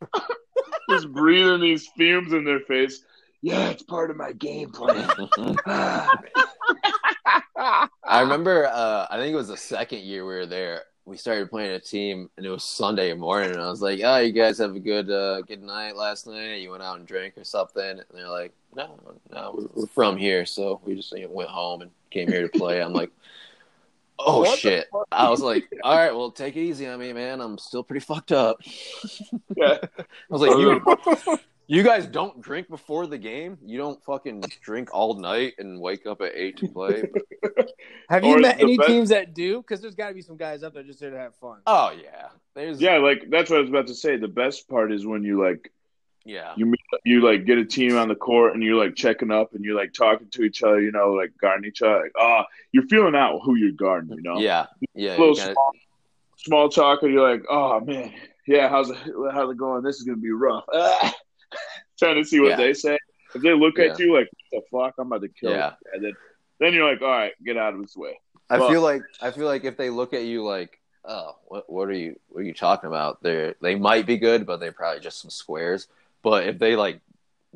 Just 0.90 1.12
breathing 1.12 1.62
these 1.62 1.88
fumes 1.98 2.34
in 2.34 2.44
their 2.44 2.60
face. 2.62 3.04
Yeah, 3.42 3.70
it's 3.70 3.84
part 3.84 4.12
of 4.12 4.18
my 4.18 4.34
game 4.34 4.72
plan. 4.72 5.10
I 8.06 8.22
remember. 8.22 8.68
Uh, 8.68 9.08
I 9.10 9.18
think 9.18 9.34
it 9.34 9.38
was 9.38 9.48
the 9.48 9.58
second 9.58 10.00
year 10.00 10.26
we 10.26 10.34
were 10.34 10.46
there. 10.46 10.84
We 11.06 11.18
started 11.18 11.50
playing 11.50 11.72
a 11.72 11.80
team, 11.80 12.30
and 12.38 12.46
it 12.46 12.50
was 12.50 12.64
Sunday 12.64 13.14
morning. 13.14 13.52
And 13.52 13.62
I 13.62 13.70
was 13.70 13.82
like, 13.82 14.02
"Oh, 14.04 14.18
you 14.18 14.32
guys 14.32 14.58
have 14.58 14.76
a 14.76 14.80
good 14.80 15.10
uh, 15.10 15.42
good 15.42 15.62
night 15.62 15.96
last 15.96 16.28
night. 16.28 16.56
You 16.56 16.72
went 16.72 16.84
out 16.84 16.98
and 16.98 17.08
drank 17.08 17.38
or 17.38 17.44
something?" 17.44 17.82
And 17.82 18.04
they're 18.14 18.28
like, 18.28 18.54
"No, 18.76 19.00
no, 19.32 19.56
we're, 19.58 19.68
we're 19.74 19.88
from 19.88 20.18
here, 20.18 20.46
so 20.46 20.82
we 20.86 20.96
just 20.96 21.12
you 21.14 21.24
know, 21.24 21.32
went 21.32 21.50
home 21.50 21.82
and 21.82 21.92
came 22.12 22.28
here 22.28 22.48
to 22.48 22.60
play." 22.60 22.82
I'm 22.82 22.94
like, 22.94 23.12
"Oh 24.20 24.42
What 24.42 24.60
shit!" 24.60 24.88
I 25.12 25.30
was 25.30 25.42
like, 25.42 25.64
"All 25.84 25.96
right, 25.96 26.12
well, 26.14 26.30
take 26.32 26.56
it 26.56 26.62
easy 26.62 26.86
on 26.88 27.00
me, 27.00 27.14
man. 27.14 27.42
I'm 27.42 27.58
still 27.58 27.84
pretty 27.84 28.06
fucked 28.06 28.32
up." 28.32 28.58
yeah. 29.56 29.78
I 29.98 30.06
was 30.30 30.42
like, 30.42 30.52
"You, 30.58 31.38
you 31.68 31.84
guys 31.84 32.06
don't 32.06 32.42
drink 32.42 32.68
before 32.70 33.08
the 33.08 33.18
game. 33.18 33.58
You 33.66 33.78
don't 33.78 34.04
fucking 34.04 34.44
drink 34.62 34.90
all 34.94 35.16
night 35.16 35.54
and 35.58 35.80
wake 35.80 36.06
up 36.06 36.22
at 36.22 36.34
eight 36.36 36.58
to 36.58 36.68
play." 36.68 37.04
Have 38.10 38.24
you 38.24 38.36
Or 38.36 38.40
met 38.40 38.60
any 38.60 38.76
best- 38.78 38.90
teams 38.90 39.10
that 39.10 39.34
do? 39.36 39.58
Because 39.62 39.82
there's 39.82 39.96
got 39.96 40.08
to 40.10 40.14
be 40.16 40.22
some 40.22 40.36
guys 40.38 40.64
up 40.64 40.74
there 40.74 40.84
just 40.84 41.00
there 41.00 41.12
to 41.12 41.18
have 41.18 41.36
fun. 41.36 41.60
Oh 41.68 41.92
yeah, 42.02 42.30
there's 42.56 42.82
Yeah, 42.82 42.98
like 42.98 43.30
that's 43.30 43.50
what 43.50 43.58
I 43.58 43.62
was 43.62 43.70
about 43.70 43.88
to 43.88 43.96
say. 43.96 44.18
The 44.18 44.28
best 44.28 44.68
part 44.68 44.92
is 44.92 45.06
when 45.06 45.24
you 45.24 45.42
like 45.44 45.72
yeah. 46.26 46.54
you 46.58 46.66
meet, 46.66 46.80
you 47.06 47.22
like 47.22 47.46
get 47.46 47.58
a 47.58 47.66
team 47.66 47.98
on 47.98 48.08
the 48.08 48.16
court 48.16 48.54
and 48.54 48.64
you're 48.64 48.82
like 48.82 48.96
checking 48.96 49.32
up 49.32 49.54
and 49.54 49.64
you're 49.64 49.76
like 49.76 49.94
talking 49.94 50.28
to 50.32 50.44
each 50.44 50.64
other, 50.64 50.82
you 50.82 50.92
know, 50.92 51.14
like 51.14 51.32
guarding 51.40 51.68
each 51.68 51.82
other. 51.82 52.02
Like, 52.04 52.12
ah, 52.18 52.46
you're 52.72 52.88
feeling 52.88 53.16
out 53.16 53.40
who 53.44 53.56
you're 53.56 53.72
guarding, 53.72 54.16
you 54.16 54.22
know. 54.24 54.40
Yeah, 54.40 54.68
yeah. 54.94 55.12
little 55.12 55.30
you 55.30 55.36
gotta- 55.38 55.54
small, 55.54 55.72
small 56.38 56.70
talk, 56.70 57.04
and 57.04 57.14
you're 57.14 57.30
like, 57.30 57.44
oh 57.50 57.80
man, 57.80 58.14
yeah, 58.48 58.70
how's 58.70 58.90
it 58.90 58.98
how's 59.34 59.52
it 59.52 59.58
going? 59.58 59.84
This 59.84 59.98
is 59.98 60.04
gonna 60.04 60.18
be 60.18 60.32
rough. 60.32 60.66
Ah. 60.74 61.14
trying 62.00 62.16
to 62.16 62.24
see 62.24 62.40
what 62.40 62.50
Yeah. 62.52 62.56
they 62.58 62.74
say. 62.74 62.98
If 63.36 63.42
they 63.42 63.54
look 63.54 63.78
Yeah. 63.78 63.86
at 63.86 64.00
you 64.00 64.14
like, 64.14 64.30
"What 64.50 64.64
the 64.64 64.78
fuck? 64.78 64.94
I'm 64.98 65.08
about 65.08 65.22
to 65.22 65.28
kill 65.30 65.52
Yeah. 65.52 65.74
this 65.84 65.94
guy," 65.94 66.00
then 66.02 66.14
then 66.60 66.74
you're 66.74 66.90
like, 66.90 67.02
"All 67.02 67.08
right, 67.10 67.34
get 67.44 67.58
out 67.58 67.74
of 67.74 67.82
his 67.82 67.96
way." 67.96 68.20
I 68.50 68.58
Well- 68.58 68.70
feel 68.70 68.82
like 68.82 69.02
I 69.22 69.32
feel 69.32 69.46
like 69.46 69.64
if 69.66 69.78
they 69.78 69.90
look 69.90 70.14
at 70.14 70.24
you 70.24 70.44
like, 70.44 70.80
oh, 71.06 71.36
what 71.48 71.70
what 71.70 71.90
are 71.90 71.94
you 71.94 72.20
what 72.30 72.42
are 72.42 72.44
you 72.44 72.54
talking 72.54 72.88
about? 72.88 73.22
They 73.22 73.54
they 73.62 73.76
might 73.76 74.06
be 74.08 74.18
good, 74.18 74.46
but 74.46 74.60
they're 74.60 74.72
probably 74.72 75.02
just 75.02 75.20
some 75.22 75.30
squares. 75.30 75.88
But 76.22 76.48
if 76.48 76.60
they 76.60 76.76
like 76.76 77.02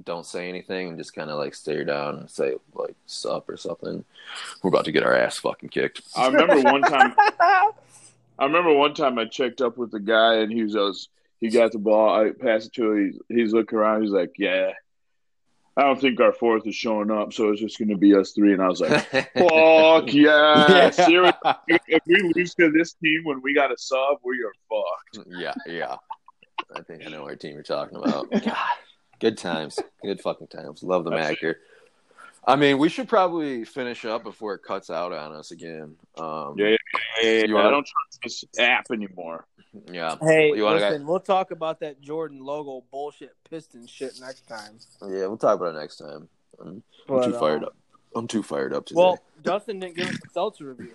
don't 0.04 0.26
say 0.26 0.50
anything 0.50 0.90
and 0.90 0.98
just 0.98 1.14
kind 1.14 1.30
of 1.30 1.38
like 1.38 1.54
stare 1.54 1.86
down 1.86 2.18
and 2.18 2.30
say 2.30 2.56
like 2.74 2.96
sup 3.06 3.50
or 3.50 3.58
something, 3.58 4.04
we're 4.62 4.70
about 4.70 4.86
to 4.86 4.92
get 4.92 5.04
our 5.04 5.16
ass 5.16 5.38
fucking 5.38 5.70
kicked. 5.70 6.02
I 6.16 6.28
remember 6.28 6.62
one 6.62 6.82
time. 6.82 7.14
I 8.40 8.46
remember 8.46 8.74
one 8.74 8.94
time 8.94 9.20
I 9.20 9.26
checked 9.26 9.62
up 9.62 9.78
with 9.78 9.92
the 9.92 10.00
guy 10.00 10.38
and 10.38 10.52
he 10.52 10.64
was, 10.64 10.76
was 10.76 11.10
he 11.40 11.50
got 11.50 11.72
the 11.72 11.78
ball. 11.78 12.10
I 12.20 12.32
passed 12.32 12.68
it 12.68 12.74
to 12.74 12.92
him. 12.92 13.06
He's, 13.06 13.38
he's 13.38 13.54
looking 13.54 13.78
around. 13.78 14.02
He's 14.02 14.12
like, 14.12 14.34
"Yeah, 14.38 14.72
I 15.76 15.84
don't 15.84 16.00
think 16.00 16.20
our 16.20 16.32
fourth 16.32 16.66
is 16.66 16.76
showing 16.76 17.12
up, 17.12 17.34
so 17.34 17.50
it's 17.50 17.62
just 17.62 17.78
going 17.78 17.90
to 17.90 17.98
be 17.98 18.16
us 18.16 18.32
three. 18.32 18.54
And 18.54 18.62
I 18.62 18.68
was 18.68 18.80
like, 18.80 19.06
"Fuck 19.12 20.14
yeah, 20.14 20.90
seriously." 20.90 21.40
If 21.68 22.02
we 22.08 22.32
lose 22.36 22.54
to 22.56 22.72
this 22.72 22.94
team 22.94 23.22
when 23.26 23.42
we 23.42 23.54
got 23.54 23.72
a 23.72 23.78
sub, 23.78 24.20
we 24.24 24.44
are 24.44 24.54
fucked. 24.70 25.28
yeah, 25.30 25.54
yeah. 25.66 25.98
I 26.76 26.82
think 26.82 27.06
I 27.06 27.10
know 27.10 27.24
what 27.24 27.40
team 27.40 27.54
you're 27.54 27.64
talking 27.64 27.98
about. 28.04 28.30
God, 28.32 28.56
good 29.20 29.38
times, 29.38 29.80
good 30.04 30.22
fucking 30.22 30.48
times. 30.48 30.84
Love 30.84 31.04
the 31.04 31.12
That's 31.12 31.30
Macker. 31.30 31.60
I 32.46 32.58
mean, 32.58 32.78
we 32.78 32.90
should 32.90 33.08
probably 33.08 33.64
finish 33.64 34.04
up 34.04 34.24
before 34.24 34.54
it 34.56 34.64
cuts 34.68 34.90
out 34.90 35.14
on 35.14 35.32
us 35.34 35.52
again. 35.52 35.96
Um, 36.18 36.56
Yeah, 36.58 36.76
yeah, 37.22 37.46
You 37.46 37.54
wanna- 37.56 37.70
I 37.70 37.72
don't 37.72 37.88
trust 37.88 38.20
this 38.22 38.44
app 38.60 38.88
anymore. 38.92 39.46
yeah, 39.90 40.18
Hey, 40.22 40.54
You 40.54 40.64
wanna 40.64 40.80
listen, 40.80 41.08
we'll 41.08 41.22
talk 41.22 41.52
about 41.52 41.80
that 41.80 42.02
Jordan 42.02 42.40
logo 42.44 42.84
bullshit 42.92 43.34
piston 43.50 43.88
shit 43.88 44.20
next 44.20 44.46
time. 44.48 44.78
yeah. 45.04 45.26
We'll 45.28 45.38
talk 45.38 45.56
about 45.58 45.76
it 45.76 45.80
next 45.80 45.98
time. 45.98 46.28
I'm, 46.60 46.68
I'm 46.68 46.84
But, 47.08 47.26
too 47.28 47.34
fired 47.40 47.64
uh, 47.64 47.68
up. 47.68 47.76
I'm 48.16 48.28
too 48.28 48.44
fired 48.44 48.74
up 48.74 48.86
today. 48.88 49.00
Well, 49.00 49.20
Dustin 49.42 49.80
didn't 49.80 49.96
give 49.96 50.10
us 50.10 50.16
a 50.16 50.30
seltzer 50.32 50.66
review. 50.66 50.94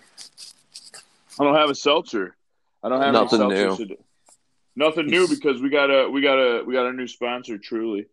I 1.39 1.43
don't 1.43 1.55
have 1.55 1.69
a 1.71 1.75
seltzer. 1.75 2.35
I 2.83 2.89
don't 2.89 3.01
have 3.01 3.11
Nothing 3.13 3.41
any 3.41 3.55
seltzers 3.55 3.89
new. 3.89 3.97
To 4.73 4.79
do. 4.79 4.85
Nothing 4.85 5.07
new 5.07 5.27
because 5.27 5.61
we 5.61 5.69
got 5.69 5.89
a 5.89 6.09
we 6.09 6.21
got 6.21 6.37
a 6.37 6.63
we 6.63 6.73
got 6.73 6.87
a 6.87 6.93
new 6.93 7.07
sponsor. 7.07 7.57
Truly, 7.57 8.07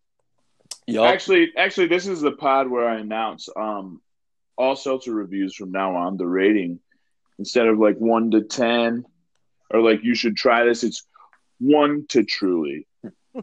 yup. 0.87 1.07
actually, 1.07 1.53
actually, 1.57 1.89
this 1.89 2.07
is 2.07 2.21
the 2.21 2.33
pod 2.33 2.69
where 2.69 2.89
I 2.89 2.99
announce 2.99 3.49
um 3.57 4.01
all 4.57 4.77
seltzer 4.77 5.15
reviews 5.15 5.55
from 5.55 5.73
now 5.73 5.97
on. 5.97 6.17
The 6.17 6.27
rating 6.27 6.81
instead 7.39 7.67
of 7.67 7.79
like 7.79 7.97
one 7.99 8.31
to 8.33 8.43
ten 8.43 9.05
or 9.71 9.81
like 9.81 10.03
you 10.03 10.15
should 10.15 10.37
try 10.37 10.65
this. 10.65 10.85
It's 10.85 11.07
one 11.59 12.07
to 12.09 12.25
Truly. 12.25 12.87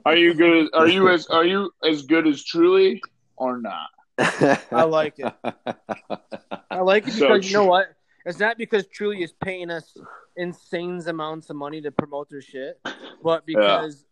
Are 0.05 0.15
you 0.15 0.33
good? 0.33 0.69
Are 0.73 0.87
you 0.87 1.09
as 1.09 1.27
are 1.29 1.45
you 1.45 1.71
as 1.83 2.03
good 2.03 2.27
as 2.27 2.43
Truly 2.43 3.01
or 3.35 3.59
not? 3.59 3.89
I 4.17 4.83
like 4.83 5.15
it. 5.17 5.33
I 6.71 6.79
like 6.79 7.07
it 7.07 7.13
So 7.13 7.27
because 7.27 7.49
you 7.49 7.57
know 7.57 7.65
what? 7.65 7.87
It's 8.25 8.39
not 8.39 8.57
because 8.57 8.87
Truly 8.87 9.23
is 9.23 9.33
paying 9.43 9.69
us 9.69 9.97
insane 10.35 11.01
amounts 11.07 11.49
of 11.49 11.55
money 11.55 11.81
to 11.81 11.91
promote 11.91 12.29
their 12.29 12.41
shit, 12.41 12.79
but 13.23 13.45
because 13.45 14.05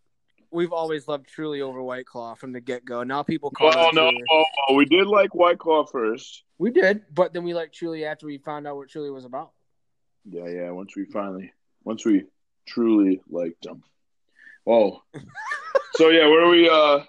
we've 0.50 0.72
always 0.72 1.08
loved 1.08 1.26
Truly 1.28 1.60
over 1.62 1.82
White 1.82 2.06
Claw 2.06 2.34
from 2.34 2.52
the 2.52 2.60
get 2.60 2.84
go. 2.84 3.02
Now 3.02 3.22
people 3.22 3.50
call 3.50 3.70
Well, 3.70 3.88
it 3.88 3.94
no, 3.94 4.10
oh, 4.30 4.44
oh, 4.68 4.74
we 4.74 4.84
did 4.84 5.06
like 5.06 5.34
White 5.34 5.58
Claw 5.58 5.84
first. 5.86 6.44
We 6.58 6.70
did, 6.70 7.02
but 7.12 7.32
then 7.32 7.42
we 7.44 7.54
liked 7.54 7.74
Truly 7.74 8.04
after 8.04 8.26
we 8.26 8.38
found 8.38 8.66
out 8.66 8.76
what 8.76 8.88
Truly 8.88 9.10
was 9.10 9.24
about. 9.24 9.52
Yeah, 10.24 10.46
yeah. 10.48 10.70
Once 10.70 10.94
we 10.96 11.04
finally, 11.06 11.52
once 11.84 12.04
we 12.04 12.24
truly 12.66 13.20
liked 13.28 13.62
them. 13.62 13.82
Oh, 14.66 15.02
so 15.96 16.10
yeah, 16.10 16.26
where 16.28 16.44
are 16.44 16.48
we? 16.50 16.68
Uh, 16.68 17.00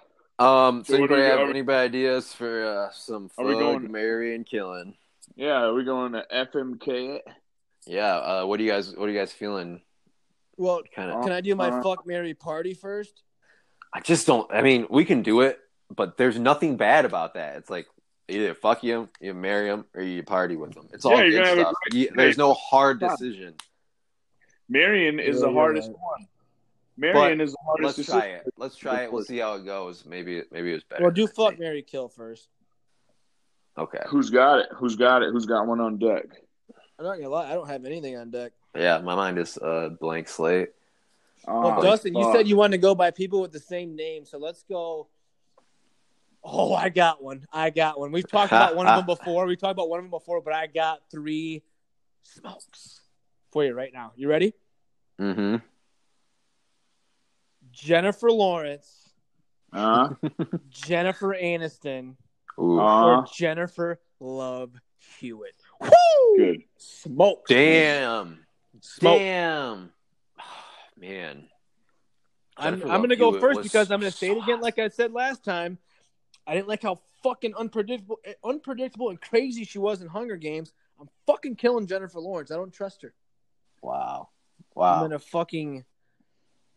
um, 0.42 0.82
so 0.84 0.94
So 0.94 1.00
what 1.00 1.10
anybody 1.12 1.22
we- 1.22 1.28
have 1.28 1.38
are 1.40 1.44
we- 1.52 1.60
any 1.60 1.70
ideas 1.70 2.32
for 2.32 2.64
uh, 2.66 2.90
some 2.92 3.30
Are 3.38 3.44
we 3.44 3.52
fug, 3.52 3.60
going- 3.60 3.92
Mary, 3.92 4.34
and 4.34 4.44
killing? 4.44 4.96
yeah, 5.36 5.62
are 5.62 5.74
we 5.74 5.84
going 5.84 6.12
to 6.12 6.24
FMK? 6.32 7.16
it? 7.18 7.24
Yeah. 7.86 8.16
Uh, 8.16 8.44
what 8.46 8.58
do 8.58 8.64
you 8.64 8.70
guys? 8.70 8.94
What 8.96 9.08
are 9.08 9.12
you 9.12 9.18
guys 9.18 9.32
feeling? 9.32 9.80
Well, 10.56 10.82
Kind 10.94 11.10
of. 11.10 11.22
can 11.22 11.32
I 11.32 11.40
do 11.40 11.54
my 11.54 11.68
Uh, 11.68 11.82
fuck 11.82 12.06
Mary 12.06 12.34
party 12.34 12.74
first? 12.74 13.22
I 13.92 14.00
just 14.00 14.26
don't. 14.26 14.50
I 14.52 14.62
mean, 14.62 14.86
we 14.90 15.04
can 15.04 15.22
do 15.22 15.40
it, 15.40 15.58
but 15.94 16.16
there's 16.16 16.38
nothing 16.38 16.76
bad 16.76 17.04
about 17.04 17.34
that. 17.34 17.56
It's 17.56 17.70
like 17.70 17.86
either 18.28 18.54
fuck 18.54 18.82
you, 18.84 19.08
you 19.20 19.34
marry 19.34 19.68
him, 19.68 19.84
or 19.94 20.02
you 20.02 20.22
party 20.22 20.56
with 20.56 20.74
them. 20.74 20.88
It's 20.92 21.04
all 21.04 21.12
Yeah, 21.12 21.28
good 21.28 21.34
gonna 21.36 21.46
have 21.48 21.58
a 21.58 21.60
stuff. 21.62 21.74
You- 21.92 22.10
there's 22.14 22.38
no 22.38 22.54
hard 22.54 23.00
decision. 23.00 23.54
Marion 24.68 25.20
is 25.20 25.36
Yeah, 25.40 25.46
the 25.48 25.52
hardest 25.52 25.88
right. 25.88 25.98
one. 26.00 26.28
Marion 26.96 27.40
is 27.40 27.52
the 27.52 27.58
hardest. 27.66 27.98
Let's 27.98 28.08
to 28.08 28.12
try 28.12 28.20
sit- 28.20 28.46
it. 28.46 28.54
Let's 28.56 28.76
try 28.76 29.02
it. 29.02 29.12
We'll 29.12 29.24
see 29.24 29.38
how 29.38 29.54
it 29.54 29.64
goes. 29.64 30.04
Maybe 30.06 30.42
maybe 30.50 30.70
it 30.70 30.74
was 30.74 30.84
better. 30.84 31.02
Well, 31.02 31.12
do 31.12 31.26
fuck 31.26 31.58
Mary 31.58 31.82
kill 31.82 32.08
first. 32.08 32.48
Okay. 33.76 34.02
Who's 34.08 34.30
got 34.30 34.60
it? 34.60 34.68
Who's 34.76 34.94
got 34.96 35.22
it? 35.22 35.32
Who's 35.32 35.46
got 35.46 35.66
one 35.66 35.80
on 35.80 35.98
deck? 35.98 36.26
I'm 36.98 37.04
not 37.04 37.16
gonna 37.16 37.28
lie, 37.28 37.50
I 37.50 37.54
don't 37.54 37.68
have 37.68 37.84
anything 37.84 38.16
on 38.16 38.30
deck. 38.30 38.52
Yeah, 38.74 38.98
my 38.98 39.14
mind 39.14 39.38
is 39.38 39.58
uh, 39.58 39.90
blank 40.00 40.28
slate. 40.28 40.70
Well, 41.46 41.76
Oh, 41.78 41.82
Dustin, 41.82 42.14
you 42.14 42.30
said 42.32 42.48
you 42.48 42.56
wanted 42.56 42.72
to 42.72 42.80
go 42.82 42.94
by 42.94 43.10
people 43.10 43.40
with 43.42 43.52
the 43.52 43.60
same 43.60 43.94
name, 43.96 44.24
so 44.24 44.38
let's 44.38 44.62
go. 44.62 45.08
Oh, 46.42 46.74
I 46.74 46.88
got 46.90 47.22
one. 47.22 47.46
I 47.52 47.70
got 47.70 47.98
one. 47.98 48.12
We've 48.12 48.28
talked 48.28 48.52
about 48.52 48.76
one 48.76 48.86
of 48.86 48.96
them 48.96 49.06
before. 49.16 49.46
We 49.46 49.56
talked 49.56 49.72
about 49.72 49.88
one 49.88 49.98
of 49.98 50.04
them 50.04 50.10
before, 50.10 50.40
but 50.40 50.52
I 50.54 50.66
got 50.66 51.00
three 51.10 51.62
smokes 52.22 53.00
for 53.50 53.64
you 53.64 53.74
right 53.74 53.92
now. 53.92 54.12
You 54.16 54.28
ready? 54.28 54.54
Mm-hmm. 55.20 55.56
Jennifer 57.72 58.30
Lawrence, 58.30 59.10
Uh, 59.72 60.10
Jennifer 60.70 61.34
Aniston, 61.34 62.14
Ooh. 62.58 62.80
uh, 62.80 63.04
or 63.04 63.26
Jennifer 63.34 64.00
Love 64.20 64.72
Hewitt. 65.20 65.60
Woo! 65.80 65.88
good. 66.36 66.62
Smokes. 66.78 67.48
Damn. 67.50 68.46
Smoke. 68.80 69.18
Damn. 69.18 69.90
Man. 70.96 71.48
I'm, 72.56 72.74
I'm 72.82 73.00
going 73.00 73.08
to 73.08 73.16
go 73.16 73.38
first 73.40 73.62
because 73.62 73.90
I'm 73.90 74.00
going 74.00 74.12
to 74.12 74.16
say 74.16 74.30
it 74.30 74.38
again, 74.42 74.60
like 74.60 74.78
I 74.78 74.88
said 74.88 75.12
last 75.12 75.44
time. 75.44 75.78
I 76.46 76.54
didn't 76.54 76.68
like 76.68 76.82
how 76.82 77.00
fucking 77.22 77.54
unpredictable, 77.56 78.18
eh, 78.24 78.34
unpredictable 78.44 79.08
and 79.10 79.20
crazy 79.20 79.64
she 79.64 79.78
was 79.78 80.02
in 80.02 80.08
Hunger 80.08 80.36
Games. 80.36 80.72
I'm 81.00 81.08
fucking 81.26 81.56
killing 81.56 81.86
Jennifer 81.86 82.20
Lawrence. 82.20 82.50
I 82.52 82.56
don't 82.56 82.72
trust 82.72 83.02
her. 83.02 83.14
Wow. 83.82 84.28
Wow. 84.74 84.84
I'm 84.94 84.96
Wow. 84.96 85.00
gonna 85.02 85.18
fucking 85.18 85.84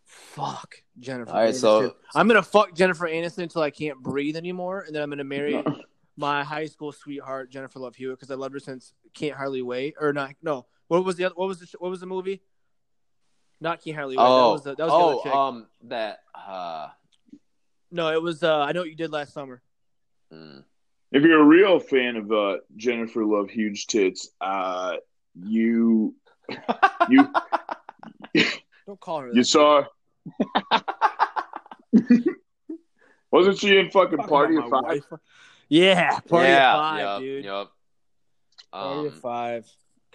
fuck 0.06 0.76
Jennifer. 1.00 1.32
All 1.32 1.42
right, 1.42 1.54
Aniston. 1.54 1.60
so- 1.60 1.96
I'm 2.16 2.28
gonna 2.28 2.42
fuck 2.42 2.74
Jennifer 2.76 3.08
Aniston 3.08 3.44
until 3.44 3.62
I 3.62 3.70
can't 3.70 4.02
breathe 4.02 4.38
anymore, 4.38 4.82
and 4.82 4.96
then 4.96 5.04
I'm 5.04 5.10
gonna 5.10 5.24
marry 5.24 5.64
my 6.18 6.44
high 6.44 6.66
school 6.66 6.92
sweetheart 6.92 7.50
Jennifer 7.52 7.80
Love 7.80 7.96
Hewitt 7.96 8.18
because 8.20 8.32
I 8.32 8.36
loved 8.36 8.54
her 8.56 8.60
since 8.60 8.94
Can't 9.14 9.36
Hardly 9.38 9.62
Wait. 9.62 9.94
Or 10.02 10.12
not? 10.14 10.34
No. 10.42 10.66
What 10.88 11.06
was 11.06 11.16
the 11.16 11.26
other, 11.26 11.36
what 11.36 11.48
was 11.48 11.60
the 11.60 11.68
what 11.80 11.92
was 11.92 12.00
the 12.00 12.06
movie? 12.08 12.42
Not 13.62 13.84
Can't 13.84 13.96
Hardly 13.96 14.18
Wait. 14.18 14.24
that 14.24 14.30
Oh, 14.30 14.52
was 14.54 14.64
the, 14.64 14.76
that 14.76 14.84
was 14.88 14.92
the 14.92 14.96
oh, 14.96 15.10
other 15.10 15.24
chick. 15.24 15.34
um, 15.36 15.68
that. 15.90 16.20
Uh, 16.36 16.88
no, 17.92 18.12
it 18.14 18.22
was. 18.22 18.44
Uh, 18.44 18.60
I 18.60 18.72
know 18.74 18.82
what 18.82 18.90
you 18.90 18.96
did 18.96 19.12
last 19.12 19.34
summer. 19.34 19.62
mm. 20.34 20.64
If 21.12 21.24
you're 21.24 21.40
a 21.42 21.46
real 21.46 21.80
fan 21.80 22.18
of 22.18 22.32
uh, 22.32 22.58
Jennifer 22.76 23.24
Love 23.24 23.50
Huge 23.50 23.88
Tits, 23.88 24.30
uh, 24.42 24.96
you 25.36 26.14
you 27.10 27.30
Don't 28.86 29.00
call 29.00 29.22
her. 29.22 29.28
you 29.30 29.36
that. 29.36 29.46
saw. 29.46 29.84
Wasn't 33.32 33.58
she 33.58 33.78
in 33.78 33.90
fucking 33.92 34.20
Party 34.20 34.58
of 34.58 34.70
Five? 34.70 34.84
wife. 34.84 35.04
Yeah, 35.70 36.20
Party 36.20 36.50
yeah, 36.50 36.74
of 36.74 36.80
Five, 36.80 37.00
yep, 37.00 37.20
dude. 37.20 37.46
Yep. 37.46 37.68
Party 38.72 39.00
Um, 39.00 39.06
of 39.08 39.20
Five. 39.20 39.66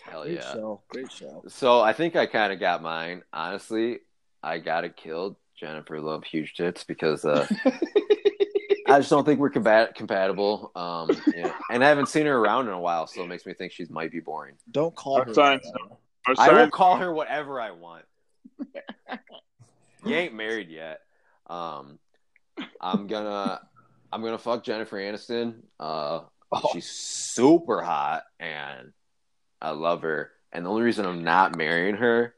hell 0.02 0.22
Great 0.24 0.34
yeah. 0.36 0.52
show. 0.52 0.82
Great 0.88 1.12
show. 1.12 1.44
So 1.48 1.80
I 1.80 1.92
think 1.92 2.16
I 2.16 2.26
kind 2.26 2.52
of 2.52 2.60
got 2.60 2.82
mine. 2.82 3.22
Honestly, 3.32 3.98
I 4.42 4.58
got 4.58 4.84
it 4.84 4.96
killed. 4.96 5.36
Jennifer 5.58 6.00
Love 6.00 6.24
huge 6.24 6.54
tits 6.54 6.82
because 6.84 7.24
uh, 7.24 7.46
I 8.88 8.98
just 8.98 9.10
don't 9.10 9.24
think 9.24 9.38
we're 9.38 9.50
combat- 9.50 9.94
compatible. 9.94 10.72
Um, 10.74 11.10
yeah. 11.36 11.54
and 11.70 11.84
I 11.84 11.88
haven't 11.88 12.08
seen 12.08 12.26
her 12.26 12.36
around 12.36 12.66
in 12.66 12.72
a 12.72 12.80
while, 12.80 13.06
so 13.06 13.22
it 13.22 13.28
makes 13.28 13.46
me 13.46 13.54
think 13.54 13.72
she 13.72 13.84
might 13.90 14.10
be 14.10 14.20
boring. 14.20 14.54
Don't 14.70 14.94
call 14.96 15.16
Our 15.18 15.26
her. 15.26 15.34
signs- 15.34 15.62
that. 16.26 16.38
I 16.38 16.52
will 16.52 16.70
call 16.70 16.96
her 16.96 17.12
whatever 17.12 17.60
I 17.60 17.72
want. 17.72 18.04
you 20.04 20.14
ain't 20.14 20.34
married 20.34 20.68
yet. 20.68 21.00
Um, 21.48 21.98
I'm 22.80 23.06
gonna 23.06 23.60
I'm 24.12 24.22
gonna 24.22 24.38
fuck 24.38 24.62
Jennifer 24.64 24.96
Aniston. 24.98 25.54
Uh, 25.80 26.20
Oh. 26.54 26.68
she's 26.74 26.90
super 26.90 27.80
hot 27.80 28.24
and 28.38 28.92
I 29.62 29.70
love 29.70 30.02
her. 30.02 30.32
And 30.52 30.66
the 30.66 30.70
only 30.70 30.82
reason 30.82 31.06
I'm 31.06 31.24
not 31.24 31.56
marrying 31.56 31.94
her 31.94 32.34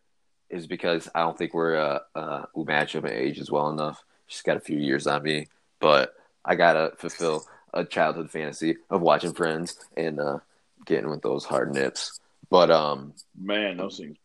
is 0.48 0.68
because 0.68 1.08
I 1.16 1.22
don't 1.22 1.36
think 1.36 1.52
we're 1.52 1.74
uh, 1.74 1.98
uh 2.14 2.44
we 2.54 2.62
match 2.62 2.94
up 2.94 3.04
in 3.06 3.12
ages 3.12 3.50
well 3.50 3.70
enough. 3.70 4.04
She's 4.28 4.42
got 4.42 4.56
a 4.56 4.60
few 4.60 4.78
years 4.78 5.08
on 5.08 5.24
me, 5.24 5.48
but 5.80 6.14
I 6.44 6.54
gotta 6.54 6.92
fulfill 6.96 7.44
a 7.72 7.84
childhood 7.84 8.30
fantasy 8.30 8.76
of 8.88 9.00
watching 9.00 9.32
Friends 9.32 9.76
and 9.96 10.20
uh, 10.20 10.38
getting 10.86 11.10
with 11.10 11.22
those 11.22 11.44
hard 11.44 11.74
nips. 11.74 12.20
But 12.50 12.70
um, 12.70 13.14
Man, 13.36 13.78
those 13.78 13.98
things. 13.98 14.16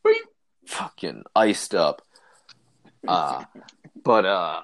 fucking 0.68 1.24
iced 1.36 1.74
up. 1.74 2.04
Uh, 3.08 3.44
but 4.04 4.26
uh, 4.26 4.62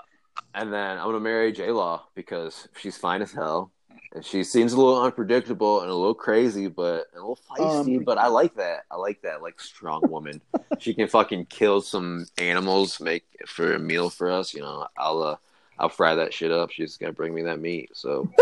and 0.56 0.74
then 0.74 0.98
I'm 0.98 1.06
gonna 1.06 1.20
marry 1.20 1.52
J 1.52 1.72
Law 1.72 2.04
because 2.16 2.68
she's 2.78 2.98
fine 2.98 3.22
as 3.22 3.32
hell, 3.32 3.72
and 4.14 4.26
she 4.26 4.44
seems 4.44 4.74
a 4.74 4.78
little 4.78 5.02
unpredictable 5.02 5.82
and 5.82 5.90
a 5.90 5.94
little 5.94 6.14
crazy, 6.16 6.68
but 6.68 7.08
a 7.14 7.18
little 7.18 7.38
feisty. 7.52 7.98
Um, 7.98 8.04
but 8.04 8.18
I 8.18 8.28
like 8.28 8.56
that. 8.56 8.86
I 8.90 8.96
like 8.96 9.22
that. 9.22 9.42
Like 9.42 9.60
strong 9.60 10.10
woman. 10.10 10.42
she 10.80 10.94
can 10.94 11.08
fucking 11.08 11.46
kill 11.48 11.82
some 11.82 12.26
animals, 12.38 13.00
make 13.00 13.26
for 13.46 13.74
a 13.74 13.80
meal 13.80 14.10
for 14.10 14.32
us. 14.32 14.54
You 14.54 14.62
know, 14.62 14.88
I'll 14.98 15.22
uh, 15.22 15.36
I'll 15.78 15.90
fry 15.90 16.16
that 16.16 16.34
shit 16.34 16.52
up. 16.52 16.72
She's 16.72 16.98
gonna 16.98 17.14
bring 17.14 17.34
me 17.34 17.44
that 17.44 17.60
meat. 17.60 17.92
So. 17.94 18.30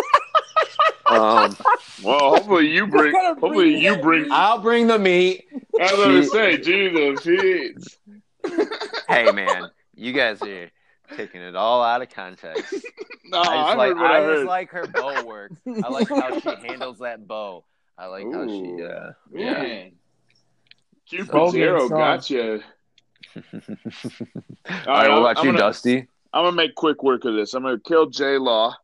Um, 1.05 1.55
Well, 2.01 2.17
hopefully 2.35 2.69
you 2.71 2.87
bring. 2.87 3.11
gotta 3.11 3.35
bring 3.35 3.41
Hopefully 3.41 3.77
you 3.77 3.95
that 3.95 4.01
bring. 4.01 4.27
I'll 4.31 4.57
bring 4.59 4.87
the 4.87 4.97
meat. 4.97 5.45
I 5.79 5.93
was 5.93 5.99
gonna 5.99 6.25
say, 6.25 6.57
Jesus, 6.57 7.21
Pete. 7.23 8.67
Hey 9.07 9.31
man, 9.31 9.69
you 9.95 10.11
guys 10.13 10.41
are 10.41 10.71
taking 11.15 11.41
it 11.41 11.55
all 11.55 11.81
out 11.83 12.01
of 12.01 12.09
context. 12.09 12.73
No, 13.25 13.39
I 13.39 13.41
I, 13.41 13.65
just 13.65 13.77
like 13.77 13.87
heard 13.87 13.97
what 13.97 14.11
I, 14.11 14.17
I 14.17 14.35
just 14.35 14.45
like 14.45 14.69
her 14.71 14.87
bow 14.87 15.23
work. 15.23 15.51
I 15.65 15.87
like 15.89 16.09
how 16.09 16.39
she 16.39 16.49
handles 16.67 16.99
that 16.99 17.25
bow. 17.25 17.63
I 17.97 18.05
like 18.07 18.25
how 18.31 18.45
she 18.47 18.53
Ooh. 18.53 18.85
uh 18.85 19.13
yeah. 19.33 19.53
Man. 19.53 19.91
Cupid's 21.09 21.29
Bogey 21.31 21.61
and 21.61 21.69
arrow 21.69 21.85
strong. 21.85 21.99
got 21.99 22.29
you. 22.29 22.61
All 23.35 23.41
right, 24.69 24.85
right, 24.85 25.09
what 25.09 25.17
about 25.19 25.37
I'm 25.39 25.45
you, 25.45 25.51
gonna- 25.51 25.57
Dusty? 25.57 26.07
I'm 26.33 26.43
gonna 26.45 26.51
make 26.51 26.75
quick 26.75 27.01
work 27.01 27.25
of 27.25 27.33
this. 27.33 27.53
I'm 27.53 27.63
gonna 27.63 27.79
kill 27.79 28.07
J 28.07 28.37
Law. 28.37 28.75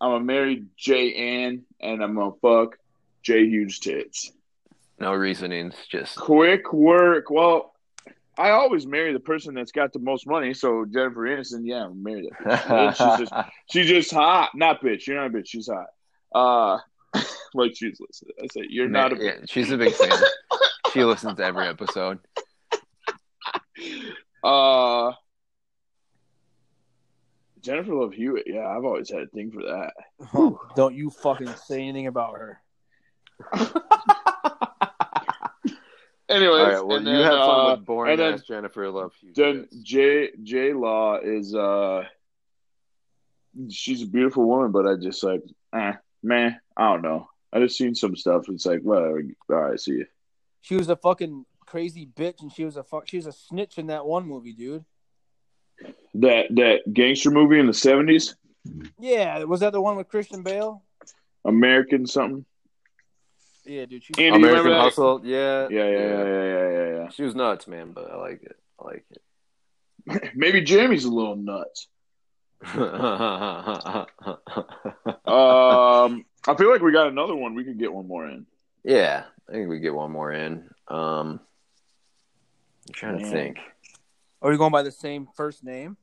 I'm 0.00 0.10
gonna 0.10 0.24
marry 0.24 0.64
J 0.76 1.14
Ann, 1.14 1.62
and 1.80 2.02
I'm 2.02 2.14
gonna 2.14 2.32
fuck 2.42 2.76
J 3.22 3.46
Huge 3.46 3.80
tits. 3.80 4.32
No 4.98 5.14
reasonings, 5.14 5.74
just 5.88 6.16
Quick 6.16 6.72
work. 6.72 7.30
Well, 7.30 7.72
I 8.38 8.50
always 8.50 8.86
marry 8.86 9.12
the 9.12 9.20
person 9.20 9.54
that's 9.54 9.72
got 9.72 9.92
the 9.92 9.98
most 9.98 10.26
money. 10.26 10.52
So 10.52 10.84
Jennifer 10.84 11.20
Aniston, 11.20 11.62
yeah, 11.64 11.86
I'm 11.86 12.02
married 12.02 12.28
that. 12.44 12.96
she's 12.96 13.28
just 13.28 13.32
she's 13.70 13.86
just 13.88 14.12
hot. 14.12 14.50
Not 14.54 14.82
bitch. 14.82 15.06
You're 15.06 15.16
not 15.16 15.26
a 15.26 15.30
bitch. 15.30 15.48
She's 15.48 15.68
hot. 15.68 15.86
Uh, 16.34 16.78
like 17.54 17.74
she's 17.74 17.98
listening. 17.98 18.34
I 18.42 18.46
say 18.48 18.66
you're 18.68 18.88
not 18.88 19.12
a. 19.12 19.24
yeah, 19.24 19.32
she's 19.46 19.70
a 19.70 19.78
big 19.78 19.94
fan. 19.94 20.10
she 20.92 21.04
listens 21.04 21.36
to 21.36 21.44
every 21.44 21.66
episode. 21.66 22.18
Uh, 24.44 25.12
Jennifer 27.60 27.94
Love 27.94 28.12
Hewitt. 28.12 28.44
Yeah, 28.46 28.66
I've 28.66 28.84
always 28.84 29.10
had 29.10 29.22
a 29.22 29.26
thing 29.28 29.50
for 29.50 29.62
that. 29.62 29.92
Don't 30.76 30.94
you 30.94 31.10
fucking 31.10 31.52
say 31.66 31.82
anything 31.82 32.06
about 32.06 32.34
her. 32.38 32.60
Anyways, 36.28 36.50
All 36.60 36.66
right, 36.66 36.84
well, 36.86 36.96
and 36.96 37.06
you 37.06 37.12
then, 37.12 37.22
have 37.22 37.32
fun 37.32 37.60
uh, 37.60 37.70
with 37.76 37.84
boring 37.86 38.12
and 38.12 38.20
then- 38.20 38.34
ass 38.34 38.42
Jennifer 38.42 38.90
Love 38.90 39.12
Hewitt. 39.20 39.36
Then 39.36 39.68
J 39.82 40.30
J 40.42 40.72
Law 40.72 41.18
is 41.22 41.54
uh, 41.54 42.02
she's 43.70 44.02
a 44.02 44.06
beautiful 44.06 44.44
woman, 44.46 44.72
but 44.72 44.86
I 44.86 44.96
just 44.96 45.22
like, 45.22 45.42
eh, 45.74 45.92
man, 46.22 46.58
I 46.76 46.90
don't 46.92 47.02
know. 47.02 47.28
I 47.52 47.60
just 47.60 47.78
seen 47.78 47.94
some 47.94 48.16
stuff. 48.16 48.48
It's 48.48 48.66
like, 48.66 48.82
whatever. 48.82 49.22
All 49.50 49.56
right, 49.56 49.78
see 49.80 49.92
you. 49.92 50.06
She 50.62 50.74
was 50.74 50.88
a 50.88 50.96
fucking 50.96 51.46
crazy 51.64 52.06
bitch, 52.06 52.42
and 52.42 52.52
she 52.52 52.64
was 52.64 52.76
a 52.76 52.82
fuck. 52.82 53.08
She 53.08 53.16
was 53.18 53.26
a 53.26 53.32
snitch 53.32 53.78
in 53.78 53.86
that 53.86 54.04
one 54.04 54.26
movie, 54.26 54.52
dude. 54.52 54.84
That 56.14 56.46
that 56.56 56.92
gangster 56.92 57.30
movie 57.30 57.60
in 57.60 57.66
the 57.66 57.74
seventies, 57.74 58.34
Yeah, 58.98 59.44
was 59.44 59.60
that 59.60 59.72
the 59.72 59.80
one 59.80 59.96
with 59.96 60.08
Christian 60.08 60.42
Bale? 60.42 60.82
American 61.44 62.06
something. 62.06 62.44
Yeah, 63.66 63.84
dude. 63.86 64.04
She, 64.04 64.12
Andy, 64.18 64.38
American? 64.38 64.72
Hustle, 64.72 65.20
yeah, 65.24 65.68
Yeah, 65.68 65.84
yeah, 65.84 65.98
yeah, 65.98 66.24
yeah, 66.24 66.70
yeah, 66.70 66.94
yeah, 66.96 67.08
She 67.10 67.22
was 67.24 67.34
nuts, 67.34 67.66
man, 67.66 67.92
but 67.92 68.10
I 68.10 68.16
like 68.16 68.42
it. 68.42 68.56
I 68.80 68.84
like 68.84 69.04
it. 69.10 70.32
Maybe 70.36 70.60
Jamie's 70.62 71.04
a 71.04 71.10
little 71.10 71.36
nuts. 71.36 71.88
Um, 75.26 76.24
I 76.48 76.54
feel 76.56 76.70
like 76.70 76.80
we 76.82 76.92
got 76.92 77.08
another 77.08 77.34
one. 77.34 77.54
We 77.54 77.64
could 77.64 77.78
get 77.78 77.92
one 77.92 78.06
more 78.08 78.26
in. 78.26 78.46
yeah, 78.84 79.24
I 79.48 79.52
think 79.52 79.68
we 79.68 79.80
get 79.80 79.94
one 79.94 80.10
more 80.12 80.32
in. 80.32 80.68
Um, 80.88 81.40
I'm 82.88 82.92
trying 82.94 83.18
to 83.18 83.26
think. 83.26 83.58
are 84.42 84.50
we 84.50 84.56
going 84.56 84.72
by 84.72 84.82
the 84.82 84.92
same 84.92 85.28
first 85.36 85.64
name? 85.64 85.96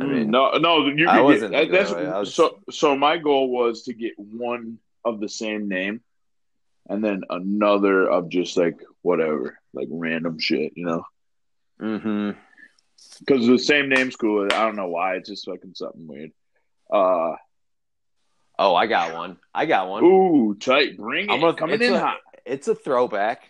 I 0.00 0.04
mean, 0.04 0.30
no, 0.30 0.52
no, 0.58 0.86
you 0.86 1.08
I 1.08 1.16
can 1.16 1.24
wasn't 1.24 1.52
get. 1.52 1.70
That's 1.70 1.90
that. 1.92 2.06
I 2.06 2.18
was- 2.20 2.34
so. 2.34 2.58
So 2.70 2.96
my 2.96 3.16
goal 3.18 3.50
was 3.50 3.82
to 3.84 3.92
get 3.94 4.12
one 4.18 4.78
of 5.04 5.20
the 5.20 5.28
same 5.28 5.68
name, 5.68 6.00
and 6.88 7.04
then 7.04 7.22
another 7.30 8.08
of 8.08 8.28
just 8.28 8.56
like 8.56 8.78
whatever, 9.02 9.58
like 9.72 9.88
random 9.90 10.38
shit, 10.38 10.72
you 10.76 10.86
know. 10.86 11.04
hmm 11.78 12.30
Because 13.20 13.46
the 13.46 13.58
same 13.58 13.88
name's 13.88 14.16
cool. 14.16 14.44
I 14.44 14.48
don't 14.64 14.76
know 14.76 14.88
why. 14.88 15.16
It's 15.16 15.28
just 15.28 15.44
fucking 15.46 15.74
something 15.74 16.06
weird. 16.06 16.32
Uh, 16.92 17.36
Oh, 18.60 18.74
I 18.74 18.86
got 18.88 19.14
one. 19.14 19.36
I 19.54 19.66
got 19.66 19.88
one. 19.88 20.02
ooh, 20.02 20.56
tight. 20.58 20.96
Bring 20.96 21.26
it. 21.26 21.32
I'm 21.32 21.38
gonna 21.40 21.54
Coming 21.56 21.80
in 21.80 21.94
a, 21.94 22.00
hot. 22.00 22.16
It's 22.44 22.66
a 22.66 22.74
throwback. 22.74 23.42
I'm 23.44 23.48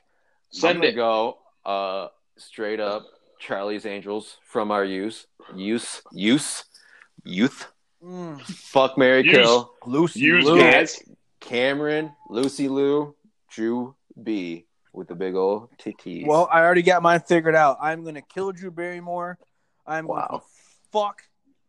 Send 0.61 0.79
gonna 0.81 0.91
it. 0.91 0.97
go 0.97 1.39
uh 1.65 2.09
straight 2.37 2.79
up 2.79 3.07
Charlie's 3.39 3.87
Angels 3.87 4.37
from 4.45 4.71
our 4.71 4.85
use 4.85 5.27
use 5.57 6.03
use 6.13 6.65
youth. 7.25 7.69
Mm. 8.05 8.39
Fuck 8.43 8.99
Mary 8.99 9.23
Use. 9.25 9.35
Kill. 9.35 9.73
Lucy 9.87 10.21
Use 10.21 10.45
Liu. 10.45 10.61
guys. 10.61 11.03
Cameron, 11.41 12.13
Lucy 12.29 12.69
Liu, 12.69 13.15
Drew 13.51 13.95
B 14.23 14.67
with 14.93 15.09
the 15.09 15.15
big 15.15 15.35
old 15.35 15.69
titties. 15.79 16.27
Well, 16.27 16.49
I 16.53 16.61
already 16.61 16.83
got 16.83 17.03
mine 17.03 17.21
figured 17.21 17.55
out. 17.55 17.79
I'm 17.81 18.05
gonna 18.05 18.23
kill 18.23 18.53
Drew 18.53 18.71
Barrymore. 18.71 19.39
I'm 19.87 20.07
Wow. 20.07 20.27
gonna 20.31 20.43
fuck 20.93 21.23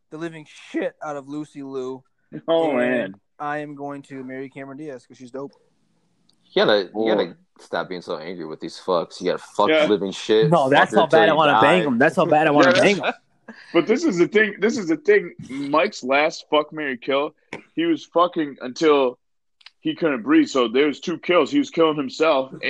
the 0.09 0.17
living 0.17 0.45
shit 0.49 0.95
out 1.03 1.15
of 1.15 1.27
Lucy 1.29 1.63
Liu. 1.63 2.03
Oh 2.47 2.69
And 2.71 2.77
man. 2.79 3.15
I 3.39 3.59
am 3.59 3.75
going 3.75 4.01
to 4.03 4.23
marry 4.23 4.49
Cameron 4.49 4.77
Diaz 4.77 5.03
because 5.03 5.17
she's 5.17 5.31
dope. 5.31 5.53
you 6.51 6.65
gotta 6.65 6.89
you 6.95 7.13
gotta 7.15 7.37
stop 7.59 7.87
being 7.89 8.01
so 8.01 8.17
angry 8.17 8.45
with 8.45 8.59
these 8.59 8.77
fucks. 8.79 9.21
You 9.21 9.27
gotta 9.31 9.43
fuck 9.55 9.69
Yeah. 9.69 9.85
living 9.85 10.11
shit. 10.11 10.49
No, 10.49 10.69
that's 10.69 10.93
how 10.93 11.07
bad 11.07 11.29
I 11.29 11.33
want 11.33 11.49
to 11.49 11.53
die. 11.53 11.61
bang 11.61 11.83
them. 11.85 11.97
That's 11.97 12.15
how 12.15 12.25
bad 12.25 12.47
I 12.47 12.51
want 12.51 12.67
to 12.67 12.73
Yeah, 12.75 12.81
bang 12.83 12.97
them. 12.97 13.13
But 13.73 13.87
this 13.87 14.03
is 14.03 14.17
the 14.17 14.27
thing. 14.27 14.55
This 14.59 14.77
is 14.77 14.87
the 14.87 14.97
thing. 14.97 15.33
Mike's 15.49 16.03
last 16.03 16.45
fuck 16.49 16.71
Mary 16.73 16.97
kill, 16.97 17.33
he 17.75 17.85
was 17.85 18.05
fucking 18.05 18.57
until 18.61 19.17
he 19.81 19.95
couldn't 19.95 20.23
breathe. 20.23 20.49
So 20.49 20.67
there 20.67 20.87
was 20.87 20.99
two 20.99 21.17
kills. 21.17 21.51
He 21.51 21.59
was 21.59 21.69
killing 21.69 21.95
himself. 21.97 22.51
And 22.51 22.61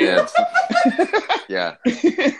Yeah. 1.49 1.75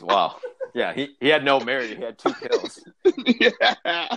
wow. 0.00 0.36
Yeah, 0.74 0.92
he, 0.92 1.14
he 1.20 1.28
had 1.28 1.44
no 1.44 1.60
merit. 1.60 1.96
He 1.96 2.02
had 2.02 2.18
two 2.18 2.34
kills. 2.34 2.82
yeah. 3.38 4.16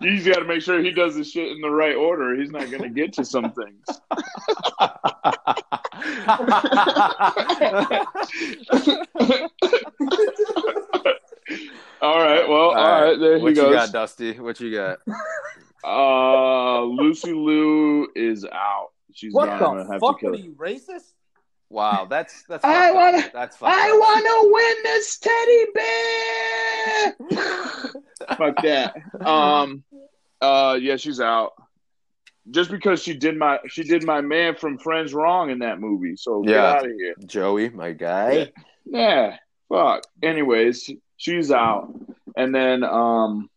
He's 0.00 0.26
got 0.26 0.40
to 0.40 0.44
make 0.44 0.60
sure 0.60 0.82
he 0.82 0.90
does 0.90 1.16
this 1.16 1.30
shit 1.30 1.50
in 1.50 1.60
the 1.60 1.70
right 1.70 1.96
order. 1.96 2.36
He's 2.36 2.50
not 2.50 2.70
going 2.70 2.82
to 2.82 2.90
get 2.90 3.14
to 3.14 3.24
some 3.24 3.52
things. 3.52 3.86
all 12.00 12.18
right. 12.22 12.48
Well, 12.48 12.70
all 12.70 13.02
right. 13.02 13.18
There 13.18 13.36
he 13.38 13.42
what 13.42 13.54
goes. 13.54 13.68
you 13.68 13.72
got, 13.74 13.92
Dusty? 13.92 14.38
What 14.40 14.60
you 14.60 14.72
got? 14.72 14.98
Uh, 15.84 16.82
Lucy 16.84 17.32
Liu 17.32 18.08
is 18.16 18.44
out. 18.46 18.88
She's 19.12 19.32
What 19.34 19.46
gone. 19.46 19.58
the 19.58 19.64
gonna 19.84 19.92
have 19.92 20.00
fuck? 20.00 20.18
to 20.18 20.20
kill 20.20 20.30
What 20.30 20.40
are 20.40 20.42
her. 20.42 20.48
you 20.48 20.54
racist? 20.54 21.12
Wow, 21.70 22.06
that's 22.08 22.44
that's. 22.48 22.64
I 22.64 22.90
wanna- 22.92 23.30
That's 23.32 23.56
fucked 23.56 23.74
I 23.74 23.90
want 23.92 24.24
to 24.24 24.52
win 24.52 24.76
this 24.84 25.18
teddy 25.18 25.66
bear. 25.74 27.14
Fuck 28.36 28.62
that. 28.62 28.94
Um. 29.26 29.82
Uh. 30.40 30.78
Yeah, 30.80 30.96
she's 30.96 31.20
out. 31.20 31.52
Just 32.50 32.70
because 32.70 33.02
she 33.02 33.14
did 33.16 33.36
my 33.36 33.58
she 33.68 33.82
did 33.82 34.04
my 34.04 34.20
man 34.20 34.54
from 34.54 34.78
Friends 34.78 35.14
wrong 35.14 35.50
in 35.50 35.58
that 35.60 35.80
movie. 35.80 36.16
So 36.16 36.42
get 36.42 36.52
Yeah. 36.54 36.64
out 36.72 36.86
of 36.86 36.92
here. 36.92 37.14
Joey, 37.26 37.70
my 37.70 37.92
guy. 37.92 38.52
Yeah. 38.84 39.36
Fuck. 39.68 40.04
Anyways, 40.22 40.90
she's 41.16 41.50
out, 41.50 41.92
and 42.36 42.54
then 42.54 42.82
um. 42.84 43.48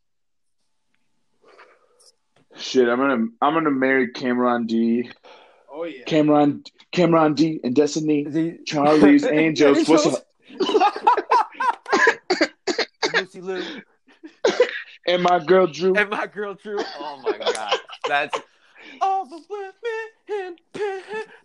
Shit, 2.55 2.89
I'm 2.89 2.97
gonna 2.97 3.27
I'm 3.39 3.53
gonna 3.53 3.69
marry 3.69 4.07
Cameron 4.11 4.65
D. 4.65 5.11
Oh 5.71 5.83
yeah. 5.83 6.03
Cameron 6.05 6.63
Cameron 6.91 7.35
D 7.35 7.59
and 7.63 7.75
Destiny. 7.75 8.57
Charlie's 8.65 9.23
Angels. 9.27 9.87
What's 9.87 10.07
up? 10.07 10.25
Lucy 13.13 13.41
Liu. 13.41 13.63
And 15.07 15.21
my 15.23 15.39
girl 15.39 15.67
Drew. 15.67 15.95
And 15.95 16.09
my 16.09 16.25
girl 16.27 16.55
Drew. 16.55 16.79
Oh 16.99 17.21
my 17.23 17.37
god, 17.37 17.75
that's 18.07 18.39
over 19.01 19.35
with 19.49 19.75
me 19.83 20.35
and 20.35 20.59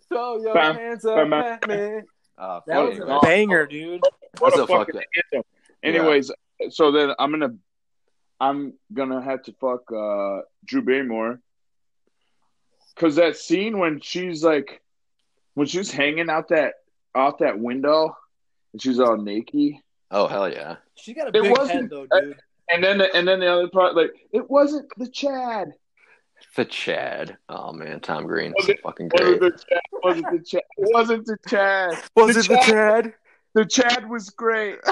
throw 0.09 0.41
your 0.41 0.53
Bam, 0.53 0.75
hands 0.75 1.05
up 1.05 1.15
bam, 1.15 1.29
bam. 1.29 1.43
at 1.45 1.67
me. 1.67 2.01
Uh, 2.37 2.59
That 2.67 2.79
was 2.79 2.97
a 2.99 3.19
banger, 3.21 3.65
dude. 3.67 4.01
What 4.39 4.55
that's 4.55 4.61
a 4.61 4.63
a 4.63 4.67
fuck 4.67 4.87
fucking 4.87 4.97
up. 4.97 5.03
anthem. 5.31 5.43
Anyways, 5.83 6.31
so 6.69 6.91
then 6.91 7.13
I'm 7.19 7.31
gonna 7.31 7.55
I'm 8.39 8.73
gonna 8.93 9.21
have 9.21 9.43
to 9.43 9.53
fuck 9.53 9.81
uh 9.91 10.41
Drew 10.65 10.81
Barrymore. 10.81 11.39
Cause 12.95 13.15
that 13.15 13.35
scene 13.37 13.79
when 13.79 13.99
she's 14.01 14.43
like 14.43 14.81
when 15.55 15.67
she's 15.67 15.91
hanging 15.91 16.29
out 16.29 16.49
that 16.49 16.75
out 17.15 17.39
that 17.39 17.59
window 17.59 18.15
and 18.71 18.81
she's 18.81 18.99
all 18.99 19.17
naked. 19.17 19.73
Oh 20.11 20.27
hell 20.27 20.49
yeah! 20.49 20.75
She's 20.95 21.15
got 21.15 21.25
a 21.25 21.29
It 21.29 21.41
big 21.43 21.51
wasn't- 21.51 21.69
head 21.71 21.89
though, 21.89 22.05
dude. 22.05 22.37
And 22.69 22.83
then 22.83 23.01
and 23.01 23.27
then 23.27 23.39
the 23.39 23.47
other 23.51 23.67
part, 23.67 23.95
like 23.95 24.11
it 24.31 24.49
wasn't 24.49 24.87
the 24.97 25.07
Chad. 25.07 25.73
The 26.55 26.65
Chad. 26.65 27.37
Oh 27.49 27.73
man, 27.73 27.99
Tom 27.99 28.25
Green, 28.25 28.53
Was 28.55 28.67
so 28.67 28.71
it- 28.73 28.81
fucking 28.83 29.09
Wasn't 29.11 29.39
great. 29.39 29.51
the 29.51 29.57
Chad? 29.57 29.81
Wasn't 30.03 30.25
the 30.31 30.39
Chad? 30.45 30.61
It 30.77 30.89
wasn't 30.93 31.25
the 31.25 31.37
Chad. 31.47 32.03
Was 32.15 32.35
the 32.35 32.39
it 32.41 32.47
the 32.47 32.63
Chad? 32.65 33.13
The 33.53 33.65
Chad 33.65 34.09
was 34.09 34.29
great. 34.31 34.79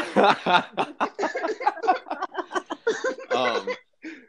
um, 3.31 3.67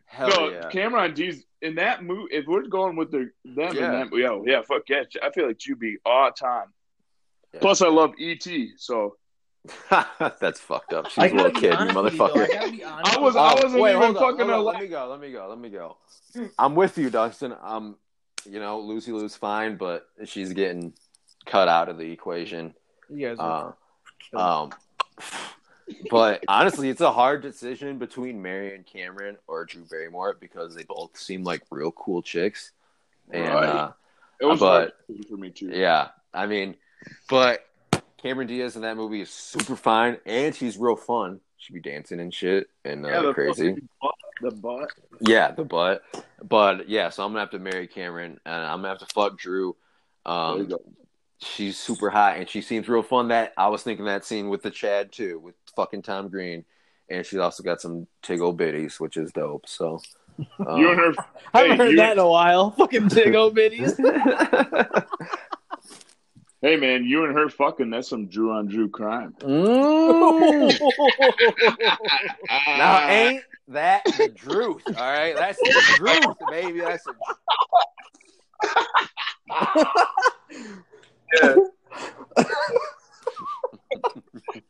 hell 0.06 0.28
no, 0.28 0.48
yeah. 0.50 0.68
Cameron 0.70 1.14
D's 1.14 1.44
in 1.60 1.74
that 1.76 2.02
movie. 2.04 2.32
If 2.34 2.46
we're 2.46 2.62
going 2.66 2.96
with 2.96 3.10
the 3.10 3.30
them 3.44 3.74
Yeah. 3.76 4.02
in 4.02 4.10
that, 4.10 4.12
yo, 4.12 4.44
yeah, 4.46 4.62
fuck 4.62 4.82
yeah. 4.88 5.02
I 5.22 5.30
feel 5.30 5.46
like 5.46 5.66
you'd 5.66 5.78
be 5.78 5.98
all 6.04 6.30
time. 6.32 6.72
Yeah. 7.52 7.60
Plus, 7.60 7.82
I 7.82 7.88
love 7.88 8.14
ET. 8.18 8.46
So 8.76 9.16
That's 10.40 10.58
fucked 10.60 10.92
up. 10.92 11.08
She's 11.08 11.18
I 11.18 11.26
a 11.28 11.34
little 11.34 11.52
kid, 11.52 11.72
you 11.72 11.76
honest 11.78 11.96
with 11.96 12.12
you, 12.14 12.18
though. 12.18 12.24
I 12.24 12.30
motherfucker. 12.30 12.52
gotta 12.52 12.72
be 12.72 12.84
honest. 12.84 13.16
I 13.16 13.20
was- 13.20 13.34
with 13.34 13.36
I 13.42 13.54
wasn't 13.54 13.74
Oh, 13.74 13.82
wait, 13.82 13.90
even 13.90 14.02
on, 14.02 14.14
fucking 14.14 14.40
on. 14.40 14.50
alive. 14.50 14.74
Let 14.74 14.82
me 14.82 14.88
go. 14.88 15.08
Let 15.08 15.20
me 15.20 15.30
go. 15.32 15.48
Let 15.48 15.58
me 15.58 15.68
go. 15.68 15.96
I'm 16.58 16.74
with 16.74 16.98
you, 16.98 17.10
Dustin. 17.10 17.54
Um, 17.62 17.96
you 18.48 18.58
know, 18.58 18.80
Lucy 18.80 19.12
Liu's 19.12 19.36
fine, 19.36 19.76
but 19.76 20.08
she's 20.24 20.52
getting 20.52 20.94
cut 21.46 21.68
out 21.68 21.88
of 21.88 21.98
the 21.98 22.10
equation. 22.10 22.74
You 23.08 23.28
guys 23.28 23.36
are 23.38 23.68
Uh, 23.68 23.72
um, 24.34 24.70
but 26.10 26.42
honestly, 26.48 26.88
it's 26.88 27.00
a 27.00 27.12
hard 27.12 27.42
decision 27.42 27.98
between 27.98 28.40
Mary 28.42 28.74
and 28.74 28.86
Cameron 28.86 29.36
or 29.46 29.64
Drew 29.64 29.84
Barrymore 29.90 30.36
because 30.40 30.74
they 30.74 30.84
both 30.84 31.16
seem 31.16 31.44
like 31.44 31.62
real 31.70 31.92
cool 31.92 32.22
chicks. 32.22 32.72
And 33.30 33.48
Right. 33.48 33.68
uh, 33.68 33.92
it 34.40 34.46
was 34.46 34.60
But- 34.60 34.96
for 35.28 35.36
me 35.36 35.50
too. 35.50 35.70
yeah, 35.72 36.08
I 36.34 36.46
mean, 36.46 36.76
but 37.28 37.66
Cameron 38.18 38.46
Diaz 38.48 38.76
in 38.76 38.82
that 38.82 38.96
movie 38.96 39.20
is 39.20 39.30
super 39.30 39.76
fine, 39.76 40.18
and 40.26 40.54
she's 40.54 40.76
real 40.78 40.96
fun. 40.96 41.40
She'd 41.58 41.74
be 41.74 41.80
dancing 41.80 42.18
and 42.20 42.32
shit 42.34 42.68
and 42.84 43.04
uh, 43.06 43.08
Yeah, 43.26 43.32
crazy. 43.32 43.76
butt- 44.00 44.14
The 44.40 44.50
butt. 44.50 44.90
Yeah, 45.20 45.52
the 45.52 45.64
butt. 45.64 46.02
But 46.42 46.88
yeah, 46.88 47.10
so 47.10 47.24
I'm 47.24 47.30
gonna 47.30 47.40
have 47.40 47.50
to 47.50 47.58
marry 47.60 47.86
Cameron, 47.86 48.40
and 48.44 48.54
I'm 48.64 48.78
gonna 48.78 48.88
have 48.88 48.98
to 48.98 49.06
fuck 49.06 49.38
Drew. 49.38 49.76
Um. 50.26 50.70
She's 51.42 51.78
super 51.78 52.08
hot, 52.10 52.36
and 52.38 52.48
she 52.48 52.60
seems 52.62 52.88
real 52.88 53.02
fun. 53.02 53.28
That 53.28 53.52
I 53.56 53.68
was 53.68 53.82
thinking 53.82 54.06
that 54.06 54.24
scene 54.24 54.48
with 54.48 54.62
the 54.62 54.70
Chad 54.70 55.12
too, 55.12 55.38
with 55.40 55.54
fucking 55.76 56.02
Tom 56.02 56.28
Green, 56.28 56.64
and 57.10 57.24
she's 57.26 57.38
also 57.40 57.62
got 57.62 57.80
some 57.80 58.06
tiggle 58.22 58.56
bitties, 58.56 58.98
which 59.00 59.16
is 59.16 59.32
dope. 59.32 59.68
So. 59.68 60.00
um, 60.66 60.78
you 60.80 60.90
and 60.90 60.98
her. 61.00 61.12
I 61.52 61.58
haven't 61.62 61.70
Hey, 61.72 61.76
heard 61.76 61.90
you- 61.90 61.96
that 61.96 62.12
in 62.12 62.18
a 62.18 62.28
while. 62.28 62.70
Fucking 62.78 63.08
Tigo 63.08 63.52
biddies. 63.54 63.96
Hey 66.64 66.76
man, 66.76 67.04
you 67.04 67.24
and 67.24 67.34
her 67.36 67.48
fucking. 67.48 67.90
That's 67.90 68.08
some 68.08 68.28
Drew 68.28 68.52
on 68.52 68.68
Drew 68.68 68.88
crime. 68.88 69.34
Mm. 69.40 70.78
Now 72.78 73.08
ain't 73.08 73.42
that 73.66 74.04
the 74.04 74.28
truth? 74.28 74.82
All 74.86 74.92
right, 74.94 75.34
that's 75.34 75.58
the 75.58 75.82
truth, 75.96 76.36
baby. 76.50 76.78
That's 76.80 77.02
the 77.04 77.14
Yeah. 81.40 81.54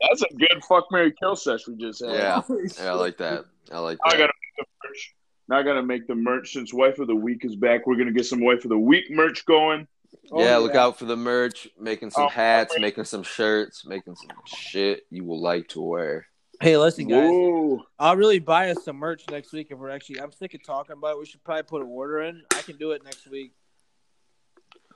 That's 0.01 0.21
a 0.21 0.35
good 0.35 0.63
fuck 0.67 0.85
Mary 0.91 1.13
kill 1.19 1.35
sesh 1.35 1.67
we 1.67 1.75
just 1.75 2.03
had. 2.03 2.13
yeah. 2.15 2.41
yeah. 2.79 2.91
I 2.91 2.93
like 2.93 3.17
that. 3.17 3.45
I 3.71 3.79
like 3.79 3.97
I 4.05 4.11
gotta 4.11 4.33
make 4.33 4.55
the 4.57 4.65
merch. 4.87 5.15
Now 5.49 5.57
I 5.59 5.63
gotta 5.63 5.83
make 5.83 6.07
the 6.07 6.15
merch 6.15 6.53
since 6.53 6.73
wife 6.73 6.99
of 6.99 7.07
the 7.07 7.15
week 7.15 7.43
is 7.45 7.55
back. 7.55 7.87
We're 7.87 7.95
gonna 7.97 8.11
get 8.11 8.25
some 8.25 8.41
wife 8.43 8.63
of 8.65 8.69
the 8.69 8.77
week 8.77 9.05
merch 9.09 9.45
going. 9.45 9.87
Oh, 10.31 10.43
yeah, 10.43 10.57
look 10.57 10.75
out 10.75 10.99
for 10.99 11.05
the 11.05 11.17
merch. 11.17 11.67
Making 11.79 12.11
some 12.11 12.25
Oh, 12.25 12.29
hats, 12.29 12.75
making 12.77 13.05
some 13.05 13.23
shirts, 13.23 13.85
making 13.85 14.15
some 14.15 14.29
shit 14.45 15.03
you 15.09 15.23
will 15.25 15.41
like 15.41 15.67
to 15.69 15.81
wear. 15.81 16.27
Hey, 16.61 16.77
listen, 16.77 17.07
guys. 17.07 17.29
Whoa. 17.29 17.81
I'll 17.99 18.15
really 18.15 18.39
buy 18.39 18.69
us 18.69 18.85
some 18.85 18.97
merch 18.97 19.23
next 19.31 19.51
week 19.51 19.67
if 19.71 19.77
we're 19.77 19.89
actually. 19.89 20.21
I'm 20.21 20.31
sick 20.31 20.53
of 20.53 20.63
talking 20.63 20.93
about 20.93 21.13
it. 21.13 21.19
We 21.19 21.25
should 21.25 21.43
probably 21.43 21.63
put 21.63 21.81
an 21.81 21.87
order 21.87 22.21
in. 22.21 22.43
I 22.55 22.61
can 22.61 22.77
do 22.77 22.91
it 22.91 23.03
next 23.03 23.27
week. 23.27 23.53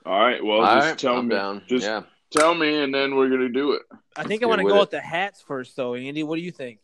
All 0.08 0.18
right, 0.18 0.42
well 0.42 0.60
All 0.62 0.74
just 0.76 0.86
right, 0.88 0.98
tell 0.98 1.18
I'm 1.18 1.28
me. 1.28 1.34
down. 1.34 1.62
Just 1.68 1.84
yeah, 1.84 2.02
tell 2.30 2.54
me 2.54 2.82
and 2.82 2.94
then 2.94 3.14
we're 3.14 3.28
gonna 3.28 3.48
do 3.50 3.72
it. 3.72 3.82
I 4.16 4.22
think 4.24 4.40
Let's 4.40 4.44
I 4.44 4.46
want 4.46 4.60
to 4.62 4.68
go 4.68 4.76
it. 4.76 4.80
with 4.80 4.90
the 4.90 5.00
hats 5.00 5.42
first, 5.42 5.76
though. 5.76 5.94
Andy, 5.94 6.22
what 6.22 6.36
do 6.36 6.42
you 6.42 6.50
think? 6.50 6.78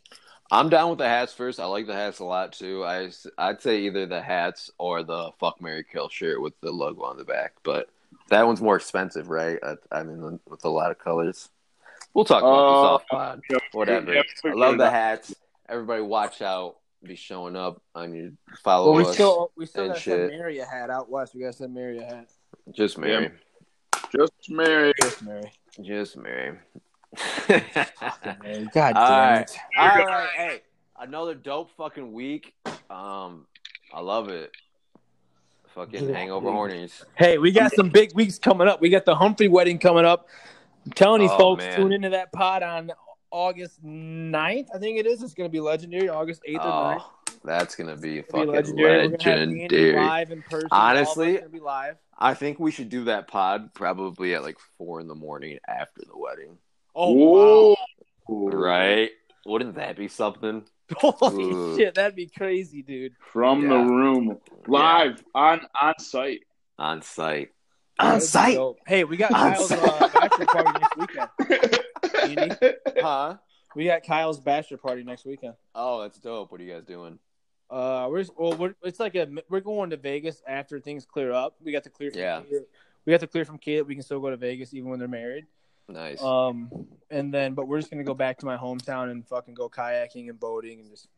I'm 0.50 0.68
down 0.68 0.90
with 0.90 0.98
the 0.98 1.08
hats 1.08 1.32
first. 1.32 1.58
I 1.58 1.64
like 1.64 1.86
the 1.86 1.94
hats 1.94 2.18
a 2.18 2.24
lot 2.24 2.52
too. 2.52 2.84
I 2.84 3.10
I'd 3.38 3.62
say 3.62 3.80
either 3.80 4.04
the 4.06 4.20
hats 4.20 4.70
or 4.78 5.02
the 5.02 5.30
fuck 5.40 5.60
Mary 5.60 5.84
Kill 5.90 6.08
shirt 6.10 6.40
with 6.42 6.52
the 6.60 6.70
logo 6.70 7.02
on 7.04 7.16
the 7.16 7.24
back, 7.24 7.54
but 7.62 7.88
that 8.28 8.46
one's 8.46 8.60
more 8.60 8.76
expensive, 8.76 9.30
right? 9.30 9.58
I, 9.62 9.76
I 9.90 10.02
mean, 10.02 10.38
with 10.46 10.64
a 10.64 10.68
lot 10.68 10.90
of 10.90 10.98
colors. 10.98 11.48
We'll 12.12 12.24
talk 12.26 12.42
about 12.42 12.52
Uh, 12.52 12.82
this 12.82 12.90
off 12.90 13.06
pod. 13.10 13.40
yeah, 13.50 13.58
Whatever. 13.72 14.14
yeah, 14.14 14.22
I 14.44 14.52
love 14.52 14.76
the 14.78 14.88
hats. 14.90 15.34
Everybody, 15.68 16.02
watch 16.02 16.42
out. 16.42 16.76
Be 17.02 17.16
showing 17.16 17.56
up 17.56 17.82
on 17.94 18.14
your 18.14 18.30
follow 18.62 18.92
Well, 18.92 18.98
we 19.02 19.08
us. 19.08 19.14
still 19.14 19.50
we 19.56 19.66
still 19.66 19.84
and 19.84 19.90
gotta 19.92 20.00
send. 20.02 20.28
Mary 20.30 20.58
a 20.60 20.64
hat 20.66 20.90
out 20.90 21.10
west. 21.10 21.34
We 21.34 21.40
gotta 21.40 21.52
send 21.54 21.74
Mary 21.74 21.98
a 21.98 22.04
hat. 22.04 22.28
Just 22.72 22.98
Mary. 22.98 23.30
Just 24.16 24.32
Mary. 24.50 24.92
Just 25.00 25.22
Mary. 25.22 25.52
Just 25.82 26.16
Mary. 26.16 26.58
Mary. 27.48 27.62
God 28.72 28.72
damn 28.72 28.96
right. 28.96 29.40
it. 29.42 29.56
All 29.78 29.86
right. 29.88 30.00
All 30.00 30.06
right. 30.06 30.28
Hey, 30.36 30.60
another 31.00 31.34
dope 31.34 31.70
fucking 31.76 32.12
week. 32.12 32.54
Um, 32.90 33.46
I 33.92 34.00
love 34.00 34.28
it. 34.28 34.50
Fucking 35.74 36.12
hangover 36.14 36.46
dude. 36.48 36.54
hornies. 36.56 37.04
Hey, 37.16 37.38
we 37.38 37.50
got 37.50 37.72
some 37.72 37.88
big 37.90 38.14
weeks 38.14 38.38
coming 38.38 38.68
up. 38.68 38.80
We 38.80 38.90
got 38.90 39.04
the 39.04 39.14
Humphrey 39.16 39.48
wedding 39.48 39.78
coming 39.78 40.04
up. 40.04 40.28
I'm 40.86 40.92
telling 40.92 41.22
you, 41.22 41.28
Oh, 41.32 41.38
folks, 41.38 41.64
man. 41.64 41.76
tune 41.76 41.92
into 41.92 42.10
that 42.10 42.30
pod 42.32 42.62
on 42.62 42.92
August 43.32 43.84
9th. 43.84 44.66
I 44.72 44.78
think 44.78 44.98
it 44.98 45.06
is. 45.06 45.22
It's 45.22 45.34
going 45.34 45.48
to 45.48 45.52
be 45.52 45.58
legendary. 45.60 46.08
August 46.08 46.42
8th 46.48 46.54
or 46.56 46.60
9th. 46.60 47.00
Oh, 47.00 47.10
that's 47.42 47.74
gonna 47.74 47.96
be 47.96 48.18
It's 48.20 48.30
gonna 48.32 48.46
fucking 48.46 48.76
be 48.76 48.84
legendary. 48.84 49.08
We're 49.08 49.16
gonna 49.18 49.22
have 49.24 49.38
Andy 49.40 49.62
legendary. 49.62 49.96
live 50.06 50.30
in 50.30 50.42
person. 50.42 50.68
All 50.70 50.80
of 50.92 50.96
us 50.96 51.08
Honestly- 51.08 51.34
gonna 51.38 51.48
be 51.50 51.60
live. 51.60 51.96
I 52.18 52.34
think 52.34 52.58
we 52.60 52.70
should 52.70 52.88
do 52.88 53.04
that 53.04 53.28
pod 53.28 53.74
probably 53.74 54.34
at 54.34 54.42
like 54.42 54.58
four 54.78 55.00
in 55.00 55.08
the 55.08 55.14
morning 55.14 55.58
after 55.66 56.02
the 56.06 56.16
wedding. 56.16 56.58
Oh 56.94 57.12
Whoa. 57.12 57.76
Right? 58.28 59.10
Wouldn't 59.46 59.74
that 59.76 59.96
be 59.96 60.08
something? 60.08 60.64
Holy 60.96 61.44
Ooh. 61.44 61.76
shit, 61.76 61.94
that'd 61.94 62.14
be 62.16 62.26
crazy, 62.26 62.82
dude. 62.82 63.12
From 63.32 63.62
Yeah. 63.62 63.68
the 63.68 63.78
room. 63.84 64.38
Live 64.66 65.22
on 65.34 65.60
on 65.80 65.94
site. 65.98 66.40
On 66.78 67.02
site. 67.02 67.50
On 67.98 68.16
be 68.16 68.20
site. 68.20 68.54
dope. 68.56 68.78
Hey, 68.86 69.04
we 69.04 69.16
got 69.16 69.32
On 69.32 69.52
Kyle's 69.54 69.72
uh, 69.72 70.08
bachelor 70.12 70.46
party 70.46 70.80
next 70.80 70.96
weekend. 70.96 71.78
Andy? 72.40 72.76
Huh? 73.00 73.36
We 73.76 73.86
got 73.86 74.02
Kyle's 74.04 74.38
bachelor 74.40 74.76
party 74.78 75.02
next 75.04 75.24
weekend. 75.26 75.54
Oh, 75.74 76.02
that's 76.02 76.18
dope. 76.18 76.52
What 76.52 76.60
are 76.60 76.64
you 76.64 76.72
guys 76.74 76.84
doing? 76.84 77.18
Uh, 77.70 78.06
we're 78.10 78.24
well, 78.36 78.52
we're, 78.56 78.74
it's 78.82 79.00
like 79.00 79.14
a 79.14 79.26
we're 79.48 79.60
going 79.60 79.90
to 79.90 79.96
Vegas 79.96 80.42
after 80.46 80.78
things 80.80 81.04
clear 81.06 81.32
up. 81.32 81.56
We 81.62 81.72
got 81.72 81.84
to 81.84 81.90
clear. 81.90 82.10
From 82.10 82.20
Yeah. 82.20 82.40
Kate. 82.48 82.62
We 83.06 83.10
got 83.12 83.20
to 83.20 83.26
clear 83.26 83.44
from 83.44 83.58
Kate. 83.58 83.82
We 83.86 83.94
can 83.94 84.02
still 84.02 84.20
go 84.20 84.30
to 84.30 84.36
Vegas 84.36 84.72
even 84.74 84.90
when 84.90 84.98
they're 84.98 85.08
married. 85.08 85.46
Nice. 85.88 86.22
Um, 86.22 86.70
and 87.10 87.32
then 87.32 87.54
but 87.54 87.68
we're 87.68 87.78
just 87.78 87.90
gonna 87.90 88.04
go 88.04 88.14
back 88.14 88.38
to 88.38 88.46
my 88.46 88.56
hometown 88.56 89.10
and 89.10 89.26
fucking 89.26 89.54
go 89.54 89.68
kayaking 89.68 90.30
and 90.30 90.40
boating 90.40 90.80
and 90.80 90.88
just 90.90 91.08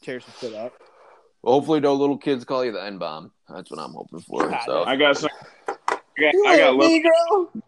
tear 0.00 0.20
some 0.20 0.32
shit 0.40 0.54
up. 0.54 0.72
Hopefully, 1.44 1.80
no 1.80 1.92
little 1.94 2.16
kids 2.16 2.44
call 2.44 2.64
you 2.64 2.72
the 2.72 2.82
N 2.82 2.98
bomb. 2.98 3.30
That's 3.48 3.70
what 3.70 3.78
I'm 3.78 3.92
hoping 3.92 4.20
for. 4.20 4.48
God, 4.48 4.62
So. 4.64 4.84
I 4.84 4.96
got 4.96 5.16
some 5.18 5.30
I 5.68 5.74
got, 6.18 6.34
I 6.46 6.56
got 6.56 6.76
lem- 6.76 7.62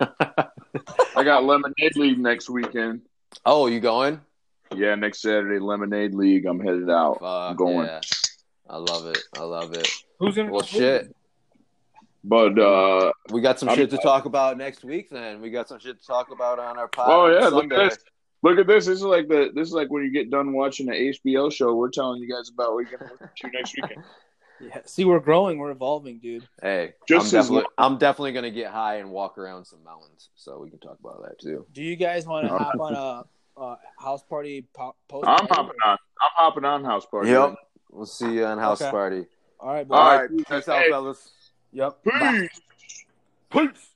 I 1.16 1.24
got 1.24 1.44
lemonade 1.44 1.96
league 1.96 2.18
next 2.18 2.48
weekend. 2.48 3.02
oh, 3.44 3.66
you 3.66 3.80
going? 3.80 4.20
Yeah, 4.76 4.94
next 4.94 5.22
Saturday, 5.22 5.58
Lemonade 5.58 6.14
League. 6.14 6.46
I'm 6.46 6.60
headed 6.60 6.90
out. 6.90 7.18
Fuck 7.20 7.56
going. 7.56 7.86
yeah. 7.86 8.00
I 8.68 8.76
love 8.76 9.06
it. 9.06 9.18
I 9.36 9.42
love 9.42 9.72
it. 9.74 9.88
Who's 10.18 10.36
gonna? 10.36 10.50
Well, 10.50 10.62
shit. 10.62 11.14
But 12.24 12.58
uh 12.58 13.12
We 13.30 13.40
got 13.40 13.58
some 13.58 13.68
I'm- 13.68 13.76
shit 13.78 13.90
to 13.90 13.98
talk 13.98 14.24
about 14.24 14.56
next 14.56 14.84
week. 14.84 15.10
Then 15.10 15.40
we 15.40 15.50
got 15.50 15.68
some 15.68 15.78
shit 15.78 16.00
to 16.00 16.06
talk 16.06 16.30
about 16.30 16.58
on 16.58 16.78
our 16.78 16.88
podcast. 16.88 17.08
oh 17.08 17.26
on 17.26 17.32
yeah, 17.42 17.48
look 17.48 17.72
at 17.72 17.90
this. 17.90 17.98
Look 18.44 18.58
at 18.58 18.66
this. 18.66 18.86
This 18.86 18.98
is 18.98 19.02
like 19.04 19.28
the 19.28 19.50
this 19.54 19.68
is 19.68 19.74
like 19.74 19.90
when 19.90 20.04
you 20.04 20.10
get 20.12 20.30
done 20.30 20.52
watching 20.52 20.86
the 20.86 20.92
HBO 20.92 21.52
show. 21.52 21.74
We're 21.74 21.90
telling 21.90 22.22
you 22.22 22.32
guys 22.32 22.48
about 22.48 22.74
what 22.74 22.88
you're 22.90 22.98
gonna 22.98 23.10
listen 23.12 23.30
to 23.36 23.50
next 23.50 23.74
weekend. 23.80 24.04
Yeah. 24.60 24.78
See, 24.84 25.04
we're 25.04 25.18
growing. 25.18 25.58
We're 25.58 25.72
evolving, 25.72 26.20
dude. 26.20 26.46
Hey, 26.62 26.92
Just 27.08 27.34
I'm 27.34 27.38
as 27.40 27.46
definitely, 27.46 27.64
I'm 27.78 27.98
definitely 27.98 28.30
gonna 28.30 28.52
get 28.52 28.70
high 28.70 28.98
and 28.98 29.10
walk 29.10 29.36
around 29.36 29.64
some 29.64 29.82
mountains, 29.82 30.28
so 30.36 30.60
we 30.62 30.70
can 30.70 30.78
talk 30.78 30.98
about 31.00 31.20
that 31.24 31.40
too. 31.40 31.66
Do 31.72 31.82
you 31.82 31.96
guys 31.96 32.26
want 32.26 32.46
to 32.46 32.56
hop 32.56 32.78
on 32.78 32.94
a, 32.94 33.24
a 33.56 33.76
house 33.98 34.22
party 34.22 34.66
po- 34.74 34.94
post? 35.08 35.26
I'm 35.28 35.46
hopping 35.46 35.76
on. 35.84 35.92
I'm 35.92 36.30
hopping 36.34 36.64
on 36.64 36.84
house 36.84 37.06
party. 37.06 37.30
Yep. 37.30 37.54
We'll 37.90 38.06
see 38.06 38.32
you 38.34 38.44
on 38.46 38.58
house 38.58 38.80
Okay. 38.80 38.90
party. 38.90 39.26
All 39.60 39.72
right, 39.72 39.78
All 39.78 39.84
boys. 39.84 39.96
All 39.98 40.08
right. 40.08 40.30
right, 40.30 40.46
peace 40.48 40.68
out, 40.68 40.84
fellas. 40.88 41.30
Yep. 41.72 41.98
Peace. 42.04 42.50
Peace. 43.50 43.90